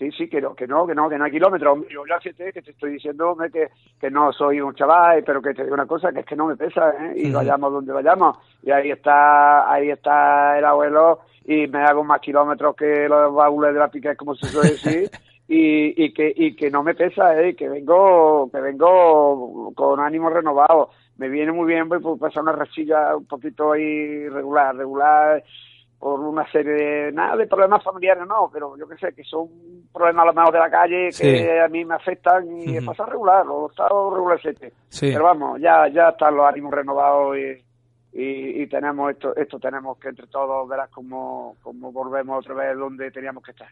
Sí, 0.00 0.10
sí, 0.12 0.28
que 0.30 0.40
no, 0.40 0.54
que 0.54 0.66
no, 0.66 0.86
que 0.86 0.94
no, 0.94 1.10
que 1.10 1.18
no 1.18 1.24
hay 1.24 1.30
kilómetros. 1.30 1.86
Yo 1.90 2.06
ya 2.06 2.18
fíjate 2.20 2.54
que 2.54 2.62
te 2.62 2.70
estoy 2.70 2.92
diciendo 2.92 3.36
que, 3.52 3.68
que 4.00 4.10
no 4.10 4.32
soy 4.32 4.58
un 4.58 4.74
chaval, 4.74 5.22
pero 5.24 5.42
que 5.42 5.52
te 5.52 5.62
digo 5.62 5.74
una 5.74 5.84
cosa, 5.84 6.10
que 6.10 6.20
es 6.20 6.24
que 6.24 6.36
no 6.36 6.46
me 6.46 6.56
pesa, 6.56 6.88
¿eh? 6.88 7.12
Y 7.16 7.30
vayamos 7.30 7.70
donde 7.70 7.92
vayamos. 7.92 8.38
Y 8.62 8.70
ahí 8.70 8.90
está, 8.90 9.70
ahí 9.70 9.90
está 9.90 10.58
el 10.58 10.64
abuelo 10.64 11.20
y 11.44 11.66
me 11.66 11.84
hago 11.84 12.02
más 12.02 12.22
kilómetros 12.22 12.74
que 12.76 13.10
los 13.10 13.34
baúles 13.34 13.74
de 13.74 13.78
la 13.78 13.88
pica, 13.88 14.16
como 14.16 14.34
se 14.34 14.46
suele 14.46 14.70
decir. 14.70 15.10
Y, 15.52 16.04
y 16.04 16.12
que 16.12 16.32
y 16.36 16.54
que 16.54 16.70
no 16.70 16.84
me 16.84 16.94
pesa 16.94 17.36
eh, 17.42 17.56
que 17.56 17.68
vengo 17.68 18.48
que 18.52 18.60
vengo 18.60 19.72
con 19.74 19.98
ánimo 19.98 20.30
renovado 20.30 20.90
me 21.16 21.28
viene 21.28 21.50
muy 21.50 21.66
bien 21.66 21.88
voy 21.88 21.98
por 21.98 22.20
pasar 22.20 22.44
una 22.44 22.52
rachilla 22.52 23.16
un 23.16 23.26
poquito 23.26 23.72
ahí 23.72 24.28
regular 24.28 24.76
regular 24.76 25.42
por 26.00 26.18
una 26.18 26.50
serie 26.50 26.72
de 26.72 27.12
nada 27.12 27.36
de 27.36 27.46
problemas 27.46 27.84
familiares 27.84 28.24
no 28.26 28.50
pero 28.50 28.74
yo 28.76 28.88
que 28.88 28.96
sé 28.96 29.12
que 29.14 29.22
son 29.22 29.48
problemas 29.92 30.22
a 30.24 30.26
lo 30.28 30.32
mejor 30.34 30.52
de 30.54 30.58
la 30.58 30.70
calle 30.70 31.04
que 31.08 31.12
Sí. 31.12 31.48
a 31.64 31.68
mí 31.68 31.84
me 31.84 31.94
afectan 31.94 32.48
y 32.58 32.78
Ujú. 32.78 32.86
pasa 32.86 33.04
regular 33.06 33.46
o 33.46 33.68
estado 33.70 34.10
regular 34.14 34.40
Sí. 34.88 35.10
pero 35.12 35.24
vamos 35.24 35.60
ya 35.60 35.86
ya 35.92 36.08
están 36.08 36.34
los 36.36 36.46
ánimos 36.46 36.72
renovados 36.72 37.36
y 37.36 37.62
y, 38.12 38.62
y 38.62 38.66
tenemos 38.66 39.08
esto 39.12 39.36
esto 39.36 39.60
tenemos 39.60 39.96
que 39.98 40.08
entre 40.08 40.26
todos 40.26 40.68
verás 40.68 40.90
cómo, 40.90 41.54
cómo 41.62 41.92
volvemos 41.92 42.38
otra 42.44 42.56
vez 42.56 42.76
donde 42.76 43.08
teníamos 43.12 43.44
que 43.44 43.52
estar 43.52 43.68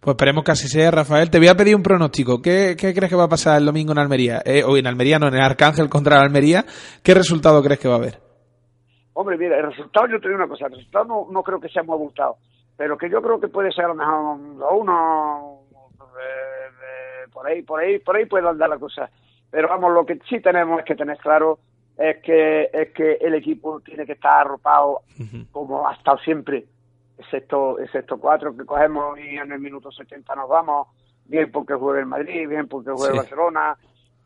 Pues 0.00 0.14
esperemos 0.14 0.44
que 0.44 0.52
así 0.52 0.66
sea, 0.66 0.90
Rafael. 0.90 1.28
Te 1.30 1.36
voy 1.38 1.48
a 1.48 1.54
pedir 1.54 1.76
un 1.76 1.82
pronóstico. 1.82 2.40
¿Qué, 2.40 2.74
qué 2.78 2.94
crees 2.94 3.10
que 3.10 3.16
va 3.16 3.24
a 3.24 3.28
pasar 3.28 3.58
el 3.58 3.66
domingo 3.66 3.92
en 3.92 3.98
Almería? 3.98 4.40
Eh, 4.46 4.64
o 4.64 4.78
en 4.78 4.86
Almería, 4.86 5.18
no, 5.18 5.28
en 5.28 5.34
el 5.34 5.42
Arcángel 5.42 5.90
contra 5.90 6.22
Almería. 6.22 6.64
¿Qué 7.02 7.12
resultado 7.12 7.62
crees 7.62 7.80
que 7.80 7.88
va 7.88 7.96
a 7.96 7.98
haber? 7.98 8.31
Hombre, 9.14 9.36
mira, 9.36 9.58
el 9.58 9.66
resultado, 9.66 10.06
yo 10.06 10.20
te 10.20 10.28
digo 10.28 10.38
una 10.38 10.48
cosa, 10.48 10.66
el 10.66 10.72
resultado 10.72 11.04
no, 11.04 11.26
no 11.30 11.42
creo 11.42 11.60
que 11.60 11.68
sea 11.68 11.82
muy 11.82 11.94
abultado, 11.94 12.36
pero 12.76 12.96
que 12.96 13.10
yo 13.10 13.20
creo 13.20 13.38
que 13.40 13.48
puede 13.48 13.70
ser 13.72 13.84
a 13.84 13.88
lo 13.88 13.94
mejor 13.94 14.72
uno, 14.74 15.58
eh, 16.18 16.68
eh, 17.24 17.28
por 17.32 17.46
ahí, 17.46 17.62
por 17.62 17.80
ahí, 17.80 17.98
por 17.98 18.16
ahí 18.16 18.26
puede 18.26 18.48
andar 18.48 18.68
la 18.68 18.78
cosa. 18.78 19.10
Pero 19.50 19.68
vamos, 19.68 19.92
lo 19.92 20.06
que 20.06 20.18
sí 20.28 20.40
tenemos 20.40 20.78
es 20.78 20.84
que 20.86 20.94
tener 20.94 21.18
claro 21.18 21.58
es 21.98 22.22
que 22.22 22.70
es 22.72 22.90
que 22.92 23.12
el 23.20 23.34
equipo 23.34 23.80
tiene 23.80 24.06
que 24.06 24.12
estar 24.12 24.40
arropado 24.40 25.02
como 25.52 25.86
ha 25.86 25.92
estado 25.92 26.16
siempre, 26.18 26.64
excepto, 27.18 27.78
excepto 27.78 28.16
cuatro 28.18 28.56
que 28.56 28.64
cogemos 28.64 29.18
y 29.18 29.36
en 29.36 29.52
el 29.52 29.60
minuto 29.60 29.92
70 29.92 30.34
nos 30.34 30.48
vamos, 30.48 30.88
bien 31.26 31.52
porque 31.52 31.74
juegue 31.74 32.00
el 32.00 32.06
Madrid, 32.06 32.48
bien 32.48 32.66
porque 32.66 32.90
juegue 32.92 33.08
el 33.08 33.12
Sí. 33.12 33.18
Barcelona, 33.18 33.76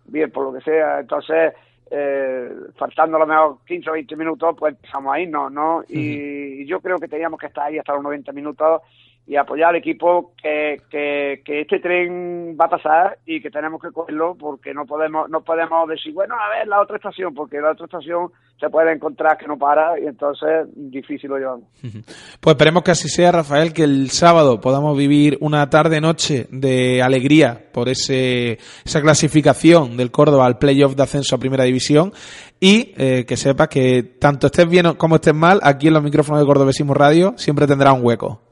bien 0.05 0.30
por 0.30 0.45
lo 0.45 0.53
que 0.53 0.61
sea. 0.61 1.01
Entonces, 1.01 1.55
eh, 1.91 2.51
faltando 2.76 3.16
a 3.16 3.20
lo 3.20 3.26
mejor 3.26 3.59
15 3.66 3.91
o 3.91 3.93
20 3.93 4.16
minutos, 4.16 4.57
pues 4.59 4.74
empezamos 4.74 5.14
a 5.14 5.20
irnos, 5.20 5.53
¿no? 5.53 5.84
Y, 5.89 6.62
y 6.62 6.66
yo 6.66 6.80
creo 6.80 6.99
que 6.99 7.09
teníamos 7.09 7.39
que 7.39 7.47
estar 7.47 7.66
ahí 7.66 7.78
hasta 7.78 7.95
los 7.95 8.03
90 8.03 8.32
minutos 8.32 8.82
y 9.29 9.37
apoyar 9.37 9.70
al 9.70 9.77
equipo 9.77 10.33
que, 10.41 10.81
que, 10.89 11.43
que 11.45 11.62
este 11.62 11.81
tren 11.81 12.57
va 12.59 12.66
a 12.66 12.70
pasar 12.70 13.18
y 13.27 13.41
que 13.41 13.51
tenemos 13.51 13.83
que 13.83 13.91
cogerlo 13.91 14.37
porque 14.37 14.72
no 14.72 14.87
podemos 14.87 15.29
no 15.29 15.41
podemos 15.41 15.89
decir, 15.89 16.12
bueno, 16.12 16.35
a 16.35 16.57
ver 16.57 16.68
la 16.68 16.81
otra 16.81 16.97
estación, 16.97 17.35
porque 17.35 17.61
la 17.61 17.72
otra 17.72 17.87
estación 17.87 18.31
se 18.61 18.70
puede 18.70 18.93
encontrar 18.93 19.37
que 19.37 19.47
no 19.47 19.59
para 19.59 19.99
y 19.99 20.07
entonces 20.07 20.68
difícil 20.74 21.31
lo 21.31 21.39
llevamos. 21.39 21.64
Pues 22.41 22.55
esperemos 22.55 22.85
que 22.85 22.93
así 22.93 23.09
sea, 23.09 23.33
Rafael, 23.33 23.72
que 23.72 23.83
el 23.83 24.11
sábado 24.11 24.61
podamos 24.61 24.97
vivir 24.97 25.37
una 25.41 25.68
tarde-noche 25.68 26.47
de 26.51 27.03
alegría 27.03 27.66
por 27.72 27.89
ese, 27.89 28.59
esa 28.85 29.01
clasificación 29.01 29.97
del 29.97 30.12
Córdoba 30.12 30.47
al 30.47 30.59
playoff 30.59 30.95
de 30.95 31.03
ascenso 31.03 31.35
a 31.35 31.39
Primera 31.39 31.64
División 31.64 32.12
y 32.61 32.95
eh, 32.97 33.24
que 33.27 33.37
sepas 33.37 33.68
que 33.68 34.03
tanto 34.20 34.47
estés 34.47 34.68
bien 34.68 34.95
como 34.95 35.16
estés 35.16 35.35
mal, 35.35 35.59
aquí 35.62 35.89
en 35.89 35.95
los 35.95 36.03
micrófonos 36.03 36.41
de 36.41 36.47
Cordobesismo 36.47 36.95
Radio 36.95 37.35
siempre 37.37 37.66
tendrá 37.66 37.93
un 37.93 38.05
hueco. 38.05 38.45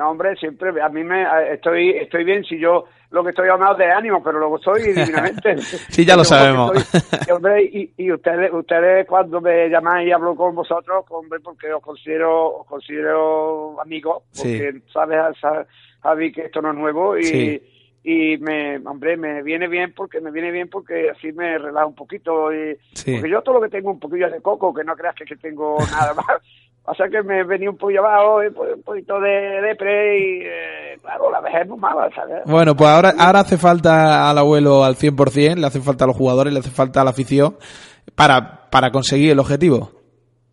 No, 0.00 0.12
hombre, 0.12 0.34
siempre, 0.36 0.70
a 0.80 0.88
mí 0.88 1.04
me, 1.04 1.26
estoy, 1.52 1.90
estoy 1.90 2.24
bien 2.24 2.42
si 2.42 2.58
yo 2.58 2.86
lo 3.10 3.22
que 3.22 3.30
estoy 3.30 3.50
hablando 3.50 3.74
de 3.76 3.90
ánimo, 3.92 4.22
pero 4.22 4.38
luego 4.38 4.56
estoy 4.56 4.80
divinamente. 4.94 5.58
Sí, 5.58 6.06
ya 6.06 6.16
lo 6.16 6.24
sabemos. 6.24 6.72
estoy- 6.74 7.20
y, 7.28 7.30
hombre, 7.32 7.62
y, 7.64 7.92
y 7.98 8.10
ustedes, 8.10 8.50
ustedes 8.50 9.06
cuando 9.06 9.42
me 9.42 9.68
llamáis 9.68 10.08
y 10.08 10.12
hablo 10.12 10.34
con 10.34 10.54
vosotros, 10.54 11.04
hombre, 11.10 11.38
porque 11.40 11.70
os 11.70 11.82
considero, 11.82 12.60
os 12.60 12.66
considero 12.66 13.78
amigos, 13.78 14.22
Sí. 14.30 14.58
porque 14.58 14.80
sabes, 14.90 15.18
sa- 15.38 15.66
Javi, 16.02 16.32
que 16.32 16.46
esto 16.46 16.62
no 16.62 16.70
es 16.70 16.76
nuevo 16.78 17.18
y, 17.18 17.24
Sí. 17.24 17.62
y 18.04 18.38
me, 18.38 18.78
hombre, 18.78 19.18
me 19.18 19.42
viene 19.42 19.68
bien 19.68 19.92
porque 19.94 20.18
me 20.22 20.30
viene 20.30 20.50
bien 20.50 20.70
porque 20.70 21.10
así 21.10 21.30
me 21.32 21.58
relaja 21.58 21.84
un 21.84 21.94
poquito 21.94 22.50
y 22.54 22.74
Sí. 22.94 23.12
porque 23.16 23.28
yo 23.28 23.42
todo 23.42 23.56
lo 23.56 23.60
que 23.60 23.68
tengo 23.68 23.90
un 23.90 24.00
poquillo 24.00 24.30
de 24.30 24.40
coco, 24.40 24.72
que 24.72 24.82
no 24.82 24.96
creas 24.96 25.14
que, 25.14 25.26
que 25.26 25.36
tengo 25.36 25.76
nada 25.90 26.14
más. 26.26 26.40
O 26.84 26.94
sea 26.94 27.08
que 27.08 27.22
me 27.22 27.44
venía 27.44 27.70
un 27.70 27.76
poquillo 27.76 28.04
abajo, 28.04 28.42
y, 28.42 28.50
pues, 28.50 28.74
un 28.74 28.82
poquito 28.82 29.20
de 29.20 29.60
depre 29.60 30.18
y, 30.18 30.40
eh, 30.42 30.98
claro, 31.02 31.30
la 31.30 31.40
vejez 31.40 31.62
es 31.62 31.68
muy 31.68 31.78
mala, 31.78 32.10
¿sabes? 32.14 32.42
Bueno, 32.46 32.74
pues 32.74 32.88
ahora, 32.88 33.12
ahora 33.18 33.40
hace 33.40 33.58
falta 33.58 34.28
al 34.30 34.38
abuelo 34.38 34.82
al 34.82 34.96
100%, 34.96 35.56
le 35.56 35.66
hace 35.66 35.80
falta 35.80 36.04
a 36.04 36.08
los 36.08 36.16
jugadores, 36.16 36.52
le 36.52 36.58
hace 36.58 36.70
falta 36.70 37.00
a 37.00 37.04
la 37.04 37.10
afición 37.10 37.56
para, 38.16 38.68
para 38.70 38.90
conseguir 38.90 39.30
el 39.32 39.38
objetivo. 39.38 39.90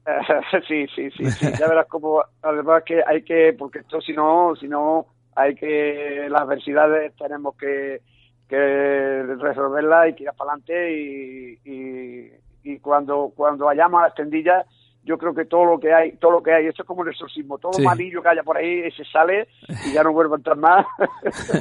sí, 0.67 0.85
sí, 0.95 1.09
sí, 1.11 1.31
sí, 1.31 1.47
ya 1.59 1.67
verás 1.67 1.87
cómo, 1.87 2.21
además 2.41 2.83
que 2.85 3.01
hay 3.05 3.23
que, 3.23 3.53
porque 3.57 3.79
esto 3.79 3.99
si 3.99 4.13
no, 4.13 4.55
si 4.55 4.67
no, 4.67 5.05
hay 5.35 5.55
que, 5.55 6.27
las 6.29 6.41
adversidades 6.41 7.13
tenemos 7.17 7.55
que, 7.57 8.01
que 8.47 9.23
resolverlas 9.37 10.09
y 10.09 10.13
tirar 10.13 10.35
para 10.35 10.51
adelante 10.51 10.93
y, 10.93 11.59
y, 11.65 12.31
y 12.63 12.79
cuando, 12.79 13.31
cuando 13.35 13.65
vayamos 13.65 13.99
a 13.99 14.03
las 14.05 14.15
tendillas, 14.15 14.65
yo 15.07 15.17
creo 15.17 15.33
que 15.33 15.45
todo 15.45 15.65
lo 15.65 15.79
que 15.79 15.91
hay, 15.93 16.11
todo 16.17 16.31
lo 16.31 16.43
que 16.43 16.53
hay, 16.53 16.67
esto 16.67 16.83
es 16.83 16.87
como 16.87 17.01
el 17.03 17.09
exorcismo, 17.09 17.57
todo 17.57 17.73
Sí. 17.73 17.81
malillo 17.81 18.21
que 18.21 18.29
haya 18.29 18.43
por 18.43 18.57
ahí 18.57 18.91
se 18.91 19.03
sale 19.05 19.47
y 19.87 19.93
ya 19.93 20.03
no 20.03 20.11
vuelve 20.13 20.33
a 20.33 20.37
entrar 20.37 20.57
más. 20.57 20.85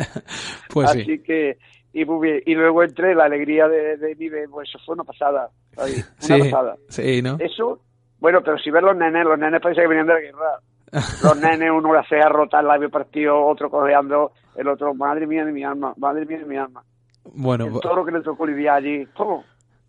Pues 0.73 0.91
sí. 0.91 1.01
Así 1.03 1.19
que, 1.23 1.59
y 1.93 2.05
muy 2.05 2.29
bien. 2.29 2.43
Y 2.45 2.55
luego 2.55 2.83
entré 2.83 3.15
la 3.15 3.25
alegría 3.25 3.69
de, 3.69 3.97
de 3.97 4.15
mi 4.17 4.29
bebé, 4.29 4.49
pues 4.49 4.69
eso 4.69 4.79
fue 4.85 4.95
una 4.95 5.05
pasada, 5.05 5.49
una 5.77 5.87
Sí, 6.19 6.39
pasada. 6.51 6.77
sí, 6.89 7.23
¿no? 7.23 7.37
Eso, 7.41 7.81
bueno, 8.19 8.43
pero 8.43 8.59
si 8.59 8.71
ves 8.71 8.83
los 8.83 8.97
nenes, 8.97 9.25
los 9.25 9.39
nenes 9.39 9.61
parece 9.61 9.81
que 9.83 9.89
venían 9.89 10.07
de 10.07 10.15
la 10.15 10.21
guerra. 10.21 10.61
Los 11.23 11.37
nenes, 11.41 11.69
uno 11.73 11.93
le 11.93 11.99
hacía 11.99 12.29
rotar 12.29 12.61
el 12.63 12.69
labio 12.69 12.89
partido, 12.89 13.45
otro 13.45 13.69
cojeando, 13.69 14.31
el 14.55 14.69
otro, 14.69 14.95
madre 14.95 15.27
mía 15.27 15.45
de 15.45 15.51
mi 15.53 15.65
alma, 15.65 15.93
madre 15.97 16.25
mía 16.25 16.39
de 16.39 16.45
mi 16.47 16.57
alma. 16.57 16.85
Bueno, 17.25 17.67
El 17.67 17.81
toro 17.81 18.05
que 18.05 18.13
le 18.13 18.21
tocó 18.23 18.47
lidiar 18.47 18.77
allí, 18.77 19.05
¿cómo? 19.17 19.45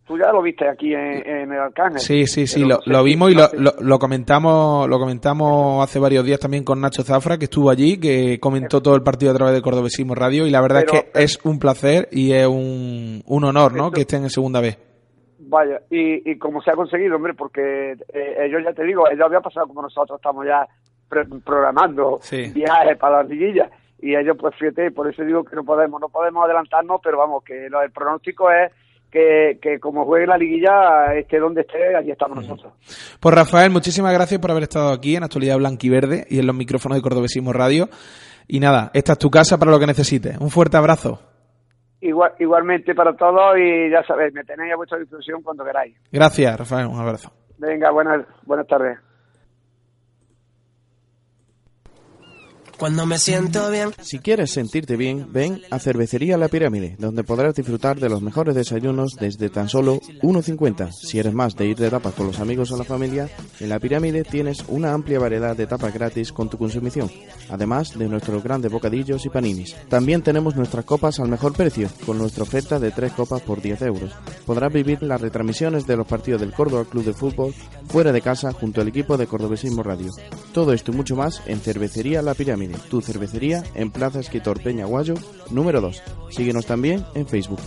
Tú 0.08 0.18
ya 0.18 0.32
lo 0.32 0.42
viste 0.42 0.68
aquí 0.70 0.94
en, 0.94 1.28
en 1.28 1.52
el 1.52 1.60
Arcángel. 1.60 2.00
Sí, 2.00 2.26
sí, 2.28 2.48
sí, 2.48 2.64
lo, 2.64 2.80
lo 2.86 3.04
vimos 3.04 3.30
y 3.32 3.36
lo, 3.36 3.50
lo- 3.58 3.74
lo 3.82 4.00
comentamos 4.00 4.88
lo 4.88 5.00
comentamos 5.00 5.84
hace 5.84 6.00
varios 6.00 6.24
días 6.24 6.40
también 6.40 6.64
con 6.64 6.80
Nacho 6.80 7.04
Zafra, 7.04 7.38
que 7.38 7.46
estuvo 7.46 7.70
allí, 7.70 8.00
que 8.00 8.40
comentó 8.40 8.82
todo 8.82 8.96
el 8.96 9.04
partido 9.04 9.32
a 9.32 9.36
través 9.36 9.54
de 9.54 9.62
Cordobesismo 9.62 10.16
Radio 10.16 10.48
y 10.48 10.50
la 10.50 10.62
verdad 10.62 10.84
Pero- 10.86 10.98
es 10.98 11.04
que 11.12 11.24
es 11.24 11.46
un 11.46 11.60
placer 11.60 12.08
y 12.12 12.32
es 12.32 12.48
un, 12.48 13.22
un 13.26 13.44
honor, 13.44 13.74
¿no? 13.76 13.92
Que 13.92 14.02
estén 14.02 14.24
en 14.24 14.30
segunda 14.30 14.62
vez. 14.62 14.78
Vaya, 15.40 15.82
y, 15.90 16.30
y 16.32 16.38
como 16.38 16.62
se 16.62 16.72
ha 16.72 16.76
conseguido, 16.76 17.16
hombre, 17.16 17.34
porque 17.34 17.92
eh, 18.14 18.36
ellos 18.46 18.62
ya 18.66 18.74
te 18.74 18.84
digo, 18.84 19.10
ellos 19.10 19.26
habían 19.26 19.42
pasado 19.42 19.68
como 19.68 19.82
nosotros 19.82 20.18
estamos 20.20 20.46
ya 20.46 20.66
pre- 21.10 21.26
programando 21.46 22.20
Sí. 22.22 22.52
viajes 22.54 22.98
para 22.98 23.22
las 23.24 23.30
liguillas 23.30 23.70
y 24.00 24.16
ellos 24.16 24.36
pues 24.40 24.56
fíjate, 24.56 24.92
por 24.92 25.10
eso 25.10 25.24
digo 25.24 25.44
que 25.44 25.56
no 25.56 25.64
podemos, 25.64 26.00
no 26.02 26.10
podemos 26.10 26.44
adelantarnos, 26.46 27.00
pero 27.04 27.18
vamos, 27.18 27.44
que 27.44 27.70
lo, 27.70 27.82
el 27.82 27.92
pronóstico 27.92 28.52
es 28.52 28.72
que, 29.18 29.60
que 29.62 29.80
como 29.80 30.06
juegue 30.06 30.28
la 30.28 30.38
liguilla, 30.38 31.14
esté 31.16 31.40
donde 31.40 31.62
esté, 31.62 31.96
allí 31.96 32.12
estamos 32.12 32.38
nosotros. 32.38 32.74
Pues 33.20 33.36
Rafael, 33.36 33.72
muchísimas 33.72 34.14
gracias 34.14 34.40
por 34.40 34.52
haber 34.52 34.64
estado 34.64 34.92
aquí 34.92 35.16
en 35.16 35.24
Actualidad 35.24 35.58
Blanquiverde 35.58 36.26
y 36.30 36.40
en 36.40 36.48
los 36.48 36.56
micrófonos 36.56 36.98
de 36.98 37.02
Cordobesismo 37.02 37.52
Radio. 37.52 37.90
Y 38.48 38.60
nada, 38.60 38.92
esta 38.94 39.14
es 39.14 39.18
tu 39.18 39.30
casa 39.30 39.58
para 39.58 39.72
lo 39.72 39.80
que 39.80 39.88
necesites. 39.88 40.38
Un 40.38 40.50
fuerte 40.50 40.78
abrazo. 40.78 41.20
Igual, 42.00 42.34
igualmente 42.40 42.94
para 42.94 43.16
todos 43.16 43.58
y 43.58 43.90
ya 43.90 44.04
sabéis, 44.04 44.34
me 44.34 44.44
tenéis 44.44 44.74
a 44.74 44.76
vuestra 44.76 45.00
disposición 45.00 45.42
cuando 45.42 45.66
queráis. 45.66 45.96
Gracias, 46.12 46.58
Rafael. 46.58 46.86
Un 46.88 47.00
abrazo. 47.00 47.32
Venga, 47.58 47.90
buenas, 47.92 48.26
buenas 48.46 48.68
tardes. 48.68 49.00
Cuando 52.78 53.08
me 53.08 53.18
siento 53.18 53.72
bien. 53.72 53.90
Si 54.02 54.20
quieres 54.20 54.52
sentirte 54.52 54.98
bien, 54.98 55.28
ven 55.32 55.62
a 55.72 55.80
Cervecería 55.80 56.38
La 56.38 56.48
Pirámide, 56.48 56.96
donde 57.00 57.24
podrás 57.24 57.56
disfrutar 57.56 58.00
de 58.00 58.08
los 58.08 58.22
mejores 58.22 58.54
desayunos 58.54 59.16
desde 59.20 59.50
tan 59.50 59.68
solo 59.68 60.00
1,50. 60.22 60.92
Si 60.92 61.18
eres 61.18 61.34
más 61.34 61.56
de 61.56 61.66
ir 61.66 61.78
de 61.78 61.90
tapas 61.90 62.14
con 62.14 62.28
los 62.28 62.40
amigos 62.40 62.72
o 62.72 62.78
la 62.78 62.84
familia, 62.84 63.30
en 63.60 63.70
La 63.70 63.80
Pirámide 63.80 64.24
tienes 64.24 64.64
una 64.68 64.94
amplia 64.94 65.18
variedad 65.20 65.56
de 65.56 65.66
tapas 65.66 65.92
gratis 65.92 66.32
con 66.32 66.50
tu 66.50 66.60
consumición, 66.60 67.10
además 67.50 67.98
de 67.98 68.08
nuestros 68.08 68.44
grandes 68.44 68.72
bocadillos 68.72 69.26
y 69.26 69.30
paninis. 69.30 69.76
También 69.90 70.22
tenemos 70.22 70.56
nuestras 70.56 70.86
copas 70.86 71.20
al 71.20 71.30
mejor 71.30 71.54
precio, 71.54 71.90
con 72.06 72.20
nuestra 72.20 72.44
oferta 72.44 72.80
de 72.80 72.92
3 72.92 73.14
copas 73.14 73.42
por 73.42 73.60
10 73.60 73.82
euros. 73.82 74.12
Podrás 74.46 74.72
vivir 74.72 75.02
las 75.02 75.20
retransmisiones 75.20 75.88
de 75.88 75.98
los 75.98 76.06
partidos 76.06 76.42
del 76.42 76.54
Córdoba 76.54 76.86
Club 76.86 77.06
de 77.06 77.14
Fútbol 77.14 77.56
fuera 77.88 78.12
de 78.12 78.22
casa 78.22 78.52
junto 78.52 78.82
al 78.82 78.88
equipo 78.90 79.18
de 79.18 79.26
Cordobesismo 79.26 79.82
Radio. 79.82 80.12
Todo 80.54 80.74
esto 80.74 80.92
y 80.92 80.96
mucho 80.96 81.16
más 81.16 81.42
en 81.46 81.60
Cervecería 81.60 82.22
La 82.22 82.34
Pirámide, 82.34 82.67
tu 82.90 83.02
cervecería 83.02 83.64
en 83.76 83.92
Plaza 83.92 84.20
Escritor 84.20 84.62
Peña 84.62 84.86
Guayo, 84.86 85.16
número 85.50 85.82
2. 85.82 86.04
Síguenos 86.30 86.66
también 86.66 87.06
en 87.16 87.28
Facebook. 87.28 87.60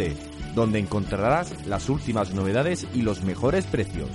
donde 0.54 0.78
encontrarás 0.78 1.66
las 1.66 1.88
últimas 1.88 2.34
novedades 2.34 2.86
y 2.94 3.02
los 3.02 3.22
mejores 3.22 3.66
precios. 3.66 4.08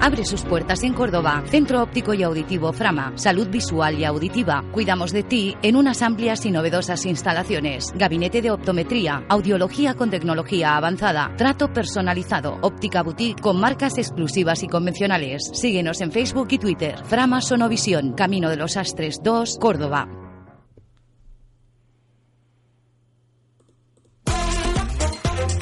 Abre 0.00 0.24
sus 0.26 0.42
puertas 0.42 0.82
en 0.82 0.92
Córdoba. 0.92 1.42
Centro 1.46 1.82
Óptico 1.82 2.12
y 2.12 2.22
Auditivo 2.22 2.72
Frama. 2.72 3.12
Salud 3.16 3.48
visual 3.48 3.98
y 3.98 4.04
auditiva. 4.04 4.62
Cuidamos 4.70 5.12
de 5.12 5.22
ti 5.22 5.56
en 5.62 5.76
unas 5.76 6.02
amplias 6.02 6.44
y 6.44 6.50
novedosas 6.50 7.06
instalaciones. 7.06 7.90
Gabinete 7.94 8.42
de 8.42 8.50
optometría. 8.50 9.24
Audiología 9.28 9.94
con 9.94 10.10
tecnología 10.10 10.76
avanzada. 10.76 11.32
Trato 11.38 11.72
personalizado. 11.72 12.58
Óptica 12.60 13.02
boutique 13.02 13.40
con 13.40 13.58
marcas 13.58 13.96
exclusivas 13.96 14.62
y 14.62 14.68
convencionales. 14.68 15.50
Síguenos 15.54 16.00
en 16.02 16.12
Facebook 16.12 16.48
y 16.50 16.58
Twitter. 16.58 17.02
Frama 17.06 17.40
Sonovisión. 17.40 18.12
Camino 18.12 18.50
de 18.50 18.56
los 18.56 18.76
Astres 18.76 19.20
2, 19.22 19.56
Córdoba. 19.58 20.06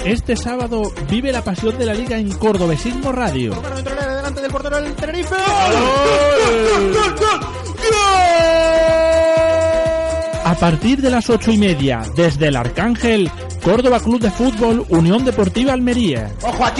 Este 0.05 0.37
sábado 0.37 0.93
vive 1.09 1.31
la 1.31 1.43
pasión 1.45 1.79
de 1.79 1.87
la 1.87 1.95
liga 1.95 2.16
en 2.19 2.33
Cordobesismo 2.33 3.12
Radio. 3.12 3.55
A 10.45 10.55
partir 10.57 11.01
de 11.01 11.09
las 11.09 11.31
ocho 11.31 11.53
y 11.53 11.59
media, 11.59 12.03
desde 12.16 12.49
el 12.49 12.57
Arcángel, 12.57 13.31
Córdoba 13.62 14.01
Club 14.01 14.20
de 14.20 14.33
Fútbol, 14.33 14.85
Unión 14.89 15.24
Deportiva 15.24 15.73
Almería. 15.73 16.33
¡Ojo 16.43 16.65
a 16.65 16.74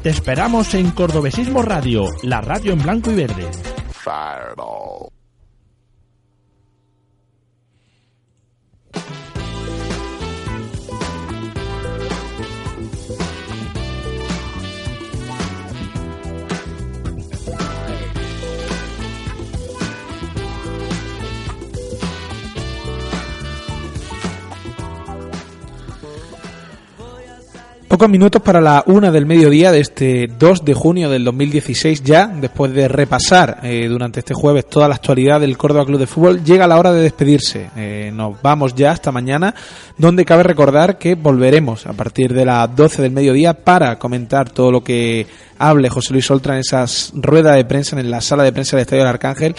Te 0.00 0.10
esperamos 0.10 0.74
en 0.74 0.92
Cordobesismo 0.92 1.62
Radio, 1.62 2.06
la 2.22 2.40
radio 2.40 2.72
en 2.72 2.82
blanco 2.82 3.10
y 3.10 3.16
verde. 3.16 3.48
Pocos 27.88 28.10
minutos 28.10 28.42
para 28.42 28.60
la 28.60 28.84
una 28.84 29.10
del 29.10 29.24
mediodía 29.24 29.72
de 29.72 29.80
este 29.80 30.26
2 30.26 30.62
de 30.62 30.74
junio 30.74 31.08
del 31.08 31.24
2016 31.24 32.02
ya, 32.02 32.26
después 32.26 32.74
de 32.74 32.86
repasar 32.86 33.60
eh, 33.62 33.88
durante 33.88 34.20
este 34.20 34.34
jueves 34.34 34.66
toda 34.66 34.88
la 34.88 34.96
actualidad 34.96 35.40
del 35.40 35.56
Córdoba 35.56 35.86
Club 35.86 35.98
de 35.98 36.06
Fútbol, 36.06 36.44
llega 36.44 36.66
la 36.66 36.78
hora 36.78 36.92
de 36.92 37.00
despedirse. 37.00 37.70
Eh, 37.76 38.10
nos 38.12 38.42
vamos 38.42 38.74
ya 38.74 38.90
hasta 38.90 39.10
mañana, 39.10 39.54
donde 39.96 40.26
cabe 40.26 40.42
recordar 40.42 40.98
que 40.98 41.14
volveremos 41.14 41.86
a 41.86 41.94
partir 41.94 42.34
de 42.34 42.44
las 42.44 42.76
12 42.76 43.00
del 43.00 43.12
mediodía 43.12 43.54
para 43.54 43.98
comentar 43.98 44.50
todo 44.50 44.70
lo 44.70 44.84
que 44.84 45.26
hable 45.58 45.88
José 45.88 46.12
Luis 46.12 46.30
Oltra 46.30 46.52
en 46.52 46.60
esas 46.60 47.10
ruedas 47.14 47.56
de 47.56 47.64
prensa, 47.64 47.98
en 47.98 48.10
la 48.10 48.20
sala 48.20 48.42
de 48.42 48.52
prensa 48.52 48.76
del 48.76 48.82
Estadio 48.82 49.04
del 49.04 49.14
Arcángel, 49.14 49.56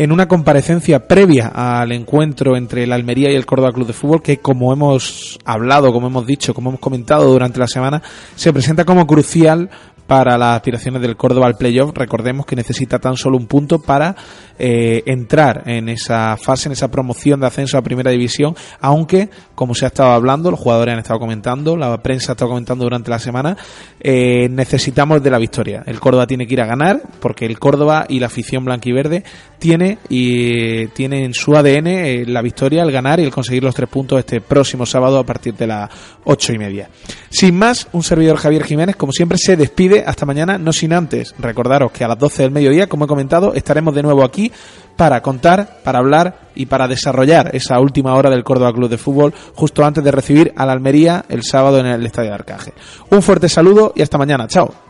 en 0.00 0.12
una 0.12 0.26
comparecencia 0.26 1.06
previa 1.06 1.48
al 1.48 1.92
encuentro 1.92 2.56
entre 2.56 2.84
el 2.84 2.92
Almería 2.94 3.30
y 3.30 3.34
el 3.34 3.44
Córdoba 3.44 3.70
Club 3.70 3.86
de 3.86 3.92
Fútbol, 3.92 4.22
que 4.22 4.38
como 4.38 4.72
hemos 4.72 5.38
hablado, 5.44 5.92
como 5.92 6.06
hemos 6.06 6.26
dicho, 6.26 6.54
como 6.54 6.70
hemos 6.70 6.80
comentado 6.80 7.30
durante 7.30 7.58
la 7.58 7.66
semana, 7.66 8.00
se 8.34 8.50
presenta 8.50 8.86
como 8.86 9.06
crucial 9.06 9.68
para 10.06 10.38
las 10.38 10.56
aspiraciones 10.56 11.02
del 11.02 11.18
Córdoba 11.18 11.48
al 11.48 11.58
playoff. 11.58 11.92
Recordemos 11.94 12.46
que 12.46 12.56
necesita 12.56 12.98
tan 12.98 13.18
solo 13.18 13.36
un 13.36 13.46
punto 13.46 13.78
para 13.78 14.16
eh, 14.62 15.02
entrar 15.06 15.62
en 15.64 15.88
esa 15.88 16.36
fase, 16.36 16.68
en 16.68 16.72
esa 16.72 16.90
promoción 16.90 17.40
de 17.40 17.46
ascenso 17.46 17.78
a 17.78 17.82
Primera 17.82 18.10
División, 18.10 18.54
aunque, 18.80 19.30
como 19.54 19.74
se 19.74 19.86
ha 19.86 19.88
estado 19.88 20.10
hablando, 20.10 20.50
los 20.50 20.60
jugadores 20.60 20.92
han 20.92 20.98
estado 20.98 21.18
comentando, 21.18 21.78
la 21.78 21.96
prensa 22.02 22.32
ha 22.32 22.34
estado 22.34 22.50
comentando 22.50 22.84
durante 22.84 23.10
la 23.10 23.18
semana, 23.18 23.56
eh, 23.98 24.48
necesitamos 24.50 25.22
de 25.22 25.30
la 25.30 25.38
victoria. 25.38 25.82
El 25.86 25.98
Córdoba 25.98 26.26
tiene 26.26 26.46
que 26.46 26.52
ir 26.52 26.60
a 26.60 26.66
ganar, 26.66 27.00
porque 27.20 27.46
el 27.46 27.58
Córdoba 27.58 28.04
y 28.06 28.20
la 28.20 28.26
afición 28.26 28.66
blanquiverde 28.66 29.24
tiene 29.58 29.98
y 30.10 30.88
tiene 30.88 31.24
en 31.24 31.32
su 31.32 31.56
ADN 31.56 31.86
eh, 31.86 32.24
la 32.26 32.42
victoria, 32.42 32.82
el 32.82 32.92
ganar 32.92 33.18
y 33.18 33.24
el 33.24 33.30
conseguir 33.30 33.64
los 33.64 33.74
tres 33.74 33.88
puntos 33.88 34.18
este 34.18 34.42
próximo 34.42 34.84
sábado 34.84 35.18
a 35.18 35.24
partir 35.24 35.54
de 35.54 35.66
las 35.66 35.90
ocho 36.24 36.52
y 36.52 36.58
media. 36.58 36.90
Sin 37.30 37.56
más, 37.56 37.88
un 37.92 38.02
servidor 38.02 38.36
Javier 38.36 38.64
Jiménez, 38.64 38.96
como 38.96 39.12
siempre, 39.12 39.38
se 39.38 39.56
despide 39.56 40.04
hasta 40.06 40.26
mañana, 40.26 40.58
no 40.58 40.72
sin 40.72 40.92
antes 40.92 41.34
recordaros 41.38 41.92
que 41.92 42.04
a 42.04 42.08
las 42.08 42.18
12 42.18 42.42
del 42.42 42.50
mediodía, 42.50 42.88
como 42.88 43.06
he 43.06 43.08
comentado, 43.08 43.54
estaremos 43.54 43.94
de 43.94 44.02
nuevo 44.02 44.24
aquí 44.24 44.49
para 44.96 45.22
contar, 45.22 45.78
para 45.82 45.98
hablar 45.98 46.50
y 46.54 46.66
para 46.66 46.86
desarrollar 46.86 47.54
esa 47.54 47.80
última 47.80 48.14
hora 48.14 48.28
del 48.28 48.44
Córdoba 48.44 48.72
Club 48.72 48.90
de 48.90 48.98
Fútbol 48.98 49.32
justo 49.54 49.84
antes 49.84 50.04
de 50.04 50.10
recibir 50.10 50.52
al 50.56 50.68
Almería 50.68 51.24
el 51.28 51.42
sábado 51.42 51.78
en 51.78 51.86
el 51.86 52.04
Estadio 52.04 52.28
de 52.28 52.34
Arcángel. 52.34 52.74
Un 53.10 53.22
fuerte 53.22 53.48
saludo 53.48 53.92
y 53.96 54.02
hasta 54.02 54.18
mañana. 54.18 54.46
Chao. 54.46 54.89